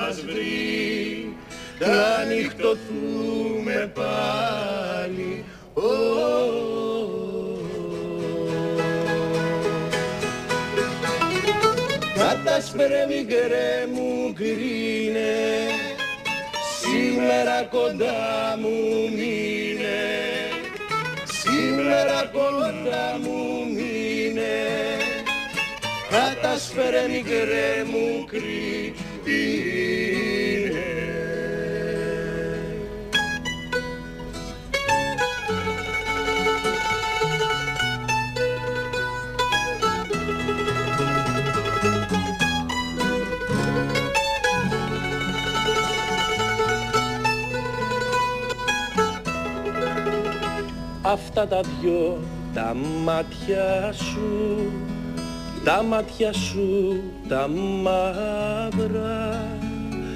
μας 0.00 0.20
βρει. 0.20 1.36
Θα 1.78 2.24
νυχτωθούμε 2.24 3.92
πάλι. 3.94 5.44
Κατάσπερε 12.14 13.06
μικρέ 13.06 13.86
μου 13.92 14.32
κρίνε 14.32 15.34
Σήμερα 16.80 17.62
κοντά 17.70 18.58
μου 18.60 18.78
μείνε. 19.16 19.98
Σήμερα 21.24 22.30
κοντά 22.32 23.18
μου 23.22 23.64
μείνε 23.74 23.85
Κατάσπερε 26.10 27.08
μικρέ 27.08 27.84
μου 27.90 28.24
κρίνε 28.24 28.96
αυτά 51.02 51.46
τα 51.46 51.60
δυο 51.60 52.18
τα 52.54 52.74
μάτια 53.04 53.92
σου 53.92 54.72
τα 55.66 55.82
μάτια 55.82 56.32
σου 56.32 57.02
τα 57.28 57.48
μαύρα 57.82 59.48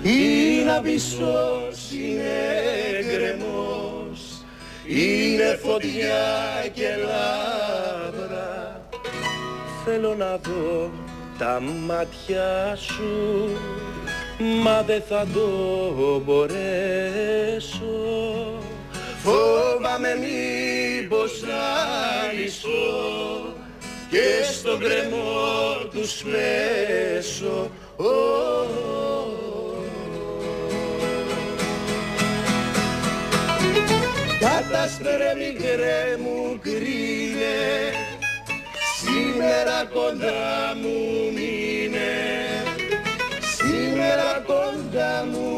είναι 0.03 0.81
πισός, 0.83 1.91
είναι 1.93 3.05
γκρεμός 3.05 4.45
είναι 4.87 5.59
φωτιά 5.63 6.23
και 6.73 6.89
λάβρα 6.97 8.81
θέλω 9.85 10.15
να 10.15 10.37
δω 10.37 10.91
τα 11.39 11.61
μάτια 11.87 12.77
σου 12.77 13.49
μα 14.63 14.83
δεν 14.83 15.03
θα 15.09 15.27
το 15.35 15.49
μπορέσω. 16.25 17.89
Φόβαμαι 19.23 20.19
μήπως 20.21 21.43
να 21.43 22.41
λυσώ 22.41 23.59
και 24.11 24.45
στον 24.53 24.79
κρεμό 24.79 25.89
τους 25.91 26.23
πέσω. 26.23 27.71
Κατάσπερε 34.41 35.35
μικρέ 35.37 36.17
μου 36.23 36.59
κρίνε. 36.63 37.93
Σήμερα 38.97 39.85
κοντά 39.93 40.77
μου 40.83 41.33
μείνε. 41.33 42.13
Σήμερα 43.57 44.45
κοντά 44.47 45.27
μου 45.33 45.51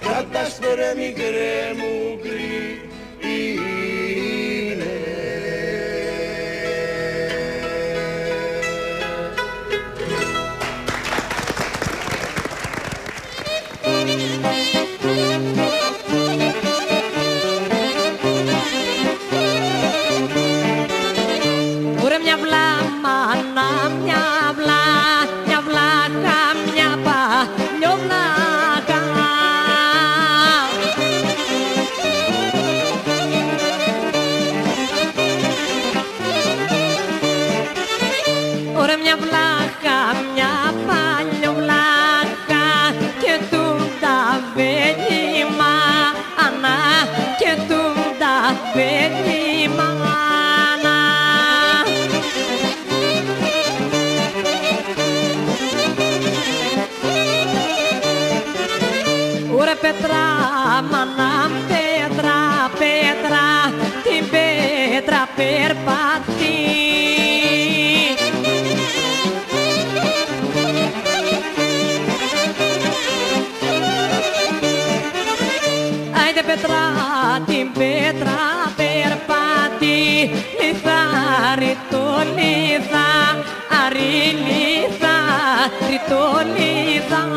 κατάσπερε 0.00 0.94
μικρέ 0.96 1.72
μου 1.76 2.18
κρίνε. 2.22 2.91
Βλάχα, 39.32 39.98
μια 40.34 40.52
παλιοβλάχα 40.86 41.41
λιθάρι 82.22 82.30
το 82.30 82.38
λιθά, 82.38 83.10
αρι 83.86 84.36
λιθάρι 84.46 86.00
το 86.08 86.24
λιθάρι. 86.54 87.30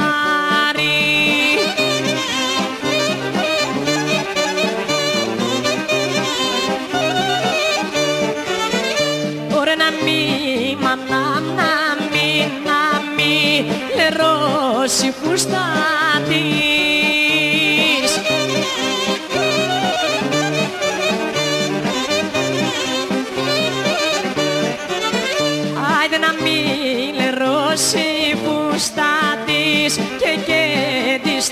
Ωραία 9.60 9.76
να 9.76 9.90
μη, 10.04 10.78
μα 10.82 10.96
να 10.96 11.24
μη, 12.12 12.52
να 12.66 12.80
μη, 13.16 13.66
λερώσει 13.96 15.14
φουστάτη. 15.22 16.95
Της 29.86 30.00
και 30.20 30.40
και 30.46 31.20
της 31.24 31.50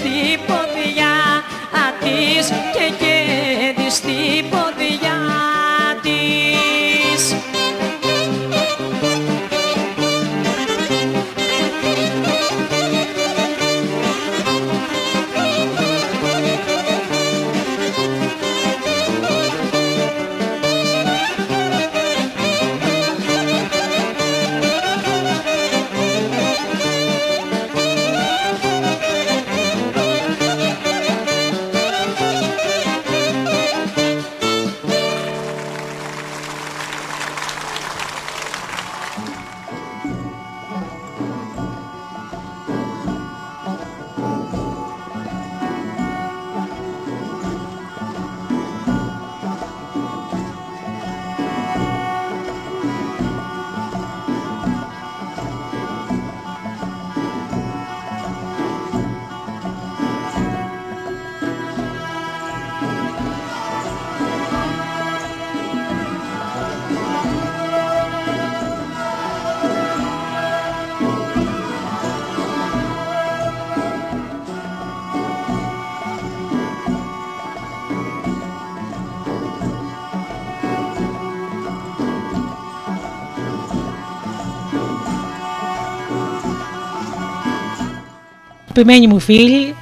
Αγαπημένοι 88.75 89.07
μου 89.07 89.19
φίλοι, 89.19 89.75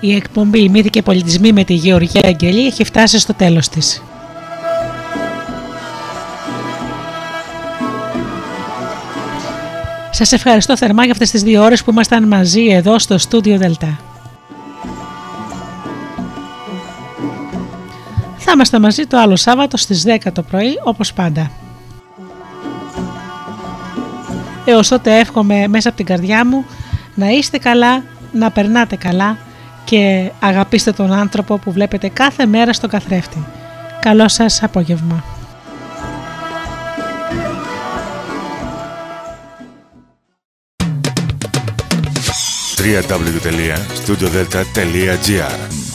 η 0.00 0.14
εκπομπή 0.14 0.68
«Μύθοι 0.68 0.90
και 0.90 1.02
πολιτισμοί» 1.02 1.52
με 1.52 1.64
τη 1.64 1.74
Γεωργία 1.74 2.22
Αγγελή 2.24 2.66
έχει 2.66 2.84
φτάσει 2.84 3.18
στο 3.18 3.34
τέλος 3.34 3.68
της. 3.68 4.02
Σας 10.10 10.32
ευχαριστώ 10.32 10.76
θερμά 10.76 11.02
για 11.02 11.12
αυτές 11.12 11.30
τις 11.30 11.42
δύο 11.42 11.62
ώρες 11.62 11.84
που 11.84 11.90
ήμασταν 11.90 12.28
μαζί 12.28 12.66
εδώ 12.66 12.98
στο 12.98 13.18
στούντιο 13.18 13.58
Δελτά. 13.58 13.98
Θα 18.36 18.52
είμαστε 18.52 18.78
μαζί 18.78 19.06
το 19.06 19.18
άλλο 19.18 19.36
Σάββατο 19.36 19.76
στις 19.76 20.04
10 20.06 20.32
το 20.32 20.42
πρωί 20.42 20.80
όπως 20.84 21.12
πάντα. 21.12 21.50
Έως 24.64 24.88
τότε 24.88 25.18
εύχομαι 25.18 25.68
μέσα 25.68 25.88
από 25.88 25.96
την 25.96 26.06
καρδιά 26.06 26.46
μου 26.46 26.64
να 27.16 27.28
είστε 27.28 27.58
καλά, 27.58 28.02
να 28.38 28.50
περνάτε 28.50 28.96
καλά 28.96 29.36
και 29.84 30.30
αγαπήστε 30.40 30.92
τον 30.92 31.12
άνθρωπο 31.12 31.58
που 31.58 31.72
βλέπετε 31.72 32.08
κάθε 32.08 32.46
μέρα 32.46 32.72
στο 32.72 32.88
καθρέφτη. 32.88 33.46
Καλό 34.00 34.28
σας 34.28 34.62
απόγευμα. 34.62 35.24
www.studiodelta.gr 42.86 45.85